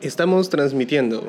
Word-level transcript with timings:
Estamos 0.00 0.48
transmitiendo 0.48 1.28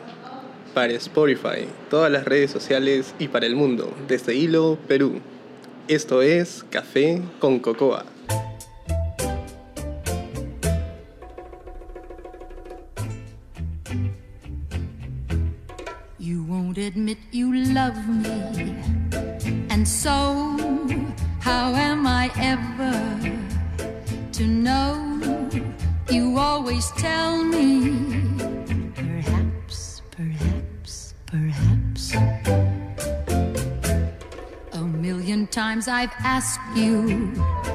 para 0.75 0.93
Spotify, 0.93 1.65
todas 1.89 2.11
las 2.11 2.25
redes 2.25 2.51
sociales 2.51 3.15
y 3.17 3.27
para 3.27 3.47
el 3.47 3.55
mundo 3.55 3.91
desde 4.07 4.35
Hilo, 4.35 4.77
Perú. 4.87 5.21
Esto 5.87 6.21
es 6.21 6.63
Café 6.69 7.19
con 7.39 7.57
Cocoa. 7.57 8.05
You. 36.75 37.68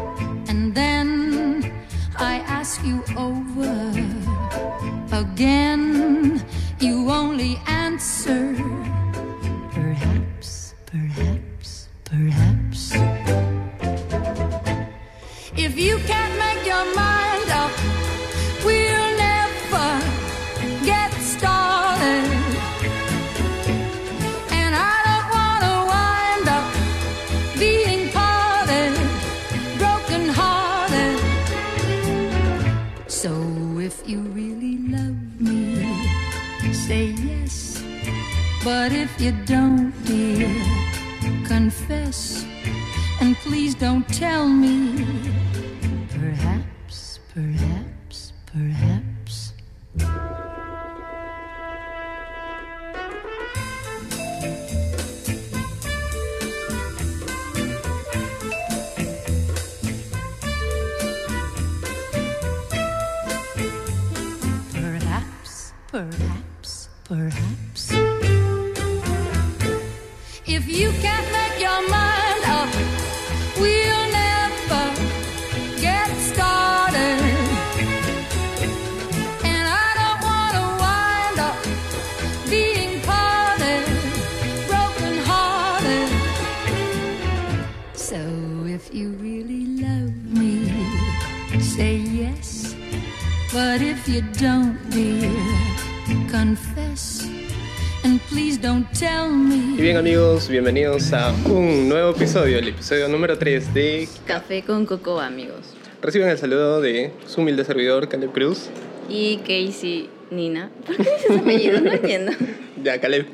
A 101.14 101.32
un 101.46 101.88
nuevo 101.88 102.10
episodio, 102.10 102.58
el 102.58 102.68
episodio 102.68 103.06
número 103.06 103.38
3 103.38 103.72
de... 103.72 104.08
Café 104.26 104.62
con 104.62 104.84
Coco, 104.84 105.20
amigos. 105.20 105.74
Reciben 106.02 106.28
el 106.28 106.38
saludo 106.38 106.80
de 106.80 107.12
su 107.28 107.40
humilde 107.40 107.64
servidor, 107.64 108.08
Caleb 108.08 108.32
Cruz. 108.32 108.68
Y 109.08 109.36
Casey 109.38 110.10
Nina. 110.32 110.72
¿Por 110.84 110.96
qué 110.96 111.02
dices 111.04 111.38
apellido? 111.38 111.80
No 111.80 111.92
entiendo. 111.92 112.32
Ya, 112.82 113.00
Caleb. 113.00 113.26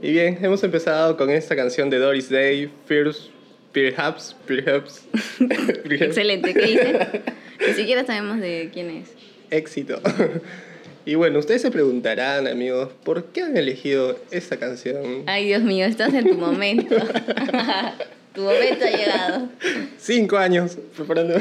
y 0.00 0.12
bien, 0.12 0.38
hemos 0.40 0.62
empezado 0.62 1.16
con 1.16 1.28
esta 1.28 1.56
canción 1.56 1.90
de 1.90 1.98
Doris 1.98 2.30
Day, 2.30 2.70
First, 2.86 3.30
Perhaps, 3.72 4.36
Perhaps. 4.46 5.08
Perhaps. 5.38 5.90
Excelente, 5.90 6.54
¿qué 6.54 6.66
dice? 6.66 7.22
Ni 7.66 7.74
siquiera 7.74 8.06
sabemos 8.06 8.38
de 8.38 8.70
quién 8.72 8.90
es. 8.90 9.10
Éxito. 9.50 10.00
Y 11.06 11.14
bueno, 11.14 11.38
ustedes 11.38 11.62
se 11.62 11.70
preguntarán, 11.70 12.48
amigos, 12.48 12.88
¿por 13.04 13.26
qué 13.26 13.42
han 13.42 13.56
elegido 13.56 14.18
esta 14.32 14.56
canción? 14.56 15.22
Ay, 15.26 15.46
Dios 15.46 15.62
mío, 15.62 15.86
estás 15.86 16.12
en 16.12 16.28
tu 16.28 16.34
momento. 16.34 16.96
tu 18.34 18.42
momento 18.42 18.84
ha 18.84 18.90
llegado. 18.90 19.48
Cinco 19.98 20.36
años 20.36 20.76
preparando. 20.96 21.36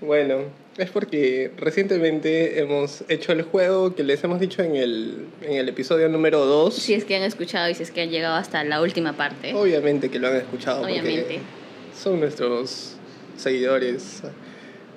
bueno, 0.00 0.44
es 0.78 0.88
porque 0.88 1.52
recientemente 1.58 2.60
hemos 2.60 3.04
hecho 3.10 3.32
el 3.32 3.42
juego 3.42 3.94
que 3.94 4.04
les 4.04 4.24
hemos 4.24 4.40
dicho 4.40 4.62
en 4.62 4.76
el, 4.76 5.26
en 5.42 5.58
el 5.58 5.68
episodio 5.68 6.08
número 6.08 6.46
2. 6.46 6.74
Si 6.74 6.94
es 6.94 7.04
que 7.04 7.14
han 7.14 7.24
escuchado 7.24 7.68
y 7.68 7.74
si 7.74 7.82
es 7.82 7.90
que 7.90 8.00
han 8.00 8.08
llegado 8.08 8.36
hasta 8.36 8.64
la 8.64 8.80
última 8.80 9.18
parte. 9.18 9.52
Obviamente 9.52 10.08
que 10.08 10.18
lo 10.18 10.28
han 10.28 10.36
escuchado 10.36 10.82
Obviamente. 10.82 11.20
porque 11.20 11.40
son 11.94 12.20
nuestros 12.20 12.94
seguidores. 13.36 14.22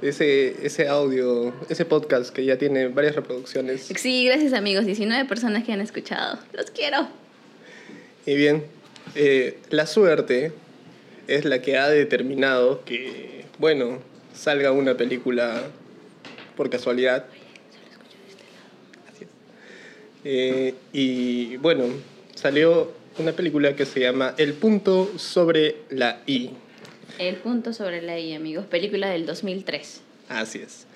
Ese, 0.02 0.66
ese 0.66 0.88
audio, 0.88 1.54
ese 1.70 1.86
podcast 1.86 2.34
que 2.34 2.44
ya 2.44 2.58
tiene 2.58 2.88
varias 2.88 3.16
reproducciones. 3.16 3.92
Sí, 3.96 4.26
gracias 4.26 4.54
amigos. 4.54 4.86
19 4.86 5.28
personas 5.28 5.64
que 5.64 5.74
han 5.74 5.82
escuchado. 5.82 6.40
Los 6.54 6.72
quiero. 6.72 7.08
Y 8.26 8.36
bien, 8.36 8.66
eh, 9.16 9.60
la 9.70 9.86
suerte 9.86 10.54
es 11.28 11.46
la 11.46 11.62
que 11.62 11.78
ha 11.78 11.88
determinado 11.90 12.84
que, 12.84 13.46
bueno, 13.60 14.00
salga 14.34 14.72
una 14.72 14.98
película 14.98 15.64
por 16.56 16.70
casualidad. 16.70 17.26
Así 19.14 19.26
es. 19.26 19.30
Eh, 20.24 20.76
y 20.94 21.58
bueno, 21.58 21.86
salió 22.36 22.92
una 23.18 23.34
película 23.34 23.76
que 23.76 23.86
se 23.86 24.00
llama 24.00 24.34
El 24.38 24.54
punto 24.54 25.12
sobre 25.18 25.78
la 25.90 26.22
I. 26.26 26.52
El 27.22 27.36
punto 27.36 27.72
sobre 27.72 28.02
la 28.02 28.18
I, 28.18 28.34
amigos. 28.34 28.66
Película 28.66 29.08
del 29.12 29.28
2003. 29.28 30.02
Así 30.28 30.58
es. 30.58 30.88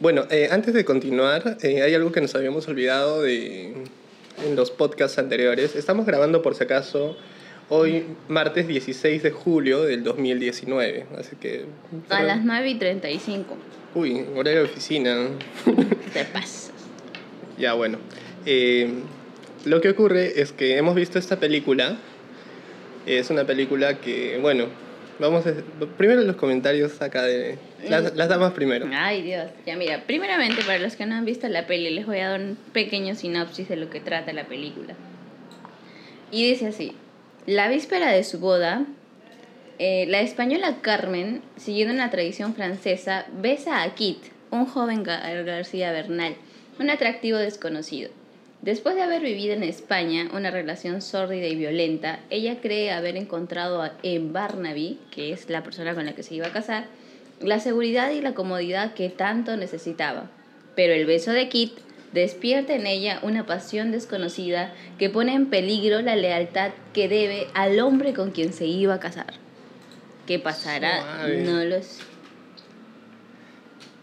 Bueno, 0.00 0.24
eh, 0.30 0.48
antes 0.50 0.72
de 0.72 0.86
continuar, 0.86 1.58
eh, 1.60 1.82
hay 1.82 1.94
algo 1.94 2.12
que 2.12 2.22
nos 2.22 2.34
habíamos 2.34 2.66
olvidado 2.66 3.20
de, 3.20 3.74
en 4.42 4.56
los 4.56 4.70
podcasts 4.70 5.18
anteriores. 5.18 5.76
Estamos 5.76 6.06
grabando, 6.06 6.40
por 6.40 6.54
si 6.54 6.64
acaso, 6.64 7.14
hoy, 7.68 8.04
martes 8.26 8.66
16 8.66 9.22
de 9.22 9.30
julio 9.30 9.82
del 9.82 10.02
2019. 10.02 11.08
Así 11.18 11.36
que... 11.36 11.66
A 12.08 12.22
las 12.22 12.42
9 12.42 12.70
y 12.70 12.74
35. 12.76 13.58
Uy, 13.94 14.24
horario 14.34 14.60
de 14.60 14.64
oficina. 14.64 15.28
Te 16.14 16.24
pasas. 16.24 16.70
ya, 17.58 17.74
bueno. 17.74 17.98
Eh, 18.46 18.94
lo 19.66 19.82
que 19.82 19.90
ocurre 19.90 20.40
es 20.40 20.52
que 20.52 20.78
hemos 20.78 20.94
visto 20.94 21.18
esta 21.18 21.38
película. 21.38 21.98
Es 23.04 23.28
una 23.28 23.44
película 23.44 24.00
que, 24.00 24.38
bueno, 24.40 24.68
vamos 25.18 25.46
a... 25.46 25.52
Primero 25.96 26.22
los 26.22 26.36
comentarios 26.36 27.00
acá 27.02 27.22
de... 27.22 27.58
Las, 27.88 28.14
las 28.14 28.28
damas 28.28 28.52
primero. 28.52 28.86
Ay, 28.92 29.22
Dios. 29.22 29.46
Ya 29.64 29.76
mira, 29.76 30.02
primeramente, 30.06 30.62
para 30.62 30.78
los 30.78 30.96
que 30.96 31.06
no 31.06 31.14
han 31.14 31.24
visto 31.24 31.48
la 31.48 31.66
peli, 31.66 31.90
les 31.90 32.06
voy 32.06 32.18
a 32.18 32.30
dar 32.30 32.40
un 32.40 32.56
pequeño 32.72 33.14
sinopsis 33.14 33.68
de 33.68 33.76
lo 33.76 33.90
que 33.90 34.00
trata 34.00 34.32
la 34.32 34.44
película. 34.44 34.94
Y 36.30 36.48
dice 36.48 36.66
así, 36.68 36.96
la 37.46 37.68
víspera 37.68 38.10
de 38.10 38.24
su 38.24 38.38
boda, 38.40 38.84
eh, 39.78 40.06
la 40.08 40.20
española 40.20 40.78
Carmen, 40.82 41.42
siguiendo 41.56 41.94
una 41.94 42.10
tradición 42.10 42.54
francesa, 42.54 43.26
besa 43.40 43.82
a 43.82 43.94
Kit, 43.94 44.18
un 44.50 44.66
joven 44.66 45.04
Gar- 45.04 45.44
García 45.44 45.92
Bernal, 45.92 46.34
un 46.80 46.90
atractivo 46.90 47.38
desconocido. 47.38 48.10
Después 48.62 48.96
de 48.96 49.02
haber 49.02 49.22
vivido 49.22 49.54
en 49.54 49.62
España 49.62 50.28
una 50.32 50.50
relación 50.50 51.02
sórdida 51.02 51.46
y 51.46 51.56
violenta, 51.56 52.20
ella 52.30 52.60
cree 52.60 52.90
haber 52.90 53.16
encontrado 53.16 53.88
en 54.02 54.32
Barnaby, 54.32 54.98
que 55.10 55.32
es 55.32 55.48
la 55.48 55.62
persona 55.62 55.94
con 55.94 56.06
la 56.06 56.14
que 56.14 56.22
se 56.22 56.34
iba 56.34 56.48
a 56.48 56.52
casar, 56.52 56.86
la 57.40 57.60
seguridad 57.60 58.10
y 58.10 58.20
la 58.20 58.34
comodidad 58.34 58.94
que 58.94 59.08
tanto 59.08 59.56
necesitaba. 59.56 60.30
Pero 60.74 60.94
el 60.94 61.06
beso 61.06 61.32
de 61.32 61.48
Kit 61.48 61.72
despierta 62.12 62.74
en 62.74 62.86
ella 62.86 63.20
una 63.22 63.46
pasión 63.46 63.92
desconocida 63.92 64.72
que 64.98 65.10
pone 65.10 65.34
en 65.34 65.46
peligro 65.46 66.00
la 66.00 66.16
lealtad 66.16 66.72
que 66.92 67.08
debe 67.08 67.48
al 67.54 67.78
hombre 67.78 68.14
con 68.14 68.30
quien 68.30 68.52
se 68.52 68.66
iba 68.66 68.94
a 68.94 69.00
casar. 69.00 69.34
¿Qué 70.26 70.38
pasará? 70.38 71.02
Suave. 71.02 71.42
No 71.42 71.64
lo 71.64 71.82
sé. 71.82 72.02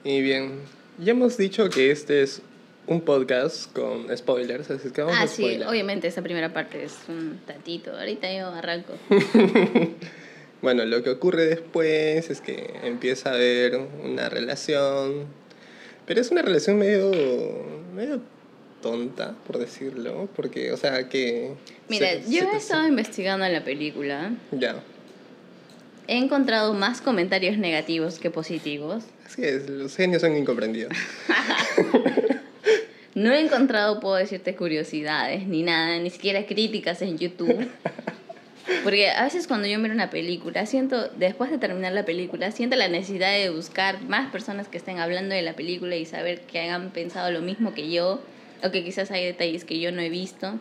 Y 0.04 0.22
bien, 0.22 0.60
ya 1.00 1.12
hemos 1.12 1.38
dicho 1.38 1.70
que 1.70 1.92
este 1.92 2.22
es 2.22 2.42
un 2.88 3.02
podcast 3.02 3.72
con 3.74 4.16
spoilers, 4.18 4.70
así 4.72 4.90
que 4.92 5.02
vamos 5.02 5.18
Ah, 5.20 5.24
a 5.24 5.28
sí, 5.28 5.44
spoiler. 5.44 5.68
obviamente 5.68 6.08
esa 6.08 6.22
primera 6.22 6.52
parte 6.54 6.84
es 6.84 6.96
un 7.08 7.40
tatito. 7.46 7.92
Ahorita 7.98 8.32
yo 8.34 8.48
arranco. 8.48 8.94
Bueno, 10.62 10.86
lo 10.86 11.04
que 11.04 11.10
ocurre 11.10 11.46
después 11.46 12.30
es 12.30 12.40
que 12.40 12.74
empieza 12.84 13.32
a 13.32 13.34
haber 13.34 13.76
una 14.02 14.30
relación, 14.30 15.26
pero 16.06 16.22
es 16.22 16.32
una 16.32 16.42
relación 16.42 16.78
medio, 16.78 17.12
medio 17.94 18.22
tonta, 18.82 19.36
por 19.46 19.58
decirlo, 19.58 20.30
porque, 20.38 20.72
o 20.72 20.78
sea, 20.78 21.10
que... 21.10 21.52
Mira, 21.90 22.12
se- 22.12 22.32
yo 22.32 22.50
he 22.50 22.56
estado 22.56 22.88
investigando 22.88 23.46
la 23.50 23.62
película. 23.66 24.32
Ya, 24.52 24.82
He 26.08 26.18
encontrado 26.18 26.74
más 26.74 27.02
comentarios 27.02 27.58
negativos 27.58 28.18
que 28.20 28.30
positivos. 28.32 29.04
así 29.26 29.44
es, 29.44 29.70
los 29.70 29.94
genios 29.98 30.22
son 30.22 30.38
incomprendidos. 30.38 30.94
No 33.16 33.32
he 33.32 33.40
encontrado, 33.40 34.00
puedo 34.00 34.16
decirte, 34.16 34.56
curiosidades 34.56 35.48
ni 35.48 35.62
nada, 35.62 36.00
ni 36.00 36.10
siquiera 36.10 36.46
críticas 36.46 37.02
en 37.02 37.18
YouTube. 37.18 37.70
Porque 38.84 39.10
a 39.10 39.24
veces 39.24 39.48
cuando 39.48 39.68
yo 39.68 39.78
miro 39.78 39.94
una 39.94 40.10
película, 40.10 40.66
siento, 40.66 41.10
después 41.10 41.52
de 41.52 41.58
terminar 41.58 41.94
la 41.94 42.06
película, 42.06 42.52
siento 42.52 42.76
la 42.76 42.88
necesidad 42.88 43.32
de 43.32 43.50
buscar 43.50 44.02
más 44.04 44.32
personas 44.32 44.68
que 44.68 44.78
estén 44.78 45.00
hablando 45.00 45.36
de 45.36 45.42
la 45.42 45.54
película 45.54 45.96
y 45.96 46.06
saber 46.06 46.42
que 46.42 46.60
hayan 46.60 46.92
pensado 46.92 47.30
lo 47.32 47.42
mismo 47.42 47.74
que 47.74 47.92
yo, 47.92 48.22
o 48.64 48.72
que 48.72 48.84
quizás 48.84 49.12
hay 49.12 49.26
detalles 49.26 49.66
que 49.66 49.80
yo 49.80 49.92
no 49.92 50.02
he 50.02 50.10
visto. 50.10 50.60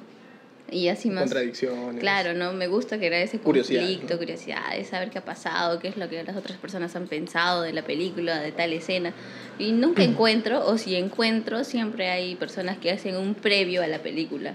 Y 0.72 0.88
así 0.88 1.10
más. 1.10 1.24
Contradicciones. 1.24 2.00
Claro, 2.00 2.32
¿no? 2.34 2.52
Me 2.54 2.66
gusta 2.66 2.96
crear 2.96 3.14
ese 3.14 3.38
Curiosidad, 3.38 3.80
conflicto, 3.80 4.14
¿no? 4.14 4.18
curiosidad, 4.18 4.74
de 4.74 4.84
saber 4.84 5.10
qué 5.10 5.18
ha 5.18 5.24
pasado, 5.24 5.78
qué 5.78 5.88
es 5.88 5.96
lo 5.96 6.08
que 6.08 6.22
las 6.24 6.34
otras 6.36 6.56
personas 6.58 6.96
han 6.96 7.06
pensado 7.08 7.62
de 7.62 7.72
la 7.72 7.82
película, 7.82 8.40
de 8.40 8.52
tal 8.52 8.72
escena. 8.72 9.12
Y 9.58 9.72
nunca 9.72 10.02
encuentro, 10.04 10.66
o 10.66 10.78
si 10.78 10.96
encuentro, 10.96 11.64
siempre 11.64 12.08
hay 12.08 12.34
personas 12.36 12.78
que 12.78 12.90
hacen 12.90 13.16
un 13.16 13.34
previo 13.34 13.82
a 13.82 13.86
la 13.86 13.98
película. 13.98 14.54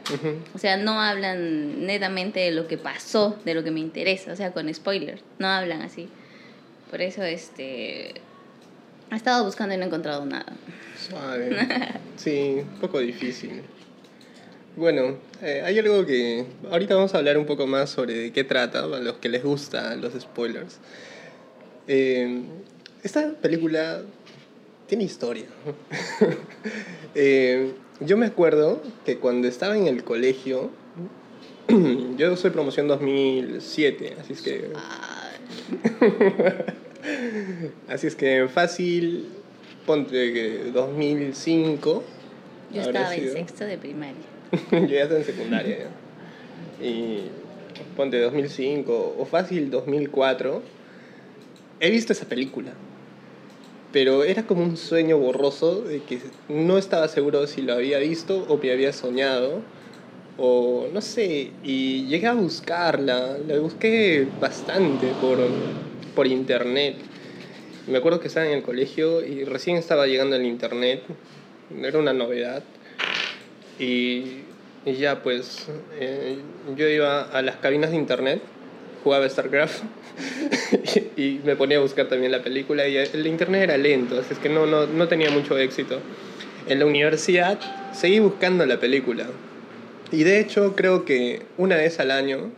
O 0.55 0.57
sea, 0.57 0.75
no 0.77 0.99
hablan 0.99 1.85
netamente 1.85 2.39
de 2.39 2.51
lo 2.51 2.67
que 2.67 2.77
pasó, 2.77 3.37
de 3.45 3.53
lo 3.53 3.63
que 3.63 3.71
me 3.71 3.79
interesa, 3.79 4.33
o 4.33 4.35
sea, 4.35 4.51
con 4.51 4.73
spoilers. 4.73 5.21
No 5.37 5.47
hablan 5.47 5.83
así. 5.83 6.09
Por 6.89 7.01
eso, 7.01 7.21
este. 7.23 8.15
He 9.09 9.15
estado 9.15 9.45
buscando 9.45 9.73
y 9.75 9.77
no 9.77 9.83
he 9.83 9.87
encontrado 9.87 10.25
nada. 10.25 10.53
Suave. 11.07 11.55
Sí, 12.17 12.57
un 12.61 12.79
poco 12.81 12.97
difícil. 12.97 13.61
Bueno, 14.77 15.17
eh, 15.41 15.63
hay 15.65 15.79
algo 15.79 16.05
que... 16.05 16.45
Ahorita 16.69 16.93
vamos 16.93 17.15
a 17.15 17.17
hablar 17.17 17.39
un 17.39 17.47
poco 17.47 17.65
más 17.65 17.89
sobre 17.89 18.13
de 18.13 18.31
qué 18.31 18.43
trata, 18.43 18.83
a 18.83 18.87
los 18.87 19.17
que 19.17 19.27
les 19.27 19.43
gustan 19.43 20.01
los 20.01 20.13
spoilers. 20.13 20.77
Eh, 21.87 22.43
esta 23.01 23.33
película 23.41 24.03
tiene 24.85 25.03
historia. 25.03 25.47
Eh, 27.19 27.71
yo 28.01 28.15
me 28.15 28.27
acuerdo 28.27 28.79
que 29.03 29.17
cuando 29.17 29.47
estaba 29.47 29.75
en 29.75 29.87
el 29.87 30.03
colegio, 30.03 30.69
yo 32.15 32.37
soy 32.37 32.51
promoción 32.51 32.87
2007, 32.87 34.17
así 34.19 34.33
es 34.33 34.41
que... 34.43 34.69
Así 37.87 38.05
es 38.05 38.15
que 38.15 38.47
fácil, 38.53 39.29
ponte 39.87 40.33
que 40.33 40.69
2005. 40.71 42.03
yo 42.71 42.81
estaba 42.81 43.15
en 43.15 43.31
sexto 43.31 43.65
de 43.65 43.79
primaria. 43.79 44.36
Yo 44.71 44.87
ya 44.87 45.03
estaba 45.03 45.19
en 45.19 45.25
secundaria. 45.25 45.77
ya. 45.79 46.85
Y 46.85 47.23
ponte 47.95 48.19
2005 48.19 49.15
o 49.17 49.25
fácil 49.25 49.69
2004. 49.71 50.61
He 51.79 51.91
visto 51.91 52.13
esa 52.13 52.25
película. 52.25 52.73
Pero 53.93 54.23
era 54.23 54.43
como 54.43 54.63
un 54.63 54.77
sueño 54.77 55.17
borroso 55.17 55.81
de 55.81 56.01
que 56.01 56.19
no 56.49 56.77
estaba 56.77 57.07
seguro 57.07 57.47
si 57.47 57.61
lo 57.61 57.73
había 57.73 57.99
visto 57.99 58.45
o 58.47 58.57
me 58.57 58.71
había 58.71 58.93
soñado. 58.93 59.61
O 60.37 60.87
no 60.93 61.01
sé. 61.01 61.51
Y 61.63 62.05
llegué 62.05 62.27
a 62.27 62.33
buscarla. 62.33 63.37
La 63.47 63.59
busqué 63.59 64.27
bastante 64.39 65.07
por, 65.21 65.39
por 66.15 66.27
internet. 66.27 66.95
Me 67.87 67.99
acuerdo 67.99 68.19
que 68.19 68.27
estaba 68.27 68.45
en 68.45 68.53
el 68.53 68.63
colegio 68.63 69.25
y 69.25 69.45
recién 69.45 69.77
estaba 69.77 70.07
llegando 70.07 70.35
el 70.35 70.45
internet. 70.45 71.03
Era 71.81 71.99
una 71.99 72.13
novedad. 72.13 72.63
Y, 73.79 74.43
y 74.85 74.93
ya 74.93 75.21
pues 75.21 75.67
eh, 75.99 76.37
yo 76.75 76.87
iba 76.87 77.21
a 77.23 77.41
las 77.41 77.57
cabinas 77.57 77.91
de 77.91 77.97
internet, 77.97 78.41
jugaba 79.03 79.29
StarCraft 79.29 79.83
y, 81.17 81.39
me 81.43 81.55
ponía 81.55 81.77
a 81.77 81.81
buscar 81.81 82.07
también 82.07 82.31
la 82.31 82.43
película 82.43 82.87
y 82.87 82.97
el 82.97 83.27
internet 83.27 83.63
era 83.63 83.77
lento, 83.77 84.19
así 84.19 84.33
es 84.33 84.39
que 84.39 84.49
no, 84.49 84.65
no, 84.65 84.87
no 84.87 85.07
tenía 85.07 85.29
mucho 85.29 85.57
éxito. 85.57 85.99
En 86.67 86.79
la 86.79 86.85
universidad 86.85 87.59
seguí 87.93 88.19
buscando 88.19 88.65
la 88.65 88.79
película 88.79 89.27
y 90.11 90.23
de 90.23 90.39
hecho 90.39 90.75
creo 90.75 91.05
que 91.05 91.43
una 91.57 91.75
vez 91.75 91.99
al 91.99 92.11
año 92.11 92.51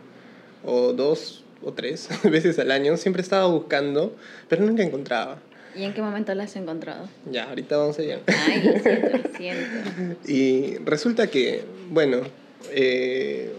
o 0.64 0.92
dos 0.92 1.44
o 1.62 1.72
tres 1.72 2.08
veces 2.24 2.58
al 2.58 2.70
año 2.70 2.96
siempre 2.96 3.22
estaba 3.22 3.46
buscando, 3.46 4.14
pero 4.48 4.64
nunca 4.64 4.82
encontraba. 4.82 5.38
¿Y 5.74 5.84
en 5.84 5.94
qué 5.94 6.02
momento 6.02 6.34
la 6.34 6.44
has 6.44 6.56
encontrado? 6.56 7.08
Ya, 7.30 7.44
ahorita 7.48 7.76
vamos 7.76 7.98
allá. 7.98 8.18
Ay, 8.26 8.62
lo 8.64 8.78
siento, 8.80 9.18
lo 9.18 9.36
siento. 9.36 10.28
Y 10.30 10.76
resulta 10.84 11.28
que, 11.28 11.62
bueno, 11.90 12.22
eh, 12.70 13.52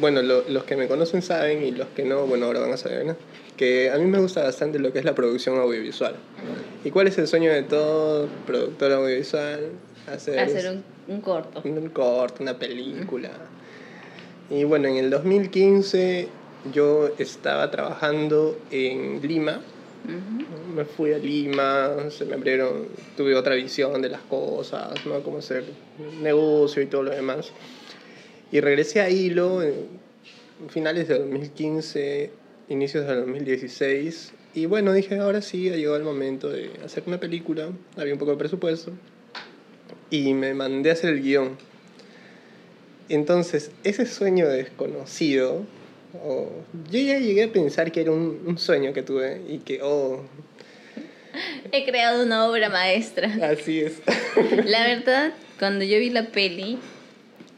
bueno, 0.00 0.22
lo- 0.22 0.48
los 0.48 0.64
que 0.64 0.76
me 0.76 0.88
conocen 0.88 1.22
saben 1.22 1.62
y 1.62 1.70
los 1.72 1.88
que 1.88 2.04
no, 2.04 2.26
bueno, 2.26 2.46
ahora 2.46 2.60
van 2.60 2.72
a 2.72 2.76
saber, 2.76 3.04
¿no? 3.06 3.16
Que 3.56 3.90
a 3.90 3.98
mí 3.98 4.04
me 4.06 4.18
gusta 4.18 4.42
bastante 4.42 4.78
lo 4.78 4.92
que 4.92 4.98
es 5.00 5.04
la 5.04 5.14
producción 5.14 5.58
audiovisual. 5.58 6.14
¿Y 6.84 6.90
cuál 6.90 7.08
es 7.08 7.18
el 7.18 7.26
sueño 7.28 7.52
de 7.52 7.62
todo 7.64 8.28
productor 8.46 8.92
audiovisual? 8.92 9.60
Hacer, 10.06 10.38
Hacer 10.38 10.70
un, 10.70 10.84
un 11.14 11.20
corto. 11.20 11.60
un 11.64 11.88
corto, 11.90 12.42
una 12.42 12.58
película. 12.58 13.30
Y 14.48 14.64
bueno, 14.64 14.88
en 14.88 14.96
el 14.96 15.10
2015 15.10 16.28
yo 16.72 17.10
estaba 17.18 17.70
trabajando 17.70 18.58
en 18.70 19.20
Lima 19.26 19.60
Me 20.74 20.84
fui 20.84 21.12
a 21.12 21.18
Lima, 21.18 22.10
se 22.10 22.24
me 22.24 22.34
abrieron, 22.34 22.86
tuve 23.16 23.34
otra 23.34 23.54
visión 23.54 24.00
de 24.00 24.08
las 24.08 24.20
cosas, 24.22 25.04
¿no? 25.06 25.22
Cómo 25.22 25.38
hacer 25.38 25.64
negocio 26.22 26.82
y 26.82 26.86
todo 26.86 27.02
lo 27.02 27.10
demás. 27.10 27.52
Y 28.50 28.60
regresé 28.60 29.00
a 29.00 29.10
Hilo 29.10 29.62
en 29.62 29.88
finales 30.68 31.08
de 31.08 31.18
2015, 31.18 32.30
inicios 32.68 33.06
del 33.06 33.20
2016. 33.20 34.32
Y 34.54 34.66
bueno, 34.66 34.92
dije, 34.92 35.18
ahora 35.18 35.42
sí, 35.42 35.68
ha 35.68 35.76
llegado 35.76 35.96
el 35.96 36.04
momento 36.04 36.48
de 36.48 36.70
hacer 36.84 37.04
una 37.06 37.20
película. 37.20 37.68
Había 37.96 38.14
un 38.14 38.18
poco 38.18 38.32
de 38.32 38.38
presupuesto. 38.38 38.92
Y 40.10 40.32
me 40.32 40.54
mandé 40.54 40.90
a 40.90 40.94
hacer 40.94 41.10
el 41.10 41.22
guion. 41.22 41.58
Entonces, 43.08 43.70
ese 43.84 44.06
sueño 44.06 44.48
desconocido, 44.48 45.64
oh, 46.14 46.48
yo 46.90 46.98
ya 47.00 47.18
llegué 47.18 47.44
a 47.44 47.52
pensar 47.52 47.92
que 47.92 48.00
era 48.00 48.10
un, 48.12 48.42
un 48.46 48.58
sueño 48.58 48.92
que 48.92 49.02
tuve 49.02 49.40
y 49.48 49.58
que, 49.58 49.80
oh, 49.82 50.22
He 51.70 51.84
creado 51.84 52.24
una 52.24 52.48
obra 52.48 52.68
maestra. 52.68 53.30
así 53.52 53.80
es. 53.80 54.00
La 54.64 54.86
verdad, 54.86 55.32
cuando 55.58 55.84
yo 55.84 55.98
vi 55.98 56.10
la 56.10 56.24
peli, 56.28 56.78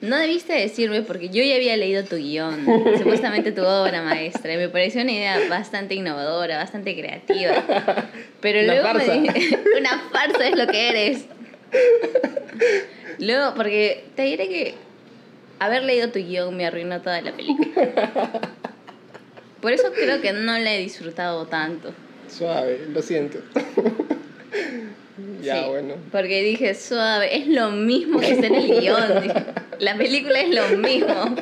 no 0.02 0.16
debiste 0.18 0.52
decirme 0.52 1.02
porque 1.02 1.28
yo 1.28 1.42
ya 1.42 1.54
había 1.56 1.76
leído 1.76 2.04
tu 2.04 2.16
guion, 2.16 2.64
supuestamente 2.98 3.52
tu 3.52 3.62
obra 3.62 4.02
maestra, 4.02 4.52
y 4.52 4.56
me 4.56 4.68
pareció 4.68 5.02
una 5.02 5.12
idea 5.12 5.38
bastante 5.48 5.94
innovadora, 5.94 6.56
bastante 6.58 6.94
creativa. 6.94 8.08
Pero 8.40 8.60
Una 8.64 8.72
luego 8.74 8.88
farsa. 8.88 9.14
me 9.14 9.28
una 9.78 9.98
farsa 10.12 10.48
es 10.48 10.56
lo 10.56 10.66
que 10.66 10.88
eres. 10.88 11.24
Luego, 13.18 13.54
porque 13.54 14.04
te 14.16 14.22
diré 14.22 14.48
que 14.48 14.74
haber 15.60 15.84
leído 15.84 16.08
tu 16.10 16.18
guion 16.18 16.56
me 16.56 16.66
arruinó 16.66 17.00
toda 17.00 17.20
la 17.20 17.32
película. 17.32 18.40
Por 19.60 19.72
eso 19.72 19.92
creo 19.92 20.20
que 20.20 20.32
no 20.32 20.58
la 20.58 20.74
he 20.74 20.78
disfrutado 20.78 21.46
tanto. 21.46 21.92
Suave, 22.28 22.86
lo 22.92 23.02
siento. 23.02 23.38
ya, 25.42 25.62
Sí, 25.62 25.68
bueno. 25.68 25.94
Porque 26.10 26.42
dije, 26.42 26.74
suave, 26.74 27.36
es 27.36 27.46
lo 27.46 27.70
mismo 27.70 28.20
que 28.20 28.32
está 28.32 28.46
en 28.46 28.54
el 28.54 28.80
guion. 28.80 29.32
La 29.78 29.94
película 29.96 30.40
es 30.40 30.54
lo 30.54 30.78
mismo. 30.78 31.36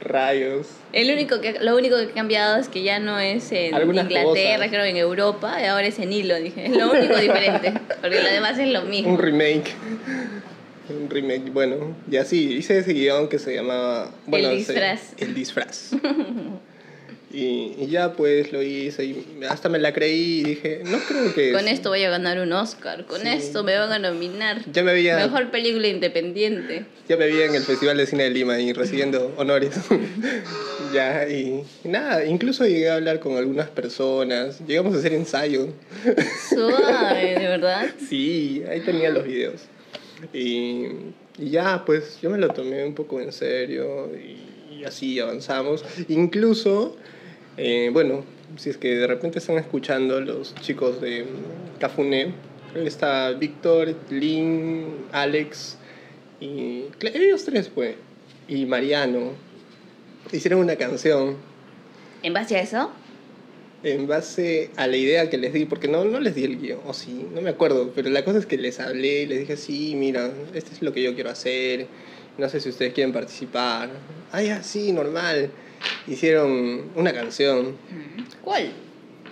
Rayos. 0.00 0.68
El 0.92 1.10
único 1.12 1.40
que, 1.40 1.58
lo 1.60 1.76
único 1.76 1.96
que 1.96 2.04
ha 2.04 2.14
cambiado 2.14 2.56
es 2.58 2.68
que 2.68 2.82
ya 2.82 2.98
no 2.98 3.18
es 3.18 3.50
en 3.52 3.74
Algunas 3.74 4.04
Inglaterra, 4.04 4.56
cosas. 4.56 4.70
creo 4.70 4.84
en 4.84 4.96
Europa, 4.96 5.58
y 5.60 5.64
ahora 5.66 5.86
es 5.86 5.98
en 5.98 6.12
Hilo, 6.12 6.36
dije. 6.36 6.66
Es 6.66 6.76
lo 6.76 6.90
único 6.92 7.16
diferente. 7.16 7.72
Porque 8.00 8.22
lo 8.22 8.30
demás 8.30 8.58
es 8.58 8.68
lo 8.68 8.82
mismo. 8.82 9.12
Un 9.12 9.18
remake. 9.18 9.72
Un 10.88 11.10
remake, 11.10 11.50
bueno, 11.52 11.96
y 12.10 12.16
así, 12.16 12.54
hice 12.54 12.78
ese 12.78 12.92
guion 12.92 13.28
que 13.28 13.38
se 13.38 13.54
llamaba... 13.54 14.12
Bueno, 14.26 14.48
se- 14.50 14.54
disfraz. 14.56 15.00
el 15.18 15.34
disfraz. 15.34 15.90
y, 17.32 17.74
y 17.78 17.88
ya 17.90 18.12
pues 18.12 18.52
lo 18.52 18.62
hice 18.62 19.04
y 19.04 19.40
hasta 19.48 19.68
me 19.68 19.78
la 19.78 19.92
creí 19.92 20.40
y 20.40 20.42
dije, 20.44 20.82
no 20.84 20.98
creo 20.98 21.34
que... 21.34 21.52
Con 21.52 21.66
esto 21.68 21.88
voy 21.90 22.04
a 22.04 22.10
ganar 22.10 22.38
un 22.38 22.52
Oscar. 22.52 23.04
Con 23.06 23.20
Sí. 23.22 23.28
esto 23.28 23.64
me 23.64 23.76
van 23.76 23.92
a 23.92 23.98
nominar. 23.98 24.62
Ya 24.72 24.82
me 24.84 24.92
había... 24.92 25.16
Mejor 25.16 25.50
película 25.50 25.88
independiente. 25.88 26.86
Ya 27.08 27.16
me 27.16 27.26
vi 27.26 27.42
en 27.42 27.54
el 27.56 27.62
Festival 27.62 27.96
de 27.96 28.06
Cine 28.06 28.24
de 28.24 28.30
Lima 28.30 28.58
y 28.60 28.72
recibiendo 28.72 29.34
honores. 29.38 29.74
ya, 30.94 31.28
y, 31.28 31.62
y 31.84 31.88
nada, 31.88 32.24
incluso 32.24 32.64
llegué 32.64 32.90
a 32.90 32.94
hablar 32.94 33.18
con 33.18 33.36
algunas 33.36 33.68
personas. 33.70 34.60
Llegamos 34.66 34.94
a 34.94 34.98
hacer 34.98 35.12
ensayo. 35.14 35.68
Suave, 36.48 37.34
de 37.40 37.48
verdad. 37.48 37.86
Sí, 38.08 38.62
ahí 38.70 38.80
tenía 38.80 39.10
los 39.10 39.24
videos. 39.24 39.62
Y, 40.32 40.86
y 41.38 41.50
ya, 41.50 41.84
pues 41.84 42.20
yo 42.20 42.30
me 42.30 42.38
lo 42.38 42.48
tomé 42.48 42.84
un 42.84 42.94
poco 42.94 43.20
en 43.20 43.32
serio 43.32 44.10
y, 44.14 44.84
así 44.84 45.18
avanzamos. 45.18 45.84
Incluso, 46.08 46.96
eh, 47.56 47.90
bueno, 47.92 48.24
si 48.56 48.70
es 48.70 48.76
que 48.76 48.94
de 48.94 49.06
repente 49.06 49.38
están 49.38 49.58
escuchando 49.58 50.20
los 50.20 50.54
chicos 50.56 51.00
de 51.00 51.24
mm, 51.24 51.78
Cafuné, 51.80 52.32
está 52.74 53.32
Víctor, 53.32 53.94
Lynn, 54.10 55.06
Alex 55.12 55.78
y 56.40 56.84
ellos 57.00 57.44
tres, 57.44 57.70
pues, 57.74 57.96
y 58.46 58.66
Mariano, 58.66 59.32
hicieron 60.30 60.60
una 60.60 60.76
canción 60.76 61.36
¿En 62.22 62.32
base 62.32 62.56
a 62.56 62.60
eso? 62.60 62.90
En 63.92 64.06
base 64.06 64.70
a 64.76 64.86
la 64.86 64.96
idea 64.96 65.30
que 65.30 65.38
les 65.38 65.52
di, 65.52 65.64
porque 65.64 65.88
no, 65.88 66.04
no 66.04 66.20
les 66.20 66.34
di 66.34 66.44
el 66.44 66.58
guion, 66.58 66.80
o 66.86 66.92
sí, 66.94 67.26
no 67.34 67.40
me 67.40 67.50
acuerdo, 67.50 67.92
pero 67.94 68.10
la 68.10 68.24
cosa 68.24 68.38
es 68.38 68.46
que 68.46 68.56
les 68.58 68.80
hablé 68.80 69.22
y 69.22 69.26
les 69.26 69.40
dije, 69.40 69.56
sí, 69.56 69.94
mira, 69.96 70.30
este 70.54 70.72
es 70.72 70.82
lo 70.82 70.92
que 70.92 71.02
yo 71.02 71.14
quiero 71.14 71.30
hacer, 71.30 71.86
no 72.38 72.48
sé 72.48 72.60
si 72.60 72.68
ustedes 72.68 72.92
quieren 72.92 73.12
participar. 73.12 73.88
Ah, 74.32 74.42
ya, 74.42 74.62
sí, 74.62 74.92
normal. 74.92 75.50
Hicieron 76.06 76.90
una 76.94 77.12
canción, 77.12 77.76
¿Cuál? 78.42 78.72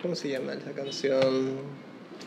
¿cómo 0.02 0.14
se 0.14 0.28
llama 0.28 0.52
esa 0.54 0.70
canción? 0.72 1.74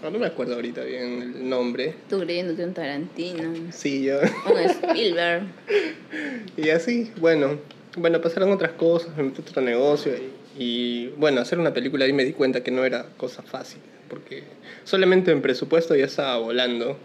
Ah, 0.04 0.10
no 0.12 0.20
me 0.20 0.28
acuerdo 0.28 0.56
ahorita 0.56 0.84
bien 0.84 1.22
el 1.36 1.50
nombre. 1.50 1.96
Tú 2.10 2.20
creyéndote 2.20 2.64
un 2.64 2.74
Tarantino, 2.74 3.50
un 3.50 3.72
Sí, 3.74 4.04
yo. 4.04 4.20
Spielberg. 4.22 5.44
Y 6.58 6.70
así, 6.70 7.12
bueno, 7.20 7.60
bueno, 7.98 8.20
pasaron 8.22 8.52
otras 8.52 8.72
cosas, 8.74 9.16
me 9.16 9.24
metí 9.24 9.42
otro 9.42 9.62
negocio 9.62 10.12
y, 10.16 10.30
y, 10.58 11.08
bueno, 11.18 11.42
hacer 11.42 11.60
una 11.60 11.74
película 11.74 12.06
ahí 12.06 12.14
me 12.14 12.26
di 12.26 12.34
cuenta 12.34 12.62
que 12.62 12.72
no 12.72 12.84
era 12.84 13.06
cosa 13.18 13.44
fácil, 13.44 13.80
porque 14.10 14.44
solamente 14.84 15.32
en 15.32 15.42
presupuesto 15.42 15.96
ya 15.96 16.06
estaba 16.06 16.38
volando 16.38 16.98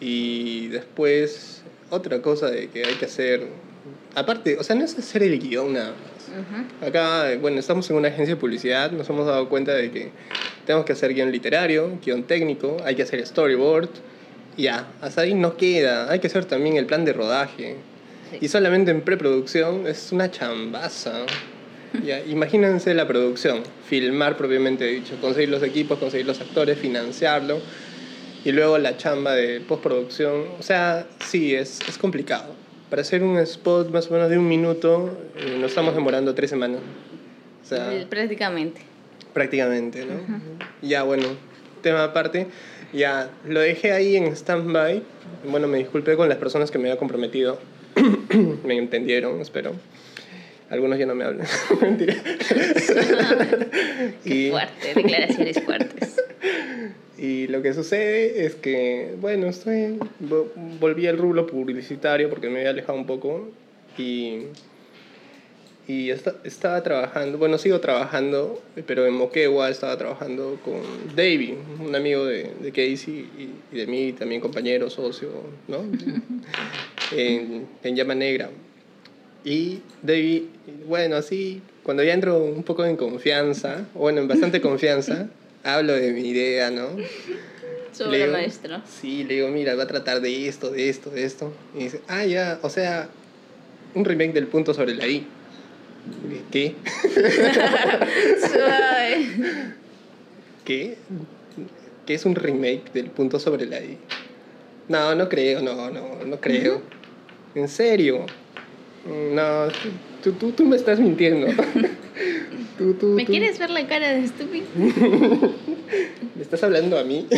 y 0.00 0.68
después 0.68 1.62
otra 1.90 2.20
cosa 2.20 2.50
de 2.50 2.68
que 2.68 2.84
hay 2.84 2.94
que 2.94 3.06
hacer, 3.06 3.46
aparte, 4.14 4.58
o 4.58 4.62
sea, 4.62 4.76
no 4.76 4.84
es 4.84 4.98
hacer 4.98 5.22
el 5.22 5.38
guion 5.38 5.72
nada 5.72 5.92
más. 5.92 6.28
Ujú. 6.28 6.86
Acá, 6.86 7.32
eh, 7.32 7.38
bueno, 7.38 7.58
estamos 7.58 7.88
en 7.90 7.96
una 7.96 8.08
agencia 8.08 8.34
de 8.34 8.40
publicidad, 8.40 8.90
nos 8.90 9.08
hemos 9.08 9.26
dado 9.26 9.48
cuenta 9.48 9.72
de 9.72 9.90
que 9.90 10.10
tenemos 10.66 10.84
que 10.84 10.92
hacer 10.92 11.14
guion 11.14 11.30
literario, 11.30 11.98
guion 12.04 12.24
técnico, 12.24 12.76
hay 12.84 12.96
que 12.96 13.02
hacer 13.02 13.24
storyboard, 13.26 13.90
ya, 14.56 14.88
hasta 15.00 15.22
ahí 15.22 15.34
no 15.34 15.56
queda, 15.56 16.10
hay 16.10 16.18
que 16.18 16.26
hacer 16.26 16.44
también 16.44 16.76
el 16.76 16.86
plan 16.86 17.04
de 17.04 17.12
rodaje. 17.12 17.76
Sí. 18.30 18.38
Y 18.40 18.48
solamente 18.48 18.90
en 18.90 19.00
preproducción 19.02 19.86
es 19.86 20.12
una 20.12 20.30
chambaza. 20.30 21.24
Ya, 22.04 22.20
imagínense 22.24 22.92
la 22.94 23.06
producción, 23.06 23.62
filmar 23.86 24.36
propiamente 24.36 24.84
dicho, 24.84 25.16
conseguir 25.20 25.48
los 25.48 25.62
equipos, 25.62 25.98
conseguir 25.98 26.26
los 26.26 26.40
actores, 26.40 26.78
financiarlo, 26.78 27.60
y 28.44 28.52
luego 28.52 28.78
la 28.78 28.96
chamba 28.96 29.34
de 29.34 29.60
postproducción. 29.60 30.44
O 30.58 30.62
sea, 30.62 31.06
sí, 31.20 31.54
es, 31.54 31.80
es 31.88 31.96
complicado. 31.96 32.54
Para 32.90 33.02
hacer 33.02 33.22
un 33.22 33.38
spot 33.38 33.90
más 33.90 34.10
o 34.10 34.14
menos 34.14 34.28
de 34.28 34.38
un 34.38 34.46
minuto, 34.46 35.16
eh, 35.36 35.56
nos 35.58 35.70
estamos 35.70 35.94
demorando 35.94 36.34
tres 36.34 36.50
semanas. 36.50 36.80
O 37.62 37.66
sea, 37.66 38.06
Prácticamente. 38.10 38.82
prácticamente, 39.32 40.04
¿no? 40.04 40.20
Ya, 40.82 41.02
bueno, 41.04 41.24
tema 41.82 42.04
aparte. 42.04 42.48
Ya, 42.92 43.30
lo 43.48 43.60
dejé 43.60 43.92
ahí 43.92 44.16
en 44.16 44.26
stand-by. 44.26 45.02
Bueno, 45.48 45.66
me 45.66 45.78
disculpé 45.78 46.16
con 46.16 46.28
las 46.28 46.38
personas 46.38 46.70
que 46.70 46.78
me 46.78 46.88
había 46.88 46.98
comprometido. 46.98 47.58
me 48.64 48.76
entendieron, 48.76 49.40
espero. 49.40 49.72
Algunos 50.70 50.98
ya 50.98 51.06
no 51.06 51.14
me 51.14 51.24
hablan. 51.24 51.46
Mentira. 51.80 52.14
Qué 54.24 54.34
y, 54.34 54.50
fuerte, 54.50 54.94
declaraciones 54.94 55.60
fuertes. 55.62 56.16
y 57.18 57.46
lo 57.48 57.62
que 57.62 57.74
sucede 57.74 58.44
es 58.46 58.54
que, 58.54 59.14
bueno, 59.20 59.46
estoy, 59.48 59.98
vo- 60.20 60.50
volví 60.80 61.06
al 61.06 61.18
rublo 61.18 61.46
publicitario 61.46 62.28
porque 62.30 62.48
me 62.48 62.58
había 62.60 62.70
alejado 62.70 62.98
un 62.98 63.06
poco. 63.06 63.50
Y, 63.98 64.44
y 65.86 66.10
esta- 66.10 66.36
estaba 66.44 66.82
trabajando, 66.82 67.36
bueno, 67.38 67.58
sigo 67.58 67.78
trabajando, 67.80 68.60
pero 68.86 69.06
en 69.06 69.12
Moquegua 69.14 69.68
estaba 69.68 69.96
trabajando 69.98 70.58
con 70.64 70.80
Davey, 71.14 71.56
un 71.78 71.94
amigo 71.94 72.24
de, 72.24 72.50
de 72.60 72.70
Casey 72.70 73.28
y, 73.38 73.50
y 73.70 73.76
de 73.80 73.86
mí, 73.86 74.12
también 74.14 74.40
compañero, 74.40 74.88
socio, 74.88 75.28
¿no? 75.68 75.84
en, 77.16 77.66
en 77.82 77.96
Llama 77.96 78.14
Negra. 78.14 78.48
Y 79.44 79.80
Davey, 80.02 80.48
bueno, 80.86 81.16
así, 81.16 81.60
cuando 81.82 82.02
ya 82.02 82.14
entro 82.14 82.38
un 82.42 82.62
poco 82.62 82.84
en 82.84 82.96
confianza, 82.96 83.86
bueno, 83.94 84.20
en 84.22 84.28
bastante 84.28 84.60
confianza, 84.60 85.28
hablo 85.64 85.92
de 85.92 86.12
mi 86.12 86.28
idea, 86.28 86.70
¿no? 86.70 86.86
Obra 88.00 88.16
digo- 88.18 88.32
maestra. 88.32 88.82
Sí, 88.86 89.22
le 89.24 89.34
digo, 89.34 89.48
mira, 89.48 89.74
va 89.74 89.84
a 89.84 89.86
tratar 89.86 90.20
de 90.20 90.48
esto, 90.48 90.70
de 90.70 90.88
esto, 90.88 91.10
de 91.10 91.24
esto. 91.24 91.52
Y 91.78 91.84
dice, 91.84 92.00
ah, 92.08 92.24
ya, 92.24 92.58
o 92.62 92.70
sea, 92.70 93.08
un 93.94 94.04
remake 94.04 94.32
del 94.32 94.46
punto 94.46 94.72
sobre 94.74 94.94
la 94.94 95.06
I. 95.06 95.26
¿Qué? 96.50 96.74
Suave. 98.40 99.26
¿Qué? 100.64 100.96
¿Qué 102.06 102.14
es 102.14 102.24
un 102.24 102.34
remake 102.34 102.92
del 102.92 103.06
punto 103.10 103.38
sobre 103.38 103.66
la 103.66 103.80
I? 103.80 103.98
No, 104.88 105.14
no 105.14 105.28
creo, 105.28 105.62
no, 105.62 105.90
no, 105.90 106.24
no 106.24 106.40
creo. 106.40 106.82
¿En 107.54 107.68
serio? 107.68 108.26
No, 109.06 109.68
tú, 110.22 110.32
tú, 110.32 110.52
tú 110.52 110.64
me 110.64 110.76
estás 110.76 110.98
mintiendo. 111.00 111.46
Tú, 112.78 112.94
tú, 112.94 113.06
¿Me 113.06 113.24
tú- 113.24 113.30
quieres 113.30 113.56
ver 113.60 113.70
la 113.70 113.86
cara 113.86 114.08
de 114.14 114.24
estúpido? 114.24 114.66
¿Me 114.74 116.42
estás 116.42 116.62
hablando 116.64 116.98
a 116.98 117.04
mí? 117.04 117.28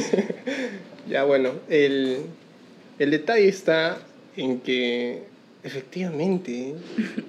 ya, 1.09 1.25
bueno, 1.25 1.53
el, 1.69 2.21
el 2.99 3.11
detalle 3.11 3.47
está 3.49 3.99
en 4.35 4.61
que 4.61 5.25
efectivamente... 5.63 6.75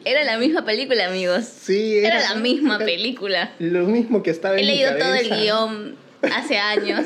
Era 0.05 0.23
la 0.23 0.37
misma 0.37 0.63
película, 0.63 1.07
amigos. 1.07 1.43
Sí, 1.45 1.97
Era 1.97 2.21
la 2.21 2.35
misma 2.35 2.77
era 2.77 2.85
película. 2.85 3.51
Lo 3.59 3.85
mismo 3.87 4.23
que 4.23 4.29
estaba 4.31 4.55
He 4.55 4.61
en 4.61 4.67
mi 4.67 4.71
leído 4.73 4.95
todo 4.97 5.13
el 5.13 5.29
guion 5.29 5.95
hace 6.33 6.57
años. 6.57 7.05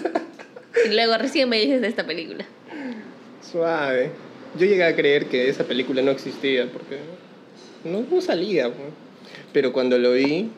Y 0.86 0.94
luego 0.94 1.18
recién 1.18 1.50
me 1.50 1.60
dices 1.60 1.82
de 1.82 1.88
esta 1.88 2.06
película. 2.06 2.46
Suave. 3.52 4.12
Yo 4.58 4.66
llegué 4.66 4.84
a 4.84 4.96
creer 4.96 5.28
que 5.28 5.50
esa 5.50 5.64
película 5.64 6.02
no 6.02 6.12
existía 6.12 6.66
porque 6.72 6.98
no, 7.84 8.06
no 8.10 8.22
salía. 8.22 8.66
pues. 8.66 8.90
Pero 9.54 9.72
cuando 9.74 9.98
lo 9.98 10.14
vi, 10.14 10.50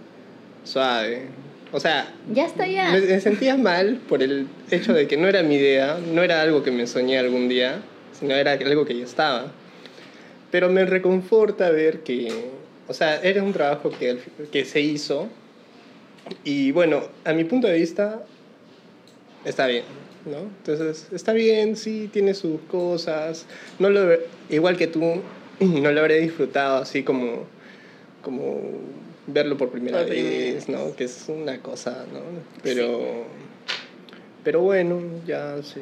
suave. 0.63 1.27
O 1.71 1.79
sea, 1.79 2.13
Ya 2.31 2.45
está 2.45 2.67
ya. 2.67 2.91
me, 2.91 3.01
me 3.01 3.19
sentía 3.19 3.57
mal 3.57 3.99
por 4.07 4.21
el 4.21 4.47
hecho 4.69 4.93
de 4.93 5.07
que 5.07 5.17
no 5.17 5.27
era 5.27 5.41
mi 5.43 5.55
idea, 5.55 5.97
no 6.13 6.21
era 6.21 6.41
algo 6.41 6.61
que 6.63 6.71
me 6.71 6.85
soñé 6.85 7.17
algún 7.17 7.49
día, 7.49 7.81
sino 8.19 8.35
era 8.35 8.51
algo 8.53 8.85
que 8.85 8.95
ya 8.97 9.03
estaba. 9.05 9.51
Pero 10.51 10.69
me 10.69 10.85
reconforta 10.85 11.71
ver 11.71 12.01
que, 12.01 12.31
o 12.87 12.93
sea, 12.93 13.19
era 13.21 13.41
un 13.41 13.53
trabajo 13.53 13.89
que, 13.89 14.19
que 14.51 14.65
se 14.65 14.81
hizo 14.81 15.29
y 16.43 16.71
bueno, 16.71 17.01
a 17.25 17.33
mi 17.33 17.43
punto 17.43 17.67
de 17.67 17.73
vista, 17.79 18.23
está 19.43 19.65
bien, 19.67 19.83
¿no? 20.25 20.39
Entonces, 20.39 21.07
está 21.11 21.33
bien, 21.33 21.75
sí, 21.75 22.09
tiene 22.11 22.33
sus 22.33 22.61
cosas, 22.61 23.45
no 23.79 23.89
lo, 23.89 24.17
igual 24.49 24.77
que 24.77 24.87
tú, 24.87 25.21
no 25.59 25.91
lo 25.91 25.99
habré 25.99 26.19
disfrutado 26.19 26.77
así 26.77 27.03
como, 27.03 27.45
como 28.21 28.61
verlo 29.27 29.57
por 29.57 29.69
primera 29.69 29.99
Por 29.99 30.07
primera 30.07 30.29
vez, 30.29 30.69
¿no? 30.69 30.95
Que 30.95 31.05
es 31.05 31.25
una 31.27 31.59
cosa, 31.59 32.05
¿no? 32.11 32.21
Pero, 32.61 33.25
pero 34.43 34.61
bueno, 34.61 35.01
ya 35.25 35.61
se, 35.63 35.81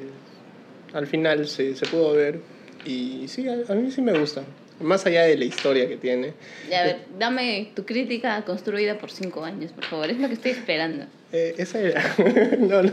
al 0.94 1.08
final 1.08 1.48
se, 1.48 1.76
se 1.76 1.86
pudo 1.88 2.14
ver 2.14 2.40
y 2.86 3.28
sí, 3.28 3.48
a, 3.48 3.72
a 3.72 3.76
mí 3.76 3.92
sí 3.92 4.02
me 4.02 4.18
gusta, 4.18 4.44
más 4.80 5.06
allá 5.06 5.24
de 5.24 5.38
la 5.38 5.46
historia 5.46 5.88
que 5.88 5.98
tiene. 5.98 6.34
Ya, 6.70 6.82
a 6.82 6.86
ver, 6.86 7.00
dame 7.20 7.72
tu 7.76 7.86
crítica 7.86 8.44
construida 8.44 8.98
por 8.98 9.12
cinco 9.12 9.44
años, 9.44 9.72
por 9.72 9.86
favor. 9.86 10.10
Es 10.10 10.20
lo 10.20 10.28
que 10.28 10.34
estoy 10.34 10.52
esperando. 10.52 11.06
Eh, 11.34 11.56
esa 11.58 11.80
era. 11.80 12.16
no, 12.60 12.84
no. 12.84 12.92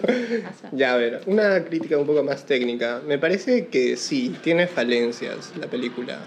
Ya, 0.72 0.94
a 0.94 0.96
ver, 0.96 1.22
una 1.26 1.64
crítica 1.64 1.98
un 1.98 2.06
poco 2.06 2.22
más 2.22 2.46
técnica. 2.46 3.02
Me 3.06 3.18
parece 3.18 3.66
que 3.66 3.96
sí, 3.96 4.36
tiene 4.42 4.66
falencias 4.66 5.52
la 5.58 5.66
película. 5.66 6.20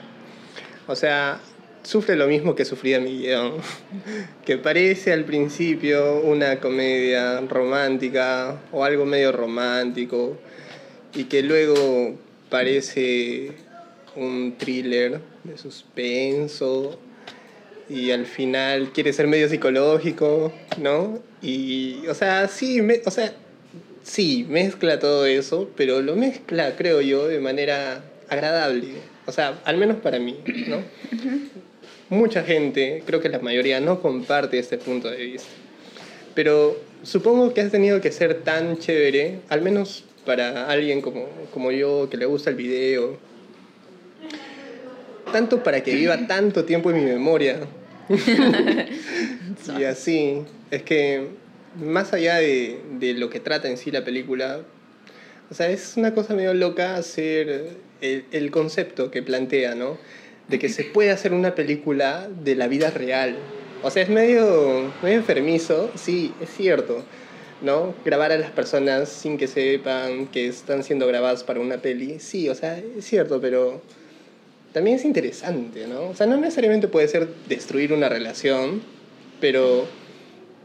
O 0.87 0.95
sea, 0.95 1.39
sufre 1.83 2.15
lo 2.15 2.27
mismo 2.27 2.53
que 2.55 2.65
sufría 2.65 2.99
mi 2.99 3.19
guion. 3.19 3.53
que 4.45 4.57
parece 4.57 5.13
al 5.13 5.23
principio 5.23 6.19
una 6.21 6.59
comedia 6.59 7.39
romántica 7.41 8.59
o 8.71 8.83
algo 8.83 9.05
medio 9.05 9.31
romántico 9.31 10.37
y 11.13 11.25
que 11.25 11.43
luego 11.43 12.15
parece 12.49 13.51
un 14.15 14.55
thriller 14.57 15.21
de 15.43 15.57
suspenso 15.57 16.99
y 17.91 18.11
al 18.11 18.25
final 18.25 18.91
quiere 18.93 19.11
ser 19.11 19.27
medio 19.27 19.49
psicológico, 19.49 20.53
¿no? 20.77 21.19
Y, 21.41 22.07
o 22.07 22.13
sea, 22.13 22.47
sí, 22.47 22.81
me- 22.81 23.01
o 23.05 23.11
sea, 23.11 23.33
sí, 24.03 24.45
mezcla 24.49 24.97
todo 24.99 25.25
eso, 25.25 25.69
pero 25.75 26.01
lo 26.01 26.15
mezcla, 26.15 26.75
creo 26.77 27.01
yo, 27.01 27.27
de 27.27 27.39
manera 27.39 28.01
agradable. 28.29 28.87
O 29.25 29.31
sea, 29.33 29.59
al 29.65 29.77
menos 29.77 29.97
para 29.97 30.19
mí, 30.19 30.37
¿no? 30.67 30.77
Mucha 32.09 32.43
gente, 32.43 33.03
creo 33.05 33.19
que 33.19 33.29
la 33.29 33.39
mayoría, 33.39 33.79
no 33.81 34.01
comparte 34.01 34.57
este 34.57 34.77
punto 34.77 35.09
de 35.09 35.17
vista. 35.17 35.49
Pero 36.33 36.77
supongo 37.03 37.53
que 37.53 37.59
has 37.61 37.71
tenido 37.71 37.99
que 37.99 38.11
ser 38.11 38.41
tan 38.41 38.77
chévere, 38.77 39.39
al 39.49 39.61
menos 39.61 40.05
para 40.25 40.69
alguien 40.69 41.01
como, 41.01 41.27
como 41.53 41.71
yo, 41.71 42.07
que 42.09 42.15
le 42.15 42.25
gusta 42.25 42.49
el 42.49 42.55
video, 42.55 43.17
tanto 45.33 45.61
para 45.63 45.81
que 45.83 45.93
viva 45.95 46.17
tanto 46.27 46.63
tiempo 46.63 46.89
en 46.91 46.97
mi 46.97 47.05
memoria. 47.05 47.59
y 49.79 49.83
así, 49.83 50.41
es 50.69 50.83
que 50.83 51.27
más 51.83 52.13
allá 52.13 52.37
de, 52.37 52.79
de 52.99 53.13
lo 53.13 53.29
que 53.29 53.39
trata 53.39 53.69
en 53.69 53.77
sí 53.77 53.91
la 53.91 54.03
película, 54.03 54.61
o 55.49 55.53
sea, 55.53 55.69
es 55.69 55.93
una 55.97 56.13
cosa 56.13 56.33
medio 56.33 56.53
loca 56.53 56.95
hacer 56.95 57.77
el, 58.01 58.25
el 58.31 58.51
concepto 58.51 59.11
que 59.11 59.21
plantea, 59.21 59.75
¿no? 59.75 59.97
De 60.47 60.59
que 60.59 60.69
se 60.69 60.83
puede 60.83 61.11
hacer 61.11 61.33
una 61.33 61.55
película 61.55 62.27
de 62.43 62.55
la 62.55 62.67
vida 62.67 62.89
real. 62.89 63.37
O 63.83 63.89
sea, 63.89 64.03
es 64.03 64.09
medio, 64.09 64.91
medio 65.01 65.17
enfermizo, 65.17 65.91
sí, 65.95 66.33
es 66.41 66.49
cierto, 66.49 67.03
¿no? 67.61 67.95
Grabar 68.05 68.31
a 68.31 68.37
las 68.37 68.51
personas 68.51 69.09
sin 69.09 69.37
que 69.37 69.47
sepan 69.47 70.27
que 70.27 70.47
están 70.47 70.83
siendo 70.83 71.07
grabadas 71.07 71.43
para 71.43 71.59
una 71.59 71.77
peli, 71.77 72.19
sí, 72.19 72.49
o 72.49 72.55
sea, 72.55 72.77
es 72.77 73.05
cierto, 73.05 73.41
pero 73.41 73.81
también 74.73 74.97
es 74.97 75.05
interesante, 75.05 75.87
¿no? 75.87 76.09
O 76.09 76.15
sea, 76.15 76.27
no 76.27 76.37
necesariamente 76.37 76.87
puede 76.87 77.07
ser 77.07 77.27
destruir 77.47 77.93
una 77.93 78.09
relación, 78.09 78.81
pero 79.39 79.87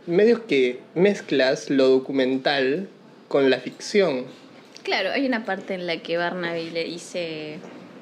medio 0.07 0.47
que 0.47 0.81
mezclas 0.95 1.71
lo 1.71 1.89
documental 1.89 2.89
con 3.29 3.51
la 3.51 3.59
ficción. 3.59 4.25
Claro, 4.85 5.11
hay 5.11 5.27
una 5.27 5.45
parte 5.45 5.75
en 5.75 5.87
la 5.87 5.97
que 5.99 6.17
Barnaby 6.17 6.71
le 6.71 6.85
dice 6.85 7.59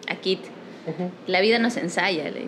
a 0.08 0.16
Kit, 0.16 0.40
la 1.26 1.40
vida 1.40 1.58
no 1.58 1.70
se 1.70 1.80
ensaya. 1.80 2.24
Le. 2.30 2.42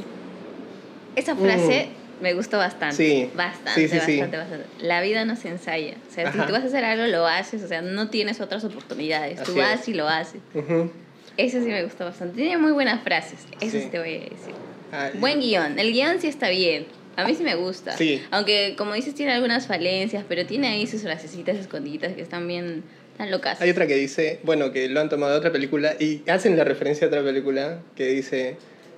Esa 1.14 1.34
frase 1.34 1.88
me 2.20 2.34
gustó 2.34 2.58
bastante. 2.58 2.96
Sí. 2.96 3.30
Bastante, 3.34 3.80
Sí, 3.80 3.88
sí, 3.88 4.00
sí. 4.04 4.12
bastante, 4.20 4.36
bastante. 4.36 4.66
La 4.80 5.00
vida 5.00 5.24
no 5.24 5.36
se 5.36 5.48
ensaya. 5.48 5.94
O 6.10 6.12
sea, 6.14 6.30
si 6.30 6.38
Ajá. 6.38 6.46
tú 6.46 6.52
vas 6.52 6.62
a 6.64 6.66
hacer 6.66 6.84
algo, 6.84 7.06
lo 7.06 7.26
haces. 7.26 7.62
O 7.62 7.68
sea, 7.68 7.80
no 7.80 8.10
tienes 8.10 8.42
otras 8.42 8.62
oportunidades. 8.64 9.36
Tú 9.42 9.52
Así 9.52 9.58
vas 9.60 9.80
es. 9.80 9.88
y 9.88 9.94
lo 9.94 10.06
haces. 10.06 10.42
Ujú. 10.52 10.90
Eso 11.36 11.58
sí 11.60 11.66
me 11.66 11.82
gustó 11.84 12.04
bastante. 12.04 12.36
Tiene 12.36 12.58
muy 12.58 12.72
buenas 12.72 13.02
frases. 13.02 13.40
Eso 13.60 13.72
Sí. 13.72 13.82
sí 13.82 13.88
te 13.90 13.98
voy 13.98 14.14
a 14.14 14.20
decir. 14.20 14.54
Ah, 14.92 15.10
Buen 15.18 15.40
guion. 15.40 15.78
El 15.78 15.92
guion 15.92 16.20
sí 16.20 16.28
está 16.28 16.48
bien. 16.48 16.86
A 17.16 17.26
mí 17.26 17.34
sí 17.34 17.42
me 17.42 17.54
gusta. 17.54 17.96
Sí. 17.96 18.22
Aunque, 18.30 18.74
como 18.76 18.92
dices, 18.94 19.14
tiene 19.14 19.32
algunas 19.32 19.66
falencias, 19.66 20.24
pero 20.28 20.44
tiene 20.46 20.68
ahí 20.68 20.86
sus 20.86 21.02
frasecitas 21.02 21.56
escondiditas 21.56 22.12
que 22.14 22.20
están 22.22 22.46
bien, 22.46 22.82
tan 23.16 23.30
locas. 23.30 23.60
Hay 23.60 23.70
otra 23.70 23.86
que 23.86 23.94
dice, 23.96 24.38
bueno, 24.42 24.70
que 24.72 24.88
lo 24.88 25.00
han 25.00 25.08
tomado 25.08 25.32
de 25.32 25.38
otra 25.38 25.50
película 25.52 25.94
y 25.98 26.22
hacen 26.28 26.56
la 26.58 26.64
referencia 26.64 27.06
a 27.06 27.08
otra 27.08 27.22
película 27.22 27.80
que 27.96 28.06
dice, 28.08 28.56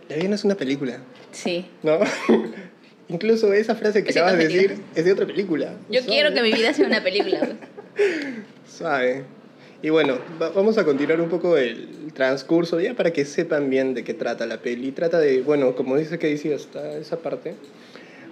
la 0.08 0.16
vida 0.16 0.28
no 0.28 0.34
es 0.34 0.44
una 0.44 0.56
película, 0.56 0.98
Sí. 1.30 1.66
¿no? 1.84 2.00
Incluso 3.08 3.52
esa 3.52 3.74
frase 3.76 4.02
que 4.04 4.10
acabas 4.10 4.36
de 4.36 4.48
decir 4.48 4.76
es 4.94 5.04
de 5.04 5.12
otra 5.12 5.24
película. 5.26 5.74
Yo 5.88 6.00
Suave. 6.02 6.06
quiero 6.06 6.34
que 6.34 6.42
mi 6.42 6.52
vida 6.52 6.74
sea 6.74 6.86
una 6.86 7.02
película. 7.02 7.40
Suave. 8.66 9.24
Y 9.82 9.90
bueno, 9.90 10.18
va- 10.40 10.50
vamos 10.50 10.76
a 10.78 10.84
continuar 10.84 11.20
un 11.20 11.28
poco 11.28 11.56
el 11.56 12.12
transcurso 12.14 12.80
ya 12.80 12.94
para 12.94 13.12
que 13.12 13.24
sepan 13.24 13.70
bien 13.70 13.94
de 13.94 14.02
qué 14.02 14.12
trata 14.14 14.44
la 14.46 14.58
peli. 14.58 14.90
Trata 14.92 15.18
de, 15.20 15.40
bueno, 15.42 15.74
como 15.76 15.96
dice 15.96 16.18
que 16.18 16.26
dice 16.26 16.54
hasta 16.54 16.96
esa 16.98 17.18
parte. 17.18 17.54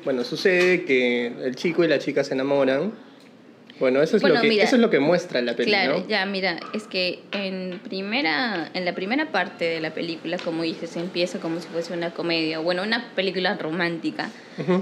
Bueno, 0.05 0.25
sucede 0.25 0.85
que 0.85 1.27
el 1.29 1.55
chico 1.55 1.85
y 1.85 1.89
la 1.89 1.99
chica 1.99 2.25
se 2.25 2.35
enamoran. 2.35 2.93
Bueno, 3.79 4.01
eso 4.03 4.17
es, 4.17 4.23
Bueno, 4.23 4.37
lo, 4.37 4.41
que, 4.43 4.49
mira, 4.49 4.65
eso 4.65 4.77
es 4.77 4.83
lo 4.83 4.89
que 4.89 4.99
muestra 5.01 5.43
la 5.43 5.55
peli, 5.55 5.71
Claro, 5.71 5.99
¿no? 6.01 6.09
ya, 6.09 6.25
mira, 6.25 6.59
es 6.73 6.85
que 6.85 7.21
en, 7.33 7.79
primera, 7.81 8.71
en 8.73 8.87
la 8.87 8.95
primera 8.95 9.31
parte 9.31 9.67
de 9.67 9.81
la 9.81 9.93
película, 9.93 10.39
como 10.39 10.63
dices, 10.63 10.97
empieza 10.97 11.41
como 11.41 11.61
si 11.61 11.69
fuese 11.69 11.93
una 11.93 12.11
comedia, 12.15 12.59
bueno, 12.59 12.83
una 12.83 13.13
película 13.15 13.55
romántica, 13.59 14.31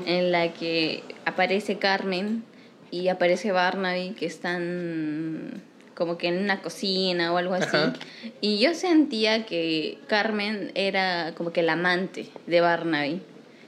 en 0.06 0.30
la 0.30 0.52
que 0.52 1.02
aparece 1.24 1.78
Carmen 1.78 2.44
y 2.92 3.08
aparece 3.08 3.50
Barnaby, 3.50 4.10
que 4.10 4.26
están 4.26 5.60
como 5.94 6.18
que 6.18 6.28
en 6.28 6.38
una 6.38 6.60
cocina 6.62 7.32
o 7.32 7.36
algo 7.36 7.54
así. 7.54 7.76
Ajá. 7.76 7.92
Y 8.40 8.58
yo 8.58 8.74
sentía 8.74 9.46
que 9.46 9.98
Carmen 10.08 10.72
era 10.74 11.32
como 11.36 11.52
que 11.52 11.62
la 11.62 11.74
amante 11.74 12.26
de 12.46 12.60
Barnaby. 12.60 13.20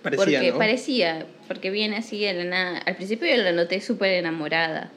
Parecía, 0.02 0.25
porque 0.25 0.52
¿no? 0.52 0.58
parecía, 0.58 1.26
porque 1.49 1.71
viene 1.71 1.97
así 1.97 2.21
de 2.21 2.32
la 2.34 2.45
nada. 2.45 2.78
Al 2.78 2.97
principio 2.97 3.26
yo 3.28 3.43
la 3.43 3.52
noté 3.52 3.80
súper 3.80 4.12
enamorada. 4.15 4.91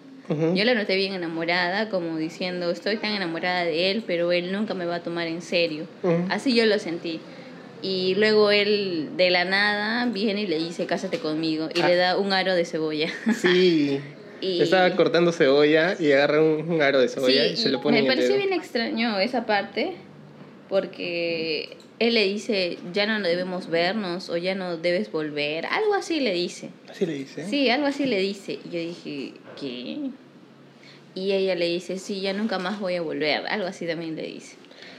Yo 0.54 0.64
la 0.64 0.76
noté 0.76 0.96
bien 0.96 1.14
enamorada, 1.14 1.90
como 1.90 2.16
diciendo, 2.18 2.70
estoy 2.70 2.98
tan 2.98 3.14
enamorada 3.16 3.64
de 3.64 3.90
él, 3.90 4.04
pero 4.06 4.32
él 4.32 4.52
nunca 4.52 4.76
me 4.76 4.86
va 4.86 4.98
a 4.98 5.00
tomar 5.00 5.26
en 5.26 5.42
serio. 5.42 5.88
Así 6.30 6.54
yo 6.54 6.68
lo 6.68 6.78
sentí. 6.78 7.20
Y 7.82 8.14
luego 8.14 8.52
él, 8.52 9.10
de 9.18 9.32
la 9.32 9.44
nada, 9.46 10.06
viene 10.06 10.42
y 10.42 10.46
le 10.48 10.60
dice, 10.60 10.86
cásate 10.86 11.18
conmigo. 11.18 11.70
Y 11.74 11.82
Ah. 11.82 11.88
le 11.88 11.96
da 11.96 12.18
un 12.20 12.32
aro 12.32 12.54
de 12.54 12.64
cebolla. 12.66 13.10
Sí. 13.34 14.00
Y- 14.42 14.62
Estaba 14.62 14.96
cortando 14.96 15.32
cebolla 15.32 15.96
y 16.00 16.12
agarra 16.12 16.42
un, 16.42 16.70
un 16.72 16.82
aro 16.82 17.00
de 17.00 17.08
cebolla 17.10 17.46
sí, 17.48 17.54
y 17.54 17.58
se 17.58 17.70
lo 17.70 17.82
pone 17.82 17.94
me 17.98 18.00
en 18.00 18.06
el 18.06 18.12
pareció 18.16 18.36
dedo. 18.36 18.46
bien 18.48 18.54
extraño 18.60 19.20
esa 19.20 19.46
parte, 19.46 19.94
porque 20.70 21.78
él 22.00 22.14
le 22.14 22.24
dice, 22.26 22.78
ya 22.94 23.06
no 23.06 23.20
debemos 23.28 23.70
vernos 23.70 24.30
o 24.30 24.38
ya 24.38 24.56
no 24.56 24.78
debes 24.78 25.12
volver. 25.12 25.66
Algo 25.66 25.94
así 25.96 26.20
le 26.20 26.34
dice. 26.34 26.70
Así 26.90 27.06
le 27.06 27.14
dice. 27.14 27.48
Sí, 27.48 27.70
algo 27.70 27.88
así 27.88 28.06
le 28.06 28.20
dice. 28.20 28.54
Y 28.54 28.70
yo 28.70 28.80
dije, 28.80 29.34
¿qué? 29.60 29.98
Y 31.16 31.32
ella 31.34 31.56
le 31.56 31.66
dice, 31.68 31.98
sí, 32.00 32.22
ya 32.22 32.34
nunca 32.34 32.60
más 32.60 32.80
voy 32.80 32.96
a 32.96 33.02
volver. 33.02 33.46
Algo 33.48 33.68
así 33.68 33.86
también 33.86 34.16
le 34.16 34.24
dice. 34.24 34.56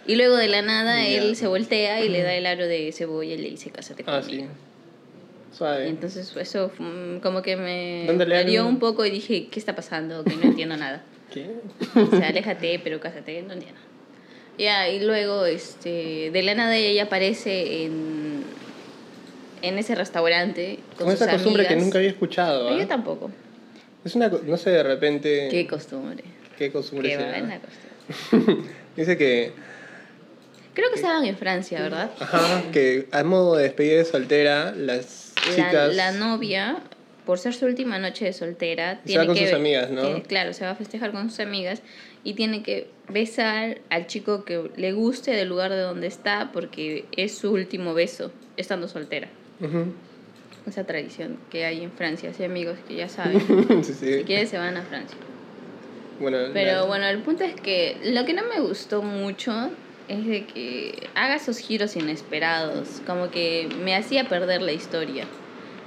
Y 0.06 0.16
luego 0.16 0.36
de 0.36 0.48
la 0.48 0.60
nada 0.60 1.06
él 1.06 1.36
se 1.36 1.46
voltea 1.46 2.04
y 2.04 2.08
le 2.08 2.22
da 2.22 2.34
el 2.34 2.46
aro 2.46 2.66
de 2.66 2.90
cebolla 2.92 3.34
y 3.34 3.38
le 3.38 3.50
dice, 3.50 3.70
cásate 3.70 4.02
Ah, 4.06 4.20
conmigo. 4.20 4.44
sí. 4.44 4.50
Suave. 5.56 5.86
Y 5.86 5.90
entonces 5.90 6.34
eso 6.36 6.70
como 7.22 7.42
que 7.42 7.56
me 7.56 8.04
¿Dónde 8.06 8.26
le 8.26 8.38
dolió 8.38 8.62
dan- 8.64 8.72
un 8.74 8.78
poco 8.78 9.04
y 9.04 9.10
dije, 9.10 9.48
¿qué 9.50 9.58
está 9.58 9.74
pasando? 9.74 10.24
Que 10.24 10.36
no 10.36 10.42
entiendo 10.44 10.76
nada. 10.76 11.02
¿Qué? 11.32 11.48
O 11.94 12.16
sea, 12.16 12.28
aléjate, 12.28 12.80
pero 12.82 13.00
cásate, 13.00 13.42
no 13.42 13.52
entiendo. 13.52 13.80
Ya, 14.58 14.88
y 14.88 15.00
luego 15.04 15.46
este, 15.46 16.30
de 16.32 16.42
la 16.42 16.54
nada 16.54 16.76
ella 16.76 17.04
aparece 17.04 17.84
en, 17.84 18.42
en 19.62 19.78
ese 19.78 19.94
restaurante 19.94 20.78
con, 20.96 21.06
Con 21.06 21.16
sus 21.16 21.22
esa 21.22 21.32
costumbre 21.32 21.66
que 21.66 21.76
nunca 21.76 21.98
había 21.98 22.10
escuchado. 22.10 22.68
¿ah? 22.68 22.76
Yo 22.78 22.86
tampoco. 22.86 23.30
Es 24.04 24.14
una, 24.14 24.28
no 24.28 24.56
sé, 24.56 24.70
de 24.70 24.82
repente... 24.82 25.48
Qué 25.50 25.66
costumbre. 25.66 26.24
¿Qué 26.58 26.70
costumbre 26.70 27.08
Qué 27.10 27.16
será? 27.16 27.30
buena 27.38 27.60
costumbre. 27.60 28.64
Dice 28.96 29.16
que, 29.16 29.52
Creo 30.74 30.88
que 30.90 30.96
estaban 30.96 31.24
en 31.24 31.36
Francia, 31.36 31.80
¿verdad? 31.82 32.10
ajá, 32.20 32.62
que 32.72 33.08
a 33.12 33.22
modo 33.24 33.56
de 33.56 33.64
despedida 33.64 33.96
de 33.98 34.04
soltera, 34.04 34.72
las 34.72 35.19
La, 35.56 35.86
la 35.88 36.12
novia, 36.12 36.82
por 37.24 37.38
ser 37.38 37.54
su 37.54 37.66
última 37.66 37.98
noche 37.98 38.24
de 38.24 38.32
soltera, 38.32 39.00
Y 39.04 39.08
se 39.08 39.18
tiene 39.18 39.20
va 39.22 39.26
con 39.26 39.34
que, 39.36 39.46
sus 39.48 39.56
amigas, 39.56 39.90
¿no? 39.90 40.00
tiene- 40.02 40.22
claro, 40.22 40.52
se 40.52 40.64
va 40.64 40.70
a 40.72 40.74
festejar 40.74 41.12
con 41.12 41.30
sus 41.30 41.40
amigas 41.40 41.82
y 42.22 42.34
tiene 42.34 42.62
que 42.62 42.94
besar 43.08 43.80
al 43.90 44.06
chico 44.06 44.44
que 44.44 44.70
le 44.76 44.92
guste 44.92 45.32
del 45.32 45.48
lugar 45.48 45.70
de 45.70 45.80
donde 45.80 46.06
está 46.06 46.50
porque 46.52 47.08
es 47.16 47.38
su 47.38 47.52
último 47.52 47.94
beso 47.94 48.32
estando 48.56 48.88
soltera. 48.88 49.30
Esa 50.66 50.84
tradición 50.84 51.38
que 51.50 51.64
hay 51.64 51.82
en 51.82 51.92
Francia, 51.92 52.32
sí 52.34 52.44
amigos 52.44 52.78
que 52.86 52.94
ya 52.96 53.08
saben. 53.08 53.40
sí, 53.84 53.94
si 53.94 54.24
quieren 54.24 54.46
se 54.46 54.58
van 54.58 54.76
a 54.76 54.82
Francia. 54.82 55.16
Bueno, 56.18 56.38
Pero 56.52 56.86
bueno, 56.86 57.06
el 57.06 57.22
punto 57.22 57.44
es 57.44 57.54
que 57.54 57.98
lo 58.04 58.24
que 58.26 58.34
no 58.34 58.42
me 58.54 58.60
gustó 58.60 59.02
mucho 59.02 59.70
es 60.10 60.26
de 60.26 60.44
que 60.44 61.08
haga 61.14 61.36
esos 61.36 61.58
giros 61.58 61.94
inesperados, 61.94 63.00
como 63.06 63.30
que 63.30 63.68
me 63.82 63.94
hacía 63.94 64.28
perder 64.28 64.60
la 64.60 64.72
historia. 64.72 65.24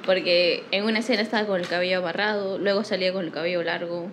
Porque 0.05 0.63
en 0.71 0.85
una 0.85 0.99
escena 0.99 1.21
estaba 1.21 1.45
con 1.45 1.59
el 1.59 1.67
cabello 1.67 1.99
amarrado, 1.99 2.57
luego 2.57 2.83
salía 2.83 3.11
con 3.11 3.25
el 3.25 3.31
cabello 3.31 3.63
largo, 3.63 4.09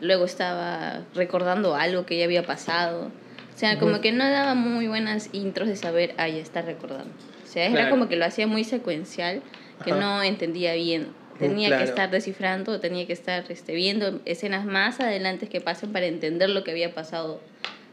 luego 0.00 0.24
estaba 0.24 1.02
recordando 1.14 1.76
algo 1.76 2.06
que 2.06 2.18
ya 2.18 2.24
había 2.24 2.42
pasado. 2.44 3.10
O 3.54 3.58
sea, 3.58 3.78
como 3.78 4.00
que 4.00 4.12
no 4.12 4.28
daba 4.28 4.54
muy 4.54 4.88
buenas 4.88 5.30
intros 5.32 5.68
de 5.68 5.76
saber, 5.76 6.14
ah, 6.18 6.28
ya 6.28 6.38
está 6.42 6.62
recordando. 6.62 7.12
O 7.44 7.46
sea, 7.46 7.64
era 7.64 7.72
Claro. 7.74 7.90
como 7.90 8.08
que 8.08 8.16
lo 8.16 8.24
hacía 8.24 8.46
muy 8.46 8.64
secuencial, 8.64 9.42
que 9.84 9.92
Ajá. 9.92 10.00
no 10.00 10.22
entendía 10.22 10.74
bien. 10.74 11.08
Tenía 11.38 11.68
claro. 11.68 11.84
que 11.84 11.88
estar 11.88 12.10
descifrando, 12.10 12.80
tenía 12.80 13.06
que 13.06 13.12
estar 13.12 13.44
este, 13.50 13.74
viendo 13.74 14.20
escenas 14.24 14.64
más 14.64 15.00
adelante 15.00 15.48
que 15.48 15.60
pasen 15.60 15.92
para 15.92 16.06
entender 16.06 16.50
lo 16.50 16.64
que 16.64 16.70
había 16.72 16.94
pasado 16.94 17.40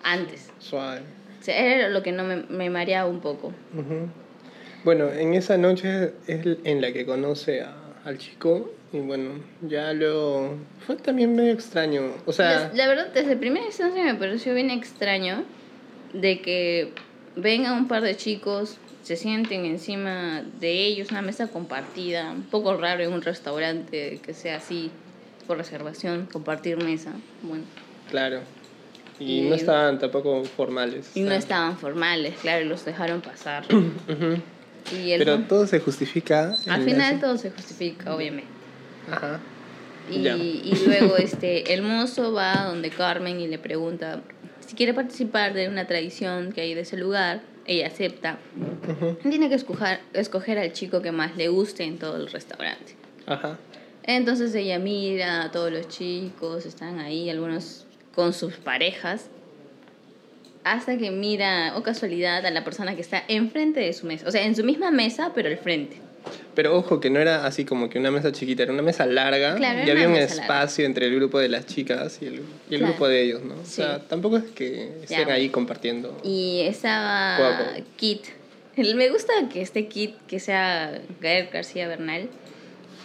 antes. 0.03 0.49
Suave. 0.59 1.01
O 1.43 1.45
sea, 1.45 1.57
era 1.75 1.89
lo 1.89 2.01
que 2.03 2.13
no 2.13 2.23
me, 2.23 2.37
me 2.37 2.69
mareaba 2.69 3.09
un 3.09 3.19
poco. 3.19 3.47
Ujú. 3.73 4.07
Bueno, 4.85 5.11
en 5.11 5.33
esa 5.33 5.57
noche 5.57 6.13
es 6.25 6.39
en 6.63 6.79
la 6.79 6.93
que 6.93 7.05
conoce 7.05 7.59
a- 7.59 7.75
al 8.05 8.17
chico 8.17 8.69
y 8.93 8.99
bueno, 8.99 9.33
ya 9.59 9.91
luego 9.91 10.55
fue 10.87 10.95
también 10.95 11.35
medio 11.35 11.51
extraño. 11.51 12.13
O 12.25 12.31
sea, 12.31 12.71
la, 12.73 12.73
la 12.73 12.87
verdad, 12.87 13.07
desde 13.13 13.35
primera 13.35 13.65
instancia 13.65 14.05
me 14.05 14.15
pareció 14.15 14.53
bien 14.53 14.71
extraño 14.71 15.43
de 16.13 16.41
que 16.41 16.93
venga 17.35 17.73
un 17.73 17.89
par 17.89 18.03
de 18.03 18.15
chicos, 18.15 18.77
se 19.01 19.17
sienten 19.17 19.65
encima 19.65 20.45
de 20.61 20.85
ellos, 20.85 21.11
una 21.11 21.21
mesa 21.21 21.47
compartida, 21.47 22.31
un 22.31 22.43
poco 22.43 22.77
raro 22.77 23.03
en 23.03 23.11
un 23.11 23.21
restaurante 23.21 24.21
que 24.25 24.33
sea 24.33 24.55
así, 24.55 24.91
por 25.45 25.57
reservación, 25.57 26.25
compartir 26.31 26.77
mesa. 26.77 27.11
Bueno, 27.41 27.65
claro. 28.09 28.39
Y, 29.19 29.39
Y- 29.39 29.41
no 29.49 29.55
estaban 29.55 29.99
tampoco 29.99 30.43
formales. 30.43 31.11
y 31.15 31.21
no 31.21 31.27
o 31.27 31.29
sea. 31.29 31.37
estaban 31.37 31.77
formales, 31.77 32.35
claro, 32.41 32.65
y 32.65 32.67
los 32.67 32.83
dejaron 32.85 33.21
pasar. 33.21 33.63
Ujú. 33.73 34.41
Y 34.97 35.11
el 35.11 35.19
Pero 35.19 35.39
todo 35.41 35.65
se 35.67 35.79
justifica. 35.79 36.55
al 36.67 36.83
final 36.83 37.19
todo 37.19 37.37
se 37.37 37.51
justifica, 37.51 38.13
obviamente. 38.15 38.49
Ajá. 39.09 39.39
Y 40.11 40.19
luego 40.85 41.15
este, 41.17 41.73
el 41.73 41.81
mozo 41.81 42.33
va 42.33 42.65
donde 42.65 42.89
Carmen 42.89 43.39
y 43.39 43.47
le 43.47 43.57
pregunta 43.57 44.21
si 44.65 44.75
quiere 44.75 44.93
participar 44.93 45.53
de 45.53 45.69
una 45.69 45.87
tradición 45.87 46.51
que 46.51 46.61
hay 46.61 46.73
de 46.73 46.81
ese 46.81 46.97
lugar. 46.97 47.41
ella 47.65 47.87
acepta. 47.87 48.37
Tiene 49.23 49.47
que 49.47 49.55
escoger, 49.55 50.01
escoger 50.11 50.59
al 50.59 50.73
chico 50.73 51.01
que 51.01 51.13
más 51.13 51.37
le 51.37 51.47
guste 51.47 51.83
en 51.85 51.97
todo 51.97 52.17
el 52.17 52.27
restaurante. 52.29 52.95
Ajá. 53.25 53.57
Entonces 54.03 54.53
ella 54.55 54.79
mira 54.79 55.43
a 55.43 55.51
todos 55.51 55.71
los 55.71 55.87
chicos, 55.87 56.65
están 56.65 56.99
ahí, 56.99 57.29
algunos 57.29 57.85
con 58.15 58.33
sus 58.33 58.55
parejas, 58.55 59.27
hasta 60.63 60.97
que 60.97 61.11
mira, 61.11 61.73
o 61.75 61.83
casualidad, 61.83 62.45
a 62.45 62.51
la 62.51 62.63
persona 62.63 62.95
que 62.95 63.01
está 63.01 63.23
enfrente 63.27 63.79
de 63.81 63.91
su 63.93 64.05
mesa. 64.05 64.27
O 64.27 64.31
sea, 64.31 64.43
en 64.45 64.55
su 64.55 64.63
misma 64.63 64.91
mesa, 64.91 65.31
pero 65.35 65.49
al 65.49 65.57
frente. 65.57 65.97
Pero 66.55 66.77
ojo, 66.77 67.01
que 67.01 67.09
no 67.09 67.19
era 67.19 67.45
así 67.45 67.65
como 67.65 67.89
que 67.89 67.99
una 67.99 68.09
mesa 68.11 68.31
chiquita, 68.31 68.63
era 68.63 68.71
una 68.71 68.81
mesa 68.81 69.05
larga 69.05 69.55
Claro, 69.55 69.85
y 69.85 69.89
había 69.89 70.07
un 70.07 70.13
larga. 70.13 70.25
espacio 70.33 70.85
entre 70.85 71.07
el 71.07 71.15
grupo 71.15 71.37
de 71.39 71.49
las 71.49 71.65
chicas 71.65 72.19
y 72.21 72.27
el, 72.27 72.33
y 72.69 72.75
el 72.75 72.79
Claro. 72.79 72.87
grupo 72.93 73.07
de 73.09 73.23
ellos, 73.23 73.43
¿no? 73.43 73.55
O 73.55 73.65
Sí. 73.65 73.73
sea, 73.81 73.99
tampoco 73.99 74.37
es 74.37 74.45
que 74.51 74.99
estén 75.03 75.29
ahí 75.29 75.49
compartiendo. 75.49 76.17
Y 76.23 76.61
estaba. 76.61 77.73
Kit. 77.97 78.21
Me 78.77 79.09
gusta 79.09 79.33
que 79.51 79.61
esté 79.61 79.87
Kit, 79.87 80.15
que 80.27 80.39
sea 80.39 81.01
Gael 81.19 81.49
García 81.51 81.87
Bernal. 81.89 82.29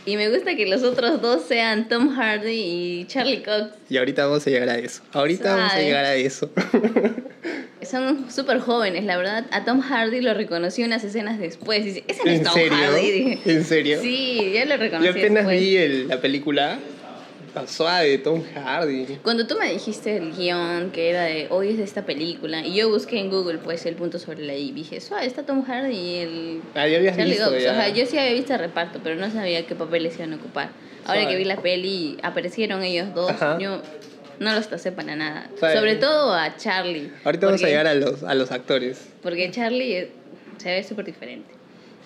Y 0.09 0.17
me 0.17 0.31
gusta 0.31 0.57
que 0.57 0.65
los 0.67 0.83
otros 0.85 1.21
dos 1.21 1.43
sean 1.47 1.87
Tom 1.89 2.09
Hardy 2.17 2.51
y 2.51 3.05
Charlie 3.09 3.43
Cox. 3.43 3.75
Y 3.91 3.99
ahorita 3.99 4.25
vamos 4.27 4.47
a 4.47 4.51
llegar 4.51 4.69
a 4.71 4.79
eso. 4.79 5.03
Ahorita 5.13 5.55
vamos 5.55 5.73
a 5.75 5.79
llegar 5.81 6.05
a 6.07 6.15
eso. 6.15 6.51
Son 7.83 8.31
súper 8.31 8.59
jóvenes, 8.61 9.05
la 9.05 9.17
verdad. 9.19 9.47
A 9.51 9.65
Tom 9.65 9.81
Hardy 9.81 10.21
lo 10.21 10.35
reconocí 10.35 10.83
unas 10.83 11.05
escenas 11.05 11.39
después. 11.39 11.85
Dice, 11.85 12.05
ese 12.09 12.25
no 12.25 12.31
es 12.31 12.39
¿En 12.39 12.45
Tom 12.45 12.55
serio? 12.55 12.77
Hardy. 12.79 13.11
Dije, 13.11 13.39
¿En 13.53 13.65
serio? 13.65 14.01
Sí, 14.01 14.51
ya 14.55 14.65
lo 14.65 14.73
Yo 14.77 14.77
reconocí 14.79 15.09
apenas 15.11 15.35
después. 15.47 15.61
vi 15.61 15.77
el- 15.77 16.09
la 16.09 16.21
película 16.21 16.79
tan 17.59 17.69
suave 17.69 18.19
Tom 18.19 18.43
Hardy. 18.55 19.19
Cuando 19.23 19.47
tú 19.47 19.57
me 19.59 19.73
dijiste 19.73 20.17
el 20.17 20.33
guion 20.33 20.91
que 20.93 21.11
era 21.11 21.23
de 21.25 21.47
hoy 21.51 21.71
es 21.71 21.79
de 21.79 21.85
esta 21.85 22.05
película, 22.07 22.65
y 22.65 22.75
yo 22.75 22.89
busqué 22.89 23.19
en 23.19 23.31
Google 23.31 23.59
pues 23.59 23.85
el 23.87 23.95
punto 23.97 24.19
sobre 24.19 24.45
la 24.47 24.55
I, 24.55 24.73
dije, 24.73 25.01
suave, 25.01 25.27
está 25.27 25.43
Tom 25.45 25.65
Hardy 25.65 25.95
y 25.97 26.15
el 26.19 26.61
Ah, 26.75 26.87
ya 26.87 26.99
habías 26.99 27.17
Charlie 27.17 27.33
visto 27.33 27.51
Cox. 27.51 27.63
ya. 27.63 27.73
O 27.73 27.75
sea, 27.75 27.89
yo 27.89 28.07
sí 28.07 28.19
había 28.19 28.33
visto 28.35 28.53
el 28.53 28.61
reparto, 28.61 29.01
pero 29.03 29.17
no 29.17 29.31
sabía 29.31 29.67
qué 29.67 29.75
papeles 29.75 30.15
iban 30.17 30.35
a 30.35 30.37
ocupar. 30.37 30.71
Ahora 31.05 31.21
Suave. 31.23 31.29
que 31.33 31.39
vi 31.39 31.45
la 31.45 31.57
peli, 31.57 32.19
aparecieron 32.23 32.83
ellos 32.83 33.15
dos, 33.15 33.31
Ajá. 33.31 33.59
yo 33.59 33.81
no 34.39 34.53
los 34.55 34.69
tasé 34.69 34.93
para 34.93 35.17
nada. 35.17 35.51
Suave. 35.59 35.75
Sobre 35.75 35.97
todo 35.97 36.33
a 36.35 36.57
Charlie. 36.57 37.11
Ahorita 37.25 37.47
vamos 37.47 37.61
a 37.61 37.65
porque- 37.65 37.71
llegar 37.71 37.87
a 37.87 37.95
los, 37.95 38.23
a 38.23 38.35
los 38.35 38.53
actores. 38.53 39.09
Porque 39.23 39.51
Charlie 39.51 39.97
eh, 39.97 40.11
se 40.59 40.71
ve 40.71 40.85
súper 40.85 41.07
diferente. 41.07 41.49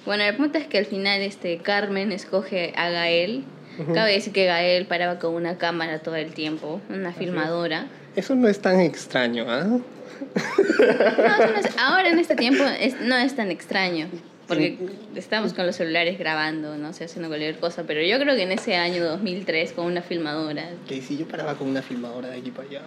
Bueno, 0.07 0.25
el 0.25 0.35
punto 0.37 0.59
es 0.59 0.67
que 0.67 0.79
al 0.79 0.87
final 0.87 1.21
este 1.21 1.59
Carmen 1.59 2.11
escoge 2.11 2.73
a 2.77 2.91
Gael. 2.91 3.45
Cabe 3.95 4.13
decir 4.13 4.33
que 4.33 4.47
Gael 4.47 4.87
paraba 4.87 5.19
con 5.19 5.35
una 5.35 5.57
cámara 5.59 6.01
todo 6.01 6.17
el 6.17 6.33
tiempo, 6.35 6.81
una 6.91 7.13
filmadora. 7.13 7.87
Eso 8.17 8.35
no 8.35 8.49
es 8.49 8.61
tan 8.61 8.81
extraño, 8.81 9.47
¿ah? 9.49 9.65
No, 9.65 9.77
eso 9.77 11.53
no 11.53 11.59
es- 11.59 11.77
ahora 11.79 12.09
en 12.11 12.19
este 12.19 12.37
tiempo 12.37 12.63
es- 12.81 13.01
no 13.01 13.17
es 13.17 13.35
tan 13.35 13.51
extraño. 13.51 14.09
Porque 14.49 14.77
estamos 15.17 15.55
con 15.55 15.65
los 15.67 15.77
celulares 15.77 16.19
grabando, 16.19 16.77
no 16.77 16.93
sé, 16.93 17.05
haciendo 17.05 17.29
cualquier 17.29 17.57
cosa. 17.59 17.85
Pero 17.87 18.03
yo 18.03 18.19
creo 18.19 18.35
que 18.37 18.43
en 18.43 18.53
ese 18.53 18.77
año 18.77 19.03
2003, 19.05 19.73
con 19.73 19.87
una 19.87 20.03
filmadora, 20.03 20.65
Que 20.87 21.01
si 21.01 21.17
yo 21.17 21.27
paraba 21.27 21.55
con 21.55 21.69
una 21.69 21.81
filmadora 21.81 22.29
de 22.29 22.39
aquí 22.39 22.51
para 22.51 22.69
allá. 22.69 22.83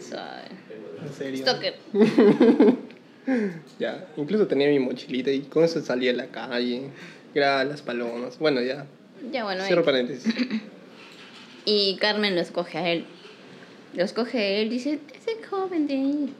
suave. 0.00 0.48
En 1.06 1.12
serio. 1.12 1.42
Stalker. 1.42 1.74
Ya, 3.78 4.06
incluso 4.16 4.46
tenía 4.46 4.68
mi 4.68 4.78
mochilita 4.78 5.30
y 5.30 5.40
con 5.42 5.62
eso 5.62 5.82
salía 5.82 6.12
a 6.12 6.14
la 6.14 6.26
calle. 6.28 6.88
Grababa 7.34 7.64
las 7.64 7.82
palomas. 7.82 8.38
Bueno, 8.38 8.62
ya. 8.62 8.86
Ya 9.30 9.44
bueno, 9.44 9.64
Cierro 9.64 9.84
paréntesis. 9.84 10.34
Y 11.64 11.96
Carmen 11.96 12.34
lo 12.34 12.40
escoge 12.40 12.78
a 12.78 12.88
él. 12.88 13.04
Lo 13.92 14.02
escoge 14.02 14.38
a 14.38 14.48
él, 14.60 14.70
dice, 14.70 15.00
ese 15.14 15.44
joven 15.44 15.86
de 15.86 15.94
ahí. 15.94 16.34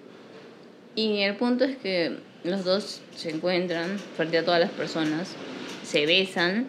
Y 0.94 1.20
el 1.20 1.36
punto 1.36 1.64
es 1.64 1.76
que 1.76 2.16
los 2.44 2.64
dos 2.64 3.02
se 3.14 3.30
encuentran 3.30 3.98
frente 4.16 4.38
a 4.38 4.44
todas 4.44 4.58
las 4.58 4.70
personas, 4.70 5.34
se 5.84 6.06
besan. 6.06 6.66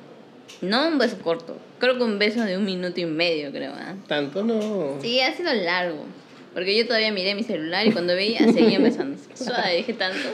No 0.61 0.89
un 0.89 0.97
beso 0.97 1.17
corto, 1.19 1.57
creo 1.79 1.97
que 1.97 2.03
un 2.03 2.19
beso 2.19 2.43
de 2.43 2.57
un 2.57 2.65
minuto 2.65 2.99
y 2.99 3.05
medio, 3.05 3.51
creo. 3.51 3.71
¿ah? 3.75 3.95
Tanto 4.07 4.43
no. 4.43 4.97
Sí, 5.01 5.21
ha 5.21 5.31
sido 5.33 5.53
largo. 5.53 6.05
Porque 6.53 6.75
yo 6.75 6.85
todavía 6.85 7.11
miré 7.13 7.35
mi 7.35 7.43
celular 7.43 7.87
y 7.87 7.91
cuando 7.91 8.13
veía 8.15 8.39
seguían 8.39 8.83
besándose. 8.83 9.29
Suave, 9.35 9.77
dije 9.77 9.93
tanto. 9.93 10.27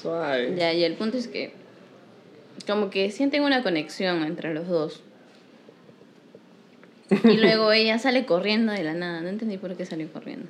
Suave. 0.00 0.54
Ya, 0.56 0.72
y 0.72 0.84
el 0.84 0.94
punto 0.94 1.16
es 1.16 1.26
que 1.26 1.52
como 2.66 2.90
que 2.90 3.10
sienten 3.10 3.42
una 3.42 3.62
conexión 3.62 4.22
entre 4.24 4.54
los 4.54 4.66
dos. 4.68 5.02
Y 7.24 7.36
luego 7.36 7.70
ella 7.72 7.98
sale 7.98 8.24
corriendo 8.26 8.72
de 8.72 8.82
la 8.82 8.94
nada. 8.94 9.20
No 9.20 9.28
entendí 9.28 9.58
por 9.58 9.76
qué 9.76 9.84
salió 9.86 10.10
corriendo. 10.12 10.46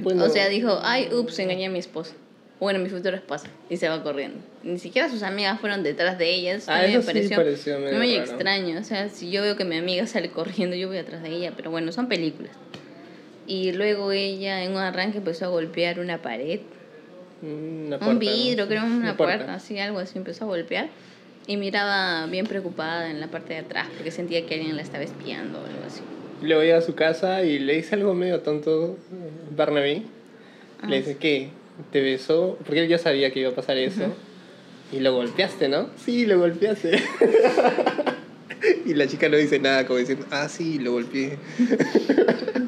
Bueno, 0.00 0.24
O 0.24 0.28
sea, 0.28 0.48
dijo, 0.48 0.78
ay, 0.82 1.08
ups, 1.12 1.38
engañé 1.38 1.66
a 1.66 1.70
mi 1.70 1.78
esposa. 1.78 2.14
Bueno, 2.60 2.78
mi 2.78 2.88
futura 2.90 3.16
esposa. 3.16 3.48
Y 3.68 3.76
se 3.76 3.88
va 3.88 4.02
corriendo. 4.02 4.38
Ni 4.62 4.78
siquiera 4.78 5.08
sus 5.08 5.22
amigas 5.22 5.58
fueron 5.60 5.82
detrás 5.82 6.18
de 6.18 6.32
ella. 6.34 6.54
Eso 6.54 6.70
Ah, 6.70 6.80
también 6.80 7.00
eso 7.00 7.06
me 7.06 7.12
sí 7.22 7.28
pareció, 7.28 7.36
pareció 7.36 7.78
medio 7.78 7.98
muy 7.98 8.16
raro. 8.18 8.30
extraño. 8.30 8.78
O 8.80 8.84
sea, 8.84 9.08
si 9.08 9.30
yo 9.30 9.42
veo 9.42 9.56
que 9.56 9.64
mi 9.64 9.76
amiga 9.78 10.06
sale 10.06 10.30
corriendo, 10.30 10.76
yo 10.76 10.88
voy 10.88 10.98
atrás 10.98 11.22
de 11.22 11.30
ella. 11.30 11.52
Pero 11.56 11.70
bueno, 11.70 11.90
son 11.92 12.08
películas. 12.08 12.52
Y 13.46 13.72
luego 13.72 14.12
ella 14.12 14.62
en 14.62 14.72
un 14.72 14.78
arranque 14.78 15.18
empezó 15.18 15.46
a 15.46 15.48
golpear 15.48 15.98
una 16.00 16.22
pared. 16.22 16.60
Una 17.42 17.98
puerta, 17.98 18.06
un 18.06 18.14
¿no? 18.14 18.20
vidrio, 18.20 18.68
creo, 18.68 18.84
una, 18.84 19.16
puerta. 19.16 19.54
así, 19.54 19.78
algo 19.78 19.98
así, 19.98 20.18
empezó 20.18 20.44
a 20.44 20.48
golpear. 20.48 20.88
Y 21.46 21.56
miraba 21.56 22.26
bien 22.26 22.46
preocupada 22.46 23.10
en 23.10 23.20
la 23.20 23.28
parte 23.28 23.54
de 23.54 23.60
atrás 23.60 23.88
porque 23.96 24.10
sentía 24.10 24.46
que 24.46 24.54
alguien 24.54 24.76
la 24.76 24.82
estaba 24.82 25.02
espiando 25.02 25.58
o 25.58 25.64
algo 25.64 25.84
así. 25.86 26.00
Luego 26.42 26.62
llega 26.62 26.78
a 26.78 26.82
su 26.82 26.94
casa 26.94 27.42
y 27.42 27.58
le 27.58 27.74
dice 27.74 27.94
algo 27.94 28.14
medio 28.14 28.40
tonto 28.40 28.96
Barnaby. 29.56 30.04
Ah, 30.82 30.88
le 30.88 30.98
dice, 30.98 31.16
¿qué? 31.16 31.48
¿Te 31.92 32.00
besó? 32.00 32.58
Porque 32.64 32.82
él 32.82 32.88
ya 32.88 32.98
sabía 32.98 33.30
que 33.30 33.40
iba 33.40 33.50
a 33.50 33.54
pasar 33.54 33.78
eso. 33.78 34.04
Y 34.92 35.00
lo 35.00 35.14
golpeaste, 35.14 35.68
¿no? 35.68 35.88
Sí, 35.96 36.26
lo 36.26 36.38
golpeaste. 36.38 37.02
y 38.86 38.94
la 38.94 39.06
chica 39.06 39.28
no 39.28 39.36
dice 39.36 39.58
nada, 39.58 39.86
como 39.86 39.98
diciendo, 39.98 40.26
ah, 40.30 40.48
sí, 40.48 40.78
lo 40.78 40.92
golpeé. 40.92 41.38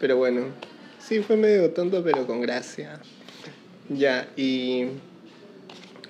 pero 0.00 0.16
bueno, 0.16 0.46
sí, 1.06 1.20
fue 1.20 1.36
medio 1.36 1.70
tonto, 1.70 2.02
pero 2.02 2.26
con 2.26 2.40
gracia. 2.40 3.00
Ya, 3.88 4.28
y. 4.36 4.86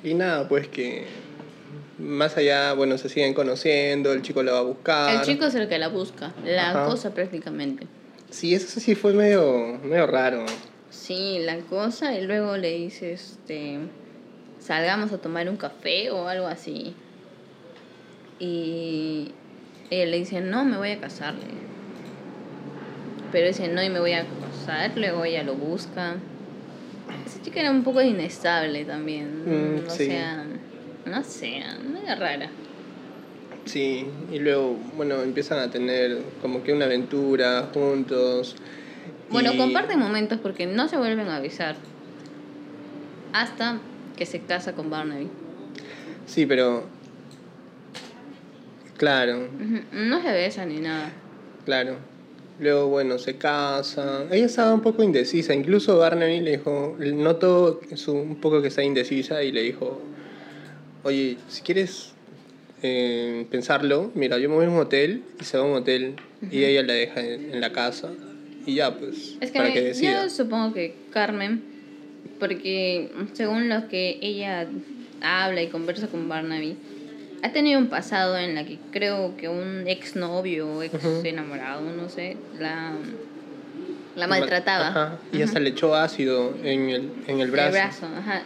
Y 0.04 0.14
nada, 0.14 0.48
pues 0.48 0.68
que. 0.68 1.06
Más 1.98 2.36
allá, 2.36 2.72
bueno, 2.72 2.98
se 2.98 3.08
siguen 3.08 3.34
conociendo, 3.34 4.12
el 4.12 4.22
chico 4.22 4.42
lo 4.42 4.52
va 4.52 4.58
a 4.58 4.62
buscar. 4.62 5.14
El 5.14 5.22
chico 5.22 5.44
es 5.46 5.54
el 5.54 5.68
que 5.68 5.78
la 5.78 5.88
busca, 5.88 6.32
la 6.44 6.70
Ajá. 6.70 6.84
cosa 6.86 7.14
prácticamente. 7.14 7.86
Sí, 8.30 8.54
eso 8.54 8.80
sí 8.80 8.94
fue 8.94 9.12
medio, 9.12 9.78
medio 9.84 10.06
raro. 10.06 10.44
Sí, 10.90 11.38
la 11.40 11.58
cosa, 11.58 12.14
y 12.14 12.22
luego 12.22 12.56
le 12.56 12.72
dice, 12.72 13.12
este, 13.12 13.78
salgamos 14.58 15.12
a 15.12 15.18
tomar 15.18 15.48
un 15.48 15.56
café 15.56 16.10
o 16.10 16.28
algo 16.28 16.46
así. 16.46 16.94
Y 18.38 19.30
ella 19.90 20.06
le 20.06 20.18
dice, 20.18 20.40
no, 20.40 20.64
me 20.64 20.76
voy 20.78 20.90
a 20.90 21.00
casar. 21.00 21.34
le 21.34 21.40
dice. 21.40 21.56
Pero 23.30 23.46
dice, 23.46 23.68
no, 23.68 23.82
y 23.82 23.90
me 23.90 24.00
voy 24.00 24.12
a 24.12 24.24
luego 24.96 25.24
ella 25.24 25.42
lo 25.42 25.54
busca. 25.54 26.16
Esa 27.26 27.42
chica 27.42 27.60
era 27.60 27.70
un 27.70 27.82
poco 27.82 28.02
inestable 28.02 28.84
también. 28.84 29.80
Mm, 29.82 29.86
o 29.86 29.90
sí. 29.90 30.06
sea, 30.06 30.46
no 31.04 31.24
sé, 31.24 31.62
medio 31.84 32.14
rara. 32.16 32.50
Sí, 33.64 34.06
y 34.30 34.38
luego, 34.38 34.74
bueno, 34.96 35.22
empiezan 35.22 35.58
a 35.60 35.70
tener 35.70 36.18
como 36.40 36.62
que 36.62 36.72
una 36.72 36.86
aventura 36.86 37.70
juntos. 37.72 38.56
Bueno, 39.30 39.52
y- 39.52 39.56
comparten 39.58 39.98
momentos 39.98 40.38
porque 40.40 40.66
no 40.66 40.88
se 40.88 40.96
vuelven 40.96 41.28
a 41.28 41.36
avisar. 41.36 41.76
Hasta 43.32 43.80
que 44.16 44.26
se 44.26 44.40
casa 44.40 44.72
con 44.74 44.90
Barnaby. 44.90 45.28
Sí, 46.26 46.46
pero... 46.46 46.88
Claro, 48.96 49.48
No 49.92 50.22
se 50.22 50.30
besan 50.30 50.68
ni 50.68 50.78
nada. 50.78 51.10
claro. 51.64 52.11
Luego, 52.60 52.88
bueno, 52.88 53.18
se 53.18 53.36
casan. 53.36 54.28
Ella 54.30 54.46
estaba 54.46 54.72
un 54.74 54.82
poco 54.82 55.02
indecisa. 55.02 55.54
Incluso 55.54 55.98
Barnaby 55.98 56.40
le 56.40 56.50
dijo, 56.52 56.96
notó 56.98 57.80
su, 57.96 58.12
un 58.12 58.36
poco 58.36 58.62
que 58.62 58.68
está 58.68 58.82
indecisa 58.84 59.42
y 59.42 59.50
le 59.52 59.62
dijo, 59.62 60.00
oye, 61.02 61.38
si 61.48 61.62
quieres 61.62 62.12
eh, 62.82 63.46
pensarlo, 63.50 64.10
mira, 64.14 64.38
yo 64.38 64.48
me 64.48 64.56
voy 64.56 64.66
a 64.66 64.68
un 64.70 64.78
hotel 64.78 65.22
y 65.40 65.44
se 65.44 65.56
va 65.58 65.64
a 65.64 65.66
un 65.66 65.74
hotel 65.74 66.14
y 66.50 66.64
ella 66.64 66.82
la 66.82 66.92
deja 66.92 67.20
en, 67.20 67.52
en 67.54 67.60
la 67.60 67.72
casa 67.72 68.10
y 68.66 68.74
ya, 68.76 68.96
pues, 68.96 69.36
Es 69.40 69.50
que, 69.50 69.58
para 69.58 69.68
me- 69.70 69.74
que 69.74 69.80
decida. 69.82 70.24
yo 70.24 70.30
supongo 70.30 70.72
que 70.74 70.94
Carmen, 71.10 71.62
porque 72.38 73.10
según 73.32 73.68
lo 73.68 73.88
que 73.88 74.18
ella 74.20 74.68
habla 75.20 75.62
y 75.62 75.68
conversa 75.68 76.08
con 76.08 76.28
Barnaby, 76.28 76.76
ha 77.42 77.52
tenido 77.52 77.78
un 77.80 77.88
pasado 77.88 78.36
en 78.38 78.54
la 78.54 78.64
que 78.64 78.78
creo 78.92 79.36
que 79.36 79.48
un 79.48 79.84
exnovio 79.88 80.82
ex 80.82 80.94
enamorado, 81.24 81.80
no 81.82 82.08
sé, 82.08 82.36
la, 82.58 82.92
la 84.16 84.26
maltrataba. 84.26 84.88
Ajá, 84.88 85.18
Y 85.32 85.42
hasta 85.42 85.58
le 85.60 85.70
echó 85.70 85.94
ácido 85.94 86.54
en 86.62 86.88
el, 86.90 87.12
en 87.26 87.40
el 87.40 87.50
brazo. 87.50 87.68
El 87.68 87.72
brazo, 87.82 88.06
ajá. 88.16 88.42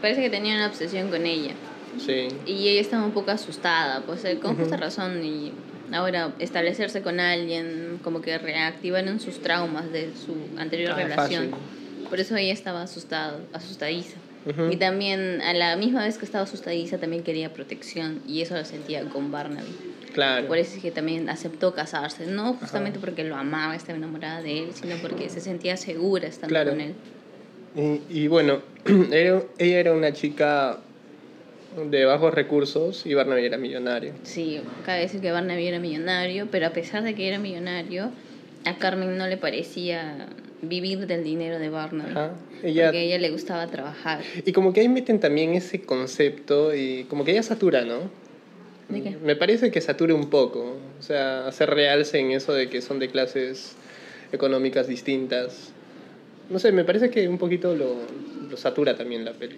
Parece 0.00 0.22
que 0.22 0.30
tenía 0.30 0.54
una 0.56 0.66
obsesión 0.66 1.10
con 1.10 1.26
ella. 1.26 1.52
Sí. 1.98 2.28
Y 2.46 2.68
ella 2.68 2.80
estaba 2.80 3.04
un 3.04 3.12
poco 3.12 3.30
asustada, 3.30 4.00
pues 4.06 4.24
eh, 4.24 4.38
con 4.40 4.56
justa 4.56 4.76
razón. 4.78 5.22
Y 5.24 5.52
ahora 5.92 6.32
establecerse 6.38 7.02
con 7.02 7.20
alguien, 7.20 8.00
como 8.02 8.22
que 8.22 8.38
reactivaron 8.38 9.20
sus 9.20 9.40
traumas 9.42 9.92
de 9.92 10.10
su 10.16 10.34
anterior 10.58 10.92
Ah, 10.92 10.96
relación. 10.96 11.50
fácil. 11.50 12.08
Por 12.08 12.18
eso 12.20 12.34
ella 12.36 12.52
estaba 12.52 12.82
asustado, 12.82 13.40
asustadiza. 13.52 14.16
Ujú. 14.44 14.70
Y 14.72 14.76
también, 14.76 15.40
a 15.42 15.52
la 15.54 15.76
misma 15.76 16.04
vez 16.04 16.18
que 16.18 16.24
estaba 16.24 16.44
asustadiza, 16.44 16.98
también 16.98 17.22
quería 17.22 17.52
protección. 17.52 18.20
Y 18.26 18.40
eso 18.42 18.54
lo 18.54 18.64
sentía 18.64 19.04
con 19.08 19.30
Barnaby. 19.30 19.70
Claro. 20.12 20.46
Por 20.46 20.58
eso 20.58 20.76
es 20.76 20.82
que 20.82 20.90
también 20.90 21.28
aceptó 21.28 21.74
casarse. 21.74 22.26
No 22.26 22.54
justamente 22.54 22.98
porque 22.98 23.24
lo 23.24 23.36
amaba, 23.36 23.74
estaba 23.76 23.96
enamorada 23.98 24.42
de 24.42 24.64
él, 24.64 24.68
sino 24.74 24.96
porque 24.96 25.28
se 25.30 25.40
sentía 25.40 25.76
segura 25.76 26.26
estando 26.28 26.48
Claro. 26.54 26.70
con 26.72 26.80
él. 26.80 26.94
Y, 28.10 28.22
y 28.24 28.26
bueno, 28.28 28.60
era- 29.12 29.42
ella 29.58 29.78
era 29.80 29.92
una 29.94 30.12
chica 30.12 30.78
de 31.90 32.04
bajos 32.04 32.34
recursos 32.34 33.06
y 33.06 33.14
Barnaby 33.14 33.46
era 33.46 33.56
millonario. 33.56 34.12
Sí, 34.24 34.60
cabe 34.84 35.00
decir 35.00 35.22
que 35.22 35.30
Barnaby 35.32 35.66
era 35.68 35.78
millonario, 35.78 36.48
pero 36.50 36.66
a 36.66 36.70
pesar 36.70 37.02
de 37.02 37.14
que 37.14 37.26
era 37.28 37.38
millonario, 37.38 38.10
a 38.66 38.76
Carmen 38.76 39.16
no 39.16 39.26
le 39.26 39.38
parecía 39.38 40.26
vivir 40.62 41.06
del 41.06 41.24
dinero 41.24 41.58
de 41.58 41.68
Barnaby. 41.68 42.10
Ajá. 42.12 42.30
Ella, 42.62 42.86
Porque 42.86 42.98
a 42.98 43.02
ella 43.02 43.18
le 43.18 43.30
gustaba 43.30 43.66
trabajar. 43.66 44.20
y 44.46 44.52
como 44.52 44.72
que 44.72 44.80
ahí 44.80 44.88
meten 44.88 45.18
también 45.20 45.54
ese 45.54 45.82
concepto 45.82 46.74
y 46.74 47.04
como 47.04 47.24
que 47.24 47.32
ella 47.32 47.42
satura, 47.42 47.84
¿no? 47.84 48.10
¿De 48.88 49.02
qué? 49.02 49.16
Me 49.22 49.36
parece 49.36 49.70
que 49.70 49.80
satura 49.80 50.14
un 50.14 50.30
poco. 50.30 50.76
O 50.98 51.02
sea, 51.02 51.46
hacer 51.48 51.70
realce 51.70 52.18
en 52.18 52.30
eso 52.32 52.52
de 52.52 52.68
que 52.68 52.80
son 52.80 52.98
de 52.98 53.08
clases 53.08 53.74
económicas 54.32 54.86
distintas. 54.86 55.72
No 56.50 56.58
sé, 56.58 56.72
me 56.72 56.84
parece 56.84 57.10
que 57.10 57.26
un 57.28 57.38
poquito 57.38 57.74
lo, 57.74 57.96
lo 58.48 58.56
satura 58.56 58.96
también 58.96 59.24
la 59.24 59.32
peli. 59.32 59.56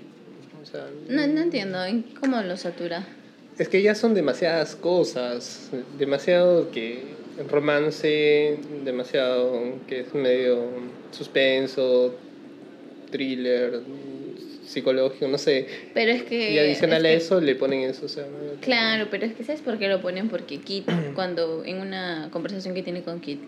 O 0.63 0.67
sea, 0.67 0.87
No, 1.09 1.27
no 1.27 1.41
entiendo, 1.43 1.85
¿en 1.85 2.03
¿cómo 2.21 2.41
lo 2.41 2.57
satura? 2.57 3.07
Es 3.59 3.69
que 3.69 3.83
ya 3.83 3.95
son 3.95 4.15
demasiadas 4.15 4.75
cosas, 4.77 5.71
demasiado 5.99 6.71
que 6.71 7.03
romance, 7.51 8.59
demasiado 8.85 9.81
que 9.87 10.01
es 10.01 10.15
medio 10.15 10.69
suspenso, 11.11 12.15
thriller, 13.11 13.81
psicológico, 14.65 15.29
no 15.29 15.39
sé. 15.39 15.67
Pero 15.95 16.13
es 16.13 16.23
que... 16.25 16.53
Y 16.53 16.59
adicional 16.59 17.07
es 17.07 17.13
a 17.13 17.17
eso 17.17 17.41
le 17.41 17.55
ponen 17.55 17.81
eso, 17.81 18.07
o 18.07 18.09
sea, 18.09 18.27
Claro, 18.61 19.09
pero 19.11 19.27
es 19.27 19.35
que 19.35 19.45
¿sabes 19.45 19.61
por 19.61 19.79
qué 19.79 19.89
lo 19.89 20.01
ponen? 20.01 20.29
Porque 20.29 20.59
Kit, 20.59 20.89
cuando 21.15 21.65
en 21.65 21.79
una 21.79 22.29
conversación 22.33 22.75
que 22.75 22.83
tiene 22.83 23.03
con 23.03 23.21
Kit, 23.21 23.41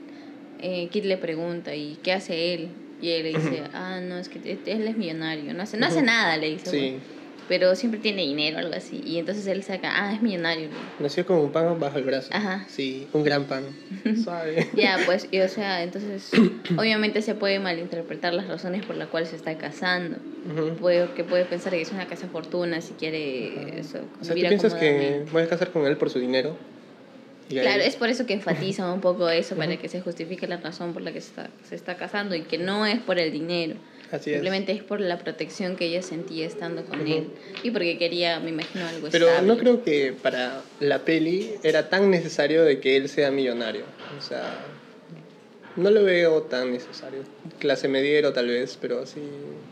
eh, 0.61 0.89
Kit 0.91 1.05
le 1.05 1.17
pregunta, 1.17 1.75
¿y 1.75 1.99
qué 2.03 2.13
hace 2.13 2.55
él? 2.55 2.69
Y 3.01 3.11
él 3.11 3.25
le 3.25 3.29
dice, 3.31 3.63
ah, 3.75 4.01
no, 4.01 4.19
es 4.19 4.29
que 4.29 4.39
él 4.39 4.89
es 4.89 4.97
millonario, 4.97 5.53
no 5.53 5.63
hace, 5.63 5.77
no 5.77 5.87
hace 5.87 6.03
nada, 6.03 6.37
le 6.39 6.49
dice. 6.49 6.71
Sí, 6.71 6.97
pues, 6.99 7.16
pero 7.49 7.75
siempre 7.75 8.01
tiene 8.01 8.23
dinero, 8.23 8.59
algo 8.59 8.75
así. 8.75 9.01
Y 9.05 9.19
entonces 9.19 9.47
él 9.47 9.63
saca, 9.63 9.91
ah, 9.95 10.15
es 10.15 10.23
millonario. 10.23 10.69
nació 10.99 11.27
con 11.27 11.39
un 11.39 11.53
pan 11.53 11.79
bajo 11.79 11.99
el 11.99 12.05
brazo. 12.05 12.29
Ajá. 12.33 12.67
Sí, 12.69 13.09
un 13.13 13.25
gran 13.25 13.47
pan. 13.47 13.65
Suave. 14.25 14.67
Ya, 14.75 14.99
pues, 15.07 15.29
y 15.31 15.41
o 15.41 15.49
sea, 15.49 15.83
entonces, 15.83 16.31
obviamente 16.77 17.23
se 17.23 17.35
puede 17.35 17.59
malinterpretar 17.59 18.35
las 18.35 18.49
razones 18.49 18.85
por 18.85 18.97
las 18.97 19.09
cuales 19.09 19.31
se 19.31 19.37
está 19.37 19.57
casando. 19.59 20.17
Ujú. 20.45 20.77
Puede, 20.77 21.09
que 21.15 21.25
puede 21.25 21.45
pensar 21.45 21.73
que 21.73 21.81
es 21.81 21.93
una 21.93 22.07
casa 22.07 22.29
fortuna 22.29 22.81
si 22.81 22.95
quiere 22.95 23.81
eso, 23.81 23.99
O 24.21 24.25
sea, 24.25 24.35
¿tú 24.35 24.41
piensas 24.41 24.75
que 24.75 25.25
voy 25.33 25.43
a 25.43 25.49
casar 25.49 25.71
con 25.71 25.87
él 25.87 25.97
por 25.97 26.11
su 26.11 26.19
dinero? 26.19 26.57
Claro, 27.49 27.83
es 27.83 27.95
por 27.95 28.09
eso 28.09 28.27
que 28.27 28.33
enfatiza 28.35 28.93
un 28.93 29.01
poco 29.01 29.29
eso, 29.29 29.55
para 29.57 29.77
que 29.77 29.89
se 29.89 30.01
justifique 30.01 30.49
la 30.49 30.57
razón 30.57 30.93
por 30.93 31.03
la 31.03 31.13
que 31.13 31.21
se 31.21 31.29
está, 31.29 31.51
se 31.69 31.77
está 31.77 31.97
casando 31.97 32.35
y 32.35 32.43
que 32.43 32.59
no 32.59 32.87
es 32.87 32.99
por 33.01 33.19
el 33.19 33.33
dinero. 33.33 33.77
Así 34.11 34.31
es. 34.31 34.37
Simplemente 34.37 34.73
es 34.73 34.83
por 34.83 35.01
la 35.01 35.19
protección 35.19 35.77
que 35.77 35.87
ella 35.87 36.03
sentía 36.03 36.47
estando 36.47 36.85
con 36.85 37.01
Ujú. 37.01 37.11
él 37.13 37.31
y 37.63 37.71
porque 37.71 37.99
quería, 37.99 38.39
me 38.41 38.51
imagino, 38.51 38.87
algo 38.87 39.09
Pero 39.11 39.27
estable. 39.29 39.47
no 39.49 39.59
creo 39.59 39.83
que 39.83 40.13
para 40.13 40.65
la 40.81 41.05
peli 41.05 41.51
era 41.63 41.89
tan 41.89 42.11
necesario 42.11 42.65
de 42.65 42.81
que 42.81 42.97
él 42.97 43.09
sea 43.09 43.31
millonario. 43.31 43.87
O 44.17 44.21
sea, 44.21 44.65
no 45.75 45.91
lo 45.91 46.05
veo 46.05 46.43
tan 46.45 46.73
necesario. 46.73 47.25
Clase 47.59 47.89
mediero 47.89 48.33
tal 48.33 48.49
vez, 48.49 48.79
pero 48.81 49.03
así... 49.03 49.21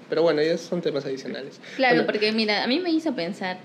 Pero 0.09 0.23
bueno, 0.23 0.43
ya 0.43 0.59
son 0.59 0.83
temas 0.83 1.05
adicionales. 1.07 1.61
Claro, 1.77 1.95
Bueno, 1.97 2.07
porque 2.07 2.33
mira, 2.33 2.63
a 2.63 2.67
mí 2.67 2.79
me 2.81 2.91
hizo 2.91 3.15
pensar, 3.15 3.59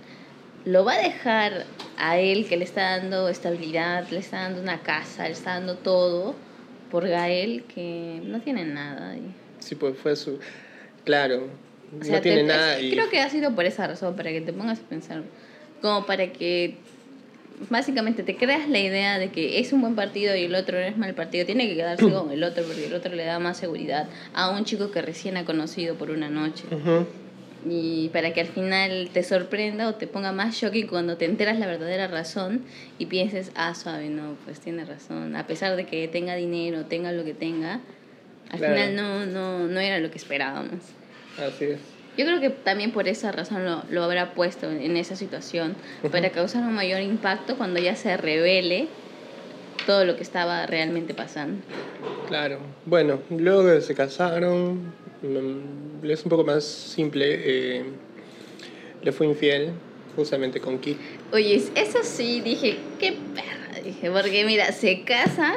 ¿lo 0.65 0.85
va 0.85 0.93
a 0.93 1.01
dejar 1.01 1.65
a 1.97 2.17
él 2.19 2.47
que 2.47 2.55
le 2.57 2.63
está 2.63 2.97
dando 2.97 3.27
estabilidad, 3.27 4.09
le 4.09 4.19
está 4.19 4.41
dando 4.41 4.61
una 4.61 4.81
casa, 4.83 5.25
le 5.25 5.33
está 5.33 5.55
dando 5.55 5.77
todo, 5.79 6.35
por 6.89 7.07
Gael 7.07 7.65
que 7.65 8.21
no 8.23 8.39
tiene 8.41 8.63
nada? 8.65 9.17
y- 9.17 9.35
Sí, 9.59 9.75
pues 9.75 9.97
fue 9.97 10.15
su... 10.15 10.39
Claro, 11.05 11.47
O 11.99 12.03
sea, 12.03 12.15
no 12.17 12.21
tiene 12.21 12.41
te- 12.41 12.43
nada 12.47 12.77
es- 12.77 12.83
y... 12.83 12.91
Creo 12.91 13.09
que 13.09 13.19
ha 13.19 13.29
sido 13.29 13.55
por 13.55 13.65
esa 13.65 13.87
razón, 13.87 14.15
para 14.15 14.31
que 14.31 14.41
te 14.41 14.53
pongas 14.53 14.79
a 14.79 14.83
pensar, 14.83 15.23
como 15.81 16.05
para 16.05 16.27
que 16.31 16.75
básicamente 17.69 18.23
te 18.23 18.35
creas 18.37 18.69
la 18.69 18.79
idea 18.79 19.19
de 19.19 19.29
que 19.31 19.59
es 19.59 19.73
un 19.73 19.81
buen 19.81 19.95
partido 19.95 20.35
y 20.35 20.43
el 20.45 20.55
otro 20.55 20.77
no 20.79 20.85
es 20.85 20.97
mal 20.97 21.13
partido. 21.13 21.45
Tiene 21.45 21.67
que 21.67 21.75
quedarse 21.75 22.09
con 22.11 22.31
el 22.31 22.43
otro 22.43 22.63
porque 22.63 22.85
el 22.85 22.93
otro 22.93 23.13
le 23.15 23.25
da 23.25 23.39
más 23.39 23.57
seguridad 23.57 24.07
a 24.33 24.49
un 24.49 24.65
chico 24.65 24.91
que 24.91 25.01
recién 25.01 25.37
ha 25.37 25.45
conocido 25.45 25.95
por 25.95 26.11
una 26.11 26.29
noche. 26.29 26.63
Ujú. 26.71 27.05
Y 27.69 28.07
para 28.13 28.33
que 28.33 28.39
al 28.39 28.47
final 28.47 29.09
te 29.11 29.21
sorprenda 29.21 29.89
o 29.89 29.95
te 29.95 30.07
ponga 30.07 30.31
más 30.31 30.55
shocking 30.55 30.87
cuando 30.87 31.17
te 31.17 31.25
enteras 31.25 31.59
la 31.59 31.67
verdadera 31.67 32.07
razón 32.07 32.61
y 32.97 33.07
pienses, 33.07 33.51
ah, 33.55 33.75
suave, 33.75 34.07
no, 34.09 34.35
pues 34.45 34.61
tiene 34.61 34.85
razón. 34.85 35.35
A 35.35 35.45
pesar 35.45 35.75
de 35.75 35.85
que 35.85 36.07
tenga 36.07 36.35
dinero, 36.35 36.85
tenga 36.85 37.11
lo 37.11 37.25
que 37.25 37.33
tenga, 37.33 37.81
al 38.51 38.57
Claro. 38.59 38.73
final 38.75 38.95
no, 38.95 39.25
no, 39.25 39.67
no 39.67 39.79
era 39.79 39.99
lo 39.99 40.09
que 40.11 40.17
esperábamos. 40.17 40.79
Así 41.37 41.65
es. 41.65 41.79
Yo 42.17 42.25
creo 42.25 42.41
que 42.41 42.49
también 42.49 42.91
por 42.91 43.07
esa 43.07 43.31
razón 43.31 43.63
lo, 43.65 43.83
lo 43.89 44.03
habrá 44.03 44.33
puesto 44.33 44.69
en 44.69 44.97
esa 44.97 45.15
situación, 45.15 45.75
para 46.11 46.29
causar 46.31 46.63
un 46.63 46.73
mayor 46.73 47.01
impacto 47.01 47.55
cuando 47.57 47.79
ya 47.79 47.95
se 47.95 48.17
revele 48.17 48.87
todo 49.85 50.03
lo 50.03 50.17
que 50.17 50.23
estaba 50.23 50.65
realmente 50.65 51.13
pasando. 51.13 51.61
Claro. 52.27 52.59
Bueno, 52.85 53.21
luego 53.29 53.65
que 53.73 53.79
se 53.81 53.95
casaron, 53.95 54.81
mm, 55.21 56.05
es 56.09 56.23
un 56.25 56.29
poco 56.29 56.43
más 56.43 56.63
simple. 56.65 57.25
eh, 57.31 57.83
le 59.01 59.11
fue 59.13 59.25
infiel 59.27 59.71
justamente 60.17 60.59
con 60.59 60.77
Kit. 60.79 60.97
Oye, 61.31 61.55
eso 61.55 61.99
sí, 62.03 62.41
dije, 62.41 62.77
qué 62.99 63.13
perra, 63.33 63.81
dije, 63.81 64.11
porque 64.11 64.43
mira, 64.43 64.73
se 64.73 65.03
casa, 65.03 65.53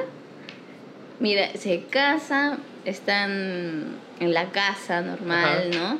mira, 1.19 1.49
se 1.57 1.83
casa, 1.91 2.59
están 2.85 3.85
en 4.21 4.35
la 4.35 4.51
casa 4.51 5.01
normal, 5.01 5.71
Ajá. 5.73 5.79
¿no? 5.95 5.99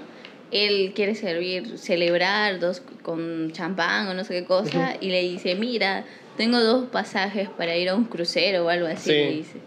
Él 0.51 0.93
quiere 0.95 1.15
servir, 1.15 1.79
celebrar 1.79 2.61
dos 2.61 2.83
con 3.03 3.51
champán 3.53 4.09
o 4.09 4.15
no 4.15 4.25
sé 4.25 4.35
qué 4.41 4.45
cosa, 4.45 4.97
y 5.01 5.09
le 5.09 5.23
dice, 5.23 5.55
mira, 5.55 6.05
tengo 6.37 6.61
dos 6.61 6.87
pasajes 6.91 7.49
para 7.49 7.77
ir 7.77 7.89
a 7.89 7.95
un 7.95 8.05
crucero 8.05 8.67
o 8.67 8.69
algo 8.69 8.87
así, 8.87 9.11
Sí. 9.11 9.13
le 9.13 9.31
dice. 9.33 9.59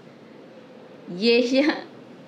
Y 1.20 1.32
ella 1.32 1.78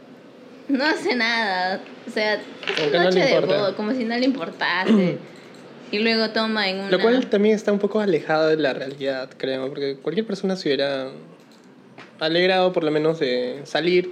no 0.70 0.84
hace 0.86 1.16
nada, 1.16 1.82
o 2.08 2.12
sea, 2.12 2.40
Como 2.76 2.90
no 2.98 3.04
noche 3.04 3.20
le 3.20 3.26
de 3.26 3.40
boda, 3.40 3.76
como 3.76 3.94
si 3.94 4.06
no 4.06 4.18
le 4.18 4.26
importase. 4.26 5.18
y 5.92 6.00
luego 6.00 6.32
toma 6.32 6.68
en 6.70 6.80
una... 6.80 6.90
Lo 6.90 7.00
cual 7.00 7.28
también 7.28 7.56
está 7.56 7.72
un 7.72 7.80
poco 7.80 8.00
alejado 8.00 8.48
de 8.50 8.58
la 8.58 8.74
realidad, 8.74 9.30
creo, 9.38 9.68
porque 9.70 9.98
cualquier 10.02 10.26
persona 10.26 10.56
se 10.56 10.68
hubiera 10.70 11.10
alegrado 12.20 12.74
por 12.74 12.84
lo 12.84 12.90
menos 12.92 13.20
de 13.20 13.62
salir, 13.66 14.10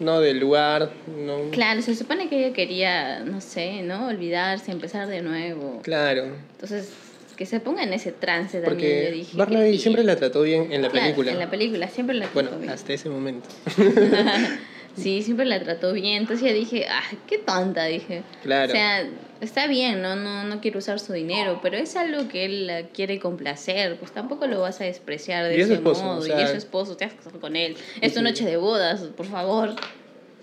¿no? 0.00 0.20
Del 0.20 0.38
lugar, 0.38 0.90
¿no? 1.06 1.50
Claro, 1.50 1.82
se 1.82 1.94
supone 1.94 2.28
que 2.28 2.38
ella 2.44 2.54
quería, 2.54 3.20
no 3.20 3.40
sé, 3.40 3.82
¿no? 3.82 4.08
Olvidarse, 4.08 4.70
empezar 4.72 5.06
de 5.08 5.22
nuevo. 5.22 5.80
Claro, 5.82 6.24
Entonces, 6.52 6.90
que 7.36 7.46
se 7.46 7.60
ponga 7.60 7.82
en 7.84 7.92
ese 7.92 8.12
trance 8.12 8.60
también. 8.60 9.04
yo 9.06 9.10
dije, 9.12 9.36
Barnaby 9.36 9.78
siempre 9.78 10.02
la 10.04 10.16
trató 10.16 10.42
bien 10.42 10.72
en 10.72 10.82
la 10.82 10.88
Claro, 10.90 11.04
película. 11.06 11.32
En 11.32 11.38
la 11.38 11.50
película, 11.50 11.88
siempre 11.88 12.16
la 12.16 12.26
trató 12.26 12.34
Bueno, 12.34 12.58
bien. 12.58 12.70
hasta 12.72 12.92
ese 12.92 13.08
momento. 13.08 13.48
sí, 14.98 15.22
siempre 15.22 15.46
la 15.46 15.62
trató 15.62 15.92
bien. 15.92 16.16
Entonces 16.22 16.48
yo 16.48 16.54
dije, 16.54 16.86
ah, 16.90 17.02
qué 17.26 17.38
tonta, 17.38 17.84
dije. 17.84 18.22
Claro. 18.42 18.68
O 18.70 18.72
sea, 18.74 19.08
está 19.40 19.66
bien, 19.66 20.02
¿no? 20.02 20.16
No, 20.16 20.44
no 20.44 20.60
quiero 20.60 20.78
usar 20.78 20.98
su 21.00 21.12
dinero, 21.12 21.60
pero 21.62 21.76
es 21.76 21.96
algo 21.96 22.28
que 22.28 22.44
él 22.44 22.88
quiere 22.92 23.18
complacer. 23.18 23.96
Pues 23.98 24.12
tampoco 24.12 24.46
lo 24.46 24.60
vas 24.60 24.80
a 24.80 24.84
despreciar 24.84 25.46
de 25.48 25.56
Y 25.56 25.60
ese 25.60 25.74
esposo, 25.74 26.02
modo. 26.04 26.20
o 26.20 26.24
y 26.26 26.28
sea- 26.28 26.42
es 26.42 26.50
su 26.50 26.56
esposo, 26.56 26.96
te 26.96 27.04
has 27.04 27.14
casado 27.14 27.40
con 27.40 27.56
él. 27.56 27.76
Es 28.00 28.14
tu 28.14 28.22
noche 28.22 28.44
de 28.44 28.56
bodas, 28.56 29.00
por 29.16 29.26
favor. 29.26 29.74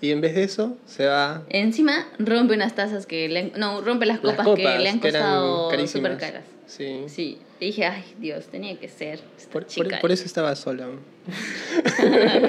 Y 0.00 0.10
en 0.10 0.20
vez 0.20 0.34
de 0.34 0.44
eso, 0.44 0.76
se 0.84 1.06
va 1.06 1.42
Encima 1.48 2.06
rompe 2.18 2.54
unas 2.54 2.74
tazas 2.74 3.06
que 3.06 3.28
le 3.30 3.38
han- 3.40 3.52
no, 3.56 3.80
rompe 3.80 4.04
las 4.04 4.22
las 4.22 4.36
copas, 4.36 4.54
que 4.56 4.78
le 4.78 4.88
han 4.90 4.98
costado 4.98 5.70
súper 5.86 6.18
caras. 6.18 6.44
Sí. 6.66 7.04
Sí, 7.08 7.38
y 7.60 7.66
dije, 7.66 7.84
ay 7.86 8.04
Dios, 8.18 8.46
tenía 8.46 8.78
que 8.78 8.88
ser 8.88 9.20
esta 9.36 9.52
Por, 9.52 9.66
chica. 9.66 9.98
por 10.00 10.12
eso 10.12 10.24
estaba 10.24 10.54
sola. 10.56 10.88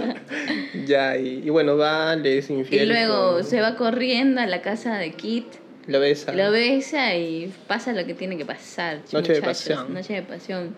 ya, 0.86 1.18
y, 1.18 1.44
y 1.46 1.50
bueno, 1.50 1.78
va, 1.78 2.16
le 2.16 2.40
es 2.40 2.50
y 2.50 2.54
infiel. 2.54 2.90
luego 2.90 3.34
con- 3.36 3.44
se 3.44 3.62
va 3.62 3.76
corriendo 3.76 4.42
a 4.42 4.48
la 4.48 4.62
casa 4.62 4.98
de 4.98 5.12
Kit, 5.14 5.46
Lo 5.88 6.00
besa. 6.00 6.34
lo 6.34 6.52
besa 6.52 7.16
y 7.16 7.52
pasa 7.68 7.94
lo 7.94 8.06
que 8.06 8.14
tiene 8.14 8.38
que 8.38 8.46
pasar. 8.46 9.00
Noche 9.12 9.34
de 9.34 9.42
muchachos, 9.42 9.44
pasión. 9.68 9.94
Noche 9.94 10.14
de 10.14 10.22
pasión. 10.24 10.76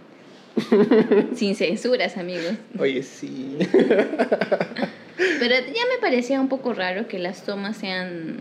Sin 1.36 1.56
censuras, 1.56 2.18
amigos. 2.18 2.54
Oye, 2.78 3.04
sí. 3.04 3.58
Pero 5.40 5.56
ya 5.56 5.84
me 5.94 6.00
parecía 6.02 6.40
un 6.40 6.50
poco 6.50 6.74
raro 6.74 7.08
que 7.08 7.20
las 7.20 7.44
tomas 7.44 7.78
sean 7.78 8.38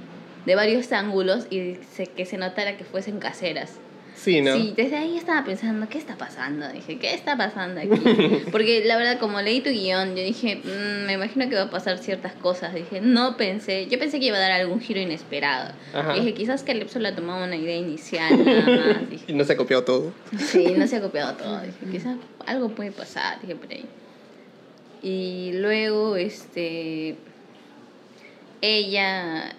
de 0.46 0.54
varios 0.54 0.92
ángulos 0.92 1.46
y 1.50 1.76
se- 1.94 2.06
que 2.06 2.24
se 2.24 2.38
notara 2.38 2.76
que 2.76 2.84
fuesen 2.84 3.18
caseras. 3.18 3.72
Sí, 4.18 4.40
¿no? 4.40 4.54
Sí, 4.56 4.74
desde 4.76 4.96
ahí 4.96 5.16
estaba 5.16 5.44
pensando, 5.44 5.88
¿qué 5.88 5.96
está 5.96 6.16
pasando? 6.16 6.68
Dije, 6.72 6.98
¿qué 6.98 7.14
está 7.14 7.36
pasando 7.36 7.80
aquí? 7.80 8.42
Porque 8.50 8.84
la 8.84 8.96
verdad, 8.96 9.20
como 9.20 9.40
leí 9.40 9.60
tu 9.60 9.70
guion, 9.70 10.16
yo 10.16 10.22
dije, 10.24 10.56
"Mm, 10.56 11.06
me 11.06 11.12
imagino 11.12 11.48
que 11.48 11.54
va 11.54 11.62
a 11.62 11.70
pasar 11.70 11.98
ciertas 11.98 12.32
cosas. 12.34 12.74
Dije, 12.74 13.00
no 13.00 13.36
pensé, 13.36 13.86
yo 13.86 13.96
pensé 13.98 14.18
que 14.18 14.26
iba 14.26 14.36
a 14.36 14.40
dar 14.40 14.50
algún 14.50 14.80
giro 14.80 14.98
inesperado. 15.00 15.72
Ajá. 15.94 16.14
Dije, 16.14 16.34
quizás 16.34 16.64
Caleb 16.64 16.88
solo 16.88 17.14
tomaba 17.14 17.44
una 17.44 17.54
idea 17.56 17.76
inicial, 17.76 18.44
nada 18.44 18.94
más. 18.94 19.10
Dije, 19.10 19.24
Y 19.28 19.34
no 19.34 19.44
se 19.44 19.52
ha 19.52 19.56
copiado 19.56 19.84
todo. 19.84 20.12
Sí, 20.36 20.74
no 20.76 20.88
se 20.88 20.96
ha 20.96 21.00
copiado 21.00 21.34
todo. 21.34 21.60
Dije, 21.62 21.78
quizás 21.92 22.16
algo 22.44 22.70
puede 22.70 22.90
pasar, 22.90 23.40
dije 23.40 23.54
por 23.54 23.70
ahí. 23.70 23.84
Y 25.00 25.52
luego, 25.54 26.16
este. 26.16 27.14
Ella. 28.60 29.54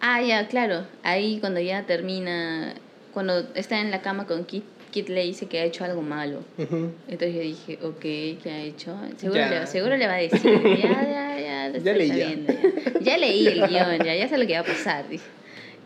Ah, 0.00 0.20
ya, 0.22 0.48
claro. 0.48 0.84
Ahí 1.02 1.38
cuando 1.38 1.60
ya 1.60 1.84
termina. 1.86 2.74
Cuando 3.14 3.38
está 3.54 3.80
en 3.80 3.90
la 3.90 4.02
cama 4.02 4.26
con 4.26 4.44
Kit, 4.44 4.64
Kit 4.90 5.08
le 5.08 5.22
dice 5.22 5.46
que 5.46 5.60
ha 5.60 5.64
hecho 5.64 5.84
algo 5.84 6.02
malo. 6.02 6.40
Entonces 6.58 7.34
yo 7.34 7.40
dije, 7.40 7.78
ok, 7.82 8.00
¿qué 8.00 8.40
ha 8.50 8.60
hecho? 8.60 8.96
Seguro, 9.16 9.40
Ya. 9.40 9.60
le, 9.60 9.66
seguro 9.66 9.96
le 9.96 10.06
va 10.06 10.14
a 10.14 10.18
decir, 10.18 10.42
ya, 10.82 11.02
ya, 11.02 11.40
ya, 11.40 11.68
lo 11.68 11.78
Ya 11.78 11.92
estoy 11.92 11.94
leí 11.94 12.08
ya. 12.08 12.14
sabiendo, 12.14 12.52
ya. 12.52 13.00
Ya 13.00 13.18
leí 13.18 13.46
el 13.48 13.68
guion, 13.68 14.04
ya, 14.04 14.14
ya 14.16 14.28
sé 14.28 14.36
lo 14.36 14.46
que 14.46 14.54
va 14.54 14.60
a 14.60 14.64
pasar, 14.64 15.08
dije. 15.08 15.24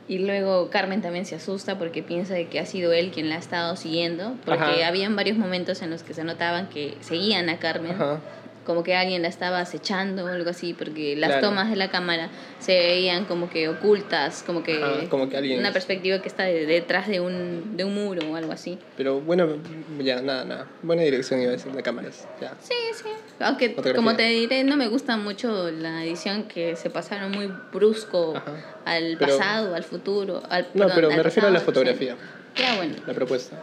Y 0.08 0.18
luego 0.20 0.70
Carmen 0.70 1.02
también 1.02 1.26
se 1.26 1.34
asusta 1.34 1.78
porque 1.78 2.02
piensa 2.02 2.32
de 2.32 2.46
que 2.46 2.58
ha 2.60 2.64
sido 2.64 2.94
él 2.94 3.10
quien 3.10 3.28
la 3.28 3.34
ha 3.34 3.38
estado 3.38 3.76
siguiendo, 3.76 4.34
porque 4.46 4.62
Ajá. 4.64 4.88
habían 4.88 5.14
varios 5.16 5.36
momentos 5.36 5.82
en 5.82 5.90
los 5.90 6.02
que 6.02 6.14
se 6.14 6.24
notaban 6.24 6.70
que 6.70 6.94
seguían 7.00 7.50
a 7.50 7.58
Carmen, 7.58 7.92
Ajá. 7.92 8.20
Como 8.68 8.84
que 8.84 8.94
alguien 8.94 9.22
la 9.22 9.28
estaba 9.28 9.60
acechando 9.60 10.26
o 10.26 10.28
algo 10.28 10.50
así, 10.50 10.74
porque 10.74 11.16
las 11.16 11.30
Claro. 11.30 11.48
tomas 11.48 11.70
de 11.70 11.76
la 11.76 11.90
cámara 11.90 12.28
se 12.60 12.78
veían 12.78 13.24
como 13.24 13.48
que 13.48 13.66
ocultas, 13.70 14.42
como 14.46 14.62
que, 14.62 14.76
Ajá, 14.82 15.08
como 15.08 15.30
que 15.30 15.38
alguien- 15.38 15.58
una 15.58 15.72
perspectiva 15.72 16.20
que 16.20 16.28
está 16.28 16.42
de- 16.44 16.66
detrás 16.66 17.08
de 17.08 17.20
un, 17.20 17.78
de 17.78 17.84
un 17.84 17.94
muro 17.94 18.30
o 18.30 18.36
algo 18.36 18.52
así. 18.52 18.78
Pero 18.98 19.22
bueno, 19.22 19.56
ya, 20.00 20.20
nada, 20.20 20.44
nada. 20.44 20.66
Buena 20.82 21.00
dirección 21.02 21.40
iba 21.40 21.48
a 21.48 21.52
decir 21.52 21.72
de 21.72 21.82
cámaras. 21.82 22.28
Ya. 22.42 22.54
Sí, 22.60 22.74
sí. 22.94 23.08
Aunque, 23.40 23.70
Fotografía. 23.70 23.96
como 23.96 24.14
te 24.14 24.24
diré, 24.24 24.62
no 24.64 24.76
me 24.76 24.88
gusta 24.88 25.16
mucho 25.16 25.70
la 25.70 26.04
edición 26.04 26.42
que 26.44 26.76
se 26.76 26.90
pasaron 26.90 27.30
muy 27.30 27.50
brusco 27.72 28.36
Ajá. 28.36 28.52
al 28.84 29.16
Pero- 29.18 29.38
pasado, 29.38 29.74
al 29.74 29.82
futuro. 29.84 30.42
Al, 30.50 30.64
No, 30.74 30.84
perdón, 30.88 30.92
pero 30.94 31.08
me 31.10 31.22
refiero 31.22 31.48
a 31.48 31.50
la 31.50 31.60
fotografía, 31.60 32.16
Ya, 32.54 32.76
bueno. 32.76 32.96
la 33.06 33.14
propuesta. 33.14 33.56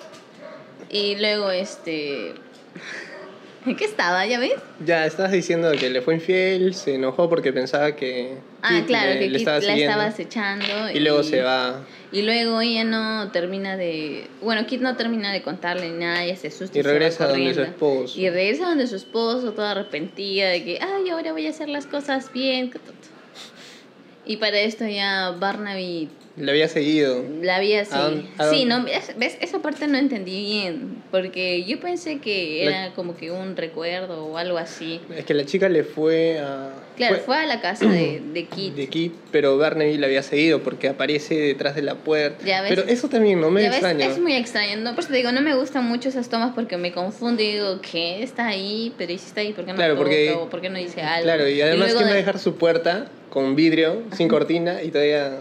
Y 0.89 1.15
luego, 1.18 1.52
este. 1.52 2.34
¿En 3.69 3.75
qué 3.75 3.86
estaba? 3.86 4.25
¿Ya 4.25 4.39
ves? 4.39 4.54
Ya, 4.86 5.06
estabas 5.06 5.32
diciendo 5.32 5.71
que 5.80 5.89
le 5.89 6.01
fue 6.01 6.15
infiel, 6.15 6.73
se 6.75 6.95
enojó 6.95 7.30
porque 7.30 7.51
pensaba 7.51 7.95
que. 7.95 8.38
Ah, 8.62 8.69
Kit 8.78 8.86
claro, 8.88 9.13
le- 9.13 9.19
que 9.19 9.25
le 9.30 9.32
Kit 9.32 9.38
estaba 9.39 9.56
la 9.58 9.62
siguiendo. 9.62 9.91
estaba 9.91 10.06
acechando. 10.06 10.91
Y 10.93 10.99
luego 10.99 11.23
se 11.23 11.41
va. 11.41 11.82
Y 12.12 12.21
luego 12.21 12.62
ella 12.62 12.84
no 12.84 13.32
termina 13.32 13.75
de. 13.78 14.28
Bueno, 14.41 14.65
Kit 14.67 14.82
no 14.82 14.95
termina 14.95 15.34
de 15.34 15.41
contarle 15.41 15.89
ni 15.89 15.97
nada, 15.99 16.23
ella 16.23 16.36
se 16.38 16.47
asusta. 16.47 16.78
Y 16.78 16.82
va 16.82 16.91
regresa 16.91 17.28
donde 17.28 17.54
su 17.54 17.62
esposo. 17.62 18.19
Y 18.19 18.30
regresa 18.30 18.65
donde 18.67 18.88
su 18.88 18.95
esposo, 18.95 19.51
toda 19.54 19.71
arrepentida 19.71 20.49
de 20.49 20.63
que, 20.63 20.80
ay, 20.82 21.10
ahora 21.10 21.32
voy 21.32 21.47
a 21.47 21.49
hacer 21.49 21.69
las 21.69 21.86
cosas 21.88 22.32
bien. 22.34 22.71
Y 24.25 24.38
para 24.38 24.60
esto 24.60 24.86
ya 24.88 25.32
Barnaby 25.39 26.10
Le 26.38 26.52
había 26.52 26.67
seguido. 26.67 27.24
la 27.41 27.60
vi 27.60 27.76
así. 27.76 27.93
¿A 27.95 28.02
dónde- 28.04 28.26
a 28.38 28.50
Sí, 28.50 28.65
no, 28.65 28.86
es- 28.88 29.17
ves, 29.17 29.38
esa 29.39 29.60
parte 29.62 29.88
no 29.88 29.98
entendí 29.98 30.41
bien. 30.45 31.02
Porque 31.12 31.63
yo 31.63 31.80
pensé 31.80 32.19
que 32.19 32.63
La- 32.65 32.86
era 32.88 32.93
como 32.93 33.15
que 33.15 33.32
un 33.32 33.56
recuerdo 33.56 34.26
o 34.26 34.38
algo 34.38 34.58
así. 34.58 35.00
Es 35.15 35.24
que 35.24 35.34
la 35.34 35.45
chica 35.45 35.69
le 35.69 35.84
fue 35.84 36.39
a. 36.39 36.74
Claro, 36.98 37.17
fue, 37.26 37.38
a 37.38 37.45
la 37.45 37.60
casa 37.62 37.86
de, 37.88 38.21
de 38.34 38.45
Kit. 38.45 38.74
de 38.76 38.88
Kit, 38.88 39.13
pero 39.32 39.58
Barnaby 39.58 39.98
le 39.98 40.06
había 40.06 40.24
seguido 40.24 40.62
porque 40.62 40.88
aparece 40.89 41.36
detrás 41.36 41.76
de 41.76 41.82
la 41.84 41.95
puerta. 41.95 42.43
Ya 42.45 42.62
ves. 42.62 42.69
Pero 42.69 42.84
eso 42.88 43.08
también 43.08 43.39
no 43.39 43.50
me 43.50 43.62
Ya 43.63 43.67
ves, 43.69 43.78
extraña. 43.78 44.06
es 44.06 44.19
muy 44.19 44.34
extraño. 44.34 44.78
No, 44.78 44.93
pues 44.95 45.08
te 45.08 45.15
digo, 45.15 45.32
no 45.32 45.41
me 45.41 45.56
gustan 45.56 45.86
mucho 45.86 46.10
esas 46.10 46.28
tomas 46.30 46.54
porque 46.54 46.76
me 46.78 46.91
confundo 46.91 47.41
y 47.41 47.54
digo, 47.54 47.80
¿qué? 47.82 48.24
Está 48.24 48.48
ahí, 48.48 48.93
pero 48.98 49.12
¿y 49.13 49.17
si 49.17 49.28
está 49.28 49.39
ahí? 49.41 49.54
¿Por 49.54 49.63
qué 49.65 49.71
no 49.71 49.78
Claro, 49.78 49.95
porque- 49.95 50.32
¿O 50.32 50.50
por 50.50 50.60
qué 50.62 50.69
no 50.69 50.80
dice 50.80 51.02
algo? 51.02 51.24
Claro, 51.24 51.48
y 51.48 51.62
además, 51.62 51.80
luego 51.88 51.98
¿quién 52.00 52.08
va 52.08 52.12
a 52.12 52.15
de- 52.15 52.19
dejar 52.19 52.39
su 52.39 52.56
puerta 52.56 53.08
con 53.30 53.56
vidrio, 53.56 54.04
sin 54.15 54.28
cortina 54.28 54.82
y 54.84 54.89
todavía. 54.91 55.39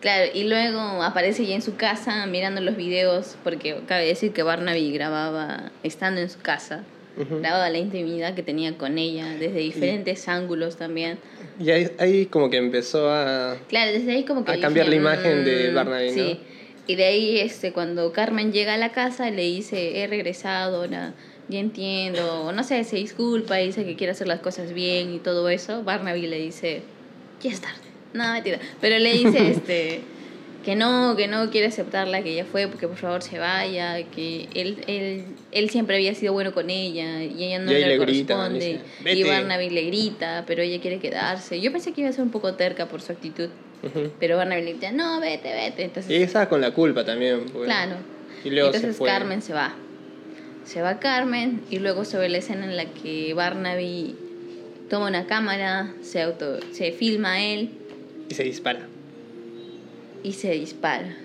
Claro, 0.00 0.30
y 0.34 0.44
luego 0.44 0.78
aparece 1.02 1.46
ya 1.46 1.54
en 1.54 1.62
su 1.62 1.76
casa 1.76 2.26
mirando 2.26 2.60
los 2.60 2.76
videos, 2.76 3.36
porque 3.42 3.74
cabe 3.88 4.06
decir 4.06 4.32
que 4.32 4.42
Barnaby 4.42 4.92
grababa 4.92 5.72
estando 5.82 6.20
en 6.20 6.28
su 6.28 6.38
casa, 6.40 6.84
Ujú. 7.18 7.38
grababa 7.40 7.70
la 7.70 7.78
intimidad 7.78 8.34
que 8.34 8.42
tenía 8.42 8.76
con 8.76 8.98
ella 8.98 9.26
desde 9.38 9.58
diferentes 9.58 10.28
ángulos 10.28 10.76
también. 10.76 11.18
Y 11.58 11.70
ahí, 11.70 11.90
ahí 11.98 12.26
como 12.26 12.50
que 12.50 12.58
empezó 12.58 13.10
a. 13.10 13.56
Claro, 13.68 13.92
desde 13.92 14.12
ahí 14.12 14.24
como 14.24 14.44
que 14.44 14.52
A 14.52 14.54
dije, 14.54 14.62
cambiar 14.66 14.88
la 14.88 14.96
imagen 14.96 15.44
de 15.44 15.70
"Mm", 15.70 15.74
Barnaby, 15.74 16.06
¿no? 16.08 16.12
Sí. 16.12 16.40
Y 16.88 16.94
de 16.94 17.04
ahí 17.04 17.40
este 17.40 17.72
cuando 17.72 18.12
Carmen 18.12 18.52
llega 18.52 18.74
a 18.74 18.76
la 18.78 18.92
casa 18.92 19.30
le 19.30 19.42
dice, 19.42 20.02
"He 20.02 20.06
regresado, 20.06 20.82
ahora 20.82 21.14
ya 21.48 21.58
entiendo." 21.58 22.44
O 22.44 22.52
no 22.52 22.62
sé, 22.62 22.84
se 22.84 22.96
disculpa, 22.96 23.56
dice 23.56 23.84
que 23.84 23.96
quiere 23.96 24.12
hacer 24.12 24.28
las 24.28 24.40
cosas 24.40 24.72
bien 24.72 25.12
y 25.12 25.18
todo 25.18 25.48
eso. 25.48 25.82
Barnaby 25.82 26.26
le 26.26 26.38
dice, 26.38 26.82
"Ya 27.42 27.50
es 27.50 27.60
tarde." 27.60 27.85
No, 28.16 28.32
mentira, 28.32 28.58
pero 28.80 28.98
le 28.98 29.12
dice 29.12 29.50
este 29.50 30.00
que 30.64 30.74
no, 30.74 31.14
que 31.16 31.28
no 31.28 31.48
quiere 31.50 31.68
aceptarla, 31.68 32.22
que 32.24 32.32
ella 32.32 32.44
fue, 32.44 32.66
porque 32.66 32.88
por 32.88 32.96
favor 32.96 33.22
se 33.22 33.38
vaya, 33.38 34.02
que 34.10 34.48
él, 34.54 34.78
él, 34.88 35.24
él 35.52 35.70
siempre 35.70 35.94
había 35.94 36.12
sido 36.16 36.32
bueno 36.32 36.52
con 36.52 36.70
ella 36.70 37.22
y 37.22 37.44
ella 37.44 37.60
no 37.60 37.70
Y 37.70 37.74
le, 37.74 37.86
le 37.86 37.98
grita, 37.98 38.34
corresponde. 38.34 38.80
le 39.04 39.14
dice, 39.14 39.26
y. 39.26 39.30
Barnaby 39.30 39.70
le 39.70 39.82
grita, 39.84 40.42
pero 40.44 40.62
ella 40.62 40.80
quiere 40.80 40.98
quedarse. 40.98 41.60
Yo 41.60 41.70
pensé 41.70 41.92
que 41.92 42.00
iba 42.00 42.10
a 42.10 42.12
ser 42.12 42.24
un 42.24 42.32
poco 42.32 42.54
terca 42.54 42.88
por 42.88 43.00
su 43.00 43.12
actitud. 43.12 43.48
Ujú. 43.84 44.10
Pero 44.18 44.36
Barnaby 44.38 44.62
le 44.62 44.74
dice, 44.74 44.90
no, 44.90 45.20
vete, 45.20 45.52
vete. 45.54 45.84
Entonces, 45.84 46.10
Y 46.10 46.16
ella 46.16 46.24
estaba 46.26 46.48
con 46.48 46.60
la 46.60 46.72
culpa 46.72 47.04
también. 47.04 47.44
pues. 47.52 47.66
claro. 47.66 47.94
Y 48.44 48.50
luego 48.50 48.66
Entonces 48.68 48.92
se 48.94 48.98
fue. 48.98 49.08
Carmen 49.08 49.42
se 49.42 49.52
va. 49.52 49.72
Se 50.64 50.82
va 50.82 50.98
Carmen 50.98 51.60
y 51.70 51.78
luego 51.78 52.04
se 52.04 52.18
ve 52.18 52.28
la 52.28 52.38
escena 52.38 52.64
en 52.64 52.76
la 52.76 52.86
que 52.86 53.34
Barnaby 53.34 54.16
toma 54.90 55.06
una 55.06 55.26
cámara, 55.26 55.94
se 56.02 56.22
auto, 56.22 56.58
se 56.72 56.90
filma 56.90 57.34
a 57.34 57.44
él 57.44 57.70
Y 58.28 58.34
se 58.34 58.44
dispara. 58.44 58.86
y 60.22 60.32
se 60.32 60.50
dispara. 60.52 61.16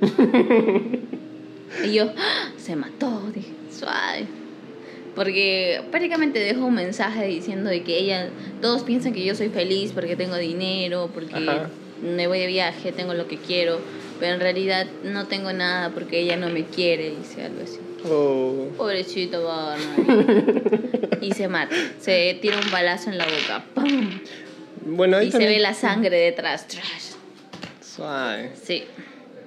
y 1.84 1.92
yo, 1.92 2.12
¡ah! 2.16 2.52
se 2.56 2.76
mató, 2.76 3.30
dije, 3.34 3.52
suave. 3.70 4.26
Porque 5.14 5.82
prácticamente 5.90 6.38
dejó 6.38 6.66
un 6.66 6.74
mensaje 6.74 7.26
diciendo 7.26 7.68
de 7.68 7.82
que 7.82 7.98
ella, 7.98 8.30
todos 8.62 8.82
piensan 8.84 9.12
que 9.12 9.24
yo 9.24 9.34
soy 9.34 9.48
feliz 9.48 9.92
porque 9.92 10.16
tengo 10.16 10.36
dinero, 10.36 11.10
porque 11.12 11.34
Ajá. 11.34 11.68
me 12.02 12.26
voy 12.28 12.38
de 12.38 12.46
viaje, 12.46 12.92
tengo 12.92 13.14
lo 13.14 13.26
que 13.26 13.36
quiero, 13.36 13.80
pero 14.20 14.34
en 14.34 14.40
realidad 14.40 14.86
no 15.04 15.26
tengo 15.26 15.52
nada 15.52 15.90
porque 15.90 16.20
ella 16.20 16.36
no 16.36 16.48
me 16.48 16.64
quiere, 16.64 17.10
dice 17.10 17.42
algo 17.42 17.62
así. 17.62 17.78
Oh. 18.08 18.68
Pobrecito 18.76 19.42
Barnaby. 19.44 21.18
y 21.20 21.32
se 21.32 21.48
mata, 21.48 21.74
se 22.00 22.38
tira 22.40 22.56
un 22.64 22.70
balazo 22.70 23.10
en 23.10 23.18
la 23.18 23.24
boca, 23.24 23.64
¡pum! 23.74 24.08
Bueno, 24.88 25.16
ahí 25.18 25.28
Y 25.28 25.32
se 25.32 25.38
ve 25.38 25.58
la 25.58 25.74
sangre 25.74 26.16
detrás. 26.16 26.66
Suave. 27.80 28.52
Sí. 28.62 28.84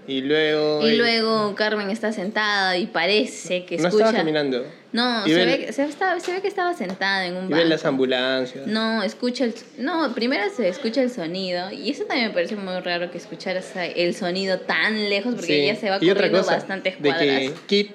Y 0.08 0.22
luego. 0.22 0.86
Y 0.88 0.96
luego 0.96 1.56
Carmen 1.56 1.90
está 1.90 2.12
sentada 2.12 2.76
y 2.78 2.88
parece 2.88 3.66
que 3.66 3.78
No 3.78 3.88
escucha. 3.88 4.06
estaba 4.06 4.18
caminando. 4.20 4.66
No, 4.92 5.24
se 5.26 5.46
ve- 5.46 5.72
se, 5.72 5.84
estaba- 5.86 6.20
se 6.20 6.34
ve 6.34 6.42
que 6.42 6.48
estaba 6.50 6.74
sentada 6.74 7.26
en 7.28 7.36
un 7.36 7.46
Y 7.46 7.48
ve 7.50 7.54
banco. 7.56 7.70
las 7.70 7.86
ambulancias. 7.86 8.68
No, 8.68 9.04
escucha 9.04 9.46
el. 9.46 9.56
No, 9.78 10.14
primero 10.14 10.44
se 10.56 10.68
escucha 10.68 11.02
el 11.02 11.12
sonido. 11.12 11.72
Y 11.72 11.92
eso 11.92 12.04
también 12.06 12.28
me 12.30 12.34
parece 12.34 12.56
muy 12.56 12.78
raro 12.82 13.10
que 13.12 13.18
escucharas 13.20 13.72
el 13.76 14.14
sonido 14.16 14.60
tan 14.60 15.10
lejos 15.10 15.36
porque 15.36 15.48
Sí. 15.48 15.54
ella 15.62 15.76
se 15.76 15.90
va 15.90 15.98
Y 16.02 16.10
otra 16.10 16.16
corriendo 16.16 16.40
cosa, 16.40 16.56
bastantes 16.56 17.02
de 17.02 17.10
cuadras. 17.10 17.28
que 17.28 17.54
Kit 17.68 17.92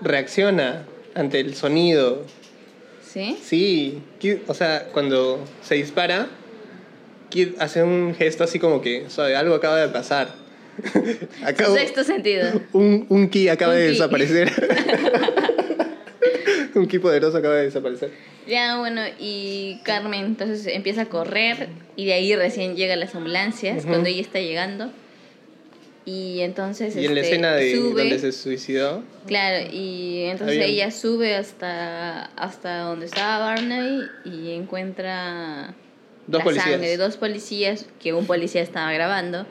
reacciona 0.00 0.86
ante 1.14 1.40
el 1.40 1.54
sonido. 1.54 2.24
¿Sí? 3.02 3.38
Sí, 3.42 4.02
o 4.46 4.54
sea, 4.54 4.86
cuando 4.92 5.44
se 5.62 5.76
dispara, 5.76 6.28
Kid 7.30 7.48
hace 7.58 7.82
un 7.82 8.14
gesto 8.14 8.44
así 8.44 8.58
como 8.58 8.80
que, 8.80 9.04
sabe, 9.08 9.36
algo 9.36 9.54
acaba 9.54 9.78
de 9.80 9.88
pasar. 9.88 10.28
Acabo- 11.44 11.74
Sexto 11.74 12.04
sentido. 12.04 12.60
un, 12.72 13.06
un 13.08 13.28
ki 13.28 13.48
acaba 13.48 13.72
Un 13.72 13.78
de 13.78 13.84
ki. 13.86 13.92
desaparecer. 13.92 14.52
un 16.74 16.86
ki 16.86 16.98
poderoso 16.98 17.38
acaba 17.38 17.54
de 17.56 17.64
desaparecer. 17.64 18.10
Ya, 18.46 18.78
bueno, 18.78 19.02
y 19.18 19.80
Carmen 19.84 20.24
entonces 20.24 20.66
empieza 20.68 21.02
a 21.02 21.06
correr 21.06 21.68
y 21.96 22.06
de 22.06 22.14
ahí 22.14 22.34
recién 22.36 22.76
llegan 22.76 23.00
las 23.00 23.14
ambulancias 23.14 23.84
cuando 23.84 24.08
ella 24.08 24.20
está 24.22 24.40
llegando. 24.40 24.90
Y 26.06 26.40
entonces 26.40 26.96
Y 26.96 27.04
en 27.04 27.14
la 27.14 27.20
este, 27.20 27.32
escena 27.34 27.54
de 27.54 27.74
sube. 27.76 28.00
donde 28.00 28.18
se 28.18 28.32
suicidó, 28.32 29.02
Claro, 29.26 29.68
y 29.70 30.22
entonces 30.22 30.56
Había- 30.56 30.66
ella 30.86 30.90
sube 30.90 31.34
hasta, 31.36 32.24
hasta 32.36 32.78
donde 32.78 33.04
estaba 33.06 33.40
Barnaby 33.44 34.04
y 34.24 34.52
encuentra 34.52 35.74
Dos 36.28 36.38
la 36.38 36.44
policías. 36.44 36.70
sangre 36.70 36.88
de 36.88 36.96
dos 36.96 37.16
policías, 37.16 37.86
que 38.00 38.12
un 38.12 38.26
policía 38.26 38.62
estaba 38.62 38.92
grabando, 38.92 39.46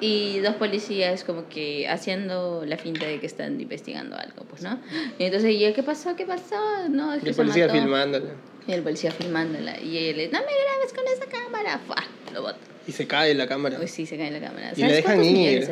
y 0.00 0.38
dos 0.40 0.56
policías 0.56 1.22
como 1.22 1.48
que 1.48 1.86
haciendo 1.88 2.64
la 2.66 2.76
finta 2.76 3.06
de 3.06 3.20
que 3.20 3.26
están 3.26 3.60
investigando 3.60 4.16
algo, 4.16 4.44
pues, 4.50 4.62
¿no? 4.62 4.80
Y 5.18 5.24
entonces 5.24 5.50
ella, 5.50 5.72
¿qué 5.72 5.82
pasó? 5.84 6.16
¿Qué 6.16 6.26
pasó? 6.26 6.56
No, 6.90 7.14
es 7.14 7.22
que 7.22 7.28
el 7.30 7.36
policía 7.36 7.68
mató. 7.68 7.78
filmándola. 7.78 8.30
Y 8.66 8.72
el 8.72 8.82
policía 8.82 9.12
filmándola, 9.12 9.78
y 9.80 9.98
ella 9.98 10.16
le 10.16 10.24
no 10.26 10.38
me 10.40 10.46
grabes 10.46 10.92
con 10.94 11.04
esa 11.06 11.26
cámara, 11.30 11.80
¡Fua! 11.86 12.02
Lo 12.34 12.42
bota. 12.42 12.58
Y 12.88 12.90
se 12.92 13.06
cae 13.06 13.32
la 13.34 13.46
cámara. 13.46 13.78
Uy, 13.80 13.86
sí, 13.86 14.06
se 14.06 14.16
cae 14.16 14.30
la 14.32 14.40
cámara. 14.40 14.72
Y 14.76 14.80
la 14.80 14.88
¿Sabes 14.88 14.96
dejan 15.04 15.24
ir. 15.24 15.68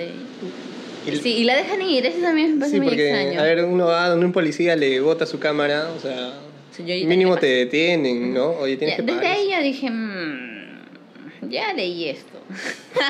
Y 1.07 1.17
Sí, 1.17 1.37
y 1.39 1.45
la 1.45 1.57
dejan 1.57 1.81
ir, 1.83 2.05
eso 2.07 2.19
también 2.21 2.53
me 2.55 2.59
parece 2.61 2.77
Sí, 2.77 2.81
muy 2.81 2.89
porque, 2.89 3.09
extraño. 3.11 3.41
a 3.41 3.43
ver, 3.43 3.65
uno 3.65 3.87
va 3.87 4.11
donde 4.11 4.27
un 4.27 4.33
policía 4.33 4.77
le 4.77 5.01
bota 5.01 5.25
su 5.27 5.39
cámara, 5.41 5.89
o 5.97 5.99
sea, 5.99 6.35
Señorita, 6.77 7.09
mínimo 7.09 7.35
¿qué 7.37 7.41
te 7.41 7.47
detienen, 7.47 8.35
¿no? 8.35 8.51
Oye, 8.51 8.77
tienes 8.77 8.97
Ya, 8.99 9.05
que 9.05 9.11
desde 9.11 9.19
pagar. 9.21 9.37
ahí 9.39 9.51
yo 9.51 9.63
dije, 9.63 9.91
"Mm, 9.91 10.50
ya 11.51 11.73
leí 11.75 12.09
esto. 12.09 12.41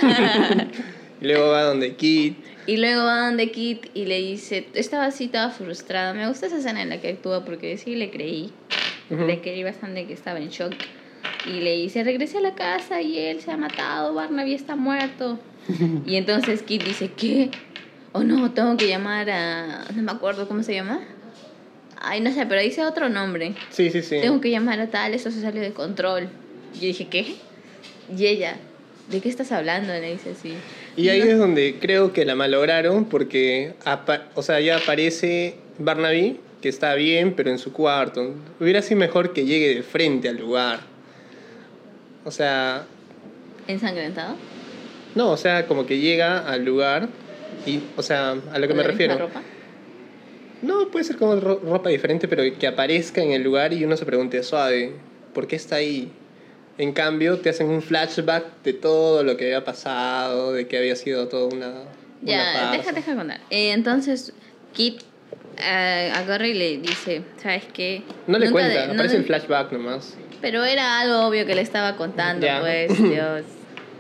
Y 1.20 1.26
luego 1.26 1.50
va 1.50 1.62
donde 1.64 1.96
Kit. 1.96 2.38
y 2.66 2.78
luego 2.78 3.04
va 3.04 3.26
donde 3.26 3.50
Kit 3.50 3.90
y 3.92 4.06
le 4.06 4.18
dice, 4.20 4.66
estaba 4.74 5.04
así 5.04 5.28
toda 5.28 5.50
frustrada. 5.50 6.14
Me 6.14 6.26
gusta 6.26 6.46
esa 6.46 6.56
escena 6.56 6.80
en 6.80 6.88
la 6.88 7.00
que 7.00 7.10
actúa 7.10 7.44
porque 7.44 7.76
sí 7.76 7.94
le 7.94 8.10
creí. 8.10 8.50
Le 9.10 9.40
creí 9.40 9.62
bastante 9.62 10.06
que 10.06 10.12
estaba 10.12 10.38
en 10.38 10.48
shock. 10.48 10.72
Y 11.46 11.60
le 11.60 11.76
dice, 11.76 12.04
regresé 12.04 12.38
a 12.38 12.40
la 12.40 12.54
casa 12.54 13.02
y 13.02 13.18
él 13.18 13.40
se 13.40 13.50
ha 13.50 13.56
matado, 13.56 14.14
Barnaby 14.14 14.54
está 14.54 14.76
muerto. 14.76 15.38
y 16.06 16.16
entonces 16.16 16.62
Kit 16.62 16.84
dice, 16.84 17.10
¿qué? 17.14 17.50
Oh 18.12 18.22
no, 18.22 18.52
tengo 18.52 18.76
que 18.76 18.88
llamar 18.88 19.28
a... 19.30 19.84
No 19.94 20.02
me 20.02 20.12
acuerdo 20.12 20.48
cómo 20.48 20.62
se 20.62 20.74
llama. 20.74 21.00
Ay, 22.00 22.20
no 22.20 22.32
sé, 22.32 22.46
pero 22.46 22.62
dice 22.62 22.84
otro 22.84 23.08
nombre. 23.10 23.54
Sí, 23.68 23.90
sí, 23.90 24.00
sí. 24.00 24.20
Tengo 24.22 24.40
que 24.40 24.50
llamar 24.50 24.80
a 24.80 24.88
tal, 24.88 25.12
esto 25.12 25.30
se 25.30 25.42
salió 25.42 25.60
de 25.60 25.72
control. 25.72 26.28
Y 26.74 26.76
yo 26.76 26.86
dije, 26.86 27.08
¿qué? 27.08 27.36
Y 28.16 28.26
ella, 28.26 28.56
¿de 29.10 29.20
qué 29.20 29.28
estás 29.28 29.52
hablando? 29.52 29.92
Le 29.92 30.12
dice 30.12 30.30
así. 30.30 30.54
Y 30.96 31.08
ahí 31.08 31.20
No- 31.20 31.24
es 31.26 31.38
donde 31.38 31.76
creo 31.80 32.12
que 32.12 32.24
la 32.24 32.34
malograron 32.34 33.04
porque, 33.04 33.74
o 34.34 34.42
sea, 34.42 34.60
ya 34.60 34.76
aparece 34.76 35.54
Barnaby, 35.78 36.40
que 36.60 36.68
está 36.68 36.94
bien, 36.94 37.34
pero 37.34 37.50
en 37.50 37.58
su 37.58 37.72
cuarto. 37.72 38.34
Hubiera 38.58 38.82
sido 38.82 39.00
mejor 39.00 39.32
que 39.32 39.44
llegue 39.46 39.74
de 39.74 39.82
frente 39.82 40.28
al 40.28 40.36
lugar. 40.36 40.80
O 42.24 42.30
sea, 42.30 42.84
¿Ensangrentado? 43.66 44.34
no, 45.14 45.30
o 45.30 45.36
sea, 45.36 45.66
como 45.66 45.86
que 45.86 45.98
llega 45.98 46.40
al 46.46 46.64
lugar 46.64 47.08
y, 47.66 47.80
o 47.96 48.02
sea, 48.02 48.30
a 48.32 48.58
lo 48.58 48.62
que 48.62 48.68
¿Con 48.68 48.76
me 48.76 48.82
refiero. 48.82 49.16
ropa? 49.18 49.42
No, 50.62 50.88
puede 50.90 51.04
ser 51.06 51.16
con 51.16 51.40
ro- 51.40 51.60
ropa 51.64 51.88
diferente, 51.88 52.28
pero 52.28 52.42
que 52.58 52.66
aparezca 52.66 53.22
en 53.22 53.32
el 53.32 53.42
lugar 53.42 53.72
y 53.72 53.82
uno 53.84 53.96
se 53.96 54.04
pregunte, 54.04 54.42
suave, 54.42 54.92
¿por 55.32 55.46
qué 55.46 55.56
está 55.56 55.76
ahí? 55.76 56.10
En 56.80 56.92
cambio, 56.94 57.38
te 57.40 57.50
hacen 57.50 57.68
un 57.68 57.82
flashback 57.82 58.62
de 58.64 58.72
todo 58.72 59.22
lo 59.22 59.36
que 59.36 59.44
había 59.44 59.62
pasado, 59.62 60.54
de 60.54 60.66
que 60.66 60.78
había 60.78 60.96
sido 60.96 61.28
toda 61.28 61.44
una. 61.54 61.74
Ya, 62.22 62.70
deja, 62.72 62.92
deja 62.92 63.14
contar. 63.14 63.38
Eh, 63.50 63.72
entonces, 63.72 64.32
Kit 64.72 65.02
eh, 65.58 66.10
agarra 66.14 66.46
y 66.46 66.54
le 66.54 66.78
dice, 66.78 67.20
¿sabes 67.42 67.64
qué? 67.74 68.02
No 68.26 68.38
le 68.38 68.46
Nunca 68.46 68.52
cuenta, 68.62 68.86
de- 68.86 68.92
aparece 68.94 69.16
el 69.16 69.24
flashback 69.26 69.72
nomás. 69.72 70.14
Pero 70.40 70.64
era 70.64 71.00
algo 71.00 71.26
obvio 71.26 71.44
que 71.44 71.54
le 71.54 71.60
estaba 71.60 71.96
contando, 71.98 72.46
Ya. 72.46 72.60
pues, 72.60 72.88
Dios. 73.02 73.42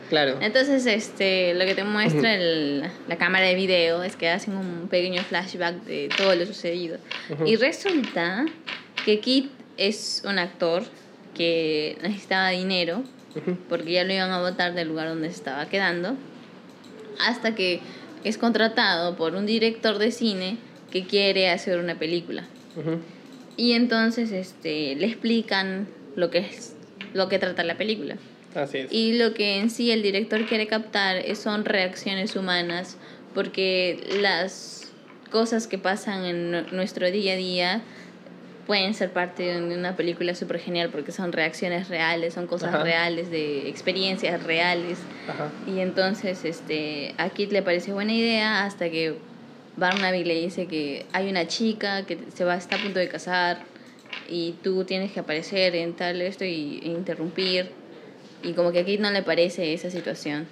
Claro. 0.08 0.38
Entonces, 0.40 0.86
este, 0.86 1.52
lo 1.52 1.66
que 1.66 1.74
te 1.74 1.84
muestra 1.84 2.32
el- 2.34 2.90
la 3.08 3.18
cámara 3.18 3.44
de 3.44 3.56
video 3.56 4.02
es 4.02 4.16
que 4.16 4.30
hacen 4.30 4.56
un 4.56 4.88
pequeño 4.88 5.20
flashback 5.22 5.84
de 5.84 6.08
todo 6.16 6.34
lo 6.34 6.46
sucedido. 6.46 6.96
Y 7.44 7.56
resulta 7.56 8.46
que 9.04 9.20
Kit 9.20 9.50
es 9.76 10.22
un 10.26 10.38
actor 10.38 10.82
que 11.40 11.96
necesitaba 12.02 12.50
dinero 12.50 13.02
porque 13.70 13.92
ya 13.92 14.04
lo 14.04 14.12
iban 14.12 14.30
a 14.30 14.40
botar 14.42 14.74
del 14.74 14.88
lugar 14.88 15.08
donde 15.08 15.28
se 15.30 15.36
estaba 15.36 15.66
quedando, 15.70 16.16
hasta 17.26 17.54
que 17.54 17.80
es 18.24 18.36
contratado 18.36 19.16
por 19.16 19.34
un 19.34 19.46
director 19.46 19.96
de 19.96 20.10
cine 20.12 20.58
que 20.90 21.06
quiere 21.06 21.48
hacer 21.48 21.78
una 21.78 21.98
película. 21.98 22.44
Y 23.56 23.72
entonces 23.72 24.32
este, 24.32 24.94
le 24.96 25.06
explican 25.06 25.88
lo 26.14 26.30
que 26.30 26.38
es 26.40 26.74
lo 27.14 27.28
que 27.30 27.38
trata 27.38 27.62
la 27.64 27.78
película. 27.78 28.16
Así 28.54 28.78
es. 28.78 28.92
Y 28.92 29.16
lo 29.16 29.32
que 29.32 29.58
en 29.60 29.70
sí 29.70 29.90
el 29.92 30.02
director 30.02 30.44
quiere 30.46 30.66
captar 30.66 31.22
son 31.36 31.64
reacciones 31.64 32.36
humanas, 32.36 32.98
porque 33.34 33.98
las 34.20 34.92
cosas 35.30 35.66
que 35.66 35.78
pasan 35.78 36.24
en 36.24 36.50
nu- 36.50 36.66
nuestro 36.72 37.10
día 37.10 37.32
a 37.34 37.36
día 37.36 37.82
pueden 38.70 38.94
ser 38.94 39.10
parte 39.10 39.42
de 39.42 39.76
una 39.76 39.96
película 39.96 40.32
súper 40.32 40.60
genial 40.60 40.90
porque 40.92 41.10
son 41.10 41.32
reacciones 41.32 41.88
reales, 41.88 42.34
son 42.34 42.46
cosas 42.46 42.72
Ajá. 42.72 42.84
reales, 42.84 43.28
de 43.28 43.68
experiencias 43.68 44.40
reales. 44.44 44.96
Ajá. 45.26 45.50
Y 45.66 45.80
entonces 45.80 46.44
este, 46.44 47.12
a 47.18 47.30
Kit 47.30 47.50
le 47.50 47.62
parece 47.62 47.92
buena 47.92 48.14
idea 48.14 48.64
hasta 48.64 48.88
que 48.88 49.16
Barnaby 49.76 50.22
le 50.22 50.36
dice 50.36 50.68
que 50.68 51.04
hay 51.12 51.28
una 51.28 51.48
chica 51.48 52.06
que 52.06 52.16
se 52.32 52.44
va, 52.44 52.54
está 52.54 52.76
a 52.76 52.78
punto 52.78 53.00
de 53.00 53.08
casar 53.08 53.58
y 54.28 54.52
tú 54.62 54.84
tienes 54.84 55.10
que 55.10 55.18
aparecer 55.18 55.74
en 55.74 55.94
tal 55.94 56.22
esto 56.22 56.44
y, 56.44 56.78
e 56.80 56.90
interrumpir. 56.90 57.72
Y 58.40 58.52
como 58.52 58.70
que 58.70 58.78
a 58.78 58.84
Kit 58.84 59.00
no 59.00 59.10
le 59.10 59.24
parece 59.24 59.72
esa 59.74 59.90
situación. 59.90 60.46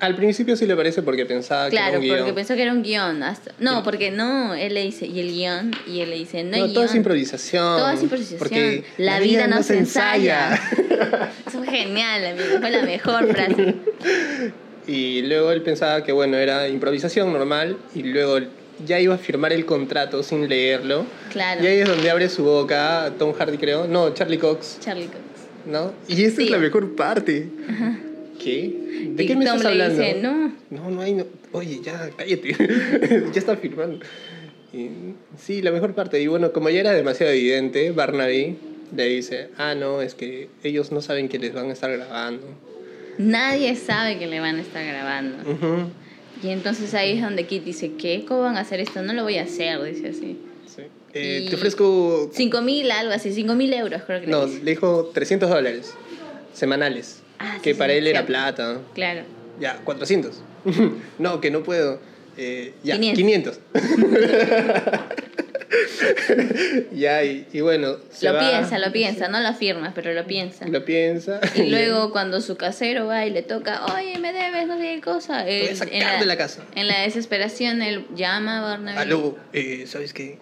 Al 0.00 0.16
principio 0.16 0.56
sí 0.56 0.66
le 0.66 0.74
parece 0.76 1.02
porque 1.02 1.26
pensaba 1.26 1.68
que 1.68 1.76
era 1.76 1.84
Claro, 1.86 1.98
un 2.00 2.04
guion. 2.04 2.18
porque 2.18 2.32
pensó 2.32 2.54
que 2.54 2.62
era 2.62 2.72
un 2.72 2.82
guion. 2.82 3.22
Hasta, 3.22 3.52
no, 3.58 3.82
porque 3.82 4.10
no, 4.10 4.54
él 4.54 4.74
le 4.74 4.82
dice, 4.82 5.06
y 5.06 5.20
el 5.20 5.28
guion, 5.32 5.72
y 5.86 6.00
él 6.00 6.10
le 6.10 6.16
dice, 6.16 6.42
no, 6.44 6.56
hay 6.56 6.62
No, 6.62 6.72
todo 6.72 6.84
es 6.84 6.94
improvisación. 6.94 7.78
Todo 7.78 7.90
es 7.90 8.02
improvisación. 8.02 8.38
Porque 8.38 8.84
la, 8.98 9.20
vida, 9.20 9.46
no 9.46 9.62
se 9.62 9.78
ensaya. 9.78 10.54
Eso 11.46 11.62
fue 11.62 11.66
genial, 11.68 12.24
amigo. 12.26 12.60
Fue 12.60 12.70
la 12.70 12.82
mejor 12.82 13.26
frase. 13.28 13.74
Y 14.86 15.22
luego 15.22 15.50
él 15.50 15.62
pensaba 15.62 16.04
que 16.04 16.12
bueno, 16.12 16.36
era 16.36 16.68
improvisación 16.68 17.32
normal 17.32 17.78
y 17.94 18.02
luego 18.02 18.38
ya 18.84 19.00
iba 19.00 19.14
a 19.14 19.18
firmar 19.18 19.50
el 19.54 19.64
contrato 19.64 20.22
sin 20.22 20.46
leerlo. 20.46 21.06
Claro. 21.32 21.64
Y 21.64 21.66
ahí 21.66 21.78
es 21.78 21.88
donde 21.88 22.10
abre 22.10 22.28
su 22.28 22.44
boca 22.44 23.10
Tom 23.18 23.32
Hardy, 23.32 23.56
creo. 23.56 23.86
No, 23.86 24.12
Charlie 24.12 24.36
Cox, 24.36 24.78
Charlie 24.80 25.06
Cox. 25.06 25.16
¿no? 25.64 25.92
Y 26.06 26.22
esa 26.24 26.36
Sí. 26.36 26.44
es 26.44 26.50
la 26.50 26.58
mejor 26.58 26.94
parte. 26.96 27.48
¿Qué? 28.44 29.08
¿De 29.16 29.22
Y 29.22 29.26
qué 29.26 29.36
me 29.36 29.44
Tom 29.46 29.56
estás 29.56 29.74
le 29.74 29.82
hablando? 29.82 30.02
dice, 30.02 30.18
"No". 30.22 30.52
No, 30.70 30.90
no 30.90 31.00
hay... 31.00 31.14
no- 31.14 31.26
Oye, 31.52 31.80
ya, 31.82 32.10
cállate. 32.16 32.48
ya 33.32 33.38
está 33.38 33.56
firmando. 33.56 34.04
Y, 34.72 34.88
sí, 35.38 35.62
la 35.62 35.70
mejor 35.70 35.94
parte. 35.94 36.20
Y 36.20 36.26
bueno, 36.26 36.52
como 36.52 36.68
ya 36.68 36.80
era 36.80 36.92
demasiado 36.92 37.32
evidente, 37.32 37.90
Barnaby 37.92 38.56
le 38.94 39.06
dice, 39.06 39.48
ah, 39.56 39.74
no, 39.74 40.02
es 40.02 40.14
que 40.14 40.48
ellos 40.62 40.92
no 40.92 41.00
saben 41.00 41.28
que 41.28 41.38
les 41.38 41.54
van 41.54 41.70
a 41.70 41.72
estar 41.72 41.90
grabando. 41.92 42.46
Nadie 43.18 43.74
sabe 43.76 44.18
que 44.18 44.26
le 44.26 44.40
van 44.40 44.56
a 44.56 44.60
estar 44.60 44.84
grabando. 44.84 45.48
Ujú. 45.50 45.88
Y 46.42 46.48
entonces 46.50 46.92
ahí 46.94 47.16
es 47.16 47.22
donde 47.22 47.44
Kit 47.46 47.64
dice, 47.64 47.92
¿qué? 47.96 48.24
¿Cómo 48.26 48.40
van 48.42 48.56
a 48.56 48.60
hacer 48.60 48.80
esto? 48.80 49.00
No 49.02 49.12
lo 49.12 49.22
voy 49.22 49.38
a 49.38 49.44
hacer, 49.44 49.80
dice 49.84 50.08
así. 50.08 50.36
Sí. 50.66 50.82
Eh, 51.14 51.46
Te 51.48 51.54
ofrezco... 51.54 52.28
Cinco 52.34 52.60
mil, 52.60 52.90
algo 52.90 53.12
así, 53.12 53.32
cinco 53.32 53.54
mil 53.54 53.72
euros 53.72 54.02
creo 54.04 54.20
que 54.20 54.26
No, 54.26 54.46
le 54.46 54.58
dijo 54.72 55.10
300 55.14 55.48
dólares 55.48 55.94
semanales. 56.52 57.20
Ah, 57.38 57.58
que 57.62 57.72
sí, 57.74 57.78
para 57.78 57.92
él 57.92 58.06
era 58.06 58.24
plata. 58.26 58.80
Claro. 58.94 59.22
Ya, 59.60 59.76
400. 59.84 60.40
no, 61.18 61.40
que 61.40 61.50
no 61.50 61.62
puedo. 61.62 62.00
Eh, 62.36 62.72
ya, 62.82 62.98
500. 62.98 63.60
500. 63.74 63.74
ya, 66.92 67.22
y, 67.24 67.46
y 67.52 67.60
bueno. 67.60 67.96
se 68.10 68.26
Lo 68.26 68.34
va, 68.34 68.40
piensa, 68.50 68.78
lo 68.78 68.92
piensa, 68.92 69.28
no 69.28 69.40
lo 69.40 69.48
afirma, 69.48 69.92
pero 69.94 70.12
lo 70.12 70.26
piensa. 70.26 70.66
Lo 70.66 70.84
piensa. 70.84 71.40
Y 71.54 71.62
luego 71.70 72.10
cuando 72.10 72.40
su 72.40 72.56
casero 72.56 73.06
va 73.06 73.24
y 73.26 73.30
le 73.30 73.42
toca, 73.42 73.84
oye, 73.94 74.18
me 74.18 74.32
debes, 74.32 74.66
no 74.66 74.76
sé 74.78 74.94
qué 74.96 75.00
cosa. 75.00 75.42
voy 75.44 75.52
a 75.52 75.70
él- 75.70 75.76
sacar 75.76 76.20
de 76.20 76.26
la 76.26 76.36
casa. 76.36 76.62
En 76.74 76.88
la 76.88 77.02
desesperación, 77.02 77.82
él 77.82 78.04
llama 78.16 78.58
a 78.58 78.62
Barnaby. 78.62 78.98
Aló, 78.98 79.36
eh, 79.52 79.84
¿sabes 79.86 80.12
qué? 80.12 80.38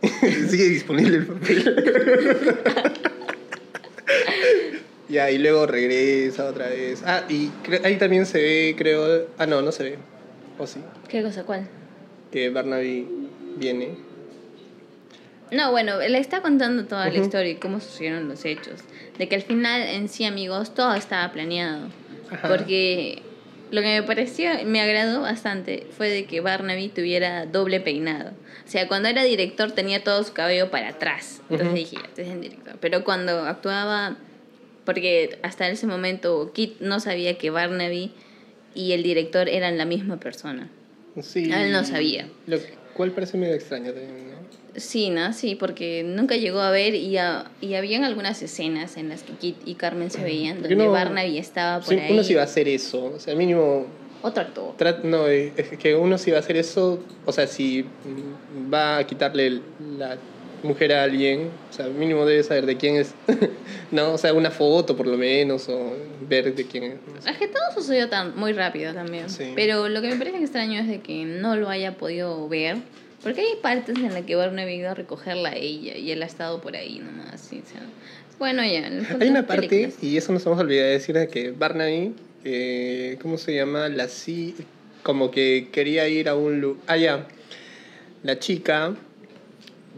Sigue 0.48 0.68
disponible 0.68 1.18
el 1.18 1.26
papel. 1.26 1.76
Y 5.12 5.38
luego 5.38 5.66
regresa 5.66 6.46
otra 6.46 6.68
vez. 6.68 7.02
Ah, 7.04 7.24
y 7.28 7.50
ahí 7.84 7.96
también 7.96 8.26
se 8.26 8.38
ve, 8.38 8.74
creo. 8.76 9.26
Ah, 9.38 9.46
no, 9.46 9.62
no 9.62 9.72
se 9.72 9.84
ve. 9.84 9.98
¿O 10.58 10.66
sí? 10.66 10.80
¿Qué 11.08 11.22
cosa? 11.22 11.44
¿Cuál? 11.44 11.68
Que 12.30 12.50
Barnaby 12.50 13.06
viene. 13.56 13.96
No, 15.50 15.70
bueno, 15.70 15.98
le 15.98 16.18
está 16.18 16.40
contando 16.40 16.86
toda 16.86 17.10
la 17.10 17.18
historia 17.18 17.52
y 17.52 17.56
cómo 17.56 17.80
sucedieron 17.80 18.28
los 18.28 18.44
hechos. 18.44 18.80
De 19.18 19.28
que 19.28 19.34
al 19.34 19.42
final, 19.42 19.82
en 19.82 20.08
sí, 20.08 20.24
amigos, 20.24 20.74
todo 20.74 20.94
estaba 20.94 21.30
planeado. 21.30 21.88
Ajá. 22.30 22.48
Porque 22.48 23.20
lo 23.70 23.82
que 23.82 24.00
me 24.00 24.02
pareció, 24.02 24.50
me 24.64 24.80
agradó 24.80 25.20
bastante, 25.20 25.86
fue 25.96 26.08
de 26.08 26.24
que 26.24 26.40
Barnaby 26.40 26.88
tuviera 26.88 27.44
doble 27.46 27.80
peinado. 27.80 28.30
O 28.64 28.70
sea, 28.70 28.88
cuando 28.88 29.08
era 29.08 29.24
director 29.24 29.72
tenía 29.72 30.02
todo 30.02 30.22
su 30.24 30.32
cabello 30.32 30.70
para 30.70 30.88
atrás. 30.88 31.42
Entonces 31.50 31.74
dije, 31.74 31.96
ya, 31.96 32.02
este 32.06 32.22
es 32.22 32.28
el 32.28 32.40
director. 32.40 32.76
Pero 32.80 33.04
cuando 33.04 33.40
actuaba, 33.40 34.16
porque 34.84 35.38
hasta 35.42 35.68
ese 35.68 35.86
momento 35.86 36.50
Kit 36.54 36.80
no 36.80 37.00
sabía 37.00 37.38
que 37.38 37.50
Barnaby 37.50 38.12
y 38.74 38.92
el 38.92 39.02
director 39.02 39.48
eran 39.48 39.78
la 39.78 39.84
misma 39.84 40.18
persona. 40.18 40.68
Sí. 41.20 41.50
Él 41.52 41.72
no 41.72 41.84
sabía. 41.84 42.28
Lo 42.46 42.58
cual 42.94 43.12
parece 43.12 43.36
medio 43.36 43.54
extraño 43.54 43.92
también, 43.92 44.30
¿no? 44.30 44.32
Sí, 44.74 45.10
¿no? 45.10 45.32
Sí, 45.34 45.54
porque 45.54 46.02
nunca 46.02 46.36
llegó 46.36 46.60
a 46.60 46.70
ver 46.70 46.94
y, 46.94 47.18
a- 47.18 47.50
y 47.60 47.74
habían 47.74 48.04
algunas 48.04 48.40
escenas 48.42 48.96
en 48.96 49.10
las 49.10 49.22
que 49.22 49.34
Kit 49.34 49.56
y 49.66 49.74
Carmen 49.74 50.10
se 50.10 50.22
veían 50.24 50.56
Porque 50.58 50.70
donde 50.74 50.84
uno- 50.84 50.92
Barnaby 50.94 51.36
estaba 51.36 51.80
por 51.84 51.92
Sí, 51.94 52.00
ahí. 52.00 52.10
uno 52.12 52.24
sí 52.24 52.32
va 52.34 52.40
a 52.40 52.44
hacer 52.44 52.68
eso. 52.68 53.04
O 53.04 53.20
sea, 53.20 53.34
mínimo. 53.34 53.86
Otro 54.22 54.42
actor. 54.42 55.04
no, 55.04 55.26
es 55.26 55.52
que 55.80 55.94
uno 55.96 56.16
sí 56.16 56.30
va 56.30 56.36
a 56.38 56.40
hacer 56.40 56.56
eso. 56.56 57.02
O 57.26 57.32
sea, 57.32 57.46
si 57.48 57.84
va 58.72 58.98
a 58.98 59.06
quitarle 59.06 59.60
la 59.98 60.16
mujer 60.62 60.92
a 60.92 61.02
alguien, 61.02 61.50
o 61.70 61.72
sea, 61.72 61.86
mínimo 61.88 62.24
debe 62.24 62.42
saber 62.42 62.66
de 62.66 62.76
quién 62.76 62.96
es, 62.96 63.14
¿no? 63.90 64.12
O 64.12 64.18
sea, 64.18 64.32
una 64.32 64.50
foto 64.50 64.96
por 64.96 65.06
lo 65.06 65.16
menos, 65.16 65.68
o 65.68 65.94
ver 66.28 66.54
de 66.54 66.66
quién 66.66 66.84
es. 66.84 66.94
no 67.14 67.20
sé. 67.20 67.30
Es 67.30 67.38
que 67.38 67.48
todo 67.48 67.62
sucedió 67.74 68.08
tan, 68.08 68.36
muy 68.36 68.52
rápido 68.52 68.94
también. 68.94 69.28
Sí. 69.28 69.52
Pero 69.54 69.88
lo 69.88 70.00
que 70.00 70.08
me 70.08 70.16
parece 70.16 70.38
extraño 70.38 70.80
es 70.80 70.88
de 70.88 71.00
que 71.00 71.24
no 71.24 71.56
lo 71.56 71.68
haya 71.68 71.96
podido 71.96 72.48
ver. 72.48 72.76
Porque 73.22 73.40
hay 73.40 73.56
partes 73.62 73.96
en 73.96 74.12
las 74.12 74.24
que 74.24 74.34
Barnaby 74.34 74.72
ha 74.72 74.74
ido 74.74 74.90
a 74.90 74.94
recogerla 74.94 75.50
a 75.50 75.54
ella 75.54 75.96
y 75.96 76.10
él 76.10 76.22
ha 76.24 76.26
estado 76.26 76.60
por 76.60 76.74
ahí 76.74 76.98
nomás. 76.98 77.40
sí, 77.40 77.62
o 77.64 77.68
sea, 77.68 77.82
bueno, 78.38 78.64
ya. 78.64 78.90
Hay 79.20 79.28
una 79.28 79.46
parte, 79.46 79.68
películas. 79.68 80.02
y 80.02 80.16
eso 80.16 80.32
nos 80.32 80.44
hemos 80.44 80.58
olvidado 80.58 80.88
de 80.88 80.94
decir, 80.94 81.14
de 81.14 81.28
que 81.28 81.52
Barnaby, 81.52 82.14
eh, 82.44 83.16
¿cómo 83.22 83.38
se 83.38 83.54
llama? 83.54 83.88
La 83.88 84.08
sí, 84.08 84.56
como 85.04 85.30
que 85.30 85.68
quería 85.70 86.08
ir 86.08 86.28
a 86.28 86.34
un 86.34 86.60
lugar. 86.60 86.82
Ah, 86.88 86.96
ya. 86.96 87.28
La 88.24 88.40
chica 88.40 88.96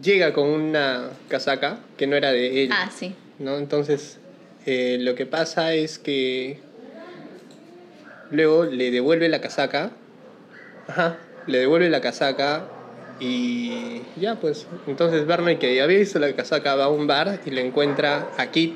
llega 0.03 0.33
con 0.33 0.49
una 0.49 1.11
casaca 1.29 1.79
que 1.97 2.07
no 2.07 2.17
era 2.17 2.33
de 2.33 2.65
él. 2.65 2.71
Ah, 2.73 2.91
sí. 2.95 3.15
¿no? 3.39 3.59
Entonces, 3.59 4.19
eh, 4.67 4.99
lo 5.01 5.15
que 5.15 5.27
pasa 5.27 5.75
es 5.75 5.99
que 5.99 6.59
luego 8.31 8.65
le 8.65 8.91
devuelve 8.91 9.29
la 9.29 9.41
casaca. 9.41 9.91
Ajá, 10.87 11.19
le 11.47 11.59
devuelve 11.59 11.89
la 11.91 12.01
casaca 12.01 12.69
y 13.21 14.03
ya 14.17 14.37
pues. 14.37 14.67
Entonces 14.87 15.27
Barney 15.27 15.57
que 15.57 15.69
había 15.69 15.87
visto 15.87 16.19
la 16.19 16.33
casaca 16.35 16.75
va 16.75 16.85
a 16.85 16.89
un 16.89 17.07
bar 17.07 17.41
y 17.45 17.51
le 17.51 17.65
encuentra 17.65 18.29
a 18.37 18.47
Kit 18.51 18.75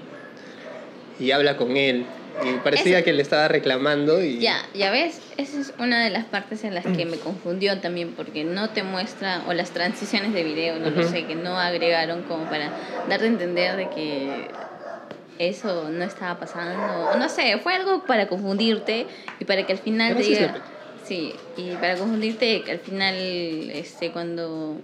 y 1.19 1.31
habla 1.33 1.57
con 1.57 1.77
él. 1.77 2.07
Y 2.45 2.59
parecía 2.59 2.99
Ese- 2.99 3.05
que 3.05 3.13
le 3.13 3.23
estaba 3.23 3.49
reclamando 3.49 4.23
y... 4.23 4.39
Ya, 4.39 4.63
ya 4.75 4.91
ves, 4.91 5.21
esa 5.37 5.61
es 5.61 5.73
una 5.79 6.05
de 6.05 6.11
las 6.11 6.25
partes 6.25 6.63
en 6.65 6.75
las 6.75 6.85
que 6.85 7.05
me 7.05 7.17
confundió 7.19 7.81
también 7.81 8.13
porque 8.17 8.45
no 8.45 8.71
te 8.71 8.83
muestra, 8.83 9.43
o 9.49 9.53
las 9.53 9.71
transiciones 9.71 10.33
de 10.33 10.45
video, 10.45 10.79
no 10.79 10.91
lo 10.91 11.03
sé, 11.09 11.25
que 11.25 11.35
no 11.35 11.59
agregaron 11.59 12.23
como 12.23 12.45
para 12.45 12.71
darte 13.09 13.25
a 13.27 13.29
entender 13.29 13.77
de 13.77 13.89
que 13.89 14.49
eso 15.39 15.89
no 15.89 16.05
estaba 16.05 16.39
pasando, 16.41 17.17
no 17.17 17.29
sé, 17.29 17.59
fue 17.59 17.75
algo 17.75 18.05
para 18.07 18.27
confundirte 18.27 19.07
y 19.39 19.45
para 19.45 19.65
que 19.67 19.73
al 19.73 19.79
final 19.79 20.15
te 20.17 20.23
diga, 20.23 20.55
sí, 21.05 21.35
y 21.57 21.71
para 21.77 21.97
confundirte 21.97 22.63
que 22.63 22.73
al 22.73 22.79
final, 22.81 23.15
este, 23.73 24.11
cuando, 24.11 24.81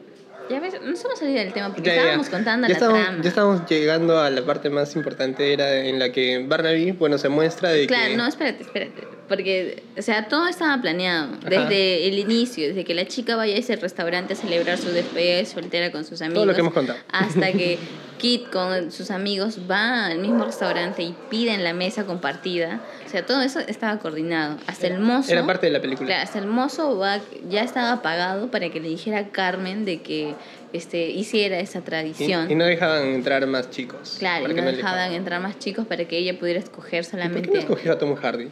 ya 0.51 0.61
ves, 0.61 0.74
no 0.82 0.95
se 0.97 1.09
me 1.09 1.16
salía 1.16 1.40
del 1.45 1.53
tema 1.53 1.68
porque 1.72 1.88
Ya, 1.88 1.95
ya. 1.95 2.01
estábamos 2.03 2.28
contando 2.28 2.66
ya 2.66 2.72
la 2.72 2.74
estábamos, 2.74 3.03
trama. 3.05 3.22
Ya 3.22 3.28
estábamos 3.28 3.68
llegando 3.68 4.18
a 4.20 4.30
la 4.30 4.45
parte 4.45 4.70
más 4.70 4.95
importante, 4.97 5.53
era 5.53 5.74
en 5.84 5.99
la 5.99 6.11
que 6.12 6.45
Barnaby, 6.47 6.92
bueno, 6.92 7.18
se 7.18 7.28
muestra 7.28 7.70
de 7.70 7.86
Claro, 7.86 8.11
que... 8.11 8.16
no, 8.16 8.26
espérate, 8.26 8.62
espérate. 8.62 9.07
Porque, 9.28 9.82
o 9.97 10.03
sea, 10.03 10.28
todo 10.28 10.47
estaba 10.49 10.80
planeado. 10.82 11.32
Ajá. 11.38 11.49
Desde 11.49 12.09
el 12.09 12.18
inicio, 12.18 12.68
desde 12.68 12.84
que 12.84 12.92
la 12.95 13.07
chica 13.07 13.36
vaya 13.36 13.55
a 13.55 13.59
ese 13.59 13.74
restaurante 13.76 14.34
a 14.34 14.36
celebrar 14.36 14.76
su 14.76 14.90
despedida 14.90 15.36
de 15.36 15.47
soltera 15.47 15.90
con 15.90 16.05
sus 16.05 16.20
amigos. 16.20 16.34
Todo 16.36 16.47
lo 16.47 16.55
que 16.55 16.61
hemos 16.61 16.74
contado. 16.74 16.99
Hasta 17.11 17.53
que 17.53 17.78
Kit 18.24 18.48
con 18.48 18.90
sus 18.90 19.10
amigos 19.10 19.58
va 19.70 20.06
al 20.06 20.18
mismo 20.18 20.46
restaurante 20.46 21.02
y 21.02 21.14
piden 21.28 21.62
la 21.62 21.74
mesa 21.74 22.06
compartida. 22.06 22.80
O 23.04 23.10
sea, 23.10 23.26
todo 23.26 23.42
eso 23.42 23.60
estaba 23.60 23.98
coordinado. 23.98 24.56
Hasta 24.66 24.86
el 24.86 24.98
mozo. 24.98 25.30
Era 25.30 25.44
parte 25.44 25.66
de 25.66 25.72
la 25.72 25.82
película. 25.82 26.06
Claro, 26.06 26.22
hasta 26.22 26.38
el 26.38 26.46
mozo 26.46 26.96
va, 26.96 27.20
ya 27.50 27.62
estaba 27.62 28.00
pagado 28.00 28.50
para 28.50 28.70
que 28.70 28.80
le 28.80 28.88
dijera 28.88 29.18
a 29.18 29.28
Carmen 29.28 29.84
de 29.84 30.00
que 30.00 30.34
este, 30.72 31.10
hiciera 31.10 31.58
esa 31.58 31.82
tradición. 31.82 32.50
y 32.50 32.54
no 32.54 32.64
dejaban 32.64 33.08
entrar 33.08 33.46
más 33.46 33.68
chicos. 33.68 34.16
Claro, 34.18 34.50
y 34.50 34.54
no 34.54 34.62
dejaban 34.62 35.12
entrar 35.12 35.42
más 35.42 35.58
chicos 35.58 35.86
para 35.86 36.06
que 36.06 36.16
ella 36.16 36.38
pudiera 36.38 36.60
escoger 36.60 37.02
¿Y 37.02 37.02
¿Por 37.02 37.10
solamente. 37.10 37.42
qué 37.42 37.54
no 37.56 37.60
escogió 37.60 37.92
a 37.92 37.98
Tom 37.98 38.14
Hardy? 38.14 38.48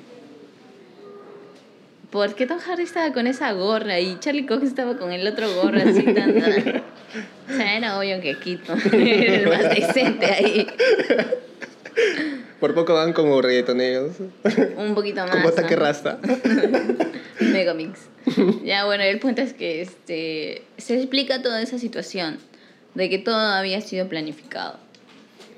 ¿Por 2.13 2.35
qué 2.35 2.47
Tom 2.47 2.59
Hardy 2.59 2.83
estaba 2.83 3.11
con 3.15 3.27
esa 3.27 3.53
gorra 3.53 3.99
y 3.99 4.19
Charlie 4.21 4.45
Cox 4.45 4.65
estaba 4.65 4.99
con 4.99 5.13
el 5.13 5.27
otro 5.27 5.51
gorro 5.55 5.81
así 5.81 6.03
tan... 6.03 6.37
O 7.49 7.57
sea, 7.57 7.77
era 7.79 7.99
obvio 7.99 8.21
que 8.21 8.39
Quito 8.39 8.75
era 8.93 9.35
el 9.35 9.49
más 9.49 9.75
decente 9.75 10.27
ahí. 10.27 10.67
Por 12.61 12.75
poco 12.75 12.93
van 12.93 13.15
como 13.15 13.41
reggaetoneros. 13.41 14.17
Un 14.77 14.95
poquito 14.95 15.23
más. 15.23 15.31
Como 15.31 15.49
ataque 15.49 15.75
¿no? 15.75 15.83
rasta. 15.83 16.19
Megamix. 17.41 18.01
Ya, 18.63 18.85
bueno, 18.85 19.05
el 19.05 19.19
punto 19.19 19.41
es 19.41 19.55
que 19.55 19.81
este, 19.81 20.63
se 20.77 20.99
explica 20.99 21.41
toda 21.41 21.63
esa 21.63 21.79
situación 21.79 22.39
de 22.95 23.09
que 23.09 23.19
todo 23.19 23.37
había 23.37 23.81
sido 23.81 24.07
planificado. 24.09 24.77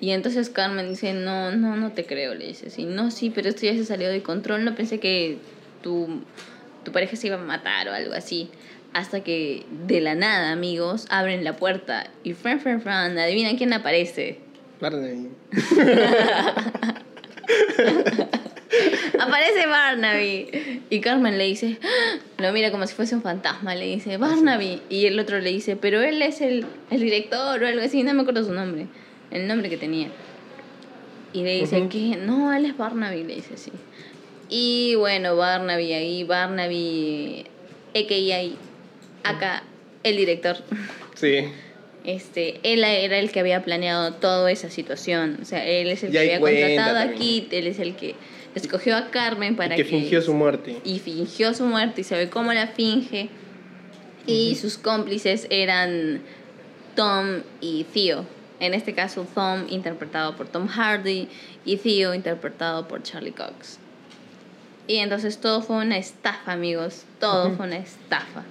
Y 0.01 0.11
entonces 0.11 0.51
Carmen 0.51 0.89
dice, 0.89 1.15
no, 1.15 1.51
no, 1.51 1.77
no 1.77 1.93
te 1.93 2.05
creo, 2.05 2.35
le 2.35 2.47
dice, 2.47 2.71
sí, 2.71 2.85
no, 2.85 3.11
sí, 3.11 3.31
pero 3.35 3.49
esto 3.49 3.63
ya 3.63 3.75
se 3.75 3.85
salió 3.85 4.09
de 4.09 4.23
control, 4.23 4.65
no 4.65 4.75
pensé 4.75 5.01
que 5.01 5.39
tu, 5.85 6.23
tu 6.83 6.91
pareja 6.91 7.15
se 7.15 7.29
iba 7.29 7.37
a 7.37 7.39
matar 7.39 7.89
o 7.89 7.93
algo 7.93 8.15
así. 8.15 8.51
Hasta 8.95 9.23
que 9.23 9.67
de 9.87 10.01
la 10.01 10.15
nada, 10.15 10.51
amigos, 10.51 11.07
abren 11.11 11.45
la 11.45 11.57
puerta 11.57 12.07
y 12.25 12.33
fran, 12.33 12.59
fran, 12.61 12.81
fran, 12.81 13.17
adivinen 13.19 13.57
quién 13.57 13.73
aparece. 13.73 14.39
Barnaby. 14.81 15.29
Aparece 19.21 19.67
Barnaby. 19.67 20.83
Y 20.91 21.01
Carmen 21.01 21.39
le 21.39 21.45
dice, 21.45 21.79
¡Ah! 21.83 22.19
lo 22.39 22.53
mira 22.53 22.71
como 22.71 22.87
si 22.87 22.95
fuese 22.95 23.15
un 23.15 23.23
fantasma, 23.23 23.75
le 23.75 23.87
dice, 23.87 24.17
Barnaby. 24.17 24.83
Y 24.89 25.07
el 25.07 25.19
otro 25.19 25.41
le 25.41 25.51
dice, 25.51 25.77
pero 25.77 26.03
él 26.03 26.21
es 26.23 26.41
el, 26.41 26.67
el 26.91 27.01
director 27.01 27.63
o 27.63 27.67
algo 27.67 27.83
así, 27.83 28.03
no 28.03 28.15
me 28.15 28.23
acuerdo 28.23 28.45
su 28.45 28.53
nombre, 28.53 28.87
el 29.31 29.47
nombre 29.47 29.71
que 29.71 29.77
tenía. 29.77 30.09
Y 31.33 31.43
le 31.43 31.61
dice 31.61 31.81
Ujú. 31.81 31.89
que 31.89 32.17
no, 32.17 32.53
él 32.53 32.67
es 32.67 32.77
Barnaby, 32.77 33.25
le 33.25 33.35
dice 33.37 33.55
así. 33.55 33.73
Y 34.49 34.95
bueno, 34.97 35.37
Barnaby 35.37 35.93
ahí, 35.93 36.25
Barnaby, 36.25 37.47
a.k.a. 37.95 39.29
acá, 39.31 39.63
el 40.03 40.17
director. 40.17 40.57
Sí. 41.15 41.45
Este, 42.05 42.59
él 42.65 42.83
era 42.83 43.19
el 43.19 43.31
que 43.31 43.39
había 43.39 43.63
planeado 43.63 44.15
toda 44.15 44.51
esa 44.51 44.69
situación. 44.69 45.39
O 45.41 45.45
sea, 45.45 45.65
él 45.65 45.89
es 45.89 46.03
el 46.03 46.11
Y 46.11 46.13
que 46.13 46.19
había 46.19 46.41
contratado 46.41 46.99
a 46.99 47.03
también. 47.03 47.21
Kit, 47.21 47.53
él 47.53 47.69
es 47.69 47.79
el 47.79 47.95
que 47.95 48.17
escogió 48.55 48.97
a 48.97 49.11
Carmen 49.11 49.55
para 49.55 49.75
Y 49.75 49.79
que 49.79 49.85
fingió 49.85 50.21
su 50.21 50.35
muerte. 50.35 50.77
y 50.85 50.99
fingió 50.99 51.55
su 51.55 51.65
muerte 51.65 52.01
y 52.01 52.05
se 52.05 52.17
ve 52.17 52.29
cómo 52.29 52.53
la 52.53 52.67
finge. 52.67 53.29
Y 54.27 54.57
sus 54.57 54.77
cómplices 54.77 55.47
eran 55.51 56.21
Tom 56.97 57.43
y 57.61 57.85
Theo. 57.85 58.27
En 58.61 58.75
este 58.75 58.93
caso, 58.95 59.27
Tom 59.35 59.67
interpretado 59.69 60.37
por 60.37 60.49
Tom 60.49 60.67
Hardy 60.67 61.29
y 61.65 61.77
Theo 61.77 62.13
interpretado 62.13 62.89
por 62.89 63.03
Charlie 63.03 63.33
Cox. 63.33 63.79
Y 64.87 64.97
entonces 64.97 65.39
todo 65.39 65.63
fue 65.63 65.77
una 65.77 65.97
estafa, 65.97 66.53
amigos. 66.53 67.05
Todo 67.21 67.51
fue 67.53 67.67
una 67.67 67.77
estafa. 67.79 68.43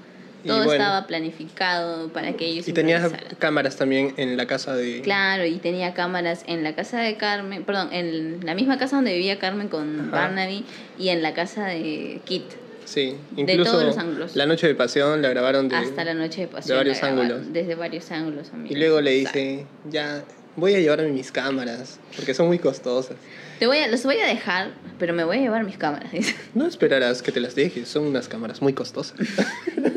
Y 0.43 0.47
Todo 0.49 0.57
bueno. 0.65 0.73
estaba 0.73 1.07
planificado 1.07 2.09
para 2.09 2.33
que 2.33 2.45
ellos 2.45 2.67
Y 2.67 2.73
tenía 2.73 2.97
improvisaran. 2.97 3.35
cámaras 3.39 3.77
también 3.77 4.13
en 4.17 4.35
la 4.35 4.45
casa 4.45 4.75
de... 4.75 5.01
Claro, 5.01 5.45
y 5.45 5.55
tenía 5.57 5.93
cámaras 5.93 6.43
en 6.47 6.63
la 6.63 6.75
casa 6.75 6.99
de 6.99 7.15
Carmen, 7.15 7.63
perdón, 7.63 7.89
en 7.93 8.45
la 8.45 8.53
misma 8.53 8.77
casa 8.77 8.97
donde 8.97 9.13
vivía 9.13 9.39
Carmen 9.39 9.69
con 9.69 10.01
Ajá. 10.01 10.09
Barnaby 10.11 10.65
y 10.99 11.09
en 11.09 11.21
la 11.21 11.33
casa 11.33 11.65
de 11.67 12.19
Kit. 12.25 12.43
Sí, 12.83 13.15
De 13.31 13.43
incluso 13.43 13.71
todos 13.71 13.85
los 13.85 13.97
ángulos. 13.97 14.35
la 14.35 14.45
noche 14.45 14.67
de 14.67 14.75
pasión 14.75 15.21
la 15.21 15.29
grabaron 15.29 15.69
de... 15.69 15.77
hasta 15.77 16.03
la 16.03 16.13
noche 16.13 16.41
de 16.41 16.47
pasión. 16.49 16.77
varios 16.77 17.01
la 17.01 17.07
grabaron, 17.07 17.31
ángulos. 17.31 17.53
Desde 17.53 17.75
varios 17.75 18.11
ángulos, 18.11 18.47
Y 18.51 18.55
amigos. 18.55 18.77
luego 18.79 18.99
le 19.01 19.11
dice, 19.11 19.65
ya, 19.89 20.25
voy 20.55 20.75
a 20.75 20.79
llevarme 20.79 21.09
mis 21.09 21.31
cámaras, 21.31 21.99
porque 22.15 22.33
son 22.33 22.47
muy 22.47 22.59
costosas. 22.59 23.17
Te 23.59 23.67
voy 23.67 23.77
a, 23.79 23.87
los 23.87 24.03
voy 24.03 24.17
a 24.17 24.27
dejar, 24.27 24.71
pero 24.99 25.13
me 25.13 25.23
voy 25.23 25.37
a 25.37 25.41
llevar 25.41 25.63
mis 25.63 25.77
cámaras. 25.77 26.11
No 26.53 26.67
esperarás 26.67 27.21
que 27.21 27.31
te 27.31 27.39
las 27.39 27.55
dejes, 27.55 27.87
son 27.87 28.03
unas 28.03 28.27
cámaras 28.27 28.61
muy 28.61 28.73
costosas. 28.73 29.17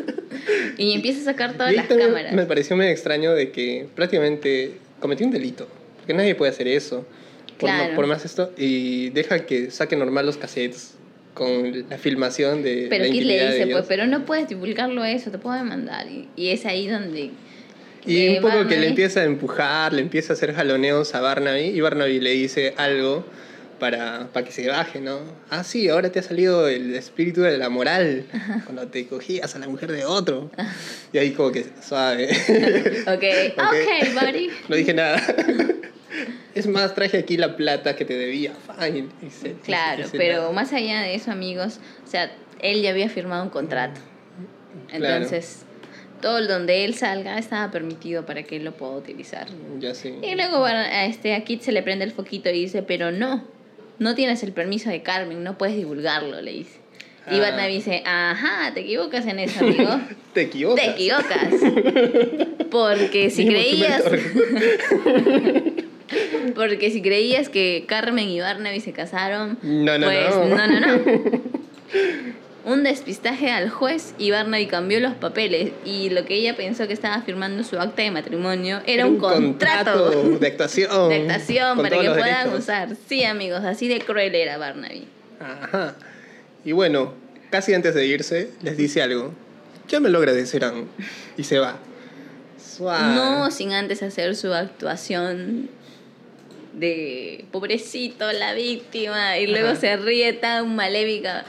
y 0.78 0.92
empieza 0.92 1.20
a 1.20 1.24
sacar 1.24 1.54
todas 1.54 1.72
Y 1.72 1.76
las 1.76 1.86
cámaras. 1.86 2.32
Me 2.32 2.46
pareció 2.46 2.76
medio 2.76 2.92
extraño 2.92 3.32
de 3.32 3.50
que 3.50 3.88
prácticamente 3.94 4.78
cometió 5.00 5.26
un 5.26 5.32
delito, 5.32 5.68
porque 5.98 6.14
nadie 6.14 6.34
puede 6.34 6.52
hacer 6.52 6.68
eso. 6.68 7.06
Por, 7.58 7.70
Claro. 7.70 7.94
por 7.94 8.06
más 8.06 8.24
esto, 8.24 8.52
y 8.58 9.08
deja 9.10 9.46
que 9.46 9.70
saque 9.70 9.96
normal 9.96 10.26
los 10.26 10.36
cassettes 10.36 10.94
con 11.32 11.88
la 11.88 11.96
filmación 11.96 12.62
de 12.62 12.86
Pero 12.90 13.04
la 13.04 13.08
intimidad 13.08 13.48
le 13.48 13.58
dice, 13.58 13.66
pues, 13.72 13.84
pero 13.88 14.06
no 14.06 14.26
puedes 14.26 14.48
divulgarlo 14.48 15.04
eso, 15.04 15.30
te 15.30 15.38
puedo 15.38 15.56
demandar. 15.56 16.06
Y, 16.06 16.28
y 16.36 16.48
es 16.48 16.66
ahí 16.66 16.86
donde... 16.86 17.30
Y 18.06 18.26
eh, 18.26 18.30
un 18.36 18.42
poco 18.42 18.52
que 18.68 18.76
Barnaby- 18.76 18.80
le 18.80 18.88
empieza 18.88 19.20
a 19.20 19.24
empujar, 19.24 19.92
le 19.92 20.02
empieza 20.02 20.32
a 20.32 20.36
hacer 20.36 20.54
jaloneos 20.54 21.14
a 21.14 21.20
Barnaby 21.20 21.64
y 21.64 21.80
Barnaby 21.80 22.20
le 22.20 22.30
dice 22.30 22.74
algo 22.76 23.24
para, 23.80 24.28
para 24.32 24.46
que 24.46 24.52
se 24.52 24.66
baje, 24.68 25.00
¿no? 25.00 25.18
Ah, 25.50 25.62
sí, 25.64 25.88
ahora 25.90 26.10
te 26.10 26.18
ha 26.18 26.22
salido 26.22 26.66
el 26.68 26.94
espíritu 26.94 27.42
de 27.42 27.58
la 27.58 27.68
moral 27.68 28.24
cuando 28.64 28.86
te 28.88 29.06
cogías 29.06 29.54
a 29.54 29.58
la 29.58 29.68
mujer 29.68 29.92
de 29.92 30.04
otro. 30.06 30.50
Y 31.12 31.18
ahí 31.18 31.32
como 31.32 31.52
que 31.52 31.66
suave. 31.86 32.28
Ok, 33.06 33.24
Ok. 33.58 33.58
ok, 33.58 34.14
buddy. 34.14 34.50
no 34.68 34.76
dije 34.76 34.94
nada. 34.94 35.22
Es 36.54 36.66
más, 36.66 36.94
traje 36.94 37.18
aquí 37.18 37.36
la 37.36 37.54
plata 37.56 37.96
que 37.96 38.06
te 38.06 38.16
debía. 38.16 38.52
Fine. 38.78 39.08
Y 39.20 39.30
se- 39.30 39.48
y 39.48 39.50
se- 39.50 39.52
Claro, 39.64 40.04
y 40.04 40.06
se 40.08 40.16
pero 40.16 40.36
nada. 40.38 40.52
más 40.52 40.72
allá 40.72 41.00
de 41.02 41.14
eso, 41.14 41.30
amigos, 41.30 41.80
o 42.06 42.10
sea, 42.10 42.32
él 42.60 42.80
ya 42.80 42.90
había 42.90 43.10
firmado 43.10 43.42
un 43.42 43.50
contrato. 43.50 44.00
Claro. 44.88 45.16
Entonces, 45.16 45.65
todo 46.20 46.38
el 46.38 46.48
donde 46.48 46.84
él 46.84 46.94
salga 46.94 47.38
estaba 47.38 47.70
permitido 47.70 48.26
para 48.26 48.42
que 48.42 48.56
él 48.56 48.64
lo 48.64 48.72
pueda 48.72 48.92
utilizar. 48.92 49.46
Ya 49.78 49.94
sí. 49.94 50.14
Y 50.22 50.34
luego 50.34 50.58
bueno, 50.60 50.78
a, 50.78 51.04
este, 51.06 51.34
a 51.34 51.44
Kit 51.44 51.62
se 51.62 51.72
le 51.72 51.82
prende 51.82 52.04
el 52.04 52.12
foquito 52.12 52.48
y 52.50 52.52
dice, 52.52 52.82
pero 52.82 53.12
no, 53.12 53.44
no 53.98 54.14
tienes 54.14 54.42
el 54.42 54.52
permiso 54.52 54.90
de 54.90 55.02
Carmen, 55.02 55.42
no 55.44 55.58
puedes 55.58 55.76
divulgarlo, 55.76 56.40
le 56.40 56.52
dice. 56.52 56.78
Y 57.30 57.36
Ah. 57.38 57.40
Barnaby 57.40 57.74
dice, 57.74 58.02
ajá, 58.06 58.72
te 58.72 58.80
equivocas 58.80 59.26
en 59.26 59.40
eso, 59.40 59.60
amigo. 59.64 60.00
Te 60.32 60.42
equivocas. 60.42 60.84
Te 60.84 60.90
equivocas. 60.92 61.48
Porque 62.70 63.30
si 63.30 63.46
creías. 63.46 64.02
Porque 66.54 66.90
si 66.90 67.02
creías 67.02 67.48
que 67.48 67.84
Carmen 67.88 68.28
y 68.28 68.40
Barnaby 68.40 68.80
se 68.80 68.92
casaron. 68.92 69.58
No, 69.62 69.98
no, 69.98 70.06
pues, 70.06 70.36
no. 70.36 70.44
no, 70.46 70.66
no, 70.68 70.80
no. 70.80 70.98
Un 72.66 72.82
despistaje 72.82 73.52
al 73.52 73.70
juez 73.70 74.12
y 74.18 74.32
Barnaby 74.32 74.66
cambió 74.66 74.98
los 74.98 75.14
papeles. 75.14 75.70
Y 75.84 76.10
lo 76.10 76.24
que 76.24 76.34
ella 76.34 76.56
pensó 76.56 76.88
que 76.88 76.94
estaba 76.94 77.22
firmando 77.22 77.62
su 77.62 77.78
acta 77.78 78.02
de 78.02 78.10
matrimonio 78.10 78.82
era, 78.86 79.06
un, 79.06 79.18
contrato. 79.18 80.10
de 80.10 80.46
actuación. 80.48 80.90
de 81.08 81.14
actuación 81.14 81.80
para 81.80 82.00
que 82.00 82.10
puedan 82.10 82.52
usar. 82.52 82.88
Sí, 83.08 83.22
amigos, 83.22 83.64
así 83.64 83.86
de 83.86 84.00
cruel 84.00 84.34
era 84.34 84.58
Barnaby. 84.58 85.06
Ajá. 85.38 85.94
Y 86.64 86.72
bueno, 86.72 87.14
casi 87.50 87.72
antes 87.72 87.94
de 87.94 88.04
irse, 88.04 88.50
les 88.62 88.76
dice 88.76 89.00
algo. 89.00 89.32
Ya 89.86 90.00
me 90.00 90.08
lo 90.08 90.18
agradecerán. 90.18 90.88
Y 91.36 91.44
se 91.44 91.60
va. 91.60 91.78
Suave. 92.58 93.14
No 93.14 93.48
sin 93.52 93.74
antes 93.74 94.02
hacer 94.02 94.34
su 94.34 94.52
actuación 94.52 95.70
de 96.76 97.44
pobrecito, 97.52 98.30
la 98.32 98.52
víctima, 98.52 99.38
y 99.38 99.46
luego 99.46 99.68
Ajá. 99.68 99.80
se 99.80 99.96
ríe 99.96 100.32
tan 100.34 100.76
malévica, 100.76 101.44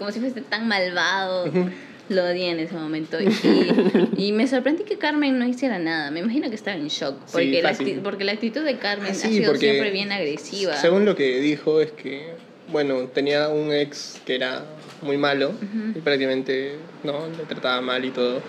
como 0.00 0.10
si 0.10 0.18
fuese 0.18 0.40
tan 0.40 0.66
malvado. 0.66 1.44
Lo 2.08 2.24
odié 2.24 2.50
en 2.50 2.58
ese 2.58 2.74
momento. 2.74 3.18
Y, 4.16 4.26
y 4.26 4.32
me 4.32 4.48
sorprendí 4.48 4.82
que 4.82 4.98
Carmen 4.98 5.38
no 5.38 5.46
hiciera 5.46 5.78
nada. 5.78 6.10
Me 6.10 6.18
imagino 6.20 6.48
que 6.48 6.56
estaba 6.56 6.76
en 6.76 6.88
shock. 6.88 7.14
Sí, 7.26 7.32
Porque, 7.32 7.62
la, 7.62 7.68
fácil. 7.68 7.86
acti- 7.98 8.02
porque 8.02 8.24
la 8.24 8.32
actitud 8.32 8.62
de 8.64 8.78
Carmen 8.78 9.06
Ah, 9.08 9.12
ha 9.12 9.14
sí, 9.14 9.28
sido 9.36 9.54
siempre 9.54 9.90
bien 9.92 10.10
agresiva. 10.10 10.74
Según 10.76 11.04
lo 11.04 11.14
que 11.14 11.38
dijo 11.38 11.80
es 11.80 11.92
que, 11.92 12.32
bueno, 12.68 13.04
tenía 13.14 13.48
un 13.48 13.72
ex 13.72 14.20
que 14.26 14.34
era 14.34 14.64
muy 15.02 15.16
malo 15.18 15.52
y 15.94 16.00
prácticamente, 16.00 16.76
¿no? 17.04 17.28
Le 17.28 17.44
trataba 17.44 17.80
mal 17.80 18.04
y 18.04 18.10
todo. 18.10 18.40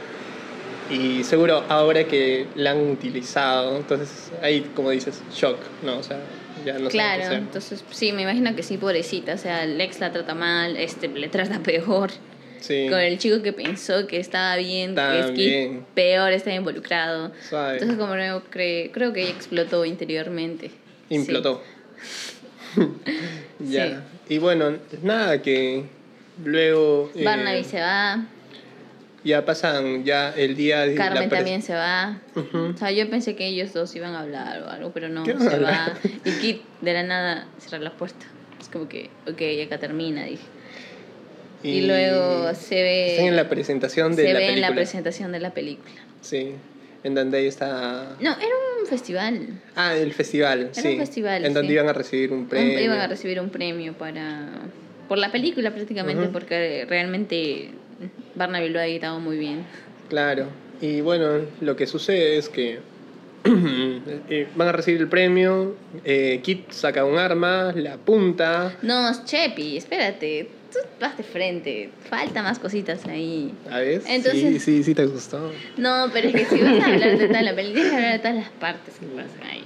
Y 0.89 1.23
seguro 1.23 1.63
ahora 1.69 2.05
que 2.05 2.47
la 2.55 2.71
han 2.71 2.81
utilizado, 2.89 3.77
entonces 3.77 4.31
ahí, 4.41 4.69
como 4.75 4.89
dices, 4.89 5.21
shock, 5.33 5.57
¿no? 5.83 5.99
O 5.99 6.03
sea, 6.03 6.19
ya 6.65 6.73
no 6.79 6.85
qué 6.85 6.89
Claro, 6.89 7.33
entonces 7.33 7.83
sí, 7.91 8.11
me 8.11 8.23
imagino 8.23 8.55
que 8.55 8.63
sí, 8.63 8.77
pobrecita. 8.77 9.33
O 9.33 9.37
sea, 9.37 9.63
el 9.63 9.79
ex 9.79 9.99
la 9.99 10.11
trata 10.11 10.33
mal, 10.35 10.77
este 10.77 11.07
le 11.07 11.27
trata 11.29 11.59
peor. 11.63 12.11
Sí, 12.59 12.87
Con 12.89 12.99
el 12.99 13.17
chico 13.17 13.41
que 13.41 13.53
pensó 13.53 14.05
que 14.05 14.19
estaba 14.19 14.55
bien, 14.55 14.93
que 14.93 15.19
es 15.19 15.25
que 15.25 15.31
También. 15.31 15.85
peor 15.95 16.31
está 16.31 16.53
involucrado. 16.53 17.31
suave. 17.49 17.73
Entonces, 17.73 17.97
como 17.97 18.15
no 18.15 18.43
cree, 18.51 18.91
creo 18.91 19.13
que 19.13 19.23
ella 19.23 19.31
explotó 19.31 19.83
interiormente. 19.83 20.69
Implotó. 21.09 21.63
ya. 23.59 23.87
Sí. 23.87 24.35
Y 24.35 24.37
bueno, 24.37 24.77
nada, 25.01 25.41
que 25.41 25.85
luego... 26.43 27.09
Sí. 27.13 27.21
eh, 27.21 27.25
Barnaby 27.25 27.63
se 27.63 27.79
va, 27.79 28.25
Ya 29.23 29.45
pasan 29.45 30.03
ya 30.03 30.33
el 30.35 30.55
día 30.55 30.81
de 30.81 30.95
la 30.95 31.05
Carmen 31.09 31.29
también 31.29 31.61
se 31.61 31.73
va. 31.75 32.19
Ujú. 32.35 32.71
O 32.73 32.77
sea, 32.77 32.89
yo 32.91 33.07
pensé 33.09 33.35
que 33.35 33.45
ellos 33.47 33.71
dos 33.71 33.95
iban 33.95 34.15
a 34.15 34.21
hablar 34.21 34.63
o 34.63 34.69
algo, 34.69 34.91
pero 34.91 35.09
no, 35.09 35.23
¿Qué 35.23 35.37
se 35.37 35.43
a 35.45 35.49
va. 35.49 35.53
hablar? 35.85 35.97
Y 36.25 36.31
Kit 36.39 36.61
de 36.81 36.93
la 36.93 37.03
nada 37.03 37.47
cierra 37.59 37.83
la 37.83 37.91
puerta. 37.91 38.25
Es 38.59 38.67
como 38.69 38.87
que, 38.89 39.09
ok, 39.27 39.41
acá 39.67 39.79
termina, 39.79 40.23
dije. 40.25 40.43
Y, 41.63 41.81
luego 41.81 42.51
se 42.55 42.75
ve. 42.75 43.11
Están 43.11 43.27
en 43.27 43.35
la 43.35 43.47
presentación 43.47 44.15
de 44.15 44.23
se 44.23 44.33
la 44.33 44.39
ve 44.39 44.45
en 44.45 44.51
película. 44.53 44.69
la 44.69 44.75
presentación 44.75 45.31
de 45.31 45.39
la 45.39 45.53
película. 45.53 45.91
Sí, 46.21 46.53
en 47.03 47.13
donde 47.13 47.37
ahí 47.37 47.45
está... 47.45 48.15
No, 48.19 48.31
era 48.31 48.55
un 48.81 48.87
festival. 48.87 49.61
Ah, 49.75 49.95
el 49.95 50.11
festival, 50.13 50.61
Era 50.73 50.73
sí. 50.73 50.87
un 50.87 50.97
festival, 50.97 51.45
En 51.45 51.53
donde 51.53 51.67
sí. 51.69 51.73
iban 51.75 51.87
a 51.89 51.93
recibir 51.93 52.31
un 52.33 52.39
Un- 52.39 52.47
premio. 52.47 52.79
iban 52.81 52.99
a 52.99 53.05
recibir 53.07 53.39
un 53.39 53.49
premio 53.51 53.93
para 53.93 54.47
por 55.07 55.17
la 55.17 55.31
película 55.31 55.71
prácticamente 55.71 56.23
Ujú. 56.23 56.31
porque 56.31 56.85
realmente 56.89 57.69
Barnaby 58.35 58.69
lo 58.69 58.79
ha 58.79 58.85
editado 58.87 59.19
muy 59.19 59.37
bien. 59.37 59.63
Claro. 60.09 60.47
Y 60.81 61.01
bueno, 61.01 61.45
lo 61.61 61.75
que 61.75 61.85
sucede 61.87 62.37
es 62.37 62.49
que 62.49 62.79
eh, 63.45 64.47
van 64.55 64.67
a 64.67 64.71
recibir 64.71 65.01
el 65.01 65.07
premio, 65.07 65.75
eh, 66.03 66.39
Kit 66.43 66.71
saca 66.71 67.05
un 67.05 67.17
arma, 67.17 67.71
la 67.75 67.93
apunta, 67.93 68.75
No, 68.81 69.09
Chepi, 69.25 69.77
espérate, 69.77 70.47
tú 70.71 70.79
vas 70.99 71.17
de 71.17 71.23
frente, 71.23 71.89
falta 72.09 72.43
más 72.43 72.59
cositas 72.59 73.05
ahí. 73.07 73.53
¿sabes? 73.67 74.03
Entonces- 74.07 74.41
Sí, 74.41 74.59
sí, 74.59 74.83
sí 74.83 74.95
te 74.95 75.05
gustó. 75.05 75.51
No, 75.77 76.09
pero 76.13 76.27
es 76.29 76.35
que 76.35 76.45
si 76.45 76.61
vas 76.61 76.83
a 76.83 76.85
hablar 76.93 77.17
de 77.17 77.27
toda 77.27 77.41
la 77.41 77.55
película, 77.55 77.81
tienes 77.83 77.89
que 77.91 77.95
hablar 77.97 78.11
de 78.13 78.19
todas 78.19 78.35
las 78.35 78.49
partes 78.49 78.93
que 78.99 79.05
pasan 79.07 79.43
ahí. 79.49 79.63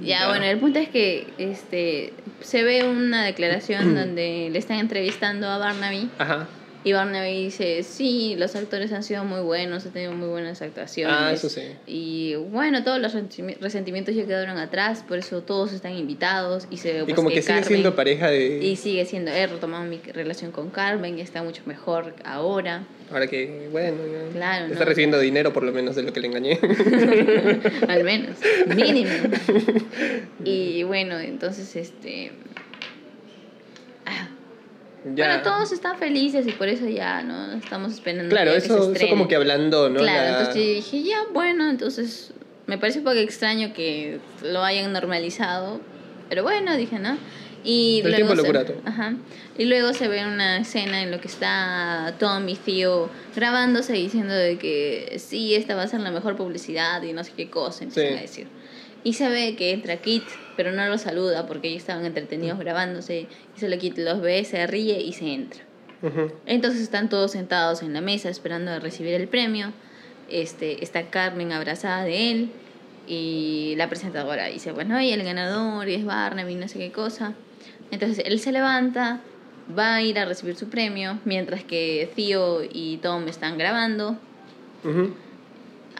Ya, 0.00 0.20
Ya. 0.20 0.28
bueno, 0.28 0.44
el 0.46 0.58
punto 0.58 0.78
es 0.78 0.88
que 0.88 1.26
este 1.38 2.12
se 2.40 2.62
ve 2.64 2.88
una 2.88 3.24
declaración 3.24 3.94
donde 3.94 4.48
le 4.50 4.58
están 4.58 4.78
entrevistando 4.78 5.46
a 5.48 5.58
Barnaby 5.58 6.08
Ajá. 6.18 6.48
Y 6.82 6.92
Barnaby 6.92 7.44
dice, 7.44 7.82
sí, 7.82 8.36
los 8.38 8.56
actores 8.56 8.90
han 8.92 9.02
sido 9.02 9.24
muy 9.24 9.40
buenos, 9.40 9.84
he 9.84 9.90
tenido 9.90 10.12
muy 10.12 10.28
buenas 10.28 10.62
actuaciones. 10.62 11.14
Ah, 11.18 11.32
eso 11.32 11.48
sí. 11.50 11.60
Y 11.86 12.34
bueno, 12.36 12.82
todos 12.84 12.98
los 13.00 13.14
resentimi- 13.14 13.58
resentimientos 13.60 14.14
ya 14.14 14.24
quedaron 14.24 14.56
atrás, 14.56 15.04
por 15.06 15.18
eso 15.18 15.42
todos 15.42 15.72
están 15.74 15.94
invitados 15.96 16.66
y 16.70 16.78
se 16.78 16.92
ve 16.92 16.98
Y 17.00 17.02
pues, 17.04 17.14
como 17.16 17.28
que, 17.28 17.42
sigue 17.42 17.54
Carmen- 17.54 17.64
siendo 17.66 17.94
pareja 17.94 18.28
de... 18.30 18.64
y 18.64 18.76
sigue 18.76 19.04
siendo, 19.04 19.30
he 19.30 19.46
retomado 19.46 19.84
mi 19.84 19.98
relación 19.98 20.52
con 20.52 20.70
Carmen 20.70 21.18
y 21.18 21.20
está 21.22 21.42
mucho 21.42 21.62
mejor 21.66 22.14
ahora. 22.24 22.84
Ahora 23.12 23.26
que, 23.26 23.68
bueno, 23.72 23.98
Claro, 24.32 24.66
está 24.66 24.78
¿no? 24.80 24.84
recibiendo 24.86 25.18
dinero 25.18 25.52
por 25.52 25.64
lo 25.64 25.72
menos 25.72 25.96
de 25.96 26.02
lo 26.04 26.12
que 26.12 26.20
le 26.20 26.28
engañé. 26.28 26.58
Al 27.88 28.04
menos, 28.04 28.36
mínimo. 28.74 29.10
Y 30.44 30.82
bueno, 30.84 31.18
entonces 31.18 31.76
este... 31.76 32.32
ya. 35.14 35.26
Bueno, 35.26 35.42
todos 35.42 35.72
están 35.72 35.98
felices 35.98 36.46
y 36.46 36.52
por 36.52 36.68
eso 36.68 36.88
ya, 36.88 37.22
¿no? 37.22 37.52
Estamos 37.52 37.92
esperando. 37.92 38.28
Claro, 38.30 38.50
ya 38.50 38.54
que 38.56 38.60
se 38.60 38.66
eso, 38.74 38.92
eso 38.92 39.08
como 39.08 39.28
que 39.28 39.36
hablando, 39.36 39.88
¿no? 39.88 40.00
Claro, 40.00 40.22
La- 40.32 40.38
entonces 40.40 40.54
yo 40.64 40.74
dije, 40.74 41.02
ya, 41.02 41.18
bueno, 41.32 41.68
entonces 41.70 42.32
me 42.66 42.78
parece 42.78 42.98
un 43.00 43.04
poco 43.04 43.16
extraño 43.16 43.72
que 43.72 44.20
lo 44.42 44.62
hayan 44.62 44.92
normalizado, 44.92 45.80
pero 46.28 46.42
bueno, 46.42 46.76
dije, 46.76 46.98
¿no? 46.98 47.16
Y 47.62 48.00
El 48.04 48.12
luego 48.12 48.32
tiempo 48.42 48.64
se. 48.64 48.74
Ajá. 48.88 49.14
Y 49.58 49.64
luego 49.66 49.92
se 49.92 50.08
ve 50.08 50.24
una 50.26 50.58
escena 50.58 51.02
en 51.02 51.10
lo 51.10 51.20
que 51.20 51.28
está 51.28 52.14
Tom 52.18 52.48
y 52.48 52.54
Theo 52.54 53.10
grabándose 53.36 53.98
y 53.98 54.04
diciendo 54.04 54.32
de 54.32 54.56
que 54.56 55.16
sí, 55.18 55.54
esta 55.54 55.74
va 55.74 55.82
a 55.82 55.86
ser 55.88 56.00
la 56.00 56.10
mejor 56.10 56.36
publicidad 56.36 57.02
y 57.02 57.12
no 57.12 57.22
sé 57.22 57.32
qué 57.36 57.50
cosa, 57.50 57.84
empiezan 57.84 58.12
Sí. 58.12 58.18
a 58.18 58.22
decir. 58.22 58.46
Y 59.02 59.14
se 59.14 59.28
ve 59.28 59.56
que 59.56 59.72
entra 59.72 59.96
Kit, 59.96 60.24
pero 60.56 60.72
no 60.72 60.86
lo 60.86 60.98
saluda 60.98 61.46
porque 61.46 61.68
ellos 61.68 61.82
estaban 61.82 62.04
entretenidos 62.04 62.58
grabándose. 62.58 63.26
Y 63.56 63.60
solo 63.60 63.78
Kit 63.78 63.96
los 63.98 64.20
ve, 64.20 64.44
se 64.44 64.66
ríe 64.66 65.00
y 65.00 65.12
se 65.12 65.32
entra. 65.32 65.62
Entonces 66.46 66.80
están 66.80 67.08
todos 67.08 67.32
sentados 67.32 67.82
en 67.82 67.92
la 67.92 68.00
mesa 68.00 68.30
esperando 68.30 68.70
a 68.70 68.78
recibir 68.78 69.14
el 69.14 69.28
premio. 69.28 69.72
Este, 70.30 70.82
está 70.82 71.10
Carmen 71.10 71.52
abrazada 71.52 72.04
de 72.04 72.30
él 72.30 72.50
y 73.06 73.74
la 73.76 73.88
presentadora 73.88 74.46
dice, 74.46 74.72
bueno, 74.72 75.00
y 75.00 75.10
el 75.10 75.22
ganador 75.24 75.88
y 75.88 75.94
es 75.94 76.04
Barnaby, 76.04 76.54
no 76.54 76.68
sé 76.68 76.78
qué 76.78 76.92
cosa. 76.92 77.34
Entonces 77.90 78.22
él 78.24 78.38
se 78.38 78.52
levanta, 78.52 79.20
va 79.76 79.96
a 79.96 80.02
ir 80.02 80.18
a 80.18 80.24
recibir 80.24 80.56
su 80.56 80.68
premio, 80.68 81.18
mientras 81.24 81.64
que 81.64 82.08
Theo 82.14 82.62
y 82.62 82.98
Tom 82.98 83.26
están 83.28 83.58
grabando. 83.58 84.16
Ujú. 84.84 85.12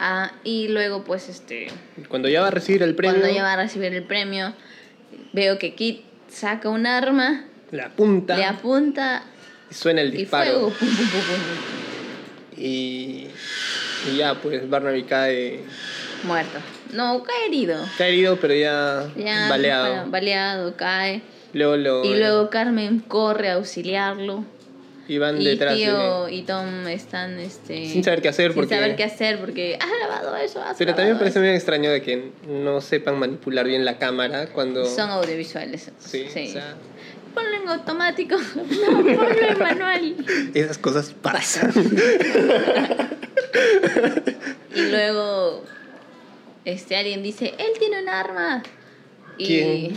Ah, 0.02 0.32
y 0.44 0.68
luego 0.68 1.04
pues 1.04 1.28
este, 1.28 1.66
Cuando 2.08 2.26
ya 2.28 2.40
va 2.40 2.48
a 2.48 2.50
recibir 2.50 2.82
el 2.82 2.94
premio, 2.94 3.20
cuando 3.20 3.36
ya 3.36 3.42
va 3.42 3.52
a 3.52 3.56
recibir 3.56 3.92
el 3.92 4.02
premio, 4.02 4.54
veo 5.34 5.58
que 5.58 5.74
Kit 5.74 6.02
saca 6.28 6.70
un 6.70 6.86
arma, 6.86 7.44
la 7.70 7.90
punta 7.90 8.34
le 8.34 8.44
apunta 8.46 9.22
y 9.70 9.74
suena 9.74 10.00
el 10.00 10.14
y 10.14 10.18
disparo. 10.18 10.68
pum. 10.70 10.72
Y, 12.56 13.28
y 14.10 14.16
ya, 14.16 14.34
pues 14.34 14.68
Barnaby 14.68 15.04
cae, 15.04 15.60
Muerto. 16.24 16.58
No, 16.92 17.22
cae 17.22 17.46
herido. 17.46 17.84
cae 17.96 18.08
herido, 18.08 18.36
pero 18.40 18.54
ya, 18.54 19.10
Ya, 19.16 19.48
baleado. 19.48 19.86
bueno, 19.88 20.10
baleado, 20.10 20.76
cae. 20.76 21.22
Luego 21.52 22.04
Y 22.04 22.14
luego 22.16 22.48
Carmen 22.48 23.00
corre 23.00 23.50
a 23.50 23.54
auxiliarlo. 23.54 24.44
Y 25.10 25.18
van 25.18 25.40
Y 25.40 25.44
detrás 25.44 25.72
de 25.76 25.84
Tío 25.84 26.28
y 26.28 26.42
Tom 26.42 26.86
están 26.86 27.38
este, 27.40 27.88
Sin 27.88 28.04
saber 28.04 28.22
qué 28.22 28.28
hacer, 28.28 28.52
sin 28.52 28.60
porque- 28.60 28.74
saber 28.76 28.94
qué 28.94 29.02
hacer 29.04 29.40
porque 29.40 29.76
has 29.80 29.88
grabado 29.90 30.36
eso, 30.36 30.62
has 30.62 30.76
Pero 30.78 30.94
también 30.94 31.14
me 31.14 31.18
grabado 31.18 31.18
parece 31.18 31.40
muy 31.40 31.48
extraño 31.48 31.90
de 31.90 32.00
que 32.00 32.30
no 32.46 32.80
sepan 32.80 33.18
manipular 33.18 33.66
bien 33.66 33.84
la 33.84 33.98
cámara 33.98 34.46
cuando... 34.46 34.82
eso. 34.84 34.94
Son 34.94 35.10
audiovisuales. 35.10 35.90
Sí, 35.98 36.26
Sí. 36.32 36.46
o 36.48 36.52
sea, 36.52 36.74
Ponlo 37.34 37.56
en 37.62 37.68
automático. 37.68 38.36
No, 38.56 38.96
ponlo 38.98 39.48
en 39.48 39.58
manual. 39.58 40.16
esas 40.54 40.78
cosas 40.78 41.12
pasan. 41.20 41.72
Y 44.74 44.82
luego 44.90 45.64
este 46.64 46.94
alguien 46.96 47.22
dice, 47.22 47.52
él 47.58 47.72
tiene 47.78 48.00
un 48.02 48.08
arma. 48.08 48.62
Y 49.38 49.46
¿Quién? 49.46 49.94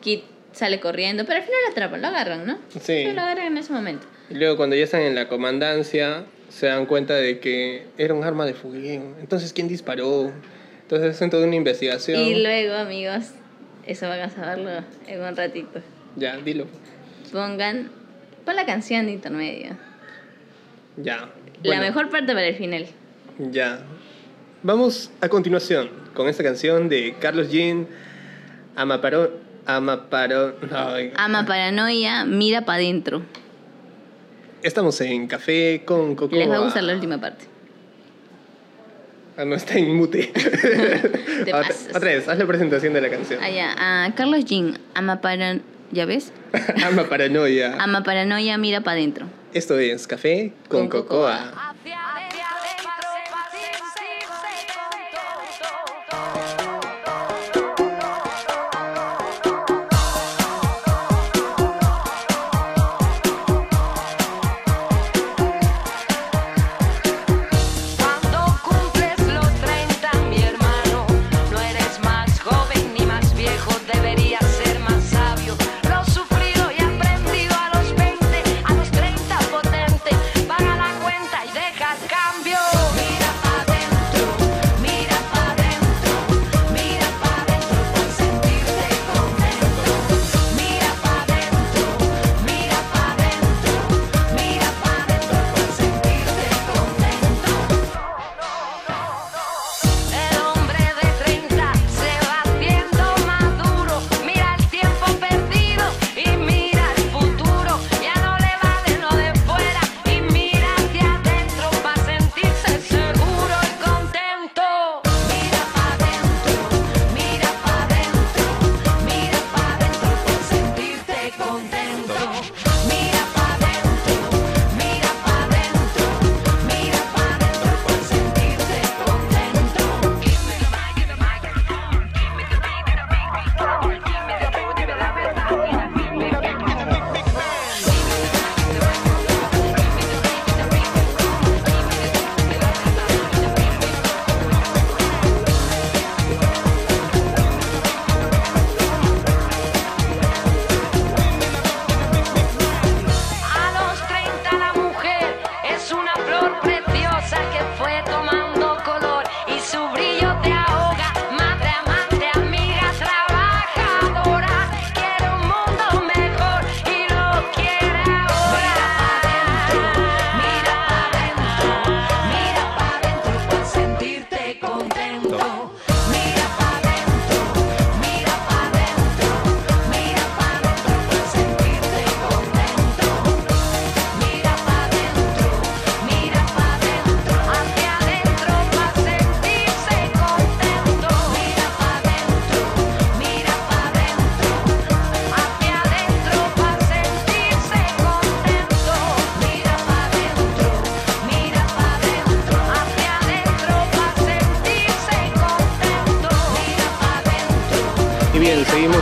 Kit 0.00 0.24
sale 0.52 0.80
corriendo, 0.80 1.24
pero 1.26 1.38
al 1.40 1.44
final 1.44 1.60
lo 1.66 1.72
atrapan, 1.72 2.00
lo 2.02 2.08
agarran, 2.08 2.46
¿no? 2.46 2.58
Sí. 2.80 3.04
Lo 3.04 3.20
agarran 3.20 3.48
en 3.48 3.58
ese 3.58 3.72
momento. 3.72 4.06
Y 4.30 4.34
luego 4.34 4.56
cuando 4.56 4.76
ya 4.76 4.84
están 4.84 5.02
en 5.02 5.14
la 5.14 5.28
comandancia, 5.28 6.24
se 6.48 6.66
dan 6.66 6.86
cuenta 6.86 7.14
de 7.14 7.38
que 7.38 7.86
era 7.98 8.14
un 8.14 8.24
arma 8.24 8.44
de 8.44 8.54
fuego. 8.54 9.14
Entonces, 9.20 9.52
¿quién 9.52 9.68
disparó? 9.68 10.32
Entonces 10.82 11.16
hacen 11.16 11.30
toda 11.30 11.46
una 11.46 11.56
investigación. 11.56 12.20
Y 12.20 12.42
luego, 12.42 12.74
amigos, 12.74 13.32
eso 13.86 14.08
van 14.08 14.20
a 14.20 14.30
saberlo 14.30 14.70
en 15.06 15.22
un 15.22 15.36
ratito. 15.36 15.80
Ya, 16.16 16.36
dilo. 16.38 16.66
Pongan 17.32 17.90
Pon 18.46 18.54
la 18.54 18.64
canción 18.64 19.06
de 19.06 19.12
intermedio. 19.12 19.76
Ya. 20.96 21.28
La 21.64 21.80
mejor 21.80 22.10
parte 22.10 22.32
para 22.32 22.46
el 22.46 22.54
final. 22.54 22.86
Ya. 23.38 23.80
Vamos 24.62 25.10
a 25.20 25.28
continuación 25.28 25.90
con 26.14 26.28
esta 26.28 26.44
canción 26.44 26.88
de 26.88 27.16
Carlos 27.20 27.50
Jean, 27.50 27.88
Amaparo... 28.76 29.40
Amaparo... 29.66 30.54
ay. 30.72 31.12
Ama 31.16 31.44
paranoia, 31.44 32.24
mira 32.24 32.64
para 32.64 32.78
adentro. 32.78 33.22
Estamos 34.66 35.00
en 35.00 35.28
Café 35.28 35.82
con 35.84 36.16
Coco. 36.16 36.34
Les 36.34 36.50
va 36.50 36.56
a 36.56 36.58
gustar 36.58 36.82
la 36.82 36.92
última 36.94 37.20
parte. 37.20 37.44
Ah, 39.36 39.44
no 39.44 39.54
está 39.54 39.78
en 39.78 39.94
mute. 39.94 40.26
Te 40.34 41.42
otra, 41.42 41.60
pasas. 41.62 41.88
otra 41.94 42.10
vez, 42.10 42.26
haz 42.26 42.36
la 42.36 42.46
presentación 42.46 42.92
de 42.92 43.00
la 43.00 43.08
canción. 43.08 43.40
Allá, 43.40 43.76
a 43.78 44.12
Carlos 44.16 44.44
Jean, 44.44 44.76
ama 44.94 45.20
para... 45.20 45.60
¿Ya 45.92 46.04
ves? 46.04 46.32
Ama 46.84 47.04
paranoia. 47.04 47.76
Ama 47.78 48.02
paranoia, 48.02 48.58
mira 48.58 48.80
para 48.80 48.96
adentro. 48.96 49.26
Esto 49.54 49.78
es 49.78 50.08
Café 50.08 50.52
con, 50.68 50.88
Con 50.88 51.02
Cocoa. 51.02 51.44
Cocoa. 51.44 51.74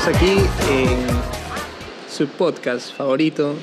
Aquí 0.07 0.37
en 0.71 1.07
su 2.11 2.27
podcast 2.27 2.95
favorito. 2.95 3.55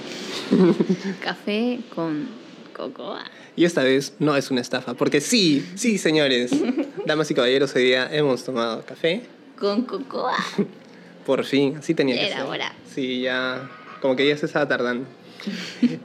Café 1.23 1.79
con 1.93 2.27
cocoa. 2.75 3.23
Y 3.55 3.65
esta 3.65 3.83
vez 3.83 4.15
no 4.17 4.35
es 4.35 4.49
una 4.49 4.61
estafa, 4.61 4.95
porque 4.95 5.21
sí, 5.21 5.63
sí, 5.75 5.99
señores, 5.99 6.51
damas 7.05 7.29
y 7.29 7.35
caballeros, 7.35 7.75
hoy 7.75 7.83
día 7.83 8.09
hemos 8.11 8.43
tomado 8.43 8.83
café. 8.83 9.21
Con 9.59 9.83
cocoa. 9.83 10.35
Por 11.27 11.43
fin, 11.43 11.77
así 11.77 11.93
tenía 11.93 12.15
que 12.15 12.25
Era 12.27 12.37
ser. 12.37 12.45
hora. 12.45 12.73
Sí, 12.91 13.21
ya, 13.21 13.69
como 14.01 14.15
que 14.15 14.27
ya 14.27 14.35
se 14.35 14.47
estaba 14.47 14.67
tardando. 14.67 15.05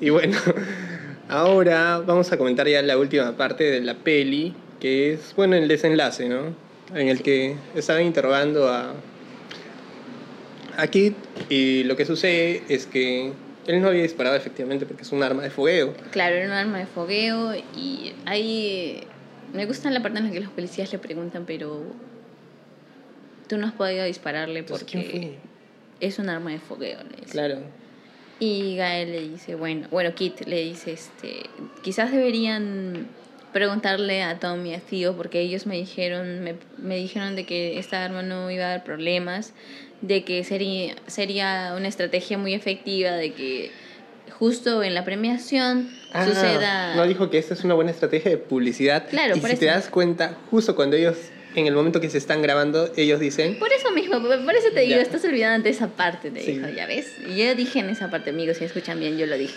y 0.00 0.10
bueno, 0.10 0.36
ahora 1.30 1.98
vamos 2.00 2.30
a 2.30 2.36
comentar 2.36 2.68
ya 2.68 2.82
la 2.82 2.98
última 2.98 3.34
parte 3.38 3.64
de 3.64 3.80
la 3.80 3.94
peli, 3.94 4.54
que 4.80 5.14
es, 5.14 5.32
bueno, 5.34 5.56
el 5.56 5.66
desenlace, 5.66 6.28
¿no? 6.28 6.54
En 6.94 7.08
el 7.08 7.22
que 7.22 7.56
estaban 7.74 8.02
interrogando 8.04 8.68
a, 8.68 8.92
a 10.76 10.86
Kit 10.88 11.14
y 11.48 11.84
lo 11.84 11.96
que 11.96 12.04
sucede 12.04 12.62
es 12.68 12.86
que 12.86 13.32
él 13.66 13.82
no 13.82 13.88
había 13.88 14.02
disparado 14.02 14.36
efectivamente 14.36 14.86
porque 14.86 15.02
es 15.02 15.12
un 15.12 15.22
arma 15.22 15.42
de 15.42 15.50
fogueo. 15.50 15.94
Claro, 16.10 16.36
era 16.36 16.46
un 16.46 16.52
arma 16.52 16.78
de 16.78 16.86
fogueo 16.86 17.54
y 17.76 18.12
ahí 18.24 19.02
me 19.52 19.66
gusta 19.66 19.90
la 19.90 20.02
parte 20.02 20.18
en 20.18 20.26
la 20.26 20.30
que 20.30 20.40
los 20.40 20.50
policías 20.50 20.92
le 20.92 20.98
preguntan, 20.98 21.44
pero 21.46 21.82
tú 23.48 23.58
no 23.58 23.66
has 23.66 23.72
podido 23.72 24.04
dispararle 24.04 24.60
Entonces, 24.60 24.86
porque 24.88 25.38
es 26.00 26.18
un 26.18 26.28
arma 26.28 26.52
de 26.52 26.58
fogueo. 26.58 26.98
Le 27.02 27.16
dice. 27.20 27.32
Claro. 27.32 27.58
Y 28.38 28.76
Gael 28.76 29.12
le 29.12 29.28
dice, 29.28 29.54
bueno, 29.54 29.88
bueno, 29.90 30.14
Kit 30.14 30.42
le 30.46 30.62
dice, 30.62 30.92
este, 30.92 31.48
quizás 31.82 32.12
deberían 32.12 33.08
preguntarle 33.52 34.22
a 34.22 34.38
Tom 34.38 34.66
y 34.66 34.74
a 34.74 34.80
Theo 34.80 35.16
porque 35.16 35.40
ellos 35.40 35.66
me 35.66 35.76
dijeron, 35.76 36.40
me, 36.40 36.56
me 36.76 36.96
dijeron 36.96 37.34
de 37.36 37.46
que 37.46 37.78
esta 37.78 38.04
arma 38.04 38.22
no 38.22 38.50
iba 38.50 38.66
a 38.66 38.68
dar 38.68 38.84
problemas, 38.84 39.54
de 40.02 40.24
que 40.24 40.44
sería, 40.44 40.94
sería 41.06 41.74
una 41.76 41.88
estrategia 41.88 42.38
muy 42.38 42.54
efectiva, 42.54 43.12
de 43.12 43.32
que 43.32 43.70
justo 44.38 44.82
en 44.82 44.94
la 44.94 45.04
premiación 45.04 45.90
Ah, 46.12 46.24
suceda... 46.26 46.94
No 46.94 47.06
dijo 47.06 47.28
que 47.30 47.38
esta 47.38 47.52
es 47.54 47.64
una 47.64 47.74
buena 47.74 47.90
estrategia 47.90 48.30
de 48.30 48.38
publicidad. 48.38 49.08
Claro, 49.10 49.36
y 49.36 49.40
por 49.40 49.50
si 49.50 49.56
te 49.56 49.66
eso. 49.66 49.74
das 49.74 49.88
cuenta, 49.88 50.36
justo 50.50 50.74
cuando 50.74 50.96
ellos, 50.96 51.16
en 51.54 51.66
el 51.66 51.74
momento 51.74 52.00
que 52.00 52.08
se 52.08 52.16
están 52.18 52.40
grabando, 52.42 52.90
ellos 52.96 53.20
dicen, 53.20 53.58
Por 53.58 53.70
eso 53.72 53.90
mismo, 53.90 54.20
por 54.22 54.54
eso 54.54 54.68
te 54.72 54.80
digo, 54.80 54.96
Ya. 54.96 55.02
estás 55.02 55.24
olvidando 55.24 55.64
de 55.64 55.70
esa 55.70 55.88
parte, 55.88 56.30
te 56.30 56.40
Sí. 56.42 56.52
dijo, 56.52 56.68
ya 56.68 56.86
ves. 56.86 57.06
Y 57.28 57.36
yo 57.36 57.54
dije 57.54 57.80
en 57.80 57.90
esa 57.90 58.10
parte, 58.10 58.30
amigos, 58.30 58.56
si 58.58 58.64
escuchan 58.64 58.98
bien, 59.00 59.18
yo 59.18 59.26
lo 59.26 59.36
dije. 59.36 59.54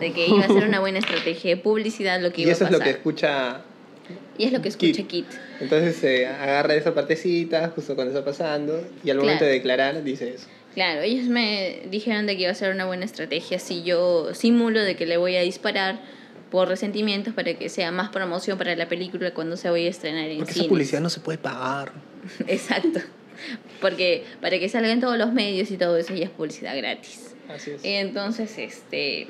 De 0.00 0.12
que 0.12 0.26
iba 0.26 0.44
a 0.44 0.48
ser 0.48 0.64
una 0.64 0.80
buena 0.80 0.98
estrategia 0.98 1.50
de 1.54 1.56
publicidad 1.60 2.20
lo 2.20 2.32
que 2.32 2.40
y 2.42 2.44
iba 2.44 2.52
eso 2.52 2.64
a 2.64 2.68
es 2.68 2.72
pasar. 2.72 2.78
lo 2.78 2.84
que 2.84 2.90
escucha. 2.98 3.60
Y 4.38 4.44
es 4.44 4.52
lo 4.52 4.62
que 4.62 4.68
escucha 4.68 5.02
Kit. 5.02 5.06
Kit. 5.08 5.26
Entonces 5.60 5.96
se 5.96 6.26
agarra 6.26 6.74
esa 6.74 6.94
partecita 6.94 7.68
justo 7.74 7.94
cuando 7.94 8.12
está 8.12 8.24
pasando 8.24 8.86
y 9.04 9.10
al 9.10 9.18
momento 9.18 9.38
Claro. 9.40 9.46
de 9.46 9.52
declarar 9.52 10.02
dice 10.04 10.34
eso. 10.34 10.46
Claro, 10.74 11.00
ellos 11.02 11.26
me 11.28 11.82
dijeron 11.90 12.26
de 12.26 12.36
que 12.36 12.42
iba 12.42 12.50
a 12.52 12.54
ser 12.54 12.72
una 12.72 12.86
buena 12.86 13.04
estrategia 13.04 13.58
si 13.58 13.82
yo 13.82 14.34
simulo 14.34 14.80
de 14.80 14.94
que 14.96 15.04
le 15.04 15.16
voy 15.16 15.36
a 15.36 15.40
disparar 15.42 16.00
por 16.50 16.68
resentimientos 16.68 17.34
para 17.34 17.54
que 17.54 17.68
sea 17.68 17.90
más 17.92 18.08
promoción 18.10 18.56
para 18.56 18.74
la 18.76 18.88
película 18.88 19.32
cuando 19.34 19.56
se 19.56 19.68
vaya 19.68 19.86
a 19.86 19.90
estrenar 19.90 20.24
en 20.28 20.38
Porque 20.38 20.50
esa 20.52 20.54
cines. 20.54 20.68
publicidad 20.68 21.00
no 21.00 21.10
se 21.10 21.20
puede 21.20 21.38
pagar. 21.38 21.92
Exacto. 22.46 23.00
Porque 23.80 24.24
para 24.40 24.58
que 24.58 24.68
salga 24.68 24.90
en 24.92 25.00
todos 25.00 25.16
los 25.18 25.32
medios 25.32 25.70
y 25.70 25.76
todo 25.76 25.96
eso 25.96 26.14
ya 26.14 26.24
es 26.24 26.30
publicidad 26.30 26.76
gratis. 26.76 27.34
Así 27.48 27.72
es. 27.72 27.84
Y 27.84 27.88
entonces, 27.94 28.56
este. 28.58 29.26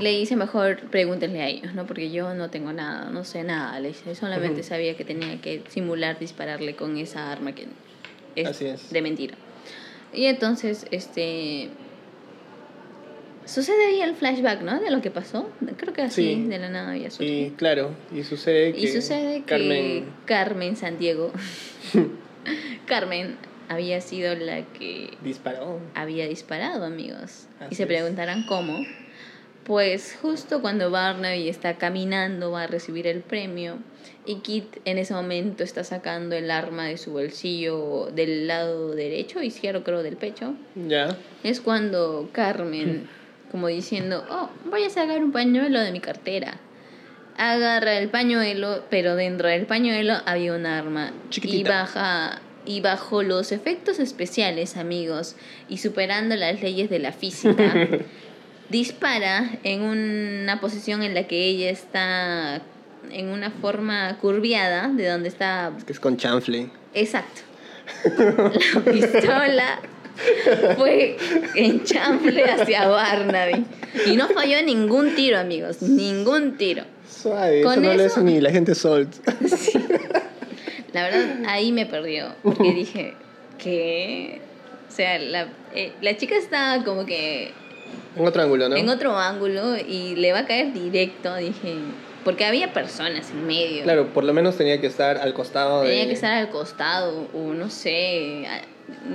Le 0.00 0.10
dice 0.10 0.34
mejor 0.34 0.78
pregúntenle 0.90 1.42
a 1.42 1.46
ellos, 1.48 1.74
¿no? 1.74 1.86
Porque 1.86 2.10
yo 2.10 2.34
no 2.34 2.48
tengo 2.50 2.72
nada, 2.72 3.10
no 3.10 3.22
sé 3.24 3.44
nada. 3.44 3.78
Le 3.80 3.88
dice, 3.88 4.14
solamente 4.14 4.60
Ujú. 4.60 4.68
sabía 4.68 4.96
que 4.96 5.04
tenía 5.04 5.40
que 5.40 5.62
simular 5.68 6.18
dispararle 6.18 6.74
con 6.74 6.96
esa 6.96 7.30
arma 7.30 7.54
que 7.54 7.66
es, 8.34 8.48
Así 8.48 8.64
es. 8.66 8.90
de 8.90 9.02
mentira. 9.02 9.34
Y 10.12 10.24
entonces, 10.24 10.86
este. 10.90 11.68
Sucede 13.46 13.84
ahí 13.86 14.00
el 14.00 14.14
flashback, 14.14 14.62
¿no? 14.62 14.80
De 14.80 14.90
lo 14.90 15.00
que 15.02 15.10
pasó. 15.10 15.50
Creo 15.76 15.92
que 15.92 16.02
así, 16.02 16.34
Sí. 16.34 16.44
de 16.48 16.58
la 16.58 16.68
nada 16.68 16.90
había 16.90 17.08
Y 17.08 17.10
surgido. 17.10 17.56
claro, 17.56 17.90
y 18.14 18.22
sucede 18.22 18.72
que 18.72 18.80
Y 18.80 18.86
sucede 18.88 19.38
que 19.40 19.44
Carmen 19.44 20.04
Carmen 20.24 20.76
Santiago. 20.76 21.32
Carmen 22.86 23.36
había 23.68 24.00
sido 24.00 24.34
la 24.34 24.62
que 24.72 25.10
disparó. 25.22 25.80
había 25.94 26.26
disparado, 26.28 26.84
amigos. 26.84 27.46
y 27.60 27.64
Así 27.64 27.74
se 27.76 27.82
es. 27.82 27.86
preguntarán 27.88 28.44
cómo. 28.46 28.78
Pues 29.70 30.18
justo 30.20 30.60
cuando 30.60 30.90
Barnaby 30.90 31.48
está 31.48 31.78
caminando 31.78 32.50
va 32.50 32.64
a 32.64 32.66
recibir 32.66 33.06
el 33.06 33.20
premio 33.20 33.78
y 34.26 34.40
Kit 34.40 34.78
en 34.84 34.98
ese 34.98 35.14
momento 35.14 35.62
está 35.62 35.84
sacando 35.84 36.34
el 36.34 36.50
arma 36.50 36.86
de 36.86 36.98
su 36.98 37.12
bolsillo 37.12 38.10
del 38.12 38.48
lado 38.48 38.96
derecho, 38.96 39.40
izquierdo 39.40 39.84
creo 39.84 40.02
del 40.02 40.16
pecho. 40.16 40.54
Ya. 40.74 41.16
Es 41.44 41.60
cuando 41.60 42.30
Carmen, 42.32 43.08
como 43.52 43.68
diciendo, 43.68 44.24
oh, 44.28 44.50
voy 44.68 44.82
a 44.82 44.90
sacar 44.90 45.22
un 45.22 45.30
pañuelo 45.30 45.78
de 45.78 45.92
mi 45.92 46.00
cartera. 46.00 46.58
Agarra 47.36 47.96
el 47.96 48.08
pañuelo, 48.08 48.82
pero 48.90 49.14
dentro 49.14 49.46
del 49.46 49.66
pañuelo 49.66 50.14
había 50.26 50.52
un 50.52 50.66
arma. 50.66 51.12
Y 51.26 51.30
Chiquitita. 51.30 51.82
baja. 51.82 52.42
Y 52.66 52.80
bajo 52.80 53.22
los 53.22 53.52
efectos 53.52 54.00
especiales, 54.00 54.76
amigos, 54.76 55.36
y 55.68 55.78
superando 55.78 56.34
las 56.36 56.60
leyes 56.60 56.90
de 56.90 56.98
la 56.98 57.10
física, 57.12 57.72
dispara 58.70 59.50
en 59.64 59.82
una 59.82 60.60
posición 60.60 61.02
en 61.02 61.14
la 61.14 61.26
que 61.26 61.44
ella 61.46 61.70
está 61.70 62.62
en 63.10 63.28
una 63.28 63.50
forma 63.50 64.16
curviada, 64.20 64.88
de 64.88 65.08
donde 65.08 65.28
está 65.28 65.72
Es 65.76 65.84
que 65.84 65.92
es 65.92 66.00
con 66.00 66.16
chanfle. 66.16 66.70
Exacto. 66.94 67.42
La 68.16 68.80
pistola 68.92 69.80
fue 70.76 71.16
en 71.56 71.82
chanfle 71.84 72.44
hacia 72.44 72.86
Barnaby. 72.86 73.64
Y 74.06 74.16
no 74.16 74.28
falló 74.28 74.62
ningún 74.62 75.14
tiro, 75.16 75.38
amigos. 75.38 75.82
Ningún 75.82 76.56
tiro. 76.56 76.84
Suave, 77.08 77.62
Con 77.62 77.72
eso 77.72 77.80
no 77.82 77.94
lo 77.94 78.02
eso- 78.02 78.14
hace 78.20 78.22
ni 78.24 78.40
la 78.40 78.50
gente 78.50 78.74
Salt. 78.74 79.12
La 80.92 81.04
verdad, 81.04 81.42
ahí 81.46 81.72
me 81.72 81.86
perdió. 81.86 82.34
Porque 82.42 82.72
dije 82.72 83.14
que. 83.58 84.40
O 84.88 84.92
sea, 84.92 85.18
la, 85.18 85.48
eh, 85.74 85.92
la 86.02 86.16
chica 86.16 86.36
estaba 86.36 86.82
como 86.84 87.06
que 87.06 87.52
En 88.16 88.26
otro 88.26 88.42
ángulo, 88.42 88.68
¿no? 88.68 88.76
en 88.76 88.88
otro 88.88 89.16
ángulo 89.16 89.76
y 89.76 90.16
le 90.16 90.32
va 90.32 90.40
a 90.40 90.46
caer 90.46 90.72
directo. 90.72 91.34
Dije. 91.36 91.76
Porque 92.24 92.44
había 92.44 92.72
personas 92.72 93.30
en 93.30 93.46
medio. 93.46 93.82
Claro, 93.82 94.08
por 94.08 94.24
lo 94.24 94.34
menos 94.34 94.56
tenía 94.56 94.80
que 94.80 94.86
estar 94.86 95.18
al 95.18 95.32
costado 95.32 95.82
Tenía 95.82 96.02
de... 96.02 96.08
que 96.08 96.12
estar 96.12 96.32
al 96.32 96.50
costado 96.50 97.28
o 97.32 97.54
no 97.54 97.70
sé, 97.70 98.46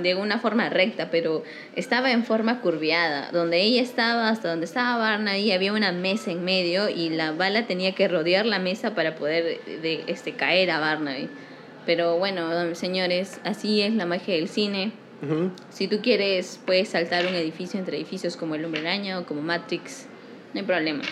de 0.02 0.14
una 0.14 0.38
forma 0.38 0.68
recta, 0.68 1.08
pero 1.10 1.44
estaba 1.76 2.10
en 2.10 2.24
forma 2.24 2.60
curviada. 2.60 3.30
Donde 3.32 3.60
ella 3.60 3.82
estaba, 3.82 4.28
hasta 4.28 4.48
donde 4.48 4.66
estaba 4.66 4.98
Barnaby, 4.98 5.52
había 5.52 5.72
una 5.72 5.92
mesa 5.92 6.32
en 6.32 6.44
medio 6.44 6.88
y 6.88 7.10
la 7.10 7.32
bala 7.32 7.66
tenía 7.66 7.92
que 7.92 8.08
rodear 8.08 8.46
la 8.46 8.58
mesa 8.58 8.94
para 8.94 9.14
poder 9.14 9.60
de, 9.64 10.04
este, 10.08 10.32
caer 10.32 10.70
a 10.70 10.80
Barnaby. 10.80 11.28
Pero 11.84 12.18
bueno, 12.18 12.74
señores, 12.74 13.40
así 13.44 13.82
es 13.82 13.94
la 13.94 14.06
magia 14.06 14.34
del 14.34 14.48
cine. 14.48 14.92
Si 15.70 15.88
tú 15.88 16.00
quieres, 16.02 16.60
puedes 16.64 16.90
saltar 16.90 17.26
un 17.26 17.34
edificio 17.34 17.80
entre 17.80 17.96
edificios 17.96 18.36
como 18.36 18.54
el 18.54 18.64
Hombre 18.64 18.82
Araña 18.82 19.18
o 19.18 19.26
como 19.26 19.42
Matrix. 19.42 20.06
No 20.52 20.60
hay 20.60 20.66
problema. 20.66 21.02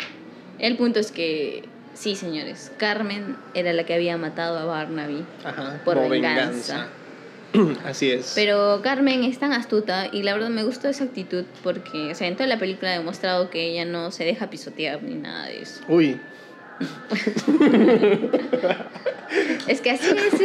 El 0.58 0.76
punto 0.76 1.00
es 1.00 1.10
que, 1.10 1.64
sí, 1.94 2.14
señores, 2.14 2.70
Carmen 2.78 3.36
era 3.54 3.72
la 3.72 3.84
que 3.84 3.94
había 3.94 4.16
matado 4.16 4.58
a 4.58 4.64
Barnaby. 4.64 5.24
Ajá, 5.44 5.80
Por 5.84 6.08
venganza. 6.08 6.88
Así 7.84 8.10
es. 8.10 8.32
Pero 8.34 8.80
Carmen 8.82 9.24
es 9.24 9.38
tan 9.38 9.52
astuta 9.52 10.08
y 10.12 10.22
la 10.22 10.34
verdad 10.34 10.50
me 10.50 10.64
gustó 10.64 10.88
esa 10.88 11.04
actitud 11.04 11.44
porque, 11.62 12.10
o 12.10 12.14
sea, 12.14 12.28
en 12.28 12.36
toda 12.36 12.48
la 12.48 12.58
película 12.58 12.92
ha 12.92 12.98
demostrado 12.98 13.50
que 13.50 13.70
ella 13.70 13.84
no 13.84 14.10
se 14.10 14.24
deja 14.24 14.50
pisotear 14.50 15.02
ni 15.02 15.14
nada 15.14 15.46
de 15.46 15.62
eso. 15.62 15.80
Uy, 15.88 16.20
Es 19.68 19.80
que 19.80 19.90
así 19.90 20.10
es. 20.10 20.40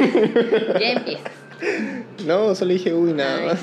ya 0.79 0.91
empiezas. 0.91 1.31
No, 2.25 2.55
solo 2.55 2.73
dije 2.73 2.93
uy 2.93 3.13
nada 3.13 3.45
más. 3.45 3.59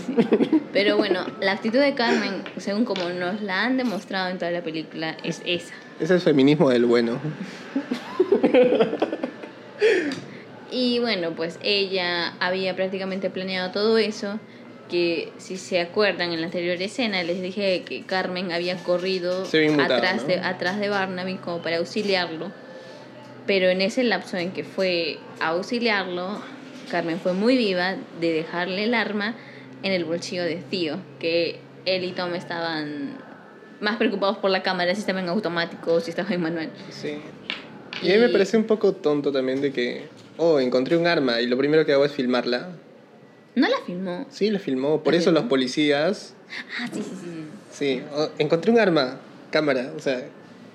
Pero 0.73 0.97
bueno, 0.97 1.27
la 1.41 1.53
actitud 1.53 1.79
de 1.79 1.95
Carmen, 1.95 2.43
según 2.59 2.85
como 2.85 3.09
nos 3.09 3.41
la 3.41 3.65
han 3.65 3.77
demostrado 3.77 4.31
en 4.31 4.39
toda 4.39 4.51
la 4.51 4.63
película, 4.63 5.17
es 5.23 5.43
esa. 5.47 5.75
Ese 6.01 6.17
es 6.17 6.23
feminismo 6.23 6.71
del 6.71 6.85
bueno. 6.85 7.19
Y 10.71 10.99
bueno, 10.99 11.31
pues 11.31 11.59
ella 11.63 12.35
había 12.39 12.77
prácticamente 12.77 13.31
planeado 13.31 13.71
todo 13.71 13.97
eso, 13.97 14.39
que 14.91 15.33
si 15.39 15.57
se 15.57 15.81
acuerdan 15.81 16.33
en 16.33 16.41
la 16.41 16.47
anterior 16.47 16.81
escena 16.83 17.23
les 17.23 17.41
dije 17.41 17.83
que 17.83 18.03
Carmen 18.03 18.53
había 18.53 18.77
corrido 18.77 19.43
atrás, 19.43 20.23
¿no? 20.23 20.29
de, 20.29 20.41
atrás 20.41 20.79
de 20.79 20.89
Barnaby 20.89 21.37
como 21.37 21.63
para 21.63 21.79
auxiliarlo, 21.79 22.53
pero 23.47 23.69
en 23.69 23.81
ese 23.81 24.05
lapso 24.05 24.37
en 24.37 24.53
que 24.53 24.65
fue 24.65 25.19
a 25.41 25.49
auxiliarlo, 25.49 26.41
Carmen 26.91 27.19
fue 27.21 27.33
muy 27.33 27.57
viva 27.57 27.97
de 28.21 28.33
dejarle 28.33 28.85
el 28.85 28.95
arma 28.95 29.35
en 29.83 29.93
el 29.93 30.05
bolsillo 30.05 30.45
de 30.45 30.57
Tío, 30.57 30.99
que 31.19 31.59
él 31.85 32.05
y 32.05 32.13
Tom 32.13 32.35
estaban 32.35 33.19
más 33.81 33.97
preocupados 33.97 34.39
por 34.39 34.51
la 34.51 34.63
cámara, 34.63 34.95
si 34.95 35.01
estaba 35.01 35.21
en 35.21 35.29
automático 35.29 35.95
o 35.95 36.01
si 36.01 36.11
estaba 36.11 36.33
en 36.33 36.41
manual. 36.43 36.71
Sí. 36.91 37.19
Y 38.03 38.11
a 38.11 38.15
mí 38.15 38.21
me 38.21 38.29
parece 38.29 38.57
un 38.57 38.65
poco 38.65 38.93
tonto 38.93 39.33
también 39.33 39.61
de 39.61 39.73
que, 39.73 40.03
oh, 40.37 40.61
encontré 40.61 40.97
un 40.97 41.07
arma 41.07 41.41
y 41.41 41.47
lo 41.47 41.57
primero 41.57 41.85
que 41.87 41.93
hago 41.93 42.05
es 42.05 42.13
filmarla. 42.13 42.71
No 43.55 43.69
la 43.69 43.77
filmó. 43.87 44.27
Sí, 44.31 44.51
la 44.51 44.59
filmó. 44.59 45.03
Por 45.03 45.15
¿La 45.15 45.21
eso 45.21 45.31
los 45.33 45.45
policías, 45.45 46.35
Ah, 46.81 46.89
sí, 46.93 47.03
sí, 47.03 47.11
sí. 47.11 47.17
sí. 47.21 47.45
sí, 47.73 48.03
oh, 48.15 48.29
encontré 48.39 48.71
un 48.71 48.79
arma, 48.79 49.19
cámara, 49.51 49.93
o 49.97 50.01
sea, 50.01 50.23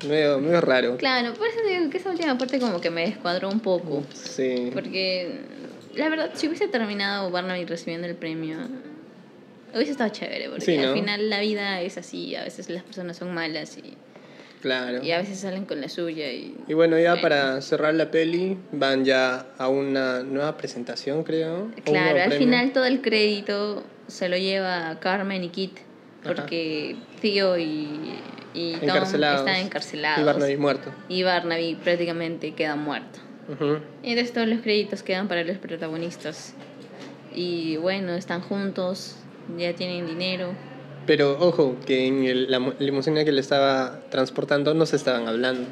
medio, 0.07 0.39
medio 0.39 0.62
raro. 0.62 0.97
Claro, 0.97 1.34
por 1.34 1.47
eso 1.47 1.59
digo 1.68 1.89
que 1.89 1.97
esa 1.97 2.09
última 2.12 2.38
parte 2.38 2.59
como 2.59 2.82
que 2.82 2.89
me 2.89 3.05
descuadró 3.05 3.49
un 3.49 3.59
poco. 3.59 4.03
Sí. 4.14 4.72
Porque 4.74 5.41
la 5.96 6.10
verdad, 6.10 6.32
si 6.34 6.48
hubiese 6.48 6.68
terminado 6.68 7.30
Barnaby 7.32 7.66
recibiendo 7.66 8.08
el 8.08 8.16
premio, 8.16 8.58
hubiese 9.74 9.92
estado 9.92 10.10
chévere. 10.12 10.50
Porque 10.50 10.66
Sí, 10.66 10.78
¿no? 10.78 10.89
al 10.89 10.94
final 10.94 11.30
la 11.30 11.39
vida 11.39 11.82
es 11.82 11.98
así, 11.98 12.36
a 12.36 12.44
veces 12.44 12.70
las 12.70 12.84
personas 12.84 13.18
son 13.18 13.34
malas 13.34 13.78
y, 13.78 13.94
Claro. 14.62 15.02
y 15.04 15.12
a 15.12 15.18
veces 15.20 15.39
salen 15.39 15.66
con 15.66 15.82
la 15.82 15.89
suya. 15.89 16.32
Y, 16.32 16.56
Y 16.68 16.74
bueno, 16.74 16.98
ya 17.00 17.12
Bueno. 17.14 17.22
para 17.22 17.62
cerrar 17.62 17.94
la 17.96 18.12
peli, 18.12 18.58
van 18.72 19.06
ya 19.06 19.48
a 19.58 19.68
una 19.70 20.22
nueva 20.24 20.58
presentación, 20.58 21.24
creo. 21.24 21.72
Claro, 21.84 22.20
al 22.22 22.30
premio. 22.30 22.38
final 22.38 22.72
todo 22.74 22.86
el 22.86 23.02
crédito 23.02 23.84
se 24.08 24.30
lo 24.30 24.38
lleva 24.38 25.00
Carmen 25.00 25.44
y 25.44 25.50
Kit. 25.50 25.78
Porque 26.24 26.96
Tío 27.20 27.58
y, 27.58 28.14
y 28.54 28.74
Tom 28.76 28.89
están 28.98 29.48
encarcelados. 29.56 30.22
Y 30.22 30.24
Barnaby 30.24 30.56
muerto. 30.58 30.94
Y 31.10 31.24
Barnaby 31.24 31.80
prácticamente 31.84 32.54
queda 32.54 32.76
muerto. 32.76 33.20
Ujú. 33.50 33.80
Y 34.04 34.10
entonces 34.12 34.34
todos 34.34 34.48
los 34.48 34.62
créditos 34.62 35.04
quedan 35.04 35.28
para 35.28 35.44
los 35.44 35.58
protagonistas. 35.58 36.54
Y 37.34 37.78
bueno, 37.78 38.14
están 38.14 38.42
juntos, 38.42 39.16
ya 39.58 39.74
tienen 39.74 40.06
dinero. 40.08 40.54
Pero 41.06 41.38
ojo, 41.39 41.78
que 41.86 42.06
en 42.08 42.24
el- 42.26 42.52
la 42.52 42.60
mu- 42.60 42.74
limusina 42.80 43.26
que 43.26 43.32
le 43.32 43.42
estaba 43.42 44.02
transportando 44.10 44.74
no 44.74 44.86
se 44.86 44.96
estaban 44.98 45.28
hablando. 45.28 45.68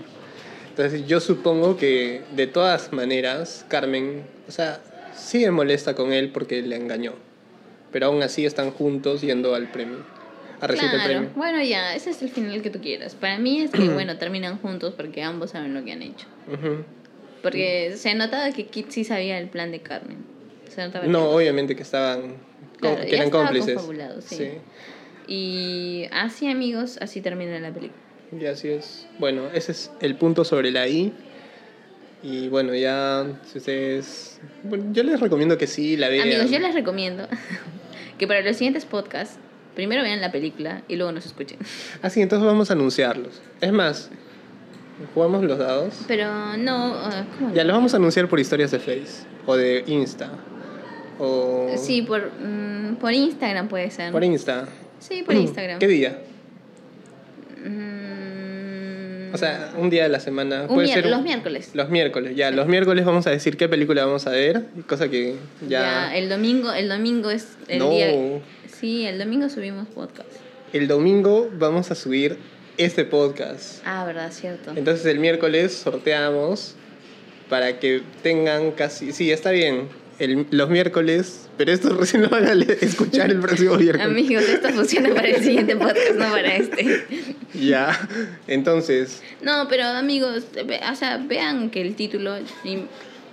Entonces 0.69 1.05
yo 1.07 1.19
supongo 1.19 1.77
que 1.77 2.21
de 2.35 2.47
todas 2.47 2.93
maneras 2.93 3.65
Carmen, 3.67 4.23
o 4.47 4.51
sea, 4.51 4.79
sigue 5.13 5.51
molesta 5.51 5.93
con 5.93 6.13
él 6.13 6.29
porque 6.31 6.61
le 6.61 6.75
engañó. 6.77 7.13
Pero 7.91 8.07
aún 8.07 8.23
así 8.23 8.45
están 8.45 8.71
juntos 8.71 9.21
yendo 9.21 9.55
al 9.55 9.67
premio, 9.71 9.97
a 10.61 10.67
recibir 10.67 10.91
el 10.93 11.01
Claro, 11.01 11.13
premio. 11.13 11.29
bueno, 11.35 11.61
ya, 11.63 11.95
ese 11.95 12.11
es 12.11 12.21
el 12.21 12.29
final 12.29 12.61
que 12.61 12.69
tú 12.69 12.79
quieras. 12.79 13.15
Para 13.15 13.37
mí 13.39 13.61
es 13.61 13.71
que, 13.71 13.89
bueno, 13.93 14.17
terminan 14.17 14.57
juntos 14.59 14.93
porque 14.95 15.21
ambos 15.23 15.51
saben 15.51 15.73
lo 15.73 15.83
que 15.83 15.91
han 15.91 16.01
hecho. 16.01 16.25
Ujú. 16.47 16.83
Porque 17.41 17.93
se 17.95 18.13
notaba 18.15 18.51
que 18.51 18.65
Kit 18.67 18.89
sí 18.89 19.03
sabía 19.03 19.37
el 19.39 19.47
plan 19.49 19.71
de 19.71 19.79
Carmen. 19.81 20.17
Se 20.73 20.81
notaba 20.85 21.05
No, 21.07 21.29
que- 21.29 21.35
obviamente 21.35 21.75
que 21.75 21.83
estaban, 21.83 22.35
Claro, 22.79 23.01
que 23.01 23.15
eran 23.15 23.29
cómplices. 23.29 23.79
sí. 24.25 24.51
Y 25.27 26.05
así, 26.11 26.49
amigos, 26.49 26.97
así 27.01 27.21
termina 27.21 27.59
la 27.59 27.71
película. 27.71 28.01
Y 28.39 28.45
así 28.45 28.69
es. 28.69 29.07
Bueno, 29.19 29.47
ese 29.53 29.71
es 29.71 29.91
el 30.01 30.15
punto 30.15 30.43
sobre 30.43 30.71
la 30.71 30.87
I. 30.87 31.13
Y 32.21 32.47
bueno, 32.49 32.73
ya, 32.75 33.25
si 33.45 33.59
ustedes... 33.59 34.39
Bueno, 34.63 34.85
yo 34.91 35.03
les 35.03 35.19
recomiendo 35.19 35.57
que 35.57 35.67
sí 35.67 35.95
la 35.97 36.09
vean. 36.09 36.27
Amigos, 36.27 36.51
yo 36.51 36.59
les 36.59 36.73
recomiendo 36.73 37.27
que 38.17 38.27
para 38.27 38.41
los 38.41 38.57
siguientes 38.57 38.85
podcasts, 38.85 39.37
primero 39.75 40.01
vean 40.03 40.19
la 40.19 40.31
película 40.31 40.81
y 40.87 40.95
luego 40.97 41.11
nos 41.11 41.25
escuchen. 41.25 41.57
Ah, 42.01 42.09
sí, 42.09 42.21
entonces 42.21 42.45
vamos 42.45 42.69
a 42.71 42.73
anunciarlos. 42.73 43.41
Es 43.61 43.71
más, 43.71 44.09
jugamos 45.13 45.43
los 45.43 45.57
dados. 45.57 45.93
Pero 46.07 46.57
no, 46.57 46.93
ah, 46.95 47.25
¿cómo 47.37 47.53
Ya 47.53 47.63
los 47.63 47.75
vamos 47.75 47.93
a 47.93 47.97
anunciar 47.97 48.27
por 48.27 48.39
historias 48.39 48.71
de 48.71 48.79
Face 48.79 49.25
o 49.45 49.55
de 49.55 49.83
Insta. 49.87 50.29
O 51.19 51.69
Sí, 51.77 52.01
por, 52.01 52.31
mm, 52.41 52.95
por 52.95 53.13
Instagram 53.13 53.67
puede 53.67 53.91
ser. 53.91 54.11
por 54.11 54.23
Insta. 54.23 54.67
Sí, 54.99 55.23
por 55.23 55.35
Instagram. 55.35 55.79
¿Qué 55.79 55.87
día? 55.87 56.19
Mm, 57.65 59.33
O 59.33 59.37
sea, 59.37 59.73
un 59.77 59.89
día 59.89 60.03
de 60.03 60.09
la 60.09 60.19
semana. 60.19 60.63
un 60.63 60.75
Puede 60.75 60.87
ser 60.87 61.05
un- 61.05 61.11
los 61.11 61.21
miércoles. 61.21 61.69
Los 61.73 61.89
miércoles, 61.89 62.35
ya. 62.35 62.49
Los 62.51 62.67
miércoles 62.67 63.05
vamos 63.05 63.27
a 63.27 63.29
decir 63.29 63.57
qué 63.57 63.67
película 63.69 64.05
vamos 64.05 64.25
a 64.27 64.31
ver. 64.31 64.63
Cosa 64.87 65.07
que 65.09 65.35
ya. 65.67 65.81
Ya, 66.09 66.15
el 66.17 66.29
domingo, 66.29 66.71
el 66.73 66.89
domingo 66.89 67.29
es 67.29 67.55
el 67.67 67.79
No. 67.79 67.91
día. 67.91 68.11
Sí, 68.67 69.05
el 69.05 69.19
domingo 69.19 69.49
subimos 69.49 69.87
podcast. 69.89 70.29
El 70.73 70.87
domingo 70.87 71.49
vamos 71.59 71.91
a 71.91 71.95
subir 71.95 72.37
este 72.79 73.03
podcast. 73.05 73.81
Ah, 73.85 74.05
verdad, 74.05 74.31
cierto. 74.31 74.71
Entonces 74.75 75.05
el 75.05 75.19
miércoles 75.19 75.73
sorteamos 75.73 76.75
para 77.49 77.77
que 77.79 78.01
tengan 78.23 78.71
casi... 78.71 79.11
Sí, 79.11 79.31
está 79.31 79.51
bien. 79.51 79.87
El- 80.17 80.47
los 80.51 80.69
miércoles, 80.69 81.47
pero 81.57 81.71
esto 81.71 81.89
recién 81.97 82.23
lo 82.23 82.29
van 82.29 82.45
a 82.45 82.53
escuchar 82.53 83.29
el 83.31 83.39
próximo 83.39 83.75
miércoles. 83.77 84.07
Amigos, 84.07 84.43
esto 84.43 84.69
funciona 84.69 85.13
para 85.13 85.27
el 85.27 85.43
siguiente 85.43 85.75
podcast, 85.75 86.15
no 86.15 86.29
para 86.31 86.55
este. 86.55 87.05
Ya. 87.53 87.99
Entonces, 88.47 89.21
No, 89.41 89.67
pero 89.69 89.83
amigos, 89.85 90.43
o 90.91 90.95
sea, 90.95 91.17
vean 91.17 91.69
que 91.69 91.81
el 91.81 91.95
título 91.95 92.35
y 92.63 92.83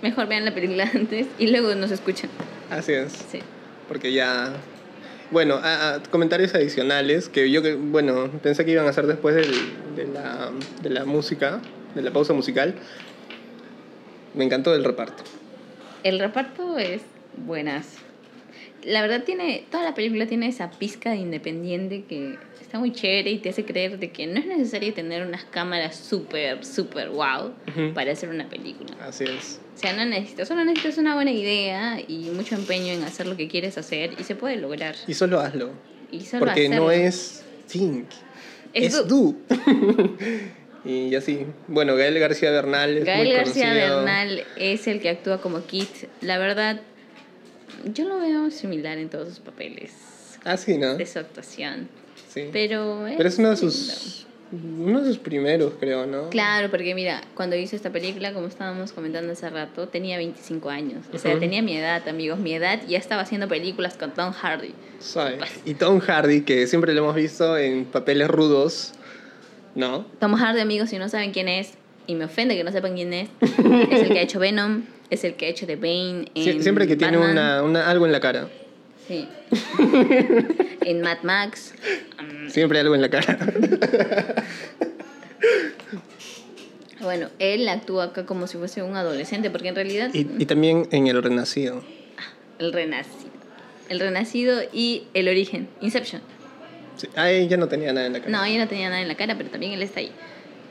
mejor 0.01 0.27
vean 0.27 0.43
la 0.45 0.53
película 0.53 0.89
antes 0.93 1.27
y 1.39 1.47
luego 1.47 1.73
nos 1.75 1.91
escuchan. 1.91 2.29
así 2.69 2.93
es. 2.93 3.13
Sí. 3.31 3.39
Porque 3.87 4.11
ya... 4.11 4.53
Bueno, 5.31 5.59
a- 5.61 6.01
comentarios 6.09 6.53
adicionales 6.55 7.27
que 7.29 7.49
yo, 7.51 7.61
bueno, 7.77 8.29
pensé 8.41 8.63
que 8.65 8.71
iban 8.71 8.87
a 8.87 8.93
ser 8.93 9.07
después 9.07 9.35
del- 9.35 9.95
de, 9.95 10.07
la, 10.07 10.51
de 10.81 10.89
la 10.89 11.05
música, 11.05 11.59
de 11.95 12.01
la 12.01 12.11
pausa 12.11 12.33
musical. 12.33 12.75
Me 14.33 14.45
encantó 14.45 14.73
el 14.75 14.83
reparto. 14.83 15.23
El 16.03 16.19
reparto 16.19 16.77
es 16.77 17.01
buenas. 17.45 17.87
La 18.83 19.01
verdad 19.01 19.23
tiene, 19.23 19.65
toda 19.71 19.83
la 19.83 19.95
película 19.95 20.27
tiene 20.27 20.47
esa 20.47 20.69
pizca 20.71 21.09
de 21.11 21.17
independiente 21.17 22.03
que 22.07 22.37
está 22.67 22.79
muy 22.79 22.91
chévere 22.91 23.31
y 23.31 23.37
te 23.39 23.49
hace 23.49 23.63
creer 23.65 23.97
de 23.97 24.11
que 24.11 24.27
no 24.27 24.39
es 24.39 24.45
necesario 24.45 24.93
tener 24.93 25.25
unas 25.25 25.45
cámaras 25.45 25.95
súper, 25.95 26.65
súper 26.65 27.09
wow 27.09 27.53
para 27.95 28.11
hacer 28.11 28.27
una 28.29 28.47
película. 28.49 28.91
Así 29.01 29.23
es. 29.23 29.59
O 29.75 29.79
sea, 29.79 29.93
no 29.93 30.03
necesitas, 30.05 30.49
solo 30.49 30.65
necesitas 30.65 30.97
una 30.97 31.15
buena 31.15 31.31
idea 31.31 31.99
y 32.05 32.29
mucho 32.33 32.55
empeño 32.55 32.91
en 32.93 33.03
hacer 33.03 33.25
lo 33.25 33.37
que 33.37 33.47
quieres 33.47 33.77
hacer 33.77 34.11
y 34.19 34.23
se 34.23 34.35
puede 34.35 34.57
lograr. 34.57 34.95
Y 35.07 35.13
solo 35.13 35.39
hazlo. 35.39 35.71
Y 36.11 36.21
solo 36.21 36.45
Porque 36.45 36.67
no 36.67 36.91
es 36.91 37.45
think, 37.71 38.05
Es 38.73 38.93
es, 38.95 39.07
do. 39.07 39.33
do. 39.33 39.35
y 40.85 41.15
así. 41.15 41.45
Bueno, 41.67 41.95
Gael 41.95 42.19
García 42.19 42.51
Bernal 42.51 42.97
es 42.97 43.05
Gael 43.05 43.27
muy 43.27 43.35
García 43.35 43.67
conocido. 43.69 43.97
Bernal 43.97 44.43
es 44.57 44.87
el 44.87 44.99
que 44.99 45.09
actúa 45.09 45.41
como 45.41 45.65
Kit. 45.65 45.89
La 46.21 46.37
verdad, 46.37 46.81
yo 47.93 48.07
lo 48.09 48.19
veo 48.19 48.51
similar 48.51 48.97
en 48.97 49.09
todos 49.09 49.29
sus 49.29 49.39
papeles 49.39 49.93
Ah, 50.43 50.57
sí, 50.57 50.77
¿no? 50.77 50.95
de 50.95 51.05
su 51.05 51.19
actuación. 51.19 51.87
Sí. 52.37 52.49
Pero 52.53 53.07
es, 53.07 53.17
Pero 53.17 53.29
es 53.29 53.37
uno 53.39 53.49
de 53.49 53.57
sus 53.57 54.13
uno 54.49 55.01
de 55.01 55.07
sus 55.09 55.17
primeros, 55.17 55.73
creo, 55.77 56.05
¿no? 56.07 56.29
Claro, 56.29 56.69
porque 56.71 56.95
mira, 56.95 57.21
cuando 57.35 57.57
hice 57.57 57.75
esta 57.75 57.89
película, 57.91 58.31
como 58.31 58.47
estábamos 58.47 58.93
comentando 58.93 59.33
hace 59.33 59.49
rato, 59.49 59.89
tenía 59.89 60.15
25 60.15 60.69
años. 60.69 61.05
O 61.13 61.17
sea, 61.17 61.31
Ujú. 61.31 61.41
tenía 61.41 61.61
mi 61.61 61.75
edad, 61.75 62.07
amigos. 62.07 62.39
Mi 62.39 62.53
edad 62.53 62.79
ya 62.87 62.97
estaba 62.97 63.23
haciendo 63.23 63.49
películas 63.49 63.97
con 63.97 64.13
Tom 64.13 64.31
Hardy. 64.31 64.71
Sabe. 64.99 65.39
Y 65.65 65.73
Tom 65.73 65.99
Hardy, 65.99 66.43
que 66.43 66.65
siempre 66.67 66.93
lo 66.93 67.01
hemos 67.03 67.15
visto 67.15 67.57
en 67.57 67.83
papeles 67.83 68.29
rudos, 68.29 68.93
¿no? 69.75 70.05
Tom 70.21 70.33
Hardy, 70.35 70.61
amigos, 70.61 70.91
si 70.91 70.97
no 70.97 71.09
saben 71.09 71.31
quién 71.33 71.49
es, 71.49 71.73
y 72.07 72.15
me 72.15 72.23
ofende 72.23 72.55
que 72.55 72.63
no 72.63 72.71
sepan 72.71 72.95
quién 72.95 73.11
es, 73.13 73.29
es 73.41 74.01
el 74.03 74.07
que 74.13 74.19
ha 74.19 74.21
hecho 74.21 74.39
Venom, 74.39 74.83
es 75.09 75.25
el 75.25 75.33
que 75.35 75.47
ha 75.47 75.49
hecho 75.49 75.67
The 75.67 75.75
Bane. 75.75 76.31
En 76.35 76.63
siempre 76.63 76.87
que 76.87 76.95
tiene 76.95 77.17
Batman. 77.17 77.31
una, 77.33 77.63
una- 77.63 77.89
algo 77.89 78.05
en 78.05 78.13
la 78.13 78.21
cara. 78.21 78.47
Sí. 79.07 79.27
en 80.85 81.01
Mad 81.01 81.19
Max. 81.23 81.73
mm, 82.21 82.49
Siempre 82.49 82.79
algo 82.79 82.95
en 82.95 83.01
la 83.01 83.09
cara. 83.09 83.37
Bueno, 86.99 87.29
él 87.37 87.69
actúa 87.69 88.05
acá 88.05 88.25
como 88.25 88.47
si 88.47 88.57
fuese 88.57 88.81
un 88.81 88.95
adolescente, 88.95 89.51
porque 89.51 89.67
en 89.67 89.75
realidad 89.75 90.09
y, 90.13 90.27
y 90.39 90.45
también 90.47 90.87
en 90.91 91.05
El 91.07 91.21
Renacido. 91.21 91.83
el 92.57 92.73
renacido. 92.73 93.29
El 93.87 93.99
renacido 93.99 94.61
y 94.73 95.03
el 95.13 95.27
origen, 95.29 95.69
Inception. 95.79 96.21
Sí. 96.95 97.07
Ah, 97.15 97.29
ella 97.29 97.55
no 97.57 97.67
tenía 97.67 97.93
nada 97.93 98.07
en 98.07 98.13
la 98.13 98.19
cara. 98.19 98.31
No, 98.31 98.43
ella 98.43 98.63
no 98.63 98.67
tenía 98.67 98.89
nada 98.89 99.01
en 99.01 99.07
la 99.07 99.15
cara, 99.15 99.37
pero 99.37 99.49
también 99.51 99.73
él 99.73 99.83
está 99.83 99.99
ahí. 99.99 100.11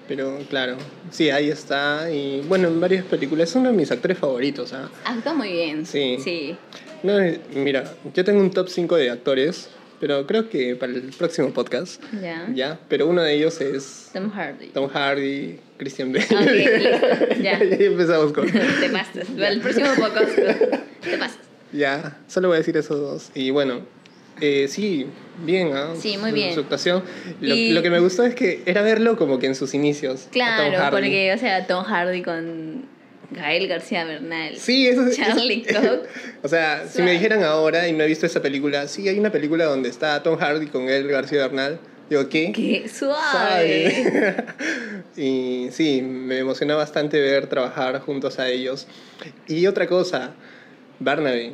Pero 0.08 0.38
claro, 0.48 0.76
sí, 1.10 1.30
ahí 1.30 1.50
está. 1.50 2.10
Y 2.10 2.42
bueno, 2.48 2.68
en 2.68 2.80
varias 2.80 3.04
películas. 3.04 3.50
Es 3.50 3.56
uno 3.56 3.70
de 3.70 3.76
mis 3.76 3.90
actores 3.90 4.18
favoritos, 4.18 4.72
¿ah? 4.72 4.88
Actúa 5.04 5.34
muy 5.34 5.50
bien. 5.52 5.84
Sí. 5.84 6.16
Sí. 6.22 6.56
No, 7.02 7.18
eh, 7.20 7.40
mira, 7.54 7.84
yo 8.14 8.24
tengo 8.24 8.40
un 8.40 8.50
top 8.50 8.68
5 8.68 8.96
de 8.96 9.10
actores, 9.10 9.68
pero 10.00 10.26
creo 10.26 10.48
que 10.48 10.76
para 10.76 10.92
el 10.92 11.10
próximo 11.16 11.52
podcast, 11.52 12.02
Ya. 12.22 12.48
¿ya? 12.54 12.78
Pero 12.88 13.06
uno 13.08 13.22
de 13.22 13.34
ellos 13.34 13.60
es 13.60 14.10
Tom 14.12 14.30
Hardy. 14.30 14.68
Tom 14.68 14.88
Hardy, 14.88 15.58
Christian 15.76 16.12
Bale. 16.12 16.24
Ok, 16.24 16.40
listo, 16.54 17.42
ya. 17.42 17.58
ya 17.64 17.76
empezamos 17.86 18.32
con... 18.32 18.46
te 18.50 18.88
pasas. 18.90 19.26
El 19.36 19.60
próximo 19.60 19.88
podcast 19.98 20.34
te 20.36 21.18
pasas. 21.18 21.38
ya, 21.72 22.18
solo 22.28 22.48
voy 22.48 22.56
a 22.56 22.58
decir 22.58 22.76
esos 22.76 23.00
dos. 23.00 23.30
Y 23.34 23.50
bueno, 23.50 23.80
eh, 24.40 24.66
sí, 24.68 25.06
bien, 25.44 25.72
¿ah? 25.74 25.94
Sí, 25.98 26.16
muy 26.18 26.32
bien. 26.32 26.54
Su 26.54 26.60
actuación. 26.60 27.02
Lo, 27.40 27.54
Y- 27.54 27.70
lo 27.72 27.82
que 27.82 27.90
me 27.90 27.98
gustó 28.00 28.24
es 28.24 28.34
que 28.34 28.62
era 28.66 28.82
verlo 28.82 29.16
como 29.16 29.38
que 29.38 29.46
en 29.46 29.54
sus 29.54 29.74
inicios. 29.74 30.28
Claro, 30.32 30.78
porque, 30.90 31.32
o 31.32 31.38
sea, 31.38 31.66
Tom 31.66 31.84
Hardy 31.84 32.22
con 32.22 32.84
Gael 33.30 33.66
García 33.68 34.04
Bernal. 34.04 34.56
Sí, 34.56 34.86
eso 34.86 35.06
es. 35.06 35.16
Charlie 35.16 35.62
Cox. 35.66 36.08
o 36.42 36.48
sea, 36.48 36.86
si 36.88 37.02
me 37.02 37.12
dijeran 37.12 37.42
ahora 37.42 37.88
y 37.88 37.92
no 37.92 38.04
he 38.04 38.06
visto 38.06 38.26
esa 38.26 38.40
película, 38.42 38.86
sí, 38.88 39.08
hay 39.08 39.18
una 39.18 39.30
película 39.32 39.64
donde 39.64 39.88
está 39.88 40.22
Tom 40.22 40.36
Hardy 40.38 40.66
con 40.66 40.88
él, 40.88 41.08
García 41.08 41.38
Bernal. 41.42 41.78
Digo, 42.08 42.28
¿qué? 42.28 42.52
Qué 42.52 42.88
suave. 42.88 44.44
Y 45.16 45.68
sí, 45.72 46.02
me 46.02 46.38
emocionó 46.38 46.76
bastante 46.76 47.20
ver 47.20 47.46
trabajar 47.46 47.98
juntos 48.00 48.38
a 48.38 48.48
ellos. 48.50 48.86
Y 49.48 49.66
otra 49.66 49.86
cosa, 49.86 50.32
Barnaby, 51.00 51.52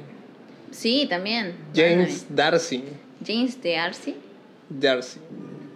Sí, 0.73 1.07
también. 1.09 1.55
James 1.75 2.27
Darcy. 2.29 2.83
James 3.25 3.62
de 3.62 3.77
Arce. 3.77 4.14
Darcy. 4.68 5.20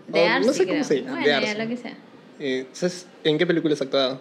De 0.08 0.20
Oh, 0.20 0.40
no 0.40 0.52
sé 0.52 0.66
cómo 0.66 0.82
se 0.84 0.96
llama. 1.02 1.10
Bueno, 1.12 1.26
ya 1.26 1.36
Arce. 1.38 1.54
lo 1.62 1.68
que 1.68 1.76
sea. 1.76 1.94
Eh, 2.40 2.66
¿sabes 2.72 3.06
en 3.24 3.38
qué 3.38 3.46
película 3.46 3.74
has 3.74 3.82
actuado? 3.82 4.20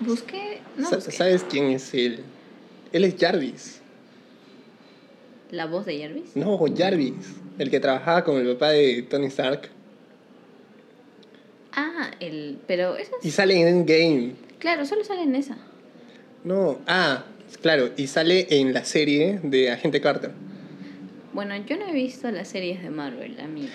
Busqué. 0.00 0.60
No 0.76 0.88
busqué. 0.90 1.10
¿Sabes 1.10 1.44
quién 1.48 1.66
es 1.70 1.92
él? 1.94 2.20
Él 2.92 3.04
es 3.04 3.14
Jarvis. 3.18 3.80
La 5.50 5.66
voz 5.66 5.86
de 5.86 5.98
Jarvis. 6.00 6.36
No, 6.36 6.58
Jarvis. 6.76 7.14
El 7.58 7.70
que 7.70 7.80
trabajaba 7.80 8.22
con 8.24 8.36
el 8.36 8.52
papá 8.54 8.70
de 8.70 9.02
Tony 9.02 9.26
Stark. 9.26 9.70
Ah, 11.72 12.10
el. 12.20 12.58
Pero 12.66 12.96
esa 12.96 13.12
es- 13.20 13.24
Y 13.26 13.30
sale 13.30 13.60
en 13.60 13.68
Endgame. 13.68 14.32
Claro, 14.58 14.84
solo 14.84 15.04
sale 15.04 15.22
en 15.22 15.34
esa. 15.34 15.56
No, 16.44 16.78
ah, 16.86 17.24
claro, 17.60 17.90
y 17.96 18.06
sale 18.06 18.46
en 18.50 18.72
la 18.74 18.84
serie 18.84 19.40
de 19.42 19.70
Agente 19.70 20.00
Carter. 20.00 20.30
Bueno, 21.32 21.54
yo 21.66 21.76
no 21.76 21.88
he 21.88 21.92
visto 21.92 22.30
las 22.30 22.48
series 22.48 22.82
de 22.82 22.90
Marvel, 22.90 23.38
amigo. 23.40 23.68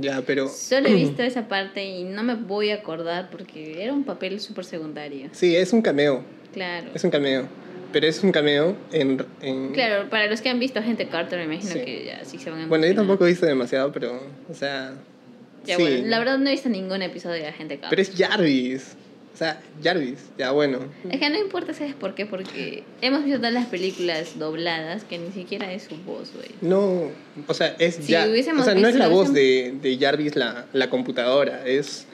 Ya, 0.00 0.22
pero. 0.22 0.48
Solo 0.48 0.88
he 0.88 0.94
visto 0.94 1.22
esa 1.22 1.48
parte 1.48 1.84
y 1.84 2.04
no 2.04 2.22
me 2.22 2.34
voy 2.36 2.70
a 2.70 2.76
acordar 2.76 3.28
porque 3.30 3.82
era 3.82 3.92
un 3.92 4.04
papel 4.04 4.40
súper 4.40 4.64
secundario. 4.64 5.28
Sí, 5.32 5.54
es 5.56 5.72
un 5.72 5.82
cameo. 5.82 6.22
Claro. 6.52 6.90
Es 6.94 7.02
un 7.04 7.10
cameo. 7.10 7.46
Pero 7.92 8.06
es 8.06 8.22
un 8.22 8.32
cameo 8.32 8.76
en. 8.92 9.24
en- 9.42 9.72
Claro, 9.72 10.08
para 10.10 10.26
los 10.28 10.40
que 10.40 10.48
han 10.48 10.58
visto 10.58 10.78
a 10.78 10.82
Gente 10.82 11.06
Carter, 11.08 11.38
me 11.46 11.54
imagino 11.54 11.72
Sí. 11.74 11.80
que 11.80 12.04
ya 12.06 12.24
sí 12.24 12.38
se 12.38 12.50
van 12.50 12.62
a 12.62 12.66
Bueno, 12.66 12.86
yo 12.86 12.94
tampoco 12.94 13.24
he 13.26 13.30
visto 13.30 13.46
demasiado, 13.46 13.92
pero. 13.92 14.20
O 14.48 14.54
sea. 14.54 14.94
Ya, 15.64 15.76
sí. 15.76 15.82
bueno, 15.82 16.06
la 16.06 16.18
verdad 16.18 16.38
no 16.38 16.48
he 16.48 16.52
visto 16.52 16.68
ningún 16.68 17.02
episodio 17.02 17.42
de 17.42 17.48
Agente 17.48 17.78
Carter. 17.78 17.90
Pero 17.90 18.02
es 18.02 18.12
Jarvis. 18.16 18.96
O 19.34 19.36
sea, 19.36 19.60
Jarvis. 19.82 20.18
Ya, 20.38 20.52
bueno. 20.52 20.78
Es 21.10 21.18
que 21.18 21.28
no 21.28 21.36
importa, 21.38 21.74
¿sabes 21.74 21.94
por 21.94 22.14
qué? 22.14 22.24
Porque 22.24 22.84
hemos 23.00 23.24
visto 23.24 23.38
todas 23.38 23.52
las 23.52 23.66
películas 23.66 24.38
dobladas 24.38 25.02
que 25.02 25.18
ni 25.18 25.32
siquiera 25.32 25.72
es 25.72 25.82
su 25.82 25.96
voz, 25.96 26.32
güey. 26.32 26.50
No. 26.60 27.10
O 27.48 27.54
sea, 27.54 27.74
es 27.80 27.96
Si 27.96 28.12
ya. 28.12 28.28
hubiésemos 28.28 28.62
O 28.62 28.64
sea, 28.64 28.74
no 28.74 28.86
es 28.86 28.94
la 28.94 29.08
voz 29.08 29.32
de, 29.32 29.74
de 29.82 29.98
Jarvis 29.98 30.36
la, 30.36 30.66
la 30.72 30.88
computadora. 30.88 31.66
Es 31.66 32.06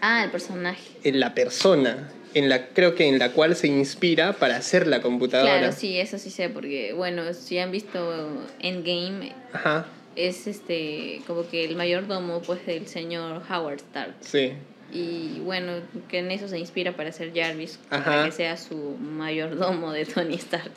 Ah, 0.00 0.24
el 0.24 0.30
personaje. 0.30 0.80
en 1.04 1.20
la 1.20 1.34
persona. 1.34 2.10
En 2.34 2.48
la, 2.48 2.68
creo 2.68 2.94
que 2.94 3.06
en 3.08 3.18
la 3.18 3.32
cual 3.32 3.54
se 3.56 3.66
inspira 3.68 4.32
para 4.34 4.56
hacer 4.56 4.86
la 4.86 5.02
computadora. 5.02 5.58
Claro, 5.58 5.72
sí, 5.76 5.98
eso 5.98 6.18
sí 6.18 6.30
sé, 6.30 6.48
porque, 6.48 6.92
bueno, 6.94 7.34
si 7.34 7.58
han 7.58 7.70
visto 7.72 8.28
Endgame, 8.60 9.32
Ajá. 9.52 9.86
es 10.14 10.46
este, 10.46 11.20
como 11.26 11.48
que 11.48 11.64
el 11.64 11.74
mayordomo, 11.76 12.40
pues, 12.42 12.64
del 12.66 12.86
señor 12.86 13.42
Howard 13.50 13.78
Stark. 13.80 14.14
Sí. 14.20 14.52
Y 14.92 15.40
bueno, 15.40 15.72
que 16.08 16.20
en 16.20 16.30
eso 16.30 16.48
se 16.48 16.58
inspira 16.58 16.92
para 16.96 17.10
hacer 17.10 17.32
Jarvis, 17.34 17.78
Ajá. 17.90 18.04
para 18.04 18.24
que 18.26 18.32
sea 18.32 18.56
su 18.56 18.96
mayordomo 18.98 19.92
de 19.92 20.06
Tony 20.06 20.34
Stark. 20.36 20.72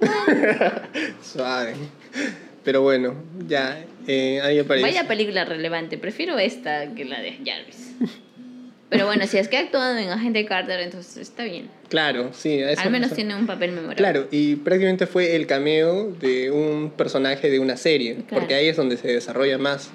Suave. 1.22 1.74
Pero 2.64 2.82
bueno, 2.82 3.14
ya. 3.46 3.84
eh, 4.06 4.40
ahí 4.42 4.58
aparece. 4.58 4.86
Vaya 4.86 5.06
película 5.08 5.44
relevante, 5.44 5.96
prefiero 5.98 6.38
esta 6.38 6.94
que 6.94 7.04
la 7.04 7.20
de 7.20 7.32
Jarvis. 7.44 7.94
Pero 8.90 9.04
bueno, 9.06 9.26
si 9.26 9.36
es 9.36 9.48
que 9.48 9.58
ha 9.58 9.60
actuado 9.60 9.98
en 9.98 10.08
Agente 10.08 10.44
Carter, 10.46 10.80
entonces 10.80 11.16
está 11.18 11.44
bien. 11.44 11.68
Claro, 11.90 12.30
sí. 12.32 12.58
eso- 12.58 12.80
Al 12.80 12.90
menos 12.90 13.12
tiene 13.12 13.34
un 13.36 13.46
papel 13.46 13.72
memorable. 13.72 13.96
Claro, 13.96 14.28
y 14.30 14.56
prácticamente 14.56 15.06
fue 15.06 15.36
el 15.36 15.46
cameo 15.46 16.10
de 16.12 16.50
un 16.50 16.90
personaje 16.96 17.50
de 17.50 17.58
una 17.58 17.76
serie, 17.76 18.14
Claro. 18.14 18.26
porque 18.40 18.54
ahí 18.54 18.66
es 18.68 18.76
donde 18.76 18.96
se 18.96 19.08
desarrolla 19.08 19.58
más. 19.58 19.90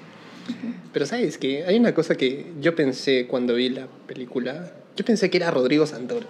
Pero 0.94 1.06
sabes 1.06 1.36
que 1.38 1.64
hay 1.64 1.76
una 1.76 1.92
cosa 1.92 2.14
que 2.14 2.46
yo 2.60 2.74
pensé 2.76 3.26
cuando 3.26 3.54
vi 3.54 3.68
la 3.68 3.88
película, 4.06 4.70
yo 4.96 5.04
pensé 5.04 5.28
que 5.28 5.36
era 5.38 5.50
Rodrigo 5.50 5.86
Santoro, 5.86 6.26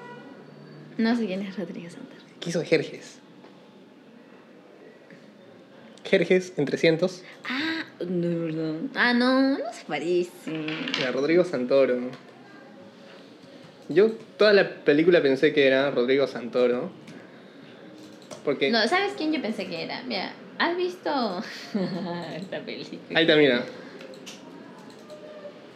No 0.97 1.15
sé 1.15 1.27
quién 1.27 1.43
es 1.43 1.57
Rodrigo 1.57 1.91
Santos. 1.91 2.17
que 2.41 2.49
hizo 2.51 2.62
Jerjes. 2.65 3.19
Jerjes 6.05 6.55
en 6.57 6.65
300, 6.65 7.23
Ah, 7.49 7.85
no, 8.07 8.41
verdad. 8.47 8.75
Ah, 8.95 9.12
no, 9.12 9.59
no 9.59 9.73
se 9.73 9.85
parece. 9.87 10.31
era 10.99 11.12
Rodrigo 11.12 11.45
Santoro. 11.45 11.99
Yo 13.91 14.12
toda 14.39 14.55
la 14.55 14.77
película 14.83 15.21
pensé 15.21 15.53
que 15.53 15.67
era 15.67 15.91
Rodrigo 15.91 16.27
Santoro. 16.27 16.91
Porque 18.47 18.71
No, 18.71 18.87
¿sabes 18.89 19.12
quién 19.17 19.31
yo 19.33 19.43
pensé 19.43 19.67
que 19.67 19.83
era? 19.85 20.03
Mira, 20.05 20.33
¿has 20.59 20.75
visto 20.77 21.11
esta 22.37 22.61
película? 22.61 22.99
Ahí 23.19 23.25
está, 23.25 23.37
mira. 23.37 23.62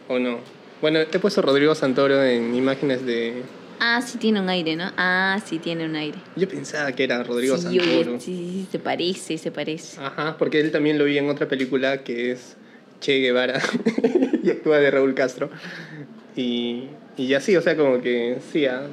¿O 0.09 0.17
no? 0.17 0.39
Bueno, 0.81 0.99
he 0.99 1.19
puesto 1.19 1.41
Rodrigo 1.43 1.75
Santoro 1.75 2.23
en 2.23 2.55
imágenes 2.55 3.05
de... 3.05 3.43
Ah, 3.79 4.01
sí 4.01 4.17
tiene 4.17 4.41
un 4.41 4.49
aire, 4.49 4.75
¿no? 4.75 4.91
Ah, 4.97 5.39
sí 5.45 5.59
tiene 5.59 5.85
un 5.85 5.95
aire. 5.95 6.17
Yo 6.35 6.49
pensaba 6.49 6.91
que 6.91 7.03
era 7.03 7.23
Rodrigo 7.23 7.55
sí, 7.57 7.63
Santoro. 7.63 8.11
oye, 8.13 8.19
sí, 8.19 8.65
sí, 8.65 8.67
se 8.71 8.79
parece, 8.79 9.37
se 9.37 9.51
parece. 9.51 10.01
Ajá, 10.01 10.35
porque 10.37 10.59
él 10.59 10.71
también 10.71 10.97
lo 10.97 11.05
vi 11.05 11.19
en 11.19 11.29
otra 11.29 11.47
película 11.47 12.03
que 12.03 12.31
es 12.31 12.57
Che 12.99 13.19
Guevara 13.19 13.61
y 14.43 14.49
actúa 14.49 14.79
de 14.79 14.89
Raúl 14.89 15.13
Castro. 15.13 15.51
Y, 16.35 16.87
y 17.15 17.33
así, 17.35 17.55
o 17.55 17.61
sea, 17.61 17.77
como 17.77 18.01
que 18.01 18.39
sí, 18.51 18.65
ah, 18.65 18.87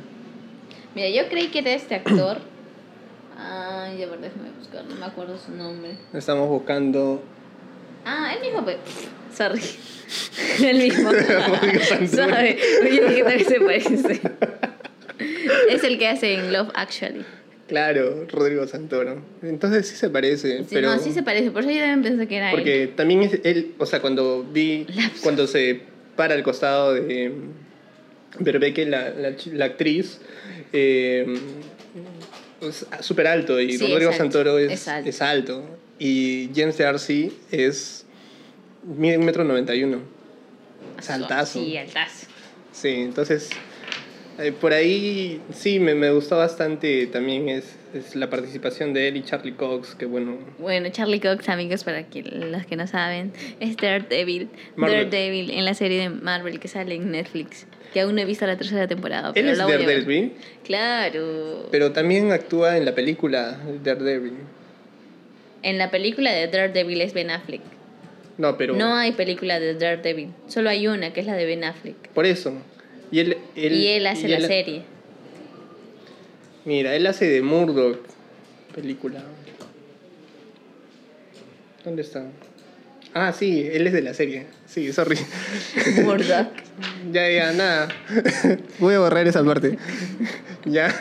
Mira, 0.95 1.09
yo 1.09 1.29
creí 1.31 1.49
que 1.49 1.61
era 1.61 1.73
este 1.73 1.95
actor. 1.95 2.39
Ay, 3.39 3.99
ya 3.99 4.07
ver, 4.07 4.21
déjame 4.21 4.51
buscar, 4.59 4.85
no 4.85 4.95
me 4.97 5.07
acuerdo 5.07 5.39
su 5.39 5.53
nombre. 5.53 5.97
estamos 6.13 6.47
buscando... 6.49 7.23
Ah, 8.05 8.35
él 8.35 8.41
mismo, 8.43 8.63
pues. 8.63 8.77
Sorry. 9.37 9.61
El 10.65 10.79
mismo. 10.79 11.11
Rodrigo 11.13 11.81
Santoro. 11.85 12.29
Sorry. 12.29 12.57
Oye, 12.83 13.09
dije 13.09 13.25
que 13.39 13.45
se 13.45 13.61
parece. 13.61 14.21
Es 15.71 15.85
el 15.85 15.99
que 15.99 16.09
hace 16.09 16.35
en 16.35 16.53
Love 16.53 16.71
Actually. 16.75 17.25
Claro, 17.69 18.27
Rodrigo 18.31 18.67
Santoro. 18.69 19.21
Entonces 19.43 19.89
sí 19.89 19.97
se 19.97 20.09
parece, 20.09 20.59
Sí, 20.61 20.67
pero... 20.71 20.95
No, 20.95 20.99
sí 21.03 21.13
se 21.13 21.23
parece. 21.23 21.51
Por 21.51 21.63
eso 21.63 21.71
yo 21.73 21.81
también 21.81 22.03
pensé 22.03 22.29
que 22.29 22.37
era 22.37 22.51
él. 22.51 22.57
Porque 22.57 22.93
también 22.95 23.23
es 23.23 23.41
él, 23.43 23.75
o 23.79 23.87
sea, 23.87 24.01
cuando 24.01 24.45
vi, 24.45 24.87
cuando 25.23 25.47
se 25.49 25.81
para 26.15 26.35
al 26.35 26.43
costado 26.45 26.95
de 26.95 27.33
Berbeque, 28.39 28.87
la, 28.87 29.11
la, 29.11 29.37
chi- 29.37 29.51
la 29.51 29.65
actriz, 29.67 30.21
eh, 30.73 31.27
es 32.63 32.87
súper 33.01 33.27
alto 33.27 33.61
y 33.61 33.77
Sí, 33.77 33.87
Rodrigo 33.87 34.13
Santoro 34.13 34.59
es, 34.59 34.73
es 34.73 34.89
alto. 34.89 35.09
es 35.11 35.23
alto. 35.23 35.79
Y 35.99 36.51
James 36.55 36.79
Darcy 36.79 37.33
es 37.51 38.06
mide 38.87 39.19
un 39.19 39.25
metro 39.25 39.45
noventa 39.45 39.75
y 39.75 39.85
uno. 39.85 39.99
Es 40.99 41.11
altazo. 41.11 41.59
Sí, 41.63 41.77
altazo. 41.77 42.27
Sí, 42.73 42.89
entonces 42.91 43.51
eh, 44.39 44.53
por 44.53 44.73
ahí 44.73 45.41
sí 45.53 45.79
me, 45.79 45.95
me 45.95 46.11
gustó 46.11 46.37
bastante 46.37 47.07
también 47.07 47.49
es, 47.49 47.75
es 47.95 48.15
la 48.15 48.29
participación 48.29 48.93
de 48.93 49.09
él 49.09 49.17
y 49.17 49.23
Charlie 49.23 49.55
Cox, 49.55 49.95
que 49.95 50.05
bueno, 50.05 50.37
Bueno, 50.59 50.89
Charlie 50.91 51.21
Cox, 51.21 51.49
amigos, 51.49 51.85
para 51.85 52.03
que, 52.05 52.23
los 52.23 52.67
que 52.67 52.77
no 52.77 52.87
saben, 52.87 53.33
es 53.61 53.77
Daredevil. 53.77 54.51
Marvel. 54.77 55.11
Daredevil 55.11 55.51
en 55.51 55.65
la 55.65 55.73
serie 55.75 56.01
de 56.01 56.11
Marvel 56.11 56.61
que 56.61 56.69
sale 56.69 56.95
en 56.97 57.11
Netflix. 57.11 57.67
Que 57.95 58.03
aún 58.03 58.15
no 58.15 58.21
he 58.21 58.27
visto 58.27 58.47
la 58.47 58.59
tercera 58.59 58.87
temporada. 58.87 59.29
él 59.29 59.35
Pero 59.35 59.51
es. 59.53 59.59
Daredevil. 59.59 60.33
Claro. 60.65 61.69
Pero 61.71 61.93
también 61.93 62.31
actúa 62.31 62.77
en 62.77 62.85
la 62.85 62.95
película 62.95 63.59
Daredevil. 63.83 64.35
En 65.63 65.79
la 65.79 65.91
película 65.91 66.31
de 66.31 66.47
Daredevil 66.47 67.01
es 67.01 67.15
Ben 67.15 67.31
Affleck. 67.31 67.63
No, 68.39 68.57
pero. 68.59 68.75
No 68.77 68.95
hay 68.95 69.13
película 69.13 69.59
de 69.61 69.75
Daredevil. 69.75 70.33
Solo 70.49 70.69
hay 70.71 70.87
una, 70.89 71.13
que 71.13 71.21
es 71.21 71.27
la 71.27 71.35
de 71.35 71.47
Ben 71.47 71.65
Affleck. 71.65 71.97
Por 72.11 72.27
eso. 72.27 72.53
Y 73.11 73.21
él, 73.21 73.37
él- 73.55 73.73
y 73.73 73.87
él 73.89 74.07
hace 74.07 74.27
y 74.27 74.31
la 74.31 74.37
él- 74.39 74.47
serie. 74.47 74.83
Mira, 76.65 76.95
él 76.95 77.07
hace 77.07 77.29
de 77.29 77.43
Murdoch. 77.43 77.99
Película. 78.75 79.23
¿Dónde 81.85 82.03
está? 82.03 82.25
Ah, 83.15 83.33
sí, 83.33 83.67
él 83.73 83.87
es 83.87 83.93
de 83.93 84.03
la 84.03 84.13
serie. 84.13 84.47
Sí, 84.67 84.93
sorry. 84.93 85.17
Murdoch. 86.05 86.49
ya, 87.13 87.31
ya, 87.31 87.53
nada. 87.53 87.89
Voy 88.79 88.95
a 88.95 88.99
borrar 88.99 89.27
esa 89.27 89.43
parte. 89.45 89.79
ya. 90.67 90.93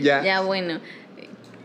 ya. 0.00 0.22
Ya, 0.24 0.40
bueno. 0.40 0.80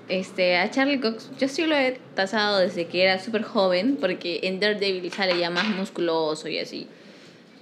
Este, 0.10 0.58
a 0.58 0.70
Charlie 0.70 1.00
Cox, 1.00 1.30
yo 1.40 1.48
sí 1.48 1.66
lo 1.66 1.76
he 1.76 1.98
tasado 2.14 2.60
desde 2.60 2.88
que 2.88 3.04
era 3.04 3.20
súper 3.20 3.44
joven, 3.44 3.98
porque 4.00 4.42
en 4.44 4.60
Daredevil 4.60 5.12
sale 5.12 5.38
ya 5.38 5.50
más 5.50 5.68
musculoso 5.70 6.50
y 6.50 6.60
así. 6.60 6.88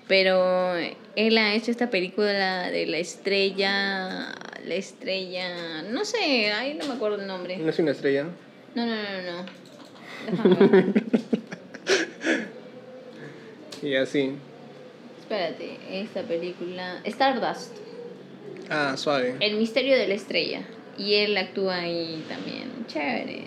Pero 0.08 0.76
él 1.16 1.38
ha 1.38 1.54
hecho 1.54 1.72
esta 1.72 1.90
película 1.90 2.70
de 2.70 2.86
la 2.88 2.98
estrella. 2.98 4.34
La 4.66 4.76
estrella. 4.76 5.84
No 5.84 6.04
sé, 6.04 6.52
ahí 6.52 6.74
no 6.74 6.86
me 6.88 6.94
acuerdo 6.94 7.22
el 7.22 7.28
nombre. 7.28 7.58
¿No 7.58 7.70
es 7.70 7.80
una 7.80 7.92
estrella? 7.92 8.26
No, 8.76 8.86
no, 8.86 8.96
no, 8.96 9.22
no. 9.32 9.46
Déjame 10.32 10.68
ver. 10.68 11.02
Y 13.82 13.96
así. 13.96 14.34
Espérate, 15.20 15.78
esta 15.90 16.24
película. 16.24 17.02
Stardust. 17.06 17.76
Ah, 18.70 18.96
suave. 18.98 19.38
El 19.40 19.58
misterio 19.58 19.98
de 19.98 20.08
la 20.08 20.14
estrella. 20.14 20.62
Y 21.02 21.16
él 21.16 21.36
actúa 21.38 21.80
ahí 21.80 22.24
también. 22.30 22.70
Chévere. 22.88 23.46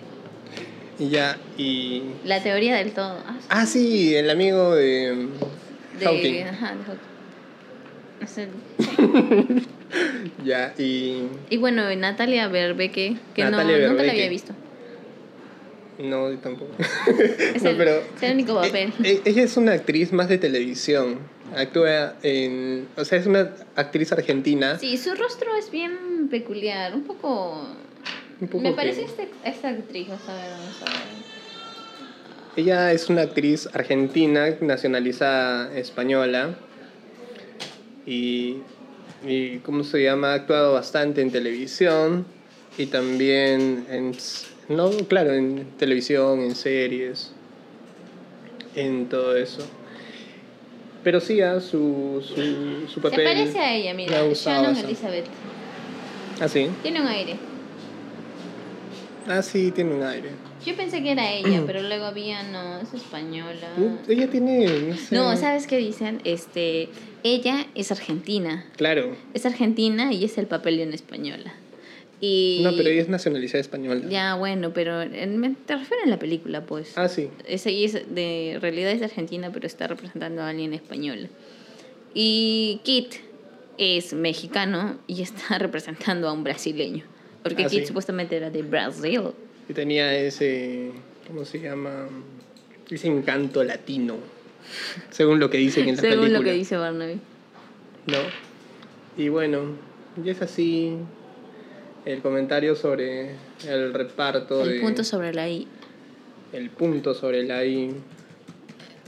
Y 0.99 1.09
ya, 1.09 1.37
y. 1.57 2.03
La 2.25 2.41
teoría 2.43 2.75
del 2.75 2.91
todo. 2.91 3.17
Ah, 3.25 3.37
Ah, 3.49 3.65
sí, 3.65 4.15
el 4.15 4.29
amigo 4.29 4.73
de. 4.75 5.27
de, 5.99 6.05
Hawking. 6.05 6.43
ajá, 6.43 6.75
de 6.75 6.83
Hawking. 6.83 6.99
O 8.23 8.27
sea, 8.27 8.47
Ya, 10.43 10.73
y. 10.77 11.23
y 11.49 11.57
bueno, 11.57 11.93
Natalia 11.95 12.47
Berbeque, 12.47 13.17
que 13.33 13.43
Natalia 13.43 13.77
no, 13.79 13.89
nunca 13.89 14.03
la 14.03 14.11
había 14.11 14.29
visto. 14.29 14.53
No, 15.99 16.29
yo 16.31 16.37
tampoco. 16.39 16.71
Es, 17.55 17.61
No, 17.63 17.69
el, 17.69 17.77
pero- 17.77 18.01
es 18.17 18.23
el 18.23 18.33
único 18.33 18.55
papel. 18.55 18.91
E- 19.03 19.11
e- 19.11 19.21
Ella 19.25 19.43
es 19.43 19.55
una 19.57 19.73
actriz 19.73 20.11
más 20.11 20.27
de 20.27 20.37
televisión. 20.37 21.19
Actúa 21.55 22.15
en. 22.23 22.87
O 22.97 23.05
sea, 23.05 23.19
es 23.19 23.27
una 23.27 23.51
actriz 23.75 24.11
argentina. 24.11 24.77
Sí, 24.79 24.97
su 24.97 25.13
rostro 25.15 25.55
es 25.55 25.71
bien 25.71 25.91
peculiar, 26.29 26.93
un 26.95 27.03
poco... 27.03 27.65
Un 28.41 28.47
poco 28.49 28.63
Me 28.63 28.69
que- 28.71 28.75
parece 28.75 29.03
este, 29.05 29.29
esta 29.45 29.69
actriz, 29.69 30.07
vamos 30.09 30.27
a 30.27 30.33
ver, 30.35 30.51
vamos 30.51 30.81
a 30.81 30.85
ver. 30.85 31.25
Ella 32.57 32.91
es 32.91 33.09
una 33.09 33.21
actriz 33.23 33.67
argentina, 33.73 34.47
nacionalizada 34.61 35.77
española. 35.77 36.55
Y. 38.05 38.57
y 39.25 39.57
¿Cómo 39.59 39.83
se 39.83 40.03
llama? 40.03 40.31
Ha 40.31 40.35
actuado 40.35 40.73
bastante 40.73 41.21
en 41.21 41.31
televisión. 41.31 42.25
Y 42.77 42.87
también 42.87 43.85
en. 43.89 44.15
No, 44.69 44.89
claro, 45.07 45.33
en 45.33 45.65
televisión, 45.77 46.39
en 46.41 46.55
series. 46.55 47.31
En 48.75 49.07
todo 49.07 49.35
eso. 49.37 49.65
Pero 51.03 51.19
sí, 51.21 51.41
ah, 51.41 51.59
su, 51.61 52.21
su, 52.25 52.87
su 52.87 52.93
Se 52.95 53.01
papel. 53.01 53.23
parece 53.25 53.59
a 53.59 53.73
ella, 53.75 53.93
mira, 53.93 54.17
Shannon 54.33 54.73
bastante. 54.73 54.81
Elizabeth. 54.81 55.25
Ah, 56.39 56.47
sí. 56.47 56.69
Tiene 56.81 57.01
un 57.01 57.07
aire. 57.07 57.35
Ah, 59.27 59.41
sí, 59.41 59.71
tiene 59.71 59.95
un 59.95 60.03
aire. 60.03 60.29
Yo 60.65 60.75
pensé 60.75 61.01
que 61.01 61.11
era 61.11 61.31
ella, 61.33 61.63
pero 61.65 61.81
luego 61.81 62.05
había, 62.05 62.43
no, 62.43 62.79
es 62.79 62.93
española. 62.93 63.73
Mm, 63.77 64.11
Ella 64.11 64.29
tiene. 64.29 64.67
No, 64.67 64.97
sé. 64.97 65.15
No, 65.15 65.37
¿sabes 65.37 65.67
qué 65.67 65.77
dicen? 65.77 66.21
Este, 66.23 66.89
ella 67.23 67.65
es 67.75 67.91
argentina. 67.91 68.65
Claro. 68.75 69.15
Es 69.33 69.45
argentina 69.45 70.11
y 70.13 70.25
es 70.25 70.37
el 70.37 70.47
papel 70.47 70.77
de 70.77 70.83
una 70.83 70.95
española. 70.95 71.53
Y 72.21 72.61
No, 72.63 72.71
pero 72.75 72.89
ella 72.89 73.01
es 73.01 73.09
nacionalizada 73.09 73.59
española. 73.61 74.05
Ya, 74.09 74.35
bueno, 74.35 74.71
pero 74.73 75.01
en- 75.01 75.37
me- 75.37 75.55
te 75.65 75.75
refiero 75.75 76.03
en 76.03 76.09
la 76.09 76.17
película, 76.19 76.65
pues. 76.65 76.97
Ah, 76.97 77.09
sí. 77.09 77.29
Es, 77.47 77.65
ella 77.65 77.85
es 77.85 77.93
de 78.15 78.57
realidad 78.61 78.91
es 78.91 79.01
argentina, 79.01 79.51
pero 79.53 79.67
está 79.67 79.87
representando 79.87 80.41
a 80.41 80.49
alguien 80.49 80.73
español. 80.73 81.29
Y 82.13 82.79
Kit 82.83 83.15
es 83.77 84.13
mexicano 84.13 84.97
y 85.07 85.21
está 85.21 85.57
representando 85.59 86.27
a 86.27 86.33
un 86.33 86.43
brasileño. 86.43 87.03
Porque 87.43 87.63
Ah, 87.65 87.67
Kit 87.67 87.81
sí. 87.81 87.85
supuestamente 87.87 88.35
era 88.35 88.49
de 88.49 88.63
Brasil. 88.63 89.21
Y 89.69 89.73
tenía 89.73 90.13
ese. 90.17 90.91
¿Cómo 91.27 91.45
se 91.45 91.59
llama? 91.59 92.07
Ese 92.89 93.07
encanto 93.07 93.63
latino. 93.63 94.15
Según 95.11 95.39
lo 95.39 95.49
que 95.49 95.57
dicen 95.57 95.87
en 95.89 95.95
la 95.95 96.01
Según 96.01 96.17
película. 96.21 96.39
lo 96.39 96.43
que 96.45 96.51
dice 96.53 96.77
Barnaby. 96.77 97.19
¿No? 98.07 98.17
Y 99.17 99.29
bueno, 99.29 99.61
y 100.23 100.29
es 100.29 100.41
así 100.41 100.97
el 102.05 102.21
comentario 102.21 102.75
sobre 102.75 103.31
el 103.67 103.93
reparto 103.93 104.61
El 104.63 104.69
de. 104.73 104.79
punto 104.81 105.03
sobre 105.03 105.33
la 105.33 105.47
I. 105.49 105.67
El 106.53 106.69
punto 106.69 107.13
sobre 107.13 107.43
la 107.43 107.63
I. 107.65 107.93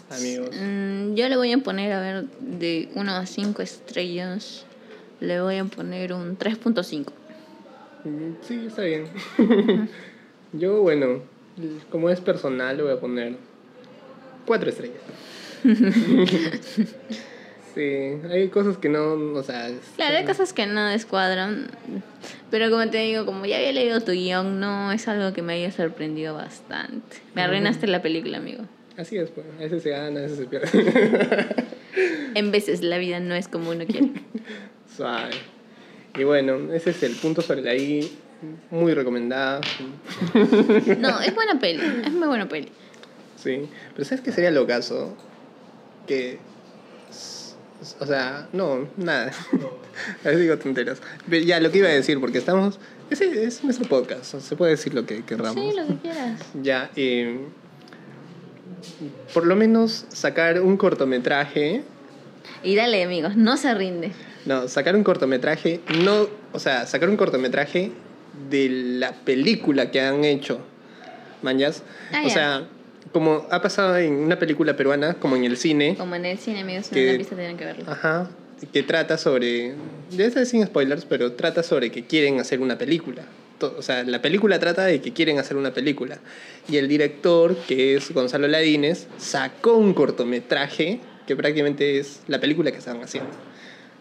amigos. 0.09 0.49
Mm, 0.53 1.15
yo 1.15 1.29
le 1.29 1.37
voy 1.37 1.51
a 1.51 1.57
poner, 1.59 1.91
a 1.93 1.99
ver, 1.99 2.25
de 2.39 2.89
1 2.95 3.11
a 3.11 3.25
5 3.25 3.61
estrellas, 3.61 4.65
le 5.19 5.41
voy 5.41 5.57
a 5.57 5.65
poner 5.65 6.13
un 6.13 6.37
3.5. 6.37 7.11
Mm, 8.03 8.33
Sí, 8.41 8.65
está 8.67 8.83
bien. 8.83 9.05
Yo, 10.53 10.81
bueno, 10.81 11.21
como 11.91 12.09
es 12.09 12.21
personal, 12.21 12.77
le 12.77 12.83
voy 12.83 12.93
a 12.93 12.99
poner 12.99 13.35
cuatro 14.45 14.69
estrellas. 14.69 15.01
sí, 17.75 17.81
hay 18.31 18.47
cosas 18.49 18.77
que 18.77 18.87
no, 18.87 19.13
o 19.13 19.43
sea... 19.43 19.69
Claro, 19.97 20.17
hay 20.17 20.25
cosas 20.25 20.53
que 20.53 20.65
no 20.65 20.85
descuadran, 20.85 21.67
pero 22.49 22.69
como 22.69 22.89
te 22.89 22.99
digo, 22.99 23.25
como 23.25 23.45
ya 23.45 23.57
había 23.57 23.73
leído 23.73 23.99
tu 24.01 24.13
guion, 24.13 24.59
no 24.59 24.91
es 24.91 25.07
algo 25.07 25.33
que 25.33 25.41
me 25.41 25.53
haya 25.53 25.71
sorprendido 25.71 26.33
bastante. 26.33 27.17
Me 27.35 27.41
arruinaste 27.41 27.87
la 27.87 28.01
película, 28.01 28.37
amigo. 28.37 28.63
Así 28.97 29.17
es, 29.17 29.29
pues. 29.29 29.45
A 29.57 29.63
veces 29.63 29.83
se 29.83 29.91
gana, 29.91 30.19
a 30.19 30.23
veces 30.23 30.37
se 30.37 30.45
pierde. 30.45 31.47
En 32.35 32.51
veces 32.51 32.83
la 32.83 32.99
vida 32.99 33.19
no 33.19 33.33
es 33.33 33.47
como 33.47 33.71
uno 33.71 33.85
quiere. 33.87 34.11
Suave. 34.95 35.31
Y 36.15 36.23
bueno, 36.23 36.71
ese 36.71 36.91
es 36.91 37.01
el 37.01 37.15
punto 37.15 37.41
sobre 37.41 37.61
la 37.61 37.75
I. 37.75 38.11
Muy 38.69 38.93
recomendada. 38.93 39.61
No, 40.99 41.19
es 41.21 41.33
buena 41.33 41.59
peli, 41.59 41.81
es 42.05 42.11
muy 42.11 42.27
buena 42.27 42.47
peli. 42.47 42.69
Sí. 43.35 43.67
Pero 43.93 44.05
¿sabes 44.05 44.21
qué 44.23 44.31
sería 44.31 44.51
lo 44.51 44.67
caso? 44.67 45.15
Que. 46.05 46.37
O 47.99 48.05
sea, 48.05 48.47
no, 48.53 48.87
nada. 48.97 49.31
A 50.23 50.27
veces 50.27 50.41
digo 50.41 50.57
tonteras. 50.57 51.01
Pero 51.27 51.43
Ya, 51.43 51.59
lo 51.59 51.71
que 51.71 51.79
iba 51.79 51.87
a 51.87 51.91
decir, 51.91 52.19
porque 52.19 52.37
estamos. 52.37 52.79
Ese 53.09 53.45
es 53.45 53.63
nuestro 53.63 53.87
podcast, 53.87 54.39
se 54.39 54.55
puede 54.55 54.71
decir 54.71 54.93
lo 54.93 55.05
que 55.05 55.23
querramos. 55.23 55.55
Sí, 55.55 55.79
lo 55.79 55.87
que 55.87 55.95
quieras. 55.95 56.41
Ya, 56.61 56.91
eh, 56.95 57.39
por 59.33 59.45
lo 59.45 59.55
menos 59.55 60.05
sacar 60.09 60.61
un 60.61 60.77
cortometraje. 60.77 61.83
Y 62.63 62.75
dale, 62.75 63.03
amigos, 63.03 63.35
no 63.35 63.57
se 63.57 63.73
rinde. 63.73 64.11
No, 64.45 64.67
sacar 64.67 64.95
un 64.95 65.03
cortometraje, 65.03 65.81
no, 66.03 66.27
o 66.53 66.59
sea, 66.59 66.85
sacar 66.87 67.09
un 67.09 67.17
cortometraje 67.17 67.91
de 68.49 68.69
la 68.69 69.11
película 69.11 69.91
que 69.91 69.99
han 70.01 70.23
hecho. 70.23 70.59
¿Mañas? 71.41 71.83
Ah, 72.13 72.21
o 72.23 72.27
ya. 72.27 72.33
sea, 72.33 72.67
como 73.11 73.45
ha 73.51 73.61
pasado 73.61 73.97
en 73.97 74.13
una 74.13 74.39
película 74.39 74.75
peruana, 74.75 75.15
como 75.15 75.35
en 75.35 75.43
el 75.43 75.57
cine, 75.57 75.95
Como 75.97 76.15
en 76.15 76.25
el 76.25 76.37
cine, 76.37 76.61
amigos, 76.61 76.87
Que- 76.89 77.05
lo 77.05 77.11
han 77.11 77.17
visto, 77.17 77.35
tienen 77.35 77.57
que 77.57 77.65
verlo. 77.65 77.83
ajá, 77.91 78.29
que 78.73 78.83
trata 78.83 79.17
sobre, 79.17 79.75
ya 80.11 80.25
está 80.25 80.43
sin 80.45 80.65
spoilers, 80.65 81.05
pero 81.05 81.33
trata 81.33 81.61
sobre 81.61 81.91
que 81.91 82.05
quieren 82.05 82.39
hacer 82.39 82.59
una 82.59 82.77
película. 82.77 83.23
O 83.61 83.81
sea, 83.81 84.03
la 84.03 84.21
película 84.21 84.59
trata 84.59 84.85
de 84.85 85.01
que 85.01 85.13
quieren 85.13 85.39
hacer 85.39 85.57
una 85.57 85.73
película. 85.73 86.19
Y 86.69 86.77
el 86.77 86.87
director, 86.87 87.55
que 87.67 87.95
es 87.95 88.11
Gonzalo 88.11 88.47
Ladines, 88.47 89.07
sacó 89.17 89.73
un 89.77 89.93
cortometraje 89.93 90.99
que 91.25 91.35
prácticamente 91.35 91.97
es 91.99 92.21
la 92.27 92.39
película 92.39 92.71
que 92.71 92.77
estaban 92.77 93.01
haciendo. 93.03 93.31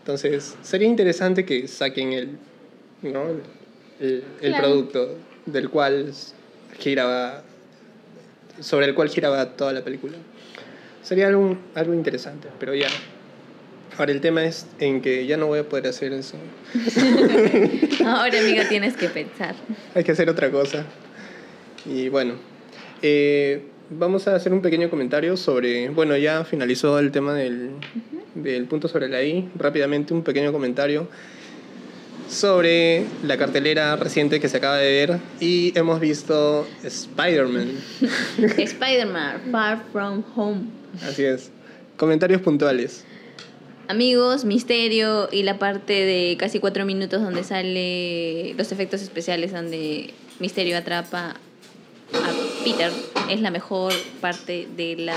Entonces, 0.01 0.55
sería 0.63 0.87
interesante 0.87 1.45
que 1.45 1.67
saquen 1.69 2.13
el, 2.13 2.29
¿no? 3.03 3.25
el, 4.01 4.23
el 4.41 4.51
Claro. 4.53 4.63
producto 4.69 5.17
del 5.47 5.71
cual 5.71 6.13
giraba, 6.79 7.43
sobre 8.61 8.87
el 8.87 8.95
cual 8.95 9.09
giraba 9.09 9.57
toda 9.57 9.73
la 9.73 9.83
película. 9.83 10.17
Sería 11.03 11.29
algo, 11.29 11.57
algo 11.75 11.95
interesante, 11.95 12.49
pero 12.61 12.75
ya. 12.75 12.89
Ahora 13.99 14.13
el 14.13 14.21
tema 14.21 14.45
es 14.45 14.67
en 14.79 15.01
que 15.01 15.27
ya 15.27 15.37
no 15.37 15.47
voy 15.47 15.61
a 15.61 15.69
poder 15.69 15.87
hacer 15.87 16.13
eso. 16.13 16.37
Ahora, 18.05 18.39
amigo, 18.41 18.63
tienes 18.69 18.95
que 18.95 19.09
pensar. 19.09 19.55
Hay 19.95 20.05
que 20.05 20.13
hacer 20.13 20.29
otra 20.29 20.51
cosa. 20.51 20.85
Y 21.87 22.09
bueno, 22.11 22.35
eh, 23.01 23.63
vamos 23.89 24.29
a 24.29 24.35
hacer 24.35 24.53
un 24.53 24.61
pequeño 24.61 24.91
comentario 24.91 25.37
sobre, 25.37 25.89
bueno, 25.89 26.17
ya 26.17 26.45
finalizó 26.45 26.99
el 26.99 27.11
tema 27.11 27.33
del, 27.35 27.71
del 28.35 28.67
punto 28.67 28.87
sobre 28.89 29.09
la 29.09 29.23
I. 29.23 29.49
Rápidamente 29.57 30.13
un 30.13 30.23
pequeño 30.23 30.53
comentario 30.53 31.09
sobre 32.29 33.07
la 33.23 33.39
cartelera 33.39 33.97
reciente 33.97 34.41
que 34.41 34.49
se 34.49 34.57
acaba 34.57 34.77
de 34.77 34.91
ver 34.91 35.19
y 35.41 35.73
hemos 35.79 36.01
visto 36.01 36.67
Spider-Man. 36.83 37.71
Spider-Man, 38.59 39.41
Far 39.51 39.85
From 39.93 40.23
Home. 40.35 40.63
Así 41.03 41.25
es. 41.25 41.51
Comentarios 41.97 42.43
puntuales. 42.43 43.05
Amigos, 43.89 44.45
misterio 44.45 45.29
y 45.31 45.45
la 45.45 45.61
parte 45.61 45.93
de 45.93 46.37
casi 46.37 46.59
cuatro 46.59 46.85
minutos 46.85 47.23
donde 47.23 47.45
sale 47.45 48.53
los 48.55 48.73
efectos 48.73 49.01
especiales 49.01 49.53
donde 49.53 50.13
Misterio 50.41 50.77
atrapa 50.77 51.37
a 52.13 52.65
Peter 52.65 52.91
es 53.31 53.41
la 53.41 53.53
mejor 53.53 53.93
parte 54.21 54.67
de 54.77 54.97
la 54.97 55.17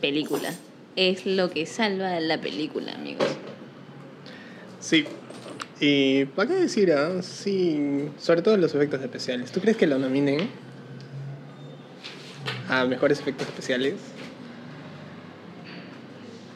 película. 0.00 0.54
Es 0.96 1.26
lo 1.26 1.50
que 1.50 1.66
salva 1.66 2.18
la 2.20 2.40
película, 2.40 2.94
amigos. 2.94 3.28
Sí. 4.80 5.04
Y 5.78 6.24
para 6.24 6.48
qué 6.48 6.54
decir, 6.54 6.92
ah? 6.92 7.22
sí, 7.22 8.08
sobre 8.18 8.40
todo 8.40 8.56
los 8.56 8.74
efectos 8.74 9.02
especiales. 9.02 9.52
¿Tú 9.52 9.60
crees 9.60 9.76
que 9.76 9.86
lo 9.86 9.98
nominen 9.98 10.48
a 12.70 12.86
mejores 12.86 13.20
efectos 13.20 13.46
especiales? 13.48 13.96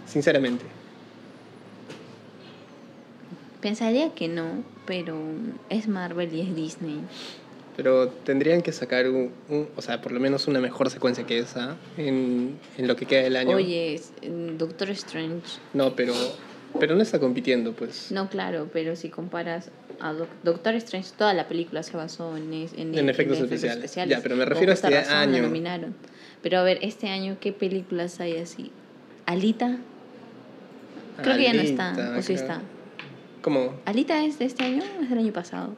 Sinceramente. 0.07 0.72
Pensaría 3.63 4.11
que 4.11 4.27
no, 4.29 4.65
pero 4.87 5.17
es 5.71 5.87
Marvel 5.87 6.35
y 6.35 6.41
es 6.41 6.55
Disney. 6.55 7.01
Pero 7.77 8.09
tendrían 8.09 8.61
que 8.61 8.73
sacar, 8.73 9.09
un, 9.09 9.31
un- 9.49 9.69
o 9.77 9.81
sea, 9.83 10.03
por 10.03 10.11
lo 10.13 10.21
menos 10.21 10.49
una 10.49 10.61
mejor 10.61 10.91
secuencia 10.91 11.25
que 11.25 11.39
esa 11.39 11.77
en, 11.97 12.59
en 12.77 12.89
lo 12.89 12.97
que 12.97 13.07
queda 13.07 13.23
del 13.23 13.37
año. 13.37 13.57
Oye, 13.57 13.95
es- 13.95 14.11
Doctor 14.59 14.91
Strange. 14.91 15.59
No, 15.73 15.95
pero, 15.95 16.13
pero 16.81 16.97
no 16.97 17.03
está 17.03 17.19
compitiendo, 17.21 17.73
pues. 17.73 18.11
No, 18.11 18.29
claro, 18.29 18.69
pero 18.73 18.97
si 18.97 19.09
comparas 19.09 19.71
a 20.01 20.13
Doc- 20.13 20.29
Doctor 20.43 20.75
Strange, 20.75 21.11
toda 21.17 21.33
la 21.33 21.47
película 21.47 21.85
se 21.85 21.97
basó 21.97 22.37
en, 22.37 22.53
es- 22.53 22.73
en, 22.75 22.95
En 22.99 23.09
efectos 23.09 23.39
especiales. 23.39 23.95
Ya, 23.95 24.21
pero 24.21 24.35
me 24.37 24.45
refiero 24.45 24.73
a 24.73 24.75
este 24.75 24.95
año. 24.97 25.41
nominaron. 25.43 25.95
Pero 26.43 26.59
a 26.59 26.63
ver, 26.65 26.79
este 26.83 27.09
año, 27.09 27.37
¿qué 27.41 27.53
películas 27.53 28.19
hay 28.21 28.37
así? 28.39 28.73
¿Alita? 29.25 29.79
Creo 31.23 31.37
que 31.37 31.45
ya 31.45 31.53
no 31.55 31.63
está, 31.63 32.17
o 32.19 32.23
sí 32.23 32.33
está. 32.33 32.61
¿Cómo? 33.43 33.75
¿Alita 33.85 34.25
es 34.25 34.39
de 34.39 34.45
este 34.47 34.65
año 34.65 34.83
o 34.99 35.03
es 35.03 35.11
del 35.11 35.19
año 35.19 35.33
pasado? 35.33 35.75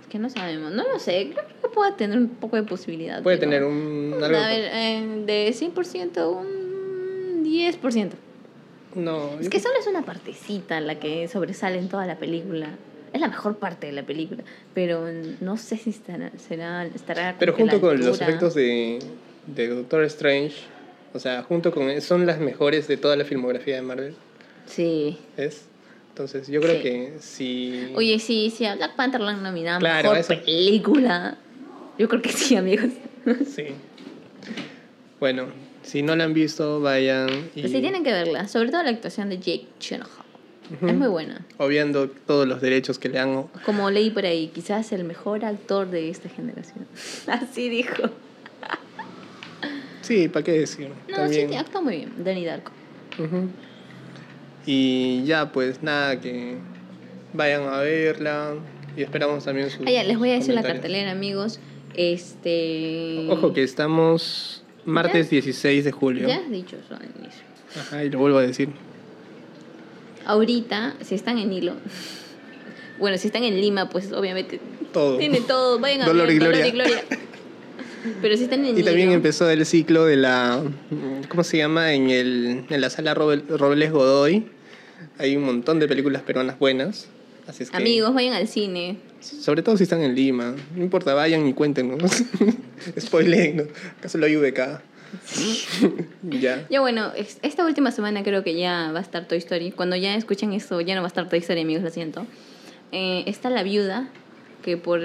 Es 0.00 0.06
que 0.08 0.18
no 0.18 0.30
sabemos. 0.30 0.72
No 0.72 0.82
lo 0.90 0.98
sé, 0.98 1.30
creo 1.32 1.44
que 1.62 1.68
puede 1.68 1.92
tener 1.92 2.18
un 2.18 2.28
poco 2.28 2.56
de 2.56 2.62
posibilidad. 2.62 3.22
Puede 3.22 3.38
tener 3.38 3.64
un... 3.64 4.14
algo- 4.22 4.36
A 4.38 4.48
ver, 4.48 4.64
eh, 4.72 5.22
de 5.26 5.52
100%, 5.54 6.26
un 6.32 7.44
10%. 7.44 8.10
no, 8.94 9.38
Es 9.40 9.48
que 9.48 9.60
solo 9.60 9.74
es 9.78 9.86
una 9.86 10.02
partecita 10.02 10.80
la 10.80 10.98
que 10.98 11.28
sobresale 11.28 11.78
en 11.78 11.88
toda 11.88 12.06
la 12.06 12.16
película. 12.18 12.68
Es 13.12 13.20
la 13.20 13.28
mejor 13.28 13.58
parte 13.58 13.86
de 13.86 13.92
la 13.92 14.02
película, 14.02 14.42
pero 14.74 15.06
no 15.40 15.56
sé 15.56 15.76
si 15.76 15.90
estará, 15.90 16.32
será, 16.36 16.84
estará 16.86 17.36
Pero 17.38 17.52
junto 17.52 17.80
con 17.80 18.00
los 18.04 18.20
efectos 18.20 18.54
de, 18.54 18.98
de 19.46 19.68
Doctor 19.68 20.02
Strange, 20.04 20.56
o 21.12 21.20
sea, 21.20 21.44
junto 21.44 21.70
con... 21.70 22.00
Son 22.00 22.26
las 22.26 22.40
mejores 22.40 22.88
de 22.88 22.96
toda 22.96 23.14
la 23.14 23.24
filmografía 23.24 23.76
de 23.76 23.82
Marvel, 23.82 24.14
Sí. 24.66 25.18
¿es? 25.36 25.66
Entonces, 26.14 26.46
yo 26.46 26.60
creo 26.60 26.76
Sí. 26.76 26.82
que 26.82 27.12
si... 27.18 27.88
Oye, 27.96 28.20
sí, 28.20 28.52
sí, 28.56 28.64
a 28.66 28.76
Black 28.76 28.94
Panther 28.94 29.20
la 29.20 29.32
han 29.32 29.42
nominado 29.42 29.80
Claro, 29.80 30.12
mejor 30.12 30.18
eso. 30.18 30.44
película. 30.44 31.36
Yo 31.98 32.08
creo 32.08 32.22
que 32.22 32.30
sí, 32.30 32.54
amigos. 32.54 32.90
Sí. 33.52 33.64
Bueno, 35.18 35.46
si 35.82 36.02
no 36.02 36.14
la 36.14 36.22
han 36.22 36.32
visto, 36.32 36.80
vayan 36.80 37.28
y... 37.56 37.62
Pero 37.62 37.68
sí 37.68 37.80
tienen 37.80 38.04
que 38.04 38.12
verla, 38.12 38.46
sobre 38.46 38.70
todo 38.70 38.84
la 38.84 38.90
actuación 38.90 39.28
de 39.28 39.38
Jake 39.38 39.66
Gyllenhaal. 39.80 40.10
Ujú. 40.76 40.86
Es 40.86 40.94
muy 40.94 41.08
buena. 41.08 41.44
Obviando 41.58 42.08
todos 42.08 42.46
los 42.46 42.60
derechos 42.60 43.00
que 43.00 43.08
le 43.08 43.18
han... 43.18 43.48
Como 43.66 43.90
leí 43.90 44.10
por 44.10 44.24
ahí, 44.24 44.52
quizás 44.54 44.92
el 44.92 45.02
mejor 45.02 45.44
actor 45.44 45.90
de 45.90 46.10
esta 46.10 46.28
generación. 46.28 46.86
Así 47.26 47.68
dijo. 47.68 48.04
Sí, 50.02 50.28
¿para 50.28 50.44
qué 50.44 50.52
decir? 50.52 50.90
No, 51.08 51.16
También. 51.16 51.50
sí, 51.50 51.56
actúa 51.56 51.80
muy 51.80 51.96
bien, 51.96 52.12
Danny 52.22 52.44
Darko. 52.44 52.70
Ujú. 53.18 53.48
Y 54.66 55.24
ya, 55.24 55.52
pues 55.52 55.82
nada, 55.82 56.20
que 56.20 56.56
vayan 57.32 57.62
a 57.64 57.78
verla 57.78 58.54
y 58.96 59.02
esperamos 59.02 59.44
también 59.44 59.70
sus 59.70 59.86
Ah, 59.86 59.90
ya, 59.90 60.04
les 60.04 60.18
voy 60.18 60.30
a 60.30 60.34
decir 60.34 60.54
la 60.54 60.62
cartelera, 60.62 61.10
amigos. 61.10 61.58
Este. 61.94 63.26
Ojo 63.30 63.52
que 63.52 63.62
estamos 63.62 64.64
martes 64.84 65.30
16 65.30 65.84
de 65.84 65.92
julio. 65.92 66.28
Ya 66.28 66.36
has 66.36 66.50
dicho 66.50 66.76
eso 66.76 66.94
al 66.94 67.04
inicio. 67.04 67.42
Ajá, 67.78 68.04
y 68.04 68.10
lo 68.10 68.18
vuelvo 68.18 68.38
a 68.38 68.42
decir. 68.42 68.70
Ahorita, 70.26 70.94
si 71.02 71.14
están 71.14 71.38
en 71.38 71.52
hilo. 71.52 71.74
Bueno, 72.96 73.18
si 73.18 73.26
están 73.26 73.42
en 73.42 73.60
Lima, 73.60 73.88
pues 73.90 74.12
obviamente 74.12 74.60
Todo. 74.92 75.18
tiene 75.18 75.40
todo. 75.40 75.80
Vayan 75.80 76.02
a 76.02 76.06
Dolor 76.06 76.28
ver 76.28 76.36
y 76.36 76.38
Dolor 76.38 76.66
y 76.66 76.70
Gloria. 76.70 77.04
Pero 78.22 78.36
si 78.36 78.44
están 78.44 78.64
en 78.64 78.78
Y 78.78 78.84
también 78.84 79.10
empezó 79.10 79.50
el 79.50 79.66
ciclo 79.66 80.04
de 80.04 80.16
la. 80.16 80.62
¿Cómo 81.28 81.42
se 81.42 81.56
llama? 81.56 81.92
En, 81.92 82.10
el, 82.10 82.64
en 82.68 82.80
la 82.80 82.90
sala 82.90 83.14
Robles 83.14 83.90
Godoy. 83.90 84.46
Hay 85.18 85.36
un 85.36 85.44
montón 85.44 85.78
de 85.80 85.88
películas 85.88 86.22
peruanas 86.22 86.58
buenas. 86.58 87.06
Así 87.46 87.62
es 87.62 87.70
que. 87.70 87.76
Amigos, 87.76 88.14
vayan 88.14 88.32
al 88.34 88.48
cine. 88.48 88.96
Sobre 89.20 89.62
todo 89.62 89.76
si 89.76 89.82
están 89.84 90.02
en 90.02 90.14
Lima. 90.14 90.54
No 90.74 90.82
importa, 90.82 91.14
vayan 91.14 91.46
y 91.46 91.52
cuéntenos. 91.54 92.00
Spoilen, 92.98 93.56
¿no? 93.56 93.62
¿Acaso 93.98 94.18
lo 94.18 94.26
hay 94.26 94.36
VK? 94.36 94.58
Ya. 96.22 96.66
Ya 96.70 96.80
bueno, 96.80 97.12
es- 97.16 97.38
esta 97.42 97.64
última 97.64 97.90
semana 97.92 98.22
creo 98.22 98.42
que 98.42 98.54
ya 98.56 98.90
va 98.92 98.98
a 98.98 99.02
estar 99.02 99.26
Toy 99.28 99.38
Story. 99.38 99.70
Cuando 99.72 99.94
ya 99.96 100.14
escuchen 100.16 100.52
esto, 100.52 100.80
ya 100.80 100.94
no 100.94 101.02
va 101.02 101.06
a 101.06 101.08
estar 101.08 101.28
Toy 101.28 101.38
Story, 101.40 101.60
amigos, 101.60 101.82
lo 101.84 101.90
siento. 101.90 102.26
Eh, 102.92 103.22
está 103.26 103.50
La 103.50 103.62
Viuda, 103.62 104.08
que 104.64 104.76
por, 104.76 105.00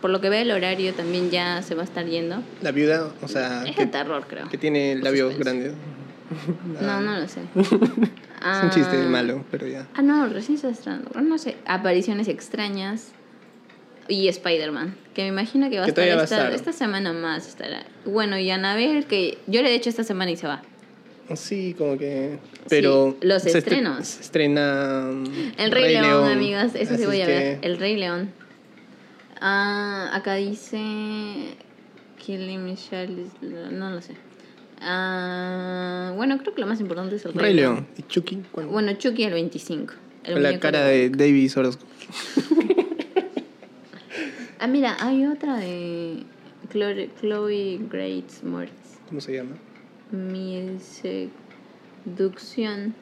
por 0.00 0.10
lo 0.10 0.20
que 0.20 0.28
ve 0.28 0.42
el 0.42 0.50
horario 0.50 0.92
también 0.94 1.30
ya 1.30 1.62
se 1.62 1.74
va 1.74 1.82
a 1.82 1.84
estar 1.84 2.06
yendo. 2.06 2.42
La 2.62 2.72
viuda, 2.72 3.10
o 3.22 3.28
sea, 3.28 3.60
Es 3.64 3.76
de 3.76 3.84
que, 3.84 3.86
terror, 3.86 4.24
creo. 4.28 4.48
que 4.48 4.58
tiene 4.58 4.96
labios 4.96 5.38
grandes. 5.38 5.72
No, 6.80 7.00
no 7.00 7.18
lo 7.18 7.28
sé. 7.28 7.40
Es 8.46 8.62
un 8.62 8.70
chiste 8.70 8.96
Ah, 9.02 9.08
malo, 9.08 9.44
pero 9.50 9.66
ya. 9.66 9.88
Ah, 9.94 10.02
no, 10.02 10.28
recién 10.28 10.56
se 10.58 10.68
estrenando. 10.68 11.10
No 11.20 11.36
sé, 11.38 11.56
apariciones 11.66 12.28
extrañas 12.28 13.10
y 14.08 14.28
Spider-Man, 14.28 14.94
que 15.14 15.22
me 15.22 15.28
imagino 15.28 15.68
que 15.68 15.78
va 15.80 15.84
a 15.86 15.88
estar, 15.88 16.04
a 16.04 16.22
esta, 16.22 16.22
estar. 16.24 16.52
esta 16.52 16.72
semana 16.72 17.12
más. 17.12 17.48
Estará. 17.48 17.82
Bueno, 18.04 18.38
y 18.38 18.50
Anabel, 18.50 19.06
que 19.06 19.38
yo 19.48 19.62
le 19.62 19.70
he 19.70 19.74
hecho 19.74 19.88
esta 19.88 20.04
semana 20.04 20.30
y 20.30 20.36
se 20.36 20.46
va. 20.46 20.62
Sí, 21.34 21.74
como 21.76 21.98
que. 21.98 22.38
Pero. 22.68 23.16
los 23.20 23.42
se 23.42 23.56
estrenos. 23.58 24.06
se 24.06 24.22
estrena. 24.22 25.08
mm, 25.10 25.24
El 25.58 25.70
Rey, 25.72 25.94
León, 25.94 26.30
amigas, 26.30 26.74
eso 26.76 26.94
Así 26.94 27.02
sí 27.02 27.06
voy 27.06 27.22
a 27.22 27.26
que- 27.26 27.32
ver. 27.32 27.58
El 27.62 27.78
Rey 27.78 27.96
León. 27.96 28.30
Ah, 29.40 30.10
acá 30.12 30.34
dice. 30.34 31.56
Killing 32.18 32.64
Michelle. 32.64 33.26
No 33.72 33.90
lo 33.90 34.00
sé. 34.02 34.14
Ah, 34.80 36.12
bueno, 36.16 36.38
creo 36.38 36.54
que 36.54 36.60
lo 36.60 36.66
más 36.66 36.80
importante 36.80 37.16
es 37.16 37.24
el 37.24 37.32
Rey, 37.32 37.42
Rey 37.42 37.54
León. 37.54 37.86
¿Y 37.96 38.02
Chucky? 38.02 38.42
¿Cuándo? 38.52 38.72
Bueno, 38.72 38.92
Chucky 38.94 39.24
el 39.24 39.32
25. 39.32 39.94
el 40.24 40.34
Con 40.34 40.42
la 40.42 40.60
cara 40.60 40.84
de 40.84 41.10
David 41.10 41.50
Orozco. 41.56 41.84
Ah, 44.58 44.68
mira, 44.68 44.96
hay 45.00 45.26
otra 45.26 45.58
de 45.58 46.22
Chloe, 46.72 47.10
Chloe 47.20 47.78
Grace 47.90 48.42
Moritz. 48.42 48.98
¿Cómo 49.06 49.20
se 49.20 49.34
llama? 49.34 49.54
Mi 50.10 50.78
seducción. 52.06 52.94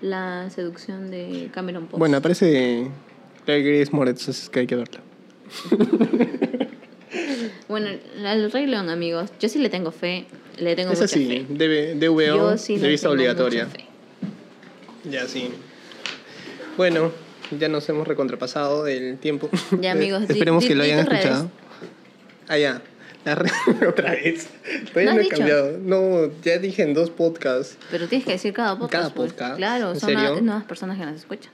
La 0.00 0.48
seducción 0.50 1.10
de 1.10 1.50
Cameron 1.52 1.86
Post. 1.88 1.98
Bueno, 1.98 2.18
aparece 2.18 2.88
Claire 3.44 3.78
Grace 3.78 3.90
Moretz, 3.90 4.28
es 4.28 4.48
que 4.48 4.60
hay 4.60 4.66
que 4.68 4.76
verla. 4.76 5.00
Bueno, 7.68 7.88
el 8.24 8.52
Rey 8.52 8.66
León, 8.66 8.90
amigos. 8.90 9.30
Yo 9.40 9.48
sí 9.48 9.58
le 9.58 9.68
tengo 9.68 9.90
fe. 9.90 10.26
Le 10.58 10.74
tengo 10.76 10.92
Es 10.92 10.98
mucha 11.00 11.04
así, 11.04 11.26
fe. 11.26 11.46
debe- 11.48 11.94
DVO, 11.94 12.56
sí 12.56 12.76
de 12.78 12.96
tengo 12.96 13.12
obligatoria. 13.12 13.68
Ya, 15.04 15.26
sí. 15.26 15.50
Bueno, 16.76 17.12
ya 17.58 17.68
nos 17.68 17.88
hemos 17.88 18.06
recontrapasado 18.08 18.86
el 18.86 19.18
tiempo. 19.18 19.48
Ya, 19.80 19.92
amigos, 19.92 20.26
di- 20.26 20.32
Esperemos 20.34 20.62
di- 20.62 20.68
que 20.68 20.74
lo 20.74 20.82
hayan 20.82 21.00
escuchado. 21.00 21.50
Ah, 22.48 22.58
ya. 22.58 22.82
La 23.24 23.34
re- 23.34 23.50
Otra 23.88 24.12
vez. 24.12 24.48
Todavía 24.92 25.12
¿No 25.14 25.20
he 25.20 25.24
dicho? 25.24 25.36
cambiado. 25.36 25.78
No, 25.78 26.30
ya 26.42 26.58
dije 26.58 26.82
en 26.82 26.94
dos 26.94 27.10
podcasts. 27.10 27.76
Pero 27.90 28.06
tienes 28.08 28.24
que 28.24 28.32
decir 28.32 28.52
cada 28.52 28.78
podcast. 28.78 28.92
Cada 28.92 29.14
pues. 29.14 29.32
podcast, 29.32 29.56
Claro, 29.56 29.92
¿en 29.92 30.00
son 30.00 30.14
nuevas 30.44 30.64
personas 30.64 30.96
que 30.98 31.04
nos 31.06 31.16
escuchan. 31.16 31.52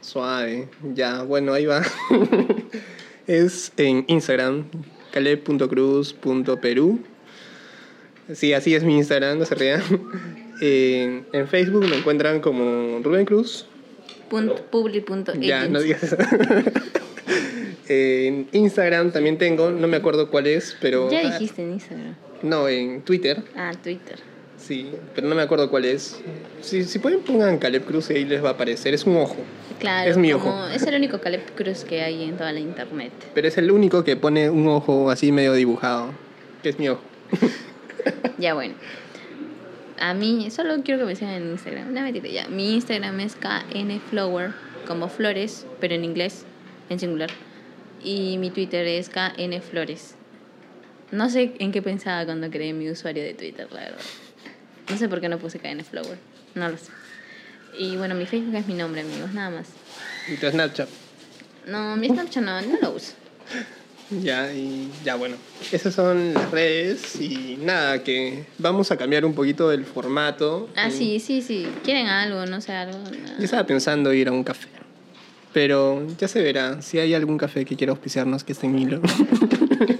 Suave. 0.00 0.68
Ya, 0.94 1.22
bueno, 1.22 1.52
ahí 1.54 1.66
va. 1.66 1.82
es 3.26 3.72
en 3.78 4.04
Instagram, 4.08 4.66
caleb.cruz.perú. 5.12 7.00
Sí, 8.32 8.52
así 8.52 8.74
es 8.74 8.84
mi 8.84 8.96
Instagram, 8.96 9.38
no 9.38 9.44
se 9.44 9.54
rían. 9.54 9.82
En, 10.60 11.24
en 11.32 11.46
Facebook 11.46 11.86
me 11.88 11.96
encuentran 11.96 12.40
como 12.40 12.98
Rubén 13.00 13.24
Cruz. 13.24 13.64
Publi 14.28 15.04
Ya, 15.38 15.68
no 15.68 15.80
digas 15.80 16.02
eso. 16.02 16.16
en 17.88 18.48
Instagram 18.52 19.12
también 19.12 19.38
tengo, 19.38 19.70
no 19.70 19.86
me 19.86 19.96
acuerdo 19.96 20.28
cuál 20.30 20.48
es, 20.48 20.76
pero... 20.80 21.10
Ya 21.10 21.30
dijiste 21.32 21.62
en 21.62 21.74
Instagram. 21.74 22.16
No, 22.42 22.68
en 22.68 23.02
Twitter, 23.02 23.42
Ah, 23.56 23.70
Twitter. 23.80 24.16
sí, 24.56 24.90
pero 25.14 25.28
no 25.28 25.34
me 25.36 25.42
acuerdo 25.42 25.70
cuál 25.70 25.84
es. 25.84 26.20
Si, 26.60 26.82
si 26.84 26.98
pueden 26.98 27.20
pongan 27.20 27.58
Caleb 27.58 27.84
Cruz 27.84 28.10
y 28.10 28.14
ahí 28.14 28.24
les 28.24 28.42
va 28.44 28.48
a 28.50 28.52
aparecer, 28.52 28.94
es 28.94 29.04
un 29.04 29.16
ojo. 29.16 29.36
Claro, 29.78 30.10
Es 30.10 30.16
mi 30.16 30.32
como- 30.32 30.44
ojo. 30.64 30.66
es 30.74 30.82
el 30.82 30.94
único 30.96 31.20
Caleb 31.20 31.42
Cruz 31.54 31.84
que 31.84 32.02
hay 32.02 32.24
en 32.24 32.36
toda 32.36 32.52
la 32.52 32.58
internet. 32.60 33.12
Pero 33.32 33.46
es 33.48 33.56
el 33.58 33.70
único 33.70 34.02
que 34.04 34.16
pone 34.16 34.50
un 34.50 34.66
ojo 34.66 35.08
así 35.10 35.30
medio 35.30 35.52
dibujado, 35.54 36.10
que 36.64 36.68
es 36.70 36.78
mi 36.80 36.88
ojo. 36.88 37.00
Ya 38.38 38.54
bueno. 38.54 38.74
A 40.00 40.14
mí, 40.14 40.50
solo 40.50 40.82
quiero 40.84 41.00
que 41.00 41.06
me 41.06 41.16
sigan 41.16 41.34
en 41.34 41.50
Instagram. 41.50 41.92
No, 41.92 42.02
mentira, 42.02 42.28
ya. 42.28 42.48
Mi 42.48 42.74
Instagram 42.74 43.18
es 43.20 43.36
knflower, 43.36 44.52
como 44.86 45.08
flores, 45.08 45.66
pero 45.80 45.94
en 45.94 46.04
inglés, 46.04 46.44
en 46.88 47.00
singular. 47.00 47.30
Y 48.02 48.38
mi 48.38 48.50
Twitter 48.50 48.86
es 48.86 49.10
knflores. 49.10 50.14
No 51.10 51.30
sé 51.30 51.54
en 51.58 51.72
qué 51.72 51.82
pensaba 51.82 52.24
cuando 52.26 52.50
creé 52.50 52.72
mi 52.74 52.88
usuario 52.90 53.22
de 53.22 53.34
Twitter, 53.34 53.66
la 53.72 53.80
verdad. 53.80 54.00
No 54.88 54.96
sé 54.96 55.08
por 55.08 55.20
qué 55.20 55.28
no 55.28 55.38
puse 55.38 55.58
knflower. 55.58 56.18
No 56.54 56.68
lo 56.68 56.76
sé. 56.76 56.92
Y 57.78 57.96
bueno, 57.96 58.14
mi 58.14 58.26
Facebook 58.26 58.54
es 58.54 58.66
mi 58.66 58.74
nombre, 58.74 59.00
amigos, 59.00 59.32
nada 59.32 59.50
más. 59.50 59.68
Y 60.28 60.36
tu 60.36 60.50
Snapchat. 60.50 60.88
No, 61.66 61.96
mi 61.96 62.08
Snapchat 62.08 62.42
no, 62.42 62.60
no 62.60 62.78
lo 62.80 62.90
uso. 62.92 63.14
Ya, 64.10 64.52
y 64.54 64.90
ya 65.04 65.16
bueno. 65.16 65.36
Esas 65.70 65.94
son 65.94 66.32
las 66.34 66.50
redes 66.50 67.16
y 67.20 67.58
nada, 67.62 68.02
que 68.02 68.46
vamos 68.58 68.90
a 68.90 68.96
cambiar 68.96 69.24
un 69.24 69.34
poquito 69.34 69.70
el 69.70 69.84
formato. 69.84 70.68
Ah, 70.76 70.88
Y 70.88 70.92
sí, 70.92 71.20
sí, 71.20 71.42
sí. 71.42 71.66
¿Quieren 71.84 72.06
algo? 72.06 72.46
No 72.46 72.60
sé, 72.60 72.72
algo. 72.72 72.98
Yo 73.38 73.44
estaba 73.44 73.66
pensando 73.66 74.12
ir 74.14 74.28
a 74.28 74.32
un 74.32 74.44
café. 74.44 74.68
Pero 75.52 76.06
ya 76.18 76.28
se 76.28 76.42
verá. 76.42 76.80
Si 76.82 76.98
hay 76.98 77.14
algún 77.14 77.36
café 77.38 77.64
que 77.64 77.76
quiera 77.76 77.92
auspiciarnos 77.92 78.44
que 78.44 78.52
esté 78.52 78.66
en 78.66 78.78
hilo. 78.78 79.00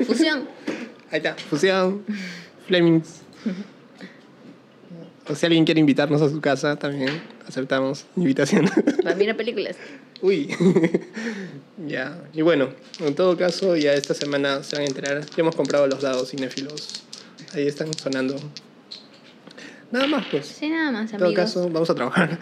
Fusión. 0.07 0.45
Ahí 1.11 1.19
está. 1.19 1.35
Fusión. 1.35 2.03
Flemings. 2.67 3.23
O 5.31 5.35
si 5.35 5.45
alguien 5.47 5.65
quiere 5.65 5.81
invitarnos 5.81 6.23
a 6.23 6.29
su 6.31 6.41
casa, 6.41 6.77
también 6.77 7.11
aceptamos 7.47 8.07
invitación. 8.17 8.67
Para 9.03 9.15
mirar 9.15 9.37
películas. 9.37 9.77
Uy. 10.23 10.49
ya. 11.87 12.19
Y 12.33 12.43
bueno, 12.43 12.71
en 13.01 13.15
todo 13.15 13.37
caso, 13.37 13.77
ya 13.77 13.93
esta 13.93 14.15
semana 14.15 14.63
se 14.63 14.77
van 14.77 14.85
a 14.87 14.89
enterar. 14.89 15.21
Ya 15.25 15.35
hemos 15.39 15.55
comprado 15.55 15.87
los 15.87 16.01
dados 16.03 16.31
cinéfilos. 16.31 17.05
Ahí 17.55 17.67
están 17.67 17.93
sonando. 17.95 18.37
Nada 19.91 20.07
más, 20.07 20.27
pues. 20.31 20.47
Sí, 20.47 20.69
nada 20.69 20.91
más, 20.93 21.13
En 21.13 21.19
todo 21.19 21.27
amigos. 21.29 21.45
caso, 21.45 21.69
vamos 21.71 21.91
a 21.91 21.95
trabajar. 21.95 22.39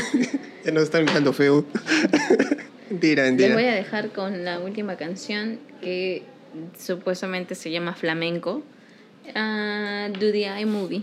ya 0.64 0.70
nos 0.72 0.84
están 0.84 1.04
mirando 1.04 1.32
feo. 1.32 1.64
mentira, 2.90 3.22
Les 3.24 3.30
mentira. 3.32 3.54
voy 3.54 3.64
a 3.64 3.74
dejar 3.74 4.10
con 4.10 4.44
la 4.44 4.58
última 4.60 4.96
canción 4.96 5.58
que 5.80 6.22
supuestamente 6.78 7.54
se 7.54 7.70
llama 7.70 7.94
Flamenco. 7.94 8.62
Ah, 9.34 10.08
Do 10.12 10.32
the 10.32 10.46
Eye 10.46 10.66
Movie. 10.66 11.02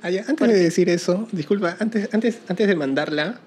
Ah, 0.00 0.10
antes 0.28 0.48
de 0.48 0.54
decir 0.54 0.88
eso, 0.88 1.26
disculpa, 1.32 1.76
antes, 1.80 2.08
antes, 2.12 2.38
antes 2.48 2.68
de 2.68 2.76
mandarla, 2.76 3.40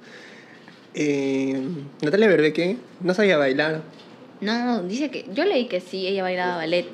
eh, 0.93 1.61
Natalia 2.01 2.27
Berbeque 2.27 2.77
no 2.99 3.13
sabía 3.13 3.37
bailar. 3.37 3.81
No, 4.41 4.81
dice 4.83 5.09
que. 5.11 5.25
Yo 5.33 5.45
leí 5.45 5.65
que 5.67 5.79
sí, 5.81 6.07
ella 6.07 6.23
bailaba 6.23 6.57
ballet. 6.57 6.85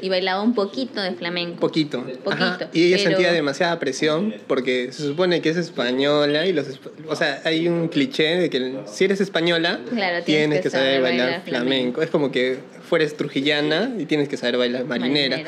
Y 0.00 0.08
bailaba 0.08 0.40
un 0.42 0.54
poquito 0.54 1.00
de 1.00 1.12
flamenco. 1.12 1.60
Poquito. 1.60 2.02
Poquito, 2.24 2.30
Ajá, 2.44 2.70
Y 2.72 2.84
ella 2.86 2.96
pero- 2.96 3.10
sentía 3.10 3.32
demasiada 3.32 3.78
presión 3.78 4.34
porque 4.48 4.90
se 4.92 5.02
supone 5.04 5.40
que 5.40 5.50
es 5.50 5.56
española 5.56 6.44
y 6.46 6.52
los... 6.52 6.66
O 7.08 7.14
sea, 7.14 7.40
hay 7.44 7.68
un 7.68 7.86
cliché 7.88 8.36
de 8.36 8.50
que 8.50 8.80
si 8.86 9.04
eres 9.04 9.20
española 9.20 9.78
Claro, 9.90 10.24
tienes 10.24 10.24
tienes 10.24 10.60
que 10.60 10.70
saber 10.70 10.86
saber 10.96 11.02
bailar, 11.02 11.26
bailar 11.26 11.42
flamenco. 11.44 11.68
flamenco. 11.68 12.02
Es 12.02 12.10
como 12.10 12.32
que 12.32 12.58
fueres 12.88 13.16
trujillana 13.16 13.92
y 13.96 14.06
tienes 14.06 14.28
que 14.28 14.36
saber 14.36 14.56
bailar 14.56 14.84
marinera. 14.86 15.40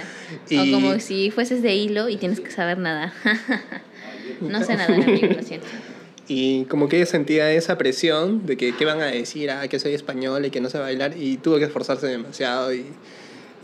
Y... 0.48 0.56
O 0.72 0.72
como 0.76 1.00
si 1.00 1.32
fueses 1.32 1.60
de 1.62 1.74
hilo 1.74 2.08
y 2.08 2.16
tienes 2.16 2.38
que 2.40 2.52
saber 2.52 2.78
nadar. 2.78 3.12
no 4.40 4.62
sé 4.62 4.76
nadar, 4.76 4.92
amigo, 5.02 5.26
lo 5.34 5.42
siento. 5.42 5.66
Y 6.26 6.64
como 6.64 6.88
que 6.88 6.96
ella 6.96 7.06
sentía 7.06 7.50
esa 7.52 7.76
presión 7.76 8.46
de 8.46 8.56
que 8.56 8.74
qué 8.74 8.84
van 8.86 9.00
a 9.02 9.06
decir, 9.06 9.50
ah, 9.50 9.68
que 9.68 9.78
soy 9.78 9.92
española 9.94 10.46
y 10.46 10.50
que 10.50 10.60
no 10.60 10.70
sé 10.70 10.78
bailar, 10.78 11.16
y 11.16 11.36
tuvo 11.36 11.58
que 11.58 11.64
esforzarse 11.64 12.06
demasiado. 12.06 12.72
Y, 12.74 12.86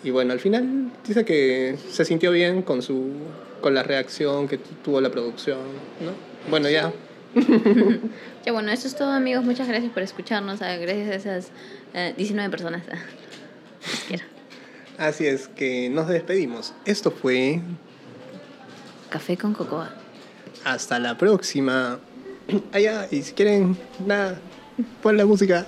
y 0.05 0.11
bueno, 0.11 0.33
al 0.35 0.41
final 0.41 0.91
dice 1.07 1.25
que 1.25 1.77
se 1.91 2.05
sintió 2.05 2.31
bien 2.33 2.61
con, 2.63 2.83
su, 2.83 3.13
con 3.63 3.75
la 3.75 3.83
reacción 3.83 4.47
que 4.47 4.59
tu- 4.59 4.75
tuvo 4.85 5.01
la 5.01 5.11
producción, 5.11 5.59
¿no? 6.05 6.13
Bueno, 6.51 6.69
ya. 6.69 6.93
Ya 8.45 8.53
bueno, 8.53 8.73
eso 8.73 8.89
es 8.89 8.97
todo, 8.97 9.11
amigos. 9.11 9.45
Muchas 9.45 9.69
gracias 9.69 9.93
por 9.93 10.03
escucharnos. 10.03 10.63
ah, 10.63 10.75
Gracias 10.77 11.09
a 11.11 11.15
esas 11.15 11.49
eh, 11.93 12.15
19 12.17 12.51
personas. 12.51 12.83
ah. 12.91 12.97
Así 14.99 15.27
es 15.27 15.49
que 15.49 15.89
nos 15.91 16.09
despedimos. 16.09 16.73
Esto 16.87 17.11
fue. 17.11 17.61
Café 19.11 19.37
con 19.37 19.53
cocoa. 19.55 19.95
Hasta 20.65 20.99
la 20.99 21.17
próxima. 21.19 21.99
Allá, 22.73 23.09
y 23.11 23.23
si 23.23 23.33
quieren, 23.33 23.77
nada, 24.07 24.41
pon 25.03 25.17
la 25.17 25.27
música. 25.27 25.67